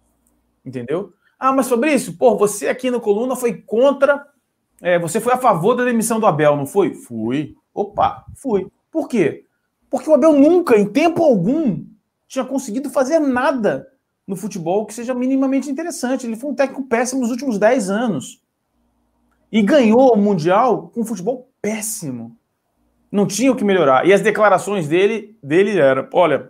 Entendeu? 0.65 1.13
Ah, 1.39 1.51
mas 1.51 1.67
Fabrício, 1.67 2.13
pô, 2.13 2.37
você 2.37 2.67
aqui 2.67 2.89
no 2.89 3.01
Coluna 3.01 3.35
foi 3.35 3.53
contra. 3.53 4.25
É, 4.81 4.99
você 4.99 5.19
foi 5.19 5.33
a 5.33 5.37
favor 5.37 5.75
da 5.75 5.83
demissão 5.83 6.19
do 6.19 6.25
Abel, 6.25 6.55
não 6.55 6.65
foi? 6.65 6.93
Fui. 6.93 7.55
Opa, 7.73 8.25
fui. 8.35 8.67
Por 8.91 9.07
quê? 9.07 9.45
Porque 9.93 10.09
o 10.09 10.15
Abel 10.15 10.33
nunca, 10.33 10.75
em 10.75 10.87
tempo 10.87 11.23
algum, 11.23 11.85
tinha 12.27 12.43
conseguido 12.43 12.89
fazer 12.89 13.19
nada 13.19 13.87
no 14.25 14.35
futebol 14.35 14.87
que 14.87 14.93
seja 14.93 15.13
minimamente 15.13 15.69
interessante. 15.69 16.25
Ele 16.25 16.35
foi 16.35 16.49
um 16.49 16.55
técnico 16.55 16.81
péssimo 16.81 17.21
nos 17.21 17.29
últimos 17.29 17.59
10 17.59 17.91
anos. 17.91 18.41
E 19.51 19.61
ganhou 19.61 20.11
o 20.11 20.17
Mundial 20.17 20.89
com 20.91 21.01
um 21.01 21.05
futebol 21.05 21.47
péssimo. 21.61 22.35
Não 23.11 23.27
tinha 23.27 23.51
o 23.51 23.55
que 23.55 23.63
melhorar. 23.63 24.07
E 24.07 24.11
as 24.11 24.21
declarações 24.21 24.87
dele, 24.87 25.37
dele 25.43 25.77
eram: 25.77 26.07
olha, 26.11 26.49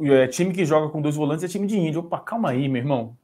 é, 0.00 0.28
time 0.28 0.52
que 0.52 0.64
joga 0.64 0.88
com 0.88 1.02
dois 1.02 1.16
volantes 1.16 1.42
é 1.42 1.48
time 1.48 1.66
de 1.66 1.76
índio. 1.76 2.02
Opa, 2.02 2.20
calma 2.20 2.50
aí, 2.50 2.68
meu 2.68 2.82
irmão. 2.82 3.16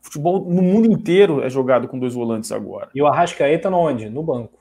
Futebol 0.00 0.46
no 0.48 0.62
mundo 0.62 0.90
inteiro 0.90 1.42
é 1.42 1.50
jogado 1.50 1.86
com 1.86 1.98
dois 1.98 2.14
volantes 2.14 2.50
agora. 2.50 2.88
E 2.94 3.02
o 3.02 3.06
Arrascaeta 3.06 3.68
onde? 3.68 4.08
No 4.08 4.22
banco. 4.22 4.58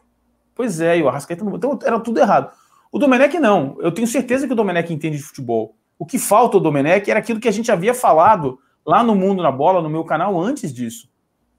Pois 0.53 0.81
é, 0.81 0.97
e 0.97 1.01
o 1.01 1.07
Arrascaeta 1.07 1.45
no 1.45 1.51
banco. 1.51 1.65
Então 1.65 1.87
era 1.87 2.01
tudo 2.01 2.19
errado. 2.19 2.51
O 2.91 2.97
Domenech 2.97 3.39
não. 3.39 3.77
Eu 3.79 3.91
tenho 3.91 4.07
certeza 4.07 4.47
que 4.47 4.53
o 4.53 4.55
Domenech 4.55 4.91
entende 4.91 5.17
de 5.17 5.23
futebol. 5.23 5.75
O 5.97 6.05
que 6.05 6.17
falta 6.17 6.57
ao 6.57 6.61
Domenech 6.61 7.09
era 7.09 7.19
aquilo 7.19 7.39
que 7.39 7.47
a 7.47 7.51
gente 7.51 7.71
havia 7.71 7.93
falado 7.93 8.59
lá 8.85 9.03
no 9.03 9.15
Mundo 9.15 9.43
na 9.43 9.51
Bola, 9.51 9.81
no 9.81 9.89
meu 9.89 10.03
canal, 10.03 10.39
antes 10.39 10.73
disso. 10.73 11.09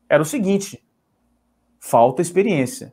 Era 0.09 0.23
o 0.23 0.27
seguinte: 0.27 0.83
falta 1.79 2.23
experiência. 2.23 2.93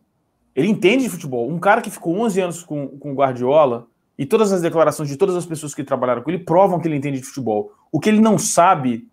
Ele 0.56 0.68
entende 0.68 1.04
de 1.04 1.10
futebol. 1.10 1.50
Um 1.50 1.60
cara 1.60 1.82
que 1.82 1.90
ficou 1.90 2.18
11 2.20 2.42
anos 2.42 2.64
com, 2.64 2.88
com 2.88 3.12
o 3.12 3.16
Guardiola, 3.16 3.88
e 4.18 4.26
todas 4.26 4.52
as 4.52 4.62
declarações 4.62 5.08
de 5.08 5.16
todas 5.16 5.36
as 5.36 5.46
pessoas 5.46 5.76
que 5.76 5.84
trabalharam 5.84 6.24
com 6.24 6.32
ele 6.32 6.44
provam 6.44 6.80
que 6.80 6.88
ele 6.88 6.96
entende 6.96 7.20
de 7.20 7.26
futebol. 7.26 7.72
O 7.92 8.00
que 8.00 8.10
ele 8.10 8.20
não 8.20 8.38
sabe, 8.38 9.08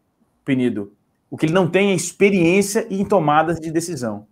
Penido, 0.44 0.92
o 1.30 1.36
que 1.36 1.46
ele 1.46 1.52
não 1.52 1.68
tem 1.68 1.90
é 1.90 1.94
experiência 1.94 2.86
em 2.90 3.04
tomadas 3.04 3.58
de 3.58 3.70
decisão. 3.70 4.26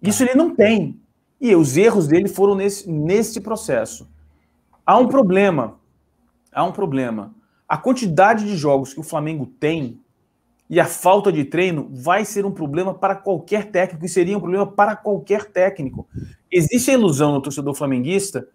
Isso 0.00 0.22
ele 0.22 0.34
não 0.34 0.54
tem. 0.54 1.00
E 1.42 1.56
os 1.56 1.76
erros 1.76 2.06
dele 2.06 2.28
foram 2.28 2.54
nesse, 2.54 2.88
nesse 2.88 3.40
processo. 3.40 4.08
Há 4.86 4.96
um 4.96 5.08
problema. 5.08 5.74
Há 6.52 6.62
um 6.62 6.70
problema. 6.70 7.34
A 7.68 7.76
quantidade 7.76 8.46
de 8.46 8.56
jogos 8.56 8.94
que 8.94 9.00
o 9.00 9.02
Flamengo 9.02 9.46
tem 9.58 9.98
e 10.70 10.78
a 10.78 10.84
falta 10.84 11.32
de 11.32 11.44
treino 11.44 11.90
vai 11.90 12.24
ser 12.24 12.46
um 12.46 12.52
problema 12.52 12.94
para 12.94 13.16
qualquer 13.16 13.72
técnico 13.72 14.06
e 14.06 14.08
seria 14.08 14.38
um 14.38 14.40
problema 14.40 14.68
para 14.68 14.94
qualquer 14.94 15.46
técnico. 15.46 16.06
Existe 16.48 16.92
a 16.92 16.94
ilusão 16.94 17.32
no 17.32 17.42
torcedor 17.42 17.74
flamenguista 17.74 18.46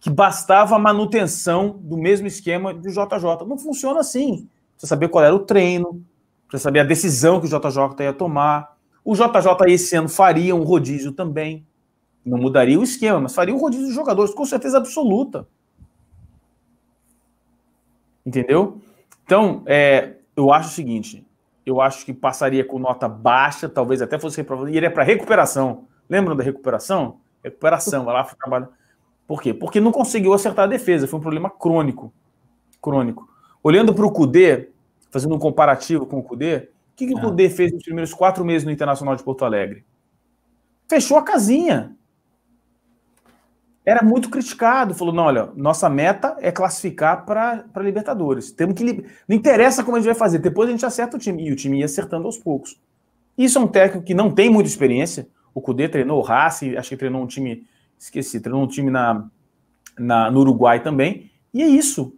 que 0.00 0.08
bastava 0.08 0.74
a 0.74 0.78
manutenção 0.78 1.78
do 1.78 1.98
mesmo 1.98 2.26
esquema 2.26 2.72
do 2.72 2.88
JJ. 2.88 3.46
Não 3.46 3.58
funciona 3.58 4.00
assim. 4.00 4.48
Precisa 4.72 4.88
saber 4.88 5.08
qual 5.08 5.22
era 5.22 5.34
o 5.34 5.40
treino, 5.40 6.02
precisa 6.48 6.68
saber 6.68 6.80
a 6.80 6.84
decisão 6.84 7.38
que 7.38 7.46
o 7.46 7.50
JJ 7.50 8.02
ia 8.02 8.14
tomar. 8.14 8.78
O 9.04 9.14
JJ 9.14 9.26
esse 9.68 9.94
ano 9.94 10.08
faria 10.08 10.56
um 10.56 10.62
rodízio 10.62 11.12
também. 11.12 11.66
Não 12.30 12.38
mudaria 12.38 12.78
o 12.78 12.84
esquema, 12.84 13.18
mas 13.18 13.34
faria 13.34 13.52
um 13.52 13.58
rodízio 13.58 13.88
de 13.88 13.92
jogadores, 13.92 14.32
com 14.32 14.44
certeza 14.44 14.78
absoluta. 14.78 15.48
Entendeu? 18.24 18.80
Então, 19.24 19.64
é, 19.66 20.14
eu 20.36 20.52
acho 20.52 20.68
o 20.68 20.72
seguinte: 20.72 21.26
eu 21.66 21.80
acho 21.80 22.06
que 22.06 22.14
passaria 22.14 22.64
com 22.64 22.78
nota 22.78 23.08
baixa, 23.08 23.68
talvez 23.68 24.00
até 24.00 24.16
fosse 24.16 24.36
reprovado, 24.36 24.68
e 24.68 24.76
iria 24.76 24.92
para 24.92 25.02
recuperação. 25.02 25.88
Lembram 26.08 26.36
da 26.36 26.44
recuperação? 26.44 27.18
Recuperação, 27.42 28.04
vai 28.04 28.14
lá 28.14 28.22
trabalha. 28.22 28.68
Por 29.26 29.42
quê? 29.42 29.52
Porque 29.52 29.80
não 29.80 29.90
conseguiu 29.90 30.32
acertar 30.32 30.66
a 30.66 30.68
defesa, 30.68 31.08
foi 31.08 31.18
um 31.18 31.22
problema 31.22 31.50
crônico. 31.50 32.12
Crônico. 32.80 33.28
Olhando 33.60 33.92
para 33.92 34.06
o 34.06 34.12
Cudê, 34.12 34.68
fazendo 35.10 35.34
um 35.34 35.38
comparativo 35.38 36.06
com 36.06 36.20
o 36.20 36.22
Cudê, 36.22 36.68
o 36.92 36.96
que, 36.96 37.08
que 37.08 37.14
o 37.14 37.18
ah. 37.18 37.22
Cudê 37.22 37.50
fez 37.50 37.72
nos 37.72 37.82
primeiros 37.82 38.14
quatro 38.14 38.44
meses 38.44 38.64
no 38.64 38.70
Internacional 38.70 39.16
de 39.16 39.24
Porto 39.24 39.44
Alegre? 39.44 39.84
Fechou 40.88 41.16
a 41.16 41.22
casinha 41.22 41.96
era 43.84 44.04
muito 44.04 44.28
criticado. 44.28 44.94
Falou: 44.94 45.14
não, 45.14 45.24
olha, 45.24 45.50
nossa 45.56 45.88
meta 45.88 46.36
é 46.40 46.52
classificar 46.52 47.24
para 47.24 47.64
Libertadores. 47.78 48.50
Temos 48.52 48.74
que. 48.74 49.04
Não 49.28 49.36
interessa 49.36 49.82
como 49.82 49.96
a 49.96 50.00
gente 50.00 50.06
vai 50.06 50.14
fazer, 50.14 50.38
depois 50.38 50.68
a 50.68 50.72
gente 50.72 50.84
acerta 50.84 51.16
o 51.16 51.20
time. 51.20 51.48
E 51.48 51.52
o 51.52 51.56
time 51.56 51.78
ia 51.78 51.84
acertando 51.84 52.26
aos 52.26 52.38
poucos. 52.38 52.78
Isso 53.36 53.58
é 53.58 53.60
um 53.60 53.68
técnico 53.68 54.04
que 54.04 54.14
não 54.14 54.30
tem 54.30 54.50
muita 54.50 54.68
experiência. 54.68 55.28
O 55.54 55.60
Cudê 55.60 55.88
treinou 55.88 56.18
o 56.18 56.22
Racing, 56.22 56.76
acho 56.76 56.90
que 56.90 56.96
treinou 56.96 57.22
um 57.22 57.26
time. 57.26 57.66
Esqueci, 57.98 58.40
treinou 58.40 58.62
um 58.62 58.66
time 58.66 58.90
na, 58.90 59.26
na, 59.98 60.30
no 60.30 60.40
Uruguai 60.40 60.82
também. 60.82 61.30
E 61.52 61.62
é 61.62 61.66
isso. 61.66 62.14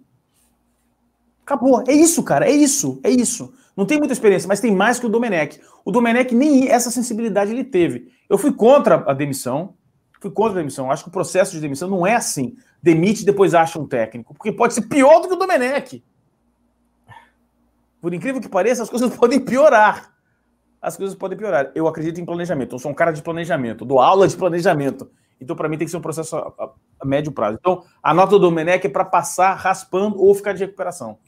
Acabou. 1.44 1.82
É 1.88 1.92
isso, 1.92 2.22
cara. 2.22 2.46
É 2.46 2.52
isso. 2.52 3.00
É 3.02 3.10
isso. 3.10 3.52
Não 3.76 3.86
tem 3.86 3.98
muita 3.98 4.12
experiência, 4.12 4.46
mas 4.46 4.60
tem 4.60 4.74
mais 4.74 4.98
que 4.98 5.06
o 5.06 5.08
Domenech. 5.08 5.58
O 5.84 5.90
Domenech 5.90 6.34
nem 6.34 6.68
essa 6.68 6.90
sensibilidade 6.90 7.50
ele 7.50 7.64
teve. 7.64 8.12
Eu 8.28 8.36
fui 8.36 8.52
contra 8.52 9.02
a 9.10 9.14
demissão, 9.14 9.74
fui 10.22 10.30
contra 10.30 10.52
a 10.52 10.62
demissão. 10.62 10.90
Acho 10.90 11.04
que 11.04 11.08
o 11.08 11.12
processo 11.12 11.52
de 11.52 11.60
demissão 11.60 11.90
não 11.90 12.06
é 12.06 12.14
assim. 12.14 12.56
Demite 12.80 13.22
e 13.22 13.26
depois 13.26 13.54
acha 13.54 13.78
um 13.78 13.86
técnico. 13.86 14.32
Porque 14.32 14.52
pode 14.52 14.72
ser 14.72 14.82
pior 14.82 15.20
do 15.20 15.28
que 15.28 15.34
o 15.34 15.36
Domenech. 15.36 16.02
Por 18.00 18.14
incrível 18.14 18.40
que 18.40 18.48
pareça, 18.48 18.82
as 18.82 18.88
coisas 18.88 19.14
podem 19.16 19.40
piorar. 19.40 20.12
As 20.80 20.96
coisas 20.96 21.14
podem 21.16 21.36
piorar. 21.36 21.70
Eu 21.74 21.86
acredito 21.86 22.20
em 22.20 22.24
planejamento. 22.24 22.74
Eu 22.74 22.78
sou 22.78 22.90
um 22.90 22.94
cara 22.94 23.12
de 23.12 23.22
planejamento. 23.22 23.84
Dou 23.84 24.00
aula 24.00 24.26
de 24.26 24.36
planejamento. 24.36 25.10
Então, 25.40 25.56
para 25.56 25.68
mim, 25.68 25.76
tem 25.76 25.86
que 25.86 25.90
ser 25.90 25.96
um 25.96 26.02
processo 26.02 26.36
a, 26.36 26.52
a, 26.56 26.70
a 27.00 27.04
médio 27.04 27.32
prazo. 27.32 27.58
Então, 27.60 27.84
a 28.00 28.14
nota 28.14 28.30
do 28.32 28.38
Domenech 28.38 28.86
é 28.86 28.90
para 28.90 29.04
passar 29.04 29.54
raspando 29.54 30.20
ou 30.20 30.34
ficar 30.34 30.52
de 30.52 30.64
recuperação. 30.64 31.18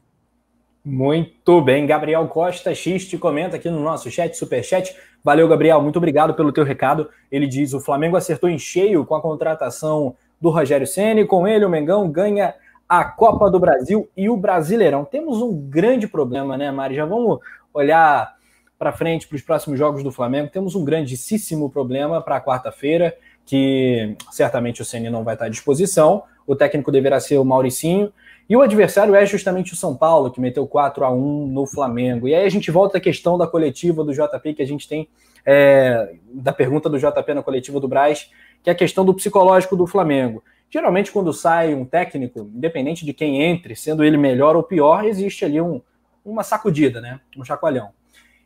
Muito 0.84 1.62
bem, 1.62 1.86
Gabriel 1.86 2.28
Costa 2.28 2.74
X 2.74 3.08
te 3.08 3.16
comenta 3.16 3.56
aqui 3.56 3.70
no 3.70 3.80
nosso 3.80 4.10
chat, 4.10 4.36
superchat. 4.36 4.94
Valeu, 5.24 5.48
Gabriel, 5.48 5.80
muito 5.80 5.96
obrigado 5.96 6.34
pelo 6.34 6.52
teu 6.52 6.64
recado. 6.64 7.09
Ele 7.32 7.46
diz: 7.46 7.72
o 7.72 7.80
Flamengo 7.80 8.14
acertou 8.14 8.51
em 8.51 8.59
cheio 8.59 9.06
com 9.06 9.14
a 9.14 9.22
contratação 9.22 10.14
do 10.38 10.51
Rogério 10.51 10.86
Ceni. 10.86 11.24
Com 11.24 11.48
ele, 11.48 11.64
o 11.64 11.70
Mengão 11.70 12.10
ganha 12.10 12.55
a 12.86 13.02
Copa 13.02 13.51
do 13.51 13.59
Brasil 13.59 14.06
e 14.14 14.28
o 14.28 14.36
Brasileirão. 14.36 15.02
Temos 15.02 15.40
um 15.40 15.59
grande 15.59 16.06
problema, 16.06 16.59
né, 16.59 16.70
Mari? 16.70 16.94
Já 16.94 17.06
vamos 17.06 17.38
olhar 17.72 18.34
para 18.78 18.92
frente 18.92 19.26
para 19.26 19.36
os 19.36 19.42
próximos 19.42 19.78
jogos 19.78 20.02
do 20.02 20.12
Flamengo. 20.12 20.51
Temos 20.52 20.74
um 20.74 20.84
grandíssimo 20.84 21.70
problema 21.70 22.20
para 22.20 22.38
quarta-feira, 22.42 23.16
que 23.46 24.14
certamente 24.30 24.82
o 24.82 24.84
Ceni 24.84 25.09
não 25.09 25.24
vai 25.24 25.36
estar 25.36 25.46
à 25.46 25.48
disposição. 25.48 26.24
O 26.46 26.55
técnico 26.55 26.92
deverá 26.92 27.18
ser 27.18 27.38
o 27.38 27.44
Mauricinho. 27.46 28.12
E 28.48 28.56
o 28.56 28.60
adversário 28.60 29.14
é 29.14 29.24
justamente 29.24 29.72
o 29.72 29.76
São 29.76 29.96
Paulo, 29.96 30.30
que 30.30 30.40
meteu 30.40 30.66
4 30.66 31.04
a 31.04 31.10
1 31.10 31.46
no 31.46 31.66
Flamengo. 31.66 32.28
E 32.28 32.34
aí 32.34 32.44
a 32.44 32.48
gente 32.48 32.70
volta 32.70 32.98
à 32.98 33.00
questão 33.00 33.38
da 33.38 33.46
coletiva 33.46 34.04
do 34.04 34.12
JP, 34.12 34.54
que 34.54 34.62
a 34.62 34.66
gente 34.66 34.86
tem, 34.86 35.08
é, 35.46 36.14
da 36.32 36.52
pergunta 36.52 36.88
do 36.88 36.98
JP 36.98 37.34
na 37.34 37.42
coletiva 37.42 37.80
do 37.80 37.88
Braz, 37.88 38.30
que 38.62 38.68
é 38.68 38.72
a 38.72 38.76
questão 38.76 39.04
do 39.04 39.14
psicológico 39.14 39.76
do 39.76 39.86
Flamengo. 39.86 40.42
Geralmente, 40.68 41.10
quando 41.10 41.32
sai 41.32 41.74
um 41.74 41.84
técnico, 41.84 42.50
independente 42.54 43.04
de 43.04 43.14
quem 43.14 43.42
entre, 43.42 43.76
sendo 43.76 44.04
ele 44.04 44.16
melhor 44.16 44.56
ou 44.56 44.62
pior, 44.62 45.04
existe 45.04 45.44
ali 45.44 45.60
um, 45.60 45.80
uma 46.24 46.42
sacudida, 46.42 47.00
né? 47.00 47.20
Um 47.36 47.44
chacoalhão. 47.44 47.90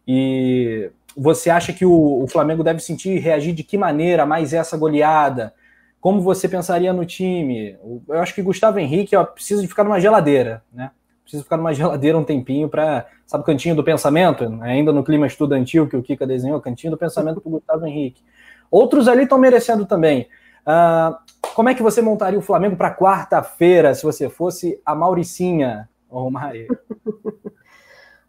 E 0.06 0.90
você 1.16 1.50
acha 1.50 1.72
que 1.72 1.84
o, 1.84 2.22
o 2.22 2.28
Flamengo 2.28 2.62
deve 2.62 2.80
sentir 2.80 3.18
reagir 3.18 3.52
de 3.52 3.64
que 3.64 3.76
maneira 3.76 4.24
mais 4.24 4.52
essa 4.52 4.76
goleada? 4.76 5.52
Como 6.00 6.20
você 6.20 6.48
pensaria 6.48 6.92
no 6.92 7.04
time? 7.04 7.76
Eu 8.08 8.20
acho 8.20 8.34
que 8.34 8.42
Gustavo 8.42 8.78
Henrique 8.78 9.16
ó, 9.16 9.24
precisa 9.24 9.60
de 9.60 9.68
ficar 9.68 9.84
numa 9.84 10.00
geladeira, 10.00 10.62
né? 10.72 10.90
Precisa 11.22 11.42
ficar 11.42 11.56
numa 11.56 11.72
geladeira 11.74 12.16
um 12.16 12.24
tempinho 12.24 12.68
para, 12.68 13.06
sabe, 13.26 13.44
cantinho 13.44 13.74
do 13.74 13.84
pensamento, 13.84 14.44
ainda 14.62 14.92
no 14.92 15.02
clima 15.02 15.26
estudantil 15.26 15.88
que 15.88 15.96
o 15.96 16.02
Kika 16.02 16.26
desenhou, 16.26 16.60
cantinho 16.60 16.92
do 16.92 16.98
pensamento 16.98 17.40
para 17.40 17.50
Gustavo 17.50 17.86
Henrique. 17.86 18.22
Outros 18.70 19.08
ali 19.08 19.24
estão 19.24 19.38
merecendo 19.38 19.86
também. 19.86 20.28
Uh, 20.66 21.16
como 21.54 21.68
é 21.68 21.74
que 21.74 21.82
você 21.82 22.00
montaria 22.00 22.38
o 22.38 22.42
Flamengo 22.42 22.76
para 22.76 22.94
quarta-feira 22.94 23.94
se 23.94 24.04
você 24.04 24.28
fosse 24.28 24.80
a 24.84 24.94
Mauricinha, 24.94 25.88
Maria? 26.30 26.68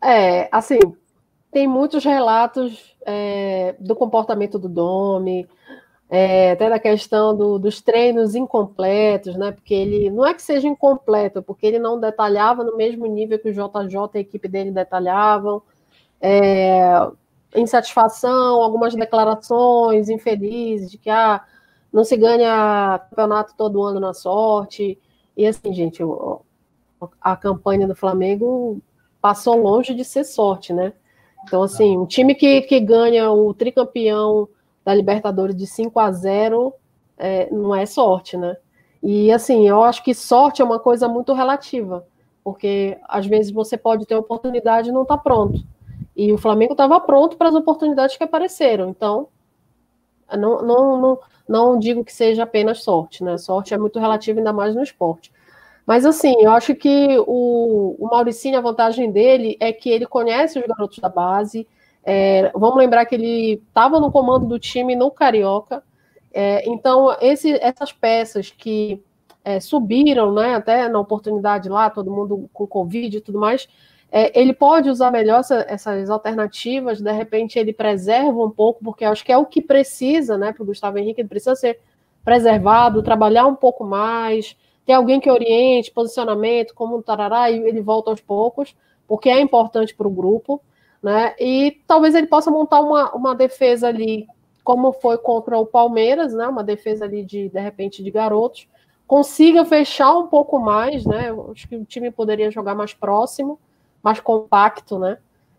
É, 0.01 0.47
assim, 0.49 0.79
tem 1.51 1.67
muitos 1.67 2.05
relatos 2.05 2.95
é, 3.05 3.75
do 3.81 3.95
comportamento 3.95 4.57
do 4.57 4.69
Domi, 4.69 5.45
é, 6.10 6.52
até 6.52 6.68
da 6.69 6.80
questão 6.80 7.38
do, 7.38 7.60
dos 7.60 7.81
treinos 7.81 8.34
incompletos, 8.34 9.36
né? 9.36 9.52
Porque 9.52 9.73
ele 9.76 10.10
não 10.10 10.26
é 10.26 10.34
que 10.34 10.41
seja 10.41 10.68
incompleto, 10.68 11.44
porque 11.44 11.68
ele 11.68 11.77
não 11.77 11.99
detalhava 11.99 12.64
no 12.64 12.76
mesmo 12.76 13.06
nível 13.06 13.38
que 13.38 13.49
o 13.49 13.53
JJ 13.53 13.95
e 14.15 14.18
a 14.18 14.22
equipe 14.22 14.48
dele 14.48 14.72
detalhavam. 14.72 15.61
É, 16.19 17.07
insatisfação, 17.56 18.61
algumas 18.61 18.95
declarações 18.95 20.10
infelizes 20.10 20.90
de 20.90 20.98
que 20.98 21.11
ah, 21.11 21.44
não 21.94 22.03
se 22.03 22.18
ganha 22.18 22.99
campeonato 23.10 23.53
todo 23.56 23.84
ano 23.84 23.99
na 23.99 24.14
sorte. 24.14 24.98
E 25.38 25.45
assim, 25.45 25.72
gente, 25.73 26.02
a 27.22 27.36
campanha 27.36 27.88
do 27.88 27.95
Flamengo 27.95 28.81
passou 29.22 29.56
longe 29.61 29.94
de 29.94 30.03
ser 30.03 30.23
sorte, 30.23 30.73
né? 30.73 30.91
Então, 31.44 31.61
assim, 31.64 31.98
um 31.98 32.06
time 32.06 32.34
que, 32.36 32.61
que 32.61 32.80
ganha 32.80 33.31
o 33.31 33.53
tricampeão 33.53 34.49
da 34.89 34.95
Libertadores 34.95 35.55
de 35.55 35.67
5 35.67 35.99
a 35.99 36.11
0 36.11 36.73
é, 37.15 37.47
não 37.51 37.75
é 37.75 37.85
sorte, 37.85 38.35
né? 38.35 38.57
E 39.03 39.31
assim, 39.31 39.67
eu 39.67 39.83
acho 39.83 40.03
que 40.03 40.15
sorte 40.15 40.63
é 40.63 40.65
uma 40.65 40.79
coisa 40.79 41.07
muito 41.07 41.31
relativa, 41.31 42.07
porque 42.43 42.97
às 43.07 43.27
vezes 43.27 43.51
você 43.51 43.77
pode 43.77 44.07
ter 44.07 44.15
oportunidade 44.15 44.89
e 44.89 44.91
não 44.91 45.03
está 45.03 45.15
pronto. 45.15 45.63
E 46.15 46.33
o 46.33 46.39
Flamengo 46.39 46.71
estava 46.71 46.99
pronto 46.99 47.37
para 47.37 47.49
as 47.49 47.55
oportunidades 47.55 48.17
que 48.17 48.23
apareceram. 48.23 48.89
Então, 48.89 49.27
não, 50.31 50.63
não, 50.63 50.99
não, 50.99 51.19
não 51.47 51.79
digo 51.79 52.03
que 52.03 52.11
seja 52.11 52.43
apenas 52.43 52.81
sorte, 52.81 53.23
né? 53.23 53.37
Sorte 53.37 53.75
é 53.75 53.77
muito 53.77 53.99
relativa, 53.99 54.39
ainda 54.39 54.51
mais 54.51 54.73
no 54.73 54.81
esporte. 54.81 55.31
Mas 55.85 56.03
assim, 56.03 56.33
eu 56.39 56.51
acho 56.51 56.73
que 56.73 57.15
o, 57.27 57.95
o 57.99 58.07
Mauricinho, 58.09 58.57
a 58.57 58.61
vantagem 58.61 59.11
dele 59.11 59.55
é 59.59 59.71
que 59.71 59.89
ele 59.89 60.07
conhece 60.07 60.57
os 60.57 60.65
garotos 60.65 60.97
da 60.97 61.09
base. 61.09 61.67
É, 62.11 62.52
vamos 62.56 62.77
lembrar 62.77 63.06
que 63.06 63.14
ele 63.14 63.61
estava 63.68 63.99
no 63.99 64.11
comando 64.11 64.48
do 64.48 64.57
time 64.57 64.95
no 64.95 65.11
Carioca. 65.11 65.84
É, 66.34 66.68
então, 66.68 67.15
esse, 67.22 67.52
essas 67.61 67.91
peças 67.91 68.49
que 68.49 68.99
é, 69.45 69.60
subiram, 69.60 70.34
né, 70.34 70.56
até 70.56 70.90
na 70.90 70.99
oportunidade 70.99 71.69
lá, 71.69 71.88
todo 71.88 72.10
mundo 72.10 72.49
com 72.52 72.65
Covid 72.65 73.15
e 73.15 73.22
tudo 73.22 73.38
mais, 73.38 73.69
é, 74.11 74.40
ele 74.40 74.53
pode 74.53 74.90
usar 74.90 75.11
melhor 75.11 75.41
essa, 75.41 75.64
essas 75.69 76.10
alternativas, 76.10 76.99
de 76.99 77.11
repente 77.11 77.60
ele 77.60 77.72
preserva 77.72 78.44
um 78.44 78.49
pouco, 78.49 78.84
porque 78.84 79.06
acho 79.06 79.23
que 79.23 79.31
é 79.31 79.38
o 79.38 79.45
que 79.45 79.61
precisa, 79.61 80.36
né, 80.36 80.52
para 80.52 80.64
o 80.64 80.65
Gustavo 80.65 80.98
Henrique, 80.98 81.22
ele 81.22 81.30
precisa 81.30 81.56
ser 81.56 81.80
preservado, 82.26 83.03
trabalhar 83.03 83.45
um 83.45 83.56
pouco 83.56 83.84
mais, 83.84 84.57
ter 84.84 84.94
alguém 84.94 85.19
que 85.19 85.30
oriente 85.30 85.91
posicionamento, 85.91 86.73
como 86.73 86.98
um 86.98 87.03
tarará, 87.03 87.52
e 87.52 87.60
ele 87.60 87.81
volta 87.81 88.10
aos 88.10 88.19
poucos, 88.19 88.76
porque 89.07 89.30
é 89.30 89.40
importante 89.40 89.94
para 89.94 90.07
o 90.07 90.11
grupo, 90.11 90.60
né? 91.01 91.35
E 91.39 91.81
talvez 91.88 92.15
ele 92.15 92.27
possa 92.27 92.51
montar 92.51 92.81
uma, 92.81 93.11
uma 93.15 93.35
defesa 93.35 93.88
ali, 93.88 94.27
como 94.63 94.91
foi 94.91 95.17
contra 95.17 95.57
o 95.57 95.65
Palmeiras, 95.65 96.34
né? 96.34 96.47
Uma 96.47 96.63
defesa 96.63 97.05
ali 97.05 97.23
de, 97.23 97.49
de 97.49 97.59
repente, 97.59 98.03
de 98.03 98.11
garotos, 98.11 98.67
consiga 99.07 99.65
fechar 99.65 100.15
um 100.17 100.27
pouco 100.27 100.59
mais, 100.59 101.05
né? 101.05 101.30
Acho 101.51 101.67
que 101.67 101.76
o 101.76 101.85
time 101.85 102.11
poderia 102.11 102.51
jogar 102.51 102.76
mais 102.76 102.93
próximo, 102.93 103.59
mais 104.03 104.19
compacto, 104.19 104.99
né? 104.99 105.17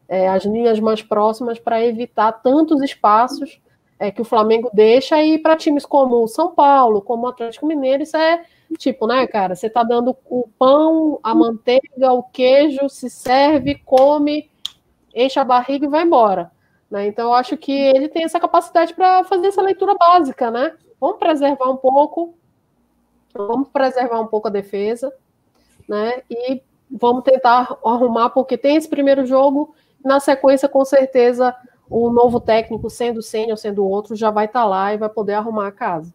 É, 0.08 0.28
as 0.28 0.44
linhas 0.44 0.80
mais 0.80 1.02
próximas 1.02 1.58
para 1.58 1.84
evitar 1.84 2.32
tantos 2.32 2.82
espaços 2.82 3.60
é, 3.98 4.10
que 4.10 4.20
o 4.20 4.24
Flamengo 4.24 4.68
deixa 4.72 5.22
e 5.22 5.38
para 5.38 5.56
times 5.56 5.86
como 5.86 6.22
o 6.22 6.28
São 6.28 6.52
Paulo, 6.52 7.00
como 7.00 7.26
o 7.26 7.28
Atlético 7.28 7.66
Mineiro, 7.66 8.02
isso 8.02 8.16
é 8.16 8.44
Tipo, 8.78 9.06
né, 9.06 9.26
cara? 9.26 9.54
Você 9.54 9.68
tá 9.68 9.82
dando 9.82 10.16
o 10.26 10.48
pão, 10.58 11.18
a 11.22 11.34
manteiga, 11.34 12.12
o 12.12 12.22
queijo, 12.22 12.88
se 12.88 13.10
serve, 13.10 13.76
come, 13.84 14.48
enche 15.14 15.38
a 15.38 15.44
barriga 15.44 15.86
e 15.86 15.88
vai 15.88 16.02
embora. 16.02 16.50
Né? 16.90 17.06
Então, 17.06 17.28
eu 17.28 17.34
acho 17.34 17.56
que 17.56 17.72
ele 17.72 18.08
tem 18.08 18.24
essa 18.24 18.40
capacidade 18.40 18.94
para 18.94 19.24
fazer 19.24 19.48
essa 19.48 19.62
leitura 19.62 19.94
básica, 19.94 20.50
né? 20.50 20.72
Vamos 21.00 21.18
preservar 21.18 21.70
um 21.70 21.76
pouco, 21.76 22.34
vamos 23.32 23.68
preservar 23.68 24.20
um 24.20 24.26
pouco 24.26 24.48
a 24.48 24.50
defesa, 24.50 25.12
né? 25.88 26.22
E 26.28 26.60
vamos 26.90 27.22
tentar 27.22 27.78
arrumar, 27.84 28.30
porque 28.30 28.58
tem 28.58 28.76
esse 28.76 28.88
primeiro 28.88 29.24
jogo, 29.24 29.74
na 30.04 30.18
sequência, 30.18 30.68
com 30.68 30.84
certeza, 30.84 31.54
o 31.88 32.10
novo 32.10 32.40
técnico, 32.40 32.90
sendo 32.90 33.22
sênior, 33.22 33.56
sendo 33.56 33.86
outro, 33.86 34.16
já 34.16 34.30
vai 34.30 34.46
estar 34.46 34.62
tá 34.62 34.66
lá 34.66 34.92
e 34.92 34.98
vai 34.98 35.08
poder 35.08 35.34
arrumar 35.34 35.68
a 35.68 35.72
casa. 35.72 36.12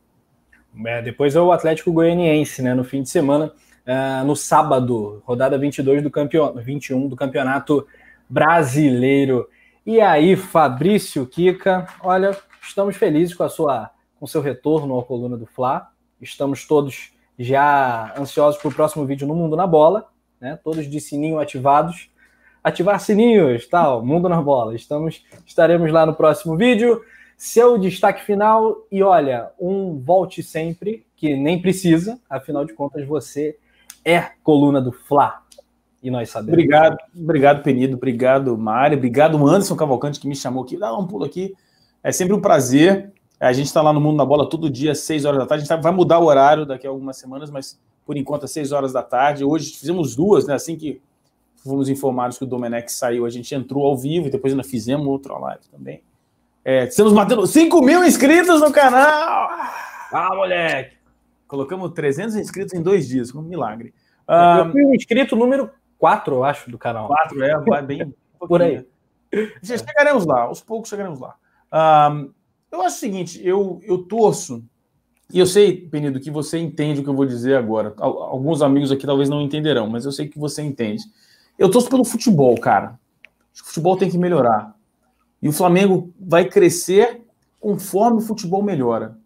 É, 0.86 1.02
depois 1.02 1.36
é 1.36 1.40
o 1.40 1.52
Atlético 1.52 1.92
Goianiense, 1.92 2.62
né? 2.62 2.74
No 2.74 2.84
fim 2.84 3.02
de 3.02 3.10
semana, 3.10 3.52
uh, 3.86 4.26
no 4.26 4.36
sábado, 4.36 5.22
rodada 5.26 5.58
22 5.58 6.04
do 6.04 6.12
campeonato, 6.12 6.60
21 6.60 7.08
do 7.08 7.16
campeonato 7.16 7.88
brasileiro. 8.30 9.48
E 9.86 10.02
aí, 10.02 10.36
Fabrício 10.36 11.26
Kika, 11.28 11.88
olha, 12.02 12.36
estamos 12.62 12.96
felizes 12.96 13.36
com 13.36 13.44
a 13.44 13.50
sua, 13.50 13.92
com 14.20 14.26
seu 14.26 14.42
retorno 14.42 14.94
ao 14.94 15.04
coluna 15.04 15.38
do 15.38 15.46
Fla. 15.46 15.90
Estamos 16.22 16.68
todos 16.68 17.14
já 17.38 18.14
ansiosos 18.18 18.60
para 18.60 18.70
o 18.70 18.74
próximo 18.74 19.06
vídeo 19.06 19.28
no 19.28 19.36
Mundo 19.36 19.56
na 19.56 19.68
Bola, 19.68 20.08
né? 20.40 20.60
Todos 20.64 20.90
de 20.90 21.00
sininho 21.00 21.40
ativados. 21.40 22.10
Ativar 22.64 23.00
sininhos, 23.00 23.68
tal, 23.68 24.04
Mundo 24.04 24.28
na 24.28 24.42
Bola. 24.42 24.76
Estamos, 24.76 25.24
estaremos 25.46 25.92
lá 25.92 26.04
no 26.04 26.16
próximo 26.16 26.58
vídeo. 26.58 27.04
Seu 27.38 27.78
destaque 27.78 28.24
final 28.24 28.88
e 28.92 29.04
olha, 29.04 29.52
um 29.60 30.00
volte 30.00 30.42
sempre, 30.42 31.06
que 31.16 31.36
nem 31.36 31.62
precisa, 31.62 32.20
afinal 32.30 32.66
de 32.66 32.74
contas 32.74 33.06
você 33.06 33.58
é 34.04 34.32
coluna 34.42 34.82
do 34.82 34.92
Fla. 34.92 35.45
E 36.06 36.12
nós 36.12 36.30
sabemos. 36.30 36.54
Obrigado, 36.54 36.98
obrigado, 37.18 37.64
Penido, 37.64 37.96
obrigado, 37.96 38.56
Mário, 38.56 38.96
obrigado, 38.96 39.38
Anderson 39.48 39.76
Cavalcante, 39.76 40.20
que 40.20 40.28
me 40.28 40.36
chamou 40.36 40.64
aqui. 40.64 40.78
Dá 40.78 40.96
um 40.96 41.08
pulo 41.08 41.26
aqui. 41.26 41.56
É 42.04 42.12
sempre 42.12 42.36
um 42.36 42.40
prazer. 42.40 43.12
A 43.40 43.52
gente 43.52 43.66
está 43.66 43.82
lá 43.82 43.92
no 43.92 44.00
Mundo 44.00 44.18
da 44.18 44.24
Bola 44.24 44.48
todo 44.48 44.70
dia, 44.70 44.92
às 44.92 45.00
6 45.00 45.26
horas 45.26 45.40
da 45.40 45.48
tarde. 45.48 45.64
A 45.64 45.66
gente 45.66 45.82
vai 45.82 45.92
mudar 45.92 46.20
o 46.20 46.26
horário 46.26 46.64
daqui 46.64 46.86
a 46.86 46.92
algumas 46.92 47.18
semanas, 47.18 47.50
mas 47.50 47.82
por 48.06 48.16
enquanto 48.16 48.44
às 48.44 48.52
6 48.52 48.72
horas 48.72 48.94
da 48.94 49.02
tarde. 49.02 49.44
Hoje 49.44 49.76
fizemos 49.76 50.16
duas, 50.16 50.46
né? 50.46 50.54
Assim 50.54 50.76
que 50.76 51.02
fomos 51.56 51.90
informados 51.90 52.38
que 52.38 52.44
o 52.44 52.48
Domenech 52.48 52.92
saiu, 52.92 53.26
a 53.26 53.30
gente 53.32 53.56
entrou 53.56 53.84
ao 53.84 53.98
vivo 53.98 54.28
e 54.28 54.30
depois 54.30 54.54
ainda 54.54 54.64
fizemos 54.64 55.08
outra 55.08 55.36
live 55.40 55.64
também. 55.72 56.04
É, 56.64 56.84
estamos 56.84 57.14
matando 57.14 57.48
5 57.48 57.82
mil 57.82 58.04
inscritos 58.04 58.62
no 58.62 58.72
canal. 58.72 59.50
Ah, 60.12 60.30
moleque. 60.36 60.98
Colocamos 61.48 61.92
300 61.94 62.36
inscritos 62.36 62.76
em 62.76 62.82
dois 62.84 63.08
dias, 63.08 63.34
um 63.34 63.42
milagre. 63.42 63.92
Um, 64.30 64.58
eu 64.60 64.72
fui 64.72 64.86
o 64.86 64.94
inscrito 64.94 65.36
número 65.36 65.72
4, 66.00 66.36
eu 66.36 66.44
acho, 66.44 66.70
do 66.70 66.78
canal. 66.78 67.08
4, 67.08 67.44
é, 67.44 67.60
vai 67.62 67.82
bem. 67.82 68.14
Um 68.42 68.48
Por 68.48 68.62
aí. 68.62 68.86
Já 69.62 69.78
chegaremos 69.78 70.26
lá, 70.26 70.42
aos 70.42 70.62
poucos 70.62 70.90
chegaremos 70.90 71.20
lá. 71.22 71.36
Um, 72.12 72.32
eu 72.70 72.82
acho 72.82 72.98
o 72.98 73.00
seguinte, 73.00 73.42
eu, 73.42 73.80
eu 73.82 74.00
torço, 74.00 74.62
e 75.32 75.40
eu 75.40 75.46
sei, 75.46 75.88
Penido, 75.88 76.20
que 76.20 76.30
você 76.30 76.60
entende 76.60 77.00
o 77.00 77.04
que 77.04 77.10
eu 77.10 77.16
vou 77.16 77.26
dizer 77.26 77.56
agora. 77.56 77.94
Alguns 77.98 78.62
amigos 78.62 78.92
aqui 78.92 79.06
talvez 79.06 79.30
não 79.30 79.42
entenderão, 79.42 79.90
mas 79.90 80.06
eu 80.06 80.12
sei 80.12 80.28
que 80.28 80.38
você 80.38 80.62
entende. 80.62 81.04
Eu 81.58 81.72
torço 81.72 81.90
pelo 81.90 82.04
futebol, 82.04 82.56
cara. 82.60 83.00
O 83.54 83.66
futebol 83.66 83.98
tem 83.98 84.10
que 84.10 84.18
melhorar. 84.18 84.76
E 85.42 85.48
o 85.48 85.54
Flamengo 85.54 86.14
vai 86.20 86.46
crescer 86.46 87.22
conforme 87.60 88.18
o 88.18 88.22
futebol 88.22 88.62
melhora. 88.62 89.18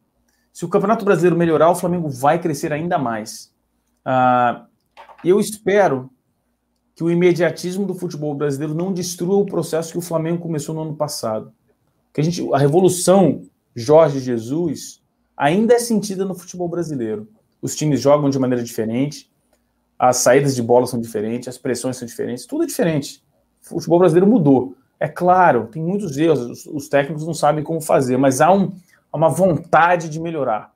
Se 0.53 0.63
o 0.63 0.69
Campeonato 0.69 1.03
Brasileiro 1.03 1.35
melhorar, 1.35 1.69
o 1.69 1.75
Flamengo 1.75 2.09
vai 2.09 2.39
crescer 2.39 2.71
ainda 2.71 2.97
mais. 2.97 3.53
Ah, 4.05 4.65
eu 5.23 5.39
espero 5.39 6.09
que 6.99 7.03
o 7.05 7.09
imediatismo 7.09 7.85
do 7.85 7.95
futebol 7.95 8.35
brasileiro 8.35 8.75
não 8.75 8.91
destrua 8.91 9.37
o 9.37 9.45
processo 9.45 9.93
que 9.93 9.97
o 9.97 10.01
Flamengo 10.01 10.41
começou 10.41 10.75
no 10.75 10.81
ano 10.81 10.95
passado. 10.97 11.53
Que 12.13 12.19
a, 12.19 12.23
gente, 12.25 12.45
a 12.53 12.57
revolução 12.57 13.43
Jorge 13.73 14.19
Jesus 14.19 15.01
ainda 15.37 15.75
é 15.75 15.79
sentida 15.79 16.25
no 16.25 16.35
futebol 16.35 16.67
brasileiro. 16.67 17.25
Os 17.61 17.73
times 17.73 18.01
jogam 18.01 18.29
de 18.29 18.37
maneira 18.37 18.61
diferente, 18.61 19.31
as 19.97 20.17
saídas 20.17 20.53
de 20.53 20.61
bola 20.61 20.85
são 20.87 20.99
diferentes, 20.99 21.47
as 21.47 21.57
pressões 21.57 21.95
são 21.95 22.05
diferentes, 22.05 22.45
tudo 22.45 22.65
é 22.65 22.67
diferente. 22.67 23.23
O 23.71 23.75
futebol 23.75 23.99
brasileiro 23.99 24.29
mudou. 24.29 24.75
É 24.99 25.07
claro, 25.07 25.67
tem 25.67 25.81
muitos 25.81 26.17
erros, 26.17 26.41
os, 26.41 26.65
os 26.65 26.89
técnicos 26.89 27.25
não 27.25 27.33
sabem 27.33 27.63
como 27.63 27.79
fazer, 27.79 28.17
mas 28.17 28.41
há, 28.41 28.51
um, 28.51 28.73
uma 29.13 29.29
vontade 29.29 30.09
de 30.09 30.19
melhorar. 30.19 30.73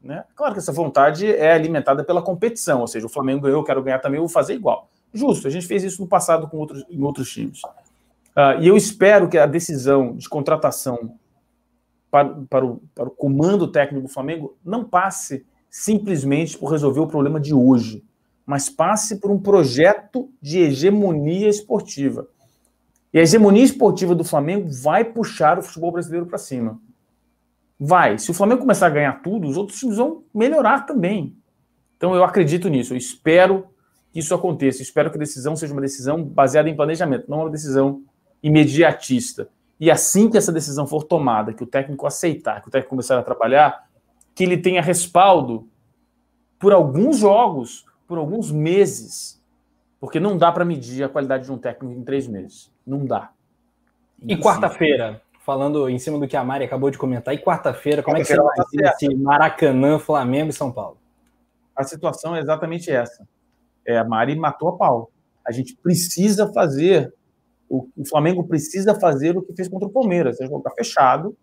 Né? 0.00 0.22
Claro 0.36 0.52
que 0.52 0.60
essa 0.60 0.70
vontade 0.70 1.26
é 1.26 1.52
alimentada 1.52 2.04
pela 2.04 2.22
competição, 2.22 2.80
ou 2.80 2.86
seja, 2.86 3.06
o 3.06 3.10
Flamengo 3.10 3.40
ganhou, 3.40 3.58
eu 3.58 3.64
quero 3.64 3.82
ganhar 3.82 3.98
também, 3.98 4.18
eu 4.18 4.22
vou 4.22 4.32
fazer 4.32 4.54
igual. 4.54 4.88
Justo, 5.12 5.46
a 5.46 5.50
gente 5.50 5.66
fez 5.66 5.84
isso 5.84 6.00
no 6.00 6.08
passado 6.08 6.48
com 6.48 6.56
outros, 6.56 6.84
em 6.88 7.02
outros 7.02 7.30
times. 7.30 7.62
Uh, 7.62 8.60
e 8.60 8.68
eu 8.68 8.76
espero 8.76 9.28
que 9.28 9.36
a 9.36 9.46
decisão 9.46 10.16
de 10.16 10.28
contratação 10.28 11.16
para, 12.10 12.28
para, 12.48 12.64
o, 12.64 12.82
para 12.94 13.08
o 13.08 13.10
comando 13.10 13.68
técnico 13.68 14.06
do 14.06 14.12
Flamengo 14.12 14.56
não 14.64 14.84
passe 14.84 15.44
simplesmente 15.70 16.56
por 16.56 16.70
resolver 16.70 17.00
o 17.00 17.06
problema 17.06 17.40
de 17.40 17.54
hoje, 17.54 18.04
mas 18.44 18.68
passe 18.68 19.18
por 19.18 19.30
um 19.30 19.38
projeto 19.38 20.30
de 20.40 20.58
hegemonia 20.58 21.48
esportiva. 21.48 22.26
E 23.12 23.18
a 23.18 23.22
hegemonia 23.22 23.64
esportiva 23.64 24.14
do 24.14 24.24
Flamengo 24.24 24.68
vai 24.70 25.04
puxar 25.04 25.58
o 25.58 25.62
futebol 25.62 25.92
brasileiro 25.92 26.26
para 26.26 26.38
cima. 26.38 26.80
Vai. 27.78 28.18
Se 28.18 28.30
o 28.30 28.34
Flamengo 28.34 28.60
começar 28.60 28.86
a 28.86 28.90
ganhar 28.90 29.22
tudo, 29.22 29.48
os 29.48 29.56
outros 29.56 29.78
times 29.78 29.96
vão 29.96 30.24
melhorar 30.32 30.86
também. 30.86 31.36
Então 31.96 32.14
eu 32.14 32.24
acredito 32.24 32.68
nisso. 32.68 32.92
Eu 32.94 32.98
espero 32.98 33.66
que 34.12 34.20
isso 34.20 34.34
aconteça. 34.34 34.82
Espero 34.82 35.10
que 35.10 35.16
a 35.16 35.18
decisão 35.18 35.56
seja 35.56 35.72
uma 35.72 35.80
decisão 35.80 36.22
baseada 36.22 36.68
em 36.68 36.76
planejamento, 36.76 37.24
não 37.28 37.40
uma 37.40 37.50
decisão 37.50 38.02
imediatista. 38.42 39.48
E 39.80 39.90
assim 39.90 40.30
que 40.30 40.36
essa 40.36 40.52
decisão 40.52 40.86
for 40.86 41.02
tomada, 41.02 41.52
que 41.52 41.64
o 41.64 41.66
técnico 41.66 42.06
aceitar, 42.06 42.60
que 42.60 42.68
o 42.68 42.70
técnico 42.70 42.90
começar 42.90 43.18
a 43.18 43.22
trabalhar, 43.22 43.88
que 44.34 44.44
ele 44.44 44.56
tenha 44.56 44.82
respaldo 44.82 45.66
por 46.58 46.72
alguns 46.72 47.18
jogos, 47.18 47.84
por 48.06 48.18
alguns 48.18 48.52
meses, 48.52 49.42
porque 49.98 50.20
não 50.20 50.36
dá 50.36 50.52
para 50.52 50.64
medir 50.64 51.02
a 51.02 51.08
qualidade 51.08 51.46
de 51.46 51.52
um 51.52 51.58
técnico 51.58 51.98
em 51.98 52.04
três 52.04 52.28
meses. 52.28 52.70
Não 52.86 53.04
dá. 53.04 53.30
E 54.24 54.36
quarta-feira, 54.36 55.20
falando 55.40 55.88
em 55.88 55.98
cima 55.98 56.18
do 56.18 56.28
que 56.28 56.36
a 56.36 56.44
Mari 56.44 56.64
acabou 56.64 56.90
de 56.90 56.98
comentar, 56.98 57.34
e 57.34 57.38
quarta-feira, 57.38 58.02
como 58.02 58.16
quarta 58.16 58.32
é 58.32 58.36
que 58.36 58.82
vai 58.82 58.92
esse 58.92 59.14
Maracanã, 59.14 59.98
Flamengo 59.98 60.50
e 60.50 60.52
São 60.52 60.70
Paulo? 60.70 60.98
A 61.74 61.82
situação 61.82 62.36
é 62.36 62.40
exatamente 62.40 62.90
essa. 62.90 63.26
É, 63.86 63.98
a 63.98 64.04
Mari 64.04 64.36
matou 64.36 64.68
a 64.68 64.76
pau. 64.76 65.10
A 65.46 65.50
gente 65.52 65.76
precisa 65.76 66.52
fazer, 66.52 67.12
o, 67.68 67.88
o 67.96 68.06
Flamengo 68.06 68.44
precisa 68.44 68.94
fazer 68.94 69.36
o 69.36 69.42
que 69.42 69.54
fez 69.54 69.68
contra 69.68 69.88
o 69.88 69.92
Palmeiras, 69.92 70.40
é 70.40 70.46
jogar 70.46 70.70
fechado, 70.70 71.36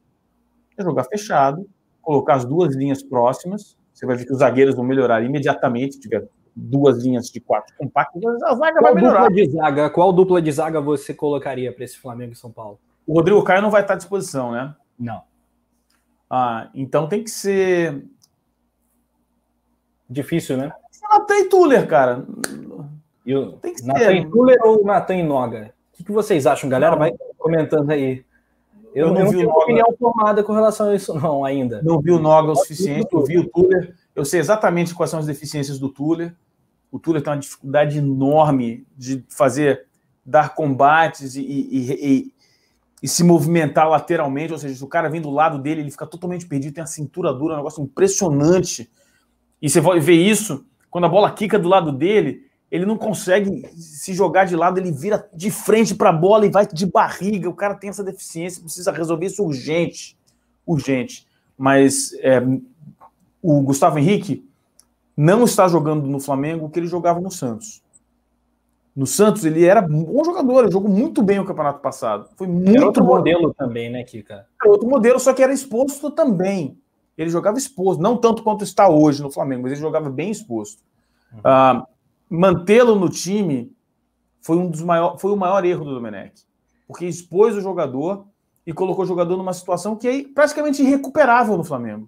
é 0.78 0.84
jogar 0.84 1.04
fechado, 1.06 1.68
colocar 2.02 2.36
as 2.36 2.46
duas 2.46 2.76
linhas 2.76 3.04
próximas. 3.04 3.78
Você 3.94 4.06
vai 4.06 4.16
ver 4.16 4.26
que 4.26 4.32
os 4.32 4.40
zagueiros 4.40 4.76
vão 4.76 4.86
melhorar 4.86 5.22
imediatamente, 5.24 5.96
se 5.96 6.02
tiver 6.02 6.28
duas 6.56 7.04
linhas 7.04 7.28
de 7.28 7.40
quatro 7.40 7.76
compactas, 7.78 8.24
a 8.44 8.56
zaga 8.56 8.80
Qual 8.80 8.94
vai 8.94 8.96
melhorar. 8.96 9.28
dupla 9.28 9.36
de 9.36 9.52
zaga, 9.52 9.90
qual 9.90 10.14
dupla 10.14 10.42
de 10.42 10.52
zaga 10.52 10.82
você 10.82 11.14
colocaria 11.14 11.72
para 11.74 11.84
esse 11.84 11.98
Flamengo 11.98 12.34
e 12.34 12.36
São 12.36 12.52
Paulo? 12.52 12.80
O 13.06 13.14
Rodrigo 13.14 13.44
Caio 13.44 13.62
não 13.62 13.72
vai 13.72 13.82
estar 13.82 13.96
à 13.96 13.98
disposição, 13.98 14.52
né? 14.52 14.76
Não. 14.98 15.22
Ah, 16.30 16.70
então 16.76 17.08
tem 17.08 17.24
que 17.24 17.32
ser. 17.32 18.06
Difícil, 20.10 20.58
né? 20.58 20.72
Natan 21.10 21.36
e 21.38 21.46
Tuller, 21.46 21.88
cara. 21.88 22.26
E 23.26 23.36
o 23.36 23.54
Tem 23.54 23.74
que 23.74 23.82
ser. 23.82 23.88
Nathan 23.88 24.30
Tuller 24.30 24.58
ou 24.64 24.84
Nathan 24.86 25.24
Noga? 25.24 25.74
O 25.94 25.98
que, 25.98 26.04
que 26.04 26.12
vocês 26.12 26.46
acham, 26.48 26.70
galera? 26.70 26.96
Vai 26.96 27.12
comentando 27.38 27.90
aí. 27.92 28.24
Eu, 28.94 29.08
Eu 29.08 29.14
não 29.14 29.22
não 29.26 29.30
vi 29.32 29.38
tenho 29.38 29.50
opinião 29.50 29.96
formada 30.00 30.44
com 30.44 30.54
relação 30.54 30.90
a 30.90 30.96
isso, 30.96 31.14
não, 31.14 31.44
ainda. 31.46 31.82
Não 31.84 32.00
vi 32.02 32.12
o 32.12 32.20
Noga 32.20 32.52
o 32.52 32.56
suficiente, 32.56 33.08
eu 33.12 33.24
vi 33.24 33.38
o 33.38 33.48
Tuller. 33.48 33.94
Eu 34.16 34.26
sei 34.26 34.40
exatamente 34.40 34.96
quais 34.96 35.10
são 35.12 35.20
as 35.20 35.26
deficiências 35.28 35.78
do 35.78 35.90
Tuller. 35.90 36.34
O 36.92 36.98
Tuller 36.98 37.22
tem 37.22 37.32
uma 37.32 37.40
dificuldade 37.40 38.00
enorme 38.00 38.86
de 38.98 39.24
fazer, 39.30 39.86
dar 40.26 40.56
combates 40.56 41.36
e, 41.36 41.42
e- 41.42 41.92
e- 41.92 42.34
e 43.04 43.08
se 43.08 43.24
movimentar 43.24 43.88
lateralmente. 43.88 44.54
Ou 44.54 44.58
seja, 44.60 44.74
se 44.76 44.84
o 44.84 44.88
cara 44.88 45.08
vem 45.08 45.22
do 45.22 45.30
lado 45.30 45.60
dele, 45.60 45.82
ele 45.82 45.92
fica 45.92 46.08
totalmente 46.08 46.48
perdido, 46.48 46.74
tem 46.74 46.84
a 46.84 46.88
cintura 46.88 47.32
dura, 47.32 47.54
um 47.54 47.58
negócio 47.58 47.84
impressionante. 47.84 48.90
E 49.62 49.70
você 49.70 49.80
vai 49.80 50.00
ver 50.00 50.14
isso, 50.16 50.66
quando 50.90 51.06
a 51.06 51.10
bola 51.10 51.32
quica 51.32 51.58
do 51.60 51.70
lado 51.70 51.92
dele, 51.92 52.48
ele 52.72 52.86
não 52.86 52.98
consegue 52.98 53.68
se 53.76 54.14
jogar 54.14 54.46
de 54.46 54.56
lado, 54.56 54.80
ele 54.80 54.92
vira 54.92 55.28
de 55.34 55.50
frente 55.50 55.96
para 55.96 56.10
a 56.10 56.14
bola 56.14 56.46
e 56.46 56.52
vai 56.52 56.68
de 56.68 56.86
barriga. 56.86 57.50
O 57.50 57.56
cara 57.56 57.76
tem 57.76 57.90
essa 57.90 58.04
deficiência, 58.04 58.62
precisa 58.62 58.92
resolver 58.92 59.26
isso 59.26 59.44
urgente. 59.44 60.18
Urgente. 60.66 61.28
Mas 61.58 62.14
é, 62.22 62.42
o 63.42 63.62
Gustavo 63.62 63.98
Henrique 63.98 64.48
não 65.18 65.44
está 65.44 65.68
jogando 65.68 66.08
no 66.08 66.20
Flamengo 66.20 66.66
o 66.66 66.70
que 66.70 66.80
ele 66.80 66.88
jogava 66.88 67.20
no 67.20 67.32
Santos. 67.32 67.82
No 68.96 69.06
Santos, 69.06 69.46
ele 69.46 69.66
era 69.66 69.82
um 69.86 70.04
bom 70.04 70.24
jogador, 70.24 70.64
ele 70.64 70.72
jogou 70.72 70.90
muito 70.90 71.22
bem 71.22 71.40
o 71.40 71.46
campeonato 71.46 71.80
passado. 71.80 72.30
Foi 72.36 72.48
muito 72.48 72.70
Era 72.76 72.86
outro 72.86 73.04
bom. 73.04 73.16
modelo 73.16 73.54
também, 73.54 73.90
né, 73.90 74.04
Kika? 74.04 74.46
Era 74.62 74.72
outro 74.72 74.88
modelo, 74.88 75.20
só 75.20 75.34
que 75.34 75.42
era 75.42 75.54
exposto 75.54 76.12
também. 76.12 76.78
Ele 77.20 77.30
jogava 77.30 77.58
exposto, 77.58 78.02
não 78.02 78.16
tanto 78.16 78.42
quanto 78.42 78.64
está 78.64 78.88
hoje 78.88 79.22
no 79.22 79.30
Flamengo, 79.30 79.64
mas 79.64 79.74
ele 79.74 79.82
jogava 79.82 80.10
bem 80.10 80.32
exposto. 80.32 80.82
Ah, 81.44 81.86
Mantê-lo 82.30 82.96
no 82.96 83.10
time 83.10 83.76
foi 84.40 84.56
um 84.56 84.70
dos 84.70 84.82
maior, 84.82 85.20
foi 85.20 85.34
o 85.34 85.36
maior 85.36 85.66
erro 85.66 85.84
do 85.84 85.94
Domenech, 85.94 86.46
porque 86.88 87.06
expôs 87.06 87.58
o 87.58 87.62
jogador 87.62 88.26
e 88.66 88.72
colocou 88.72 89.04
o 89.04 89.08
jogador 89.08 89.36
numa 89.36 89.52
situação 89.52 89.98
que 89.98 90.08
é 90.08 90.24
praticamente 90.34 90.82
irrecuperável 90.82 91.58
no 91.58 91.64
Flamengo. 91.64 92.08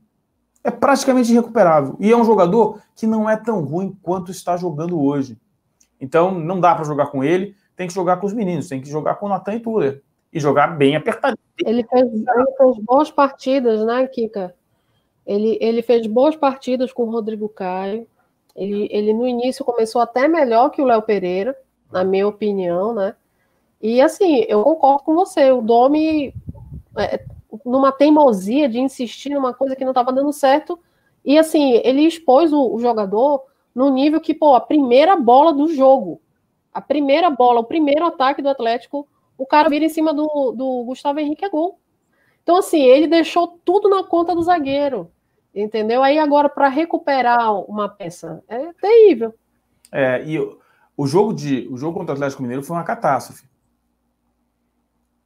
É 0.64 0.72
praticamente 0.72 1.30
irrecuperável. 1.30 1.98
E 2.00 2.10
é 2.10 2.16
um 2.16 2.24
jogador 2.24 2.82
que 2.96 3.06
não 3.06 3.30
é 3.30 3.36
tão 3.36 3.62
ruim 3.66 3.98
quanto 4.02 4.32
está 4.32 4.56
jogando 4.56 4.98
hoje. 5.02 5.38
Então, 6.00 6.32
não 6.32 6.62
dá 6.62 6.74
para 6.74 6.86
jogar 6.86 7.08
com 7.08 7.22
ele, 7.22 7.54
tem 7.76 7.86
que 7.86 7.94
jogar 7.94 8.16
com 8.18 8.28
os 8.28 8.34
meninos, 8.34 8.70
tem 8.70 8.80
que 8.80 8.90
jogar 8.90 9.16
com 9.16 9.26
o 9.26 9.30
Natan 9.30 9.56
e 9.56 9.60
Tuller. 9.60 10.04
E 10.32 10.40
jogar 10.40 10.68
bem 10.68 10.96
apertadinho. 10.96 11.38
Ele 11.66 11.84
fez, 11.84 12.04
ele 12.14 12.56
fez 12.58 12.78
boas 12.86 13.12
partidas, 13.12 13.86
né, 13.86 14.08
Kika? 14.08 14.56
Ele, 15.26 15.58
ele 15.62 15.82
fez 15.82 16.08
boas 16.08 16.36
partidas 16.36 16.92
com 16.92 17.04
o 17.04 17.12
Rodrigo 17.12 17.48
Caio. 17.50 18.08
Ele, 18.56 18.88
ele 18.92 19.14
no 19.14 19.28
início 19.28 19.64
começou 19.64 20.02
até 20.02 20.28
melhor 20.28 20.70
que 20.70 20.82
o 20.82 20.86
Léo 20.86 21.02
Pereira, 21.02 21.56
na 21.92 22.04
minha 22.04 22.28
opinião, 22.28 22.94
né? 22.94 23.16
E 23.82 24.02
assim, 24.02 24.46
eu 24.48 24.64
concordo 24.64 25.04
com 25.04 25.16
você. 25.16 25.52
O 25.52 25.62
Domi, 25.62 26.34
é, 26.98 27.24
numa 27.66 27.92
teimosia 27.92 28.70
de 28.70 28.80
insistir 28.80 29.30
numa 29.30 29.54
coisa 29.54 29.76
que 29.76 29.84
não 29.84 29.92
estava 29.92 30.12
dando 30.12 30.32
certo, 30.32 30.80
e 31.24 31.38
assim, 31.38 31.80
ele 31.84 32.02
expôs 32.02 32.52
o, 32.52 32.74
o 32.74 32.80
jogador 32.80 33.44
no 33.74 33.90
nível 33.90 34.20
que, 34.20 34.34
pô, 34.34 34.56
a 34.56 34.62
primeira 34.62 35.16
bola 35.16 35.54
do 35.54 35.68
jogo, 35.74 36.22
a 36.74 36.82
primeira 36.82 37.30
bola, 37.30 37.60
o 37.60 37.66
primeiro 37.66 38.06
ataque 38.06 38.42
do 38.42 38.50
Atlético, 38.50 39.08
o 39.38 39.46
cara 39.46 39.70
vira 39.70 39.86
em 39.86 39.90
cima 39.90 40.14
do, 40.14 40.52
do 40.52 40.84
Gustavo 40.86 41.20
Henrique 41.20 41.46
é 41.46 41.50
gol. 41.50 41.80
Então, 42.44 42.58
assim, 42.58 42.82
ele 42.82 43.08
deixou 43.08 43.60
tudo 43.64 43.90
na 43.90 44.04
conta 44.04 44.34
do 44.36 44.42
zagueiro. 44.44 45.12
Entendeu? 45.54 46.02
Aí 46.02 46.18
agora, 46.18 46.48
para 46.48 46.70
recuperar 46.70 47.54
uma 47.70 47.90
peça, 47.90 48.42
é 48.48 48.72
terrível. 48.74 49.34
É, 49.92 50.24
e 50.24 50.40
o, 50.40 50.58
o 50.96 51.06
jogo 51.06 51.34
de 51.34 51.68
o 51.70 51.76
jogo 51.78 51.98
contra 52.00 52.14
o 52.14 52.16
Atlético 52.16 52.42
Mineiro 52.42 52.64
foi 52.64 52.76
uma 52.78 52.84
catástrofe. 52.86 53.44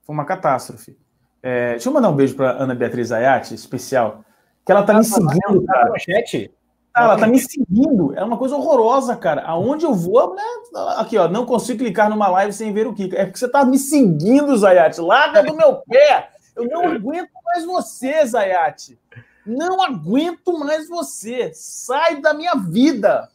Foi 0.04 0.14
uma 0.16 0.26
catástrofe. 0.26 0.98
É, 1.44 1.72
deixa 1.72 1.90
eu 1.90 1.94
mandar 1.94 2.10
um 2.10 2.16
beijo 2.16 2.36
para 2.36 2.52
Ana 2.52 2.74
Beatriz 2.74 3.12
Ayati, 3.12 3.54
especial, 3.54 4.24
que 4.66 4.72
ela 4.72 4.82
tá 4.84 4.96
me 4.96 5.04
seguindo, 5.04 5.64
Tá 5.66 5.74
cara. 5.74 5.90
no 5.90 6.00
chat? 6.00 6.52
Ah, 6.92 7.04
Ela 7.04 7.18
tá 7.18 7.28
me 7.28 7.38
seguindo. 7.40 8.16
É 8.18 8.24
uma 8.24 8.38
coisa 8.38 8.56
horrorosa, 8.56 9.16
cara. 9.18 9.44
Aonde 9.44 9.86
eu 9.86 9.94
vou, 9.94 10.18
a 10.18 10.28
mulher- 10.28 10.98
aqui, 10.98 11.18
ó, 11.18 11.28
não 11.28 11.46
consigo 11.46 11.80
clicar 11.80 12.10
numa 12.10 12.28
live 12.30 12.54
sem 12.54 12.72
ver 12.74 12.88
o 12.88 12.94
Kika. 12.94 13.18
É 13.18 13.26
porque 13.26 13.38
você 13.38 13.50
tá 13.50 13.64
me 13.66 13.78
seguindo, 13.78 14.56
Zayati. 14.58 15.02
Larga 15.02 15.44
do 15.44 15.56
meu 15.56 15.76
pé. 15.88 16.30
Eu 16.56 16.66
não 16.68 16.88
aguento 16.88 17.30
mais 17.44 17.66
você, 17.66 18.26
Zayati. 18.26 18.98
Não 19.46 19.82
aguento 19.84 20.58
mais 20.60 20.88
você. 20.88 21.52
Sai 21.54 22.22
da 22.22 22.34
minha 22.34 22.56
vida. 22.56 23.30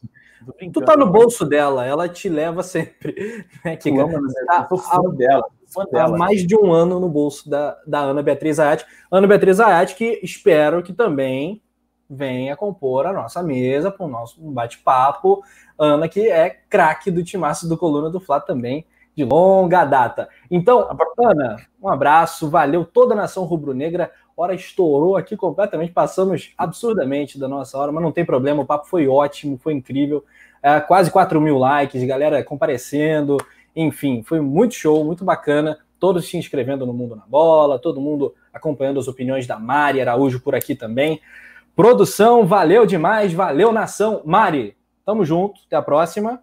Tu 0.73 0.81
tá 0.81 0.97
no 0.97 1.05
bolso 1.11 1.45
dela, 1.45 1.85
ela 1.85 2.09
te 2.09 2.27
leva 2.27 2.63
sempre. 2.63 3.45
Né, 3.63 3.75
Tu 3.77 3.83
Kika? 3.83 4.03
ama, 4.03 4.19
né? 4.19 4.33
Tá- 4.47 4.67
Eu 4.69 4.77
fã 4.77 5.01
dela. 5.15 5.43
Fã 5.67 5.83
Há 5.83 5.85
dela. 5.85 6.17
mais 6.17 6.45
de 6.45 6.55
um 6.55 6.71
ano 6.73 6.99
no 6.99 7.07
bolso 7.07 7.49
da, 7.49 7.77
da 7.87 7.99
Ana 7.99 8.21
Beatriz 8.21 8.59
Ayat. 8.59 8.85
Ana 9.09 9.27
Beatriz 9.27 9.59
Ayat, 9.59 9.95
que 9.95 10.19
espero 10.23 10.83
que 10.83 10.91
também 10.91 11.61
venha 12.09 12.57
compor 12.57 13.05
a 13.05 13.13
nossa 13.13 13.41
mesa 13.41 13.89
para 13.89 14.05
o 14.05 14.09
nosso 14.09 14.41
bate-papo. 14.41 15.41
Ana, 15.79 16.09
que 16.09 16.27
é 16.27 16.49
craque 16.69 17.09
do 17.09 17.23
timaço 17.23 17.69
do 17.69 17.77
Coluna 17.77 18.09
do 18.09 18.19
Fla 18.19 18.41
também, 18.41 18.85
de 19.15 19.23
longa 19.23 19.85
data. 19.85 20.29
Então, 20.49 20.87
Ana, 21.19 21.57
um 21.81 21.89
abraço, 21.89 22.49
valeu 22.49 22.85
toda 22.85 23.13
a 23.13 23.17
nação 23.17 23.43
rubro-negra. 23.43 24.11
Hora 24.35 24.55
estourou 24.55 25.17
aqui 25.17 25.35
completamente, 25.35 25.91
passamos 25.91 26.53
absurdamente 26.57 27.37
da 27.37 27.47
nossa 27.47 27.77
hora, 27.77 27.91
mas 27.91 28.03
não 28.03 28.11
tem 28.11 28.25
problema, 28.25 28.63
o 28.63 28.65
papo 28.65 28.87
foi 28.87 29.07
ótimo, 29.07 29.57
foi 29.57 29.73
incrível. 29.73 30.23
É, 30.63 30.79
quase 30.79 31.11
4 31.11 31.39
mil 31.41 31.57
likes, 31.57 32.03
galera 32.03 32.43
comparecendo, 32.43 33.37
enfim, 33.75 34.23
foi 34.23 34.39
muito 34.39 34.75
show, 34.75 35.03
muito 35.03 35.23
bacana. 35.23 35.77
Todos 35.99 36.27
se 36.27 36.37
inscrevendo 36.37 36.85
no 36.85 36.93
Mundo 36.93 37.15
na 37.15 37.23
Bola, 37.27 37.77
todo 37.77 38.01
mundo 38.01 38.33
acompanhando 38.51 38.99
as 38.99 39.07
opiniões 39.07 39.45
da 39.45 39.59
Mari 39.59 40.01
Araújo 40.01 40.39
por 40.39 40.55
aqui 40.55 40.73
também. 40.73 41.21
Produção, 41.75 42.45
valeu 42.45 42.85
demais, 42.85 43.31
valeu 43.33 43.71
nação. 43.71 44.21
Mari, 44.25 44.75
tamo 45.05 45.23
junto, 45.23 45.61
até 45.67 45.75
a 45.75 45.81
próxima. 45.81 46.41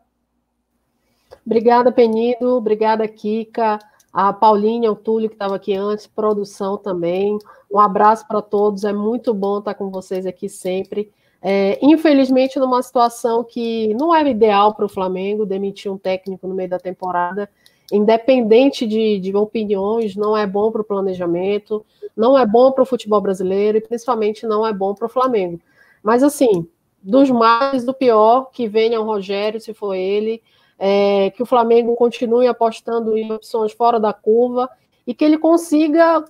Obrigada, 1.45 1.91
Penido. 1.91 2.57
Obrigada, 2.57 3.07
Kika. 3.07 3.79
A 4.13 4.33
Paulinha, 4.33 4.91
o 4.91 4.97
Túlio, 4.97 5.29
que 5.29 5.35
estava 5.35 5.57
aqui 5.57 5.75
antes, 5.75 6.07
produção 6.07 6.77
também. 6.77 7.39
Um 7.71 7.79
abraço 7.79 8.27
para 8.27 8.41
todos. 8.41 8.85
É 8.85 8.93
muito 8.93 9.33
bom 9.35 9.59
estar 9.59 9.75
com 9.75 9.91
vocês 9.91 10.27
aqui 10.27 10.49
sempre. 10.49 11.13
É, 11.41 11.79
infelizmente, 11.83 12.59
numa 12.59 12.83
situação 12.83 13.45
que 13.45 13.95
não 13.95 14.15
era 14.15 14.29
ideal 14.29 14.75
para 14.75 14.87
o 14.87 14.89
Flamengo, 14.89 15.47
demitir 15.47 15.93
um 15.93 15.99
técnico 15.99 16.49
no 16.49 16.55
meio 16.55 16.69
da 16.69 16.79
temporada, 16.79 17.49
independente 17.93 18.87
de, 18.87 19.19
de 19.21 19.35
opiniões, 19.37 20.17
não 20.17 20.37
é 20.37 20.47
bom 20.47 20.71
para 20.73 20.83
o 20.83 20.85
planejamento, 20.85 21.85
não 22.17 22.37
é 22.37 22.45
bom 22.45 22.73
para 22.73 22.83
o 22.83 22.87
futebol 22.87 23.21
brasileiro 23.21 23.79
e 23.79 23.81
principalmente 23.81 24.47
não 24.47 24.67
é 24.67 24.73
bom 24.73 24.95
para 24.95 25.07
o 25.07 25.11
Flamengo. 25.11 25.61
Mas, 26.03 26.23
assim, 26.23 26.67
dos 27.03 27.31
mais, 27.31 27.85
do 27.85 27.95
pior, 27.95 28.51
que 28.53 28.67
venha 28.69 29.01
o 29.01 29.05
Rogério, 29.05 29.61
se 29.61 29.73
for 29.73 29.95
ele, 29.95 30.43
é, 30.79 31.31
que 31.31 31.43
o 31.43 31.47
Flamengo 31.47 31.95
continue 31.97 32.47
apostando 32.47 33.17
em 33.17 33.33
opções 33.33 33.73
fora 33.73 33.99
da 33.99 34.13
curva 34.13 34.71
e 35.07 35.13
que 35.13 35.25
ele 35.25 35.39
consiga 35.39 36.25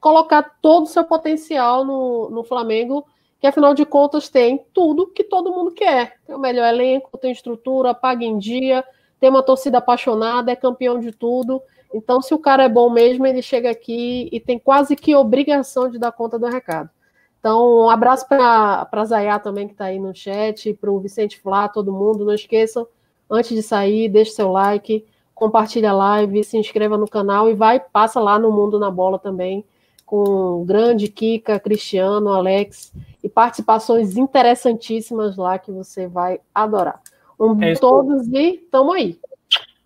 colocar 0.00 0.58
todo 0.60 0.82
o 0.82 0.88
seu 0.88 1.04
potencial 1.04 1.84
no, 1.84 2.28
no 2.28 2.44
Flamengo, 2.44 3.06
que 3.40 3.46
afinal 3.46 3.72
de 3.72 3.86
contas 3.86 4.28
tem 4.28 4.62
tudo 4.74 5.06
que 5.06 5.24
todo 5.24 5.52
mundo 5.52 5.70
quer. 5.70 6.18
Tem 6.26 6.36
o 6.36 6.38
melhor 6.38 6.66
elenco, 6.66 7.16
tem 7.16 7.32
estrutura, 7.32 7.94
paga 7.94 8.24
em 8.24 8.36
dia, 8.36 8.84
tem 9.18 9.30
uma 9.30 9.42
torcida 9.42 9.78
apaixonada, 9.78 10.52
é 10.52 10.56
campeão 10.56 11.00
de 11.00 11.10
tudo. 11.10 11.62
Então, 11.94 12.20
se 12.20 12.34
o 12.34 12.38
cara 12.38 12.64
é 12.64 12.68
bom 12.68 12.90
mesmo, 12.90 13.24
ele 13.24 13.40
chega 13.40 13.70
aqui 13.70 14.28
e 14.30 14.40
tem 14.40 14.58
quase 14.58 14.96
que 14.96 15.14
obrigação 15.14 15.88
de 15.88 15.98
dar 15.98 16.12
conta 16.12 16.38
do 16.38 16.46
recado. 16.46 16.90
Então, 17.38 17.84
um 17.84 17.90
abraço 17.90 18.26
para 18.26 18.88
a 18.90 19.04
Zayá 19.04 19.38
também, 19.38 19.66
que 19.66 19.74
está 19.74 19.84
aí 19.84 19.98
no 19.98 20.14
chat, 20.14 20.74
para 20.74 20.90
o 20.90 20.98
Vicente 20.98 21.38
Flá, 21.38 21.68
todo 21.68 21.92
mundo. 21.92 22.24
Não 22.24 22.34
esqueçam, 22.34 22.86
antes 23.30 23.54
de 23.54 23.62
sair, 23.62 24.08
deixe 24.08 24.32
seu 24.32 24.50
like, 24.50 25.04
compartilha 25.34 25.90
a 25.90 25.94
live, 25.94 26.44
se 26.44 26.56
inscreva 26.56 26.96
no 26.96 27.08
canal 27.08 27.50
e 27.50 27.54
vai, 27.54 27.80
passa 27.80 28.20
lá 28.20 28.38
no 28.38 28.52
Mundo 28.52 28.78
na 28.78 28.90
Bola 28.90 29.18
também, 29.18 29.64
com 30.06 30.60
o 30.60 30.64
grande 30.64 31.08
Kika, 31.08 31.58
Cristiano, 31.58 32.30
Alex, 32.30 32.92
e 33.22 33.28
participações 33.28 34.16
interessantíssimas 34.16 35.36
lá 35.36 35.58
que 35.58 35.72
você 35.72 36.06
vai 36.06 36.40
adorar. 36.54 37.00
Um 37.38 37.60
É 37.62 37.74
todos 37.74 38.28
e 38.28 38.58
tamo 38.70 38.92
aí. 38.92 39.18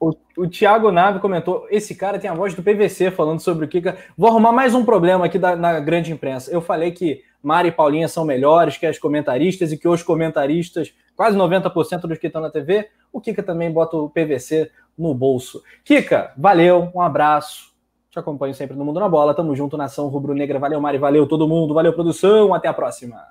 O, 0.01 0.13
o 0.37 0.47
Thiago 0.47 0.93
Nave 0.93 1.19
comentou: 1.19 1.67
esse 1.71 1.95
cara 1.95 2.19
tem 2.19 2.31
a 2.31 2.35
voz 2.35 2.55
do 2.55 2.63
PVC 2.63 3.11
falando 3.11 3.41
sobre 3.41 3.65
o 3.65 3.69
Kika. 3.69 3.97
Vou 4.17 4.29
arrumar 4.29 4.53
mais 4.53 4.75
um 4.75 4.85
problema 4.85 5.27
aqui 5.27 5.39
da, 5.39 5.57
na 5.57 5.81
grande 5.81 6.13
imprensa. 6.13 6.51
Eu 6.53 6.61
falei 6.61 6.93
que 6.93 7.23
Mari 7.43 7.69
e 7.69 7.73
Paulinha 7.73 8.07
são 8.07 8.25
melhores 8.25 8.77
que 8.77 8.87
as 8.87 8.99
comentaristas 8.99 9.73
e 9.73 9.77
que 9.77 9.89
os 9.89 10.03
comentaristas, 10.03 10.93
quase 11.17 11.37
90% 11.37 12.03
dos 12.03 12.19
que 12.19 12.27
estão 12.27 12.43
na 12.43 12.51
TV, 12.51 12.89
o 13.13 13.21
Kika 13.21 13.43
também 13.43 13.71
bota 13.73 13.97
o 13.97 14.11
PVC 14.11 14.71
no 14.97 15.15
bolso. 15.15 15.63
Kika, 15.85 16.33
valeu, 16.37 16.91
um 16.95 17.01
abraço. 17.01 17.73
Te 18.11 18.19
acompanho 18.19 18.55
sempre 18.55 18.77
no 18.77 18.85
Mundo 18.85 19.01
na 19.01 19.09
Bola. 19.09 19.35
Tamo 19.35 19.55
junto, 19.55 19.77
nação 19.77 20.09
rubro-negra. 20.09 20.59
Valeu, 20.59 20.81
Mari. 20.81 20.99
Valeu, 20.99 21.27
todo 21.27 21.47
mundo. 21.47 21.75
Valeu, 21.75 21.93
produção. 21.93 22.55
Até 22.55 22.67
a 22.67 22.73
próxima. 22.73 23.23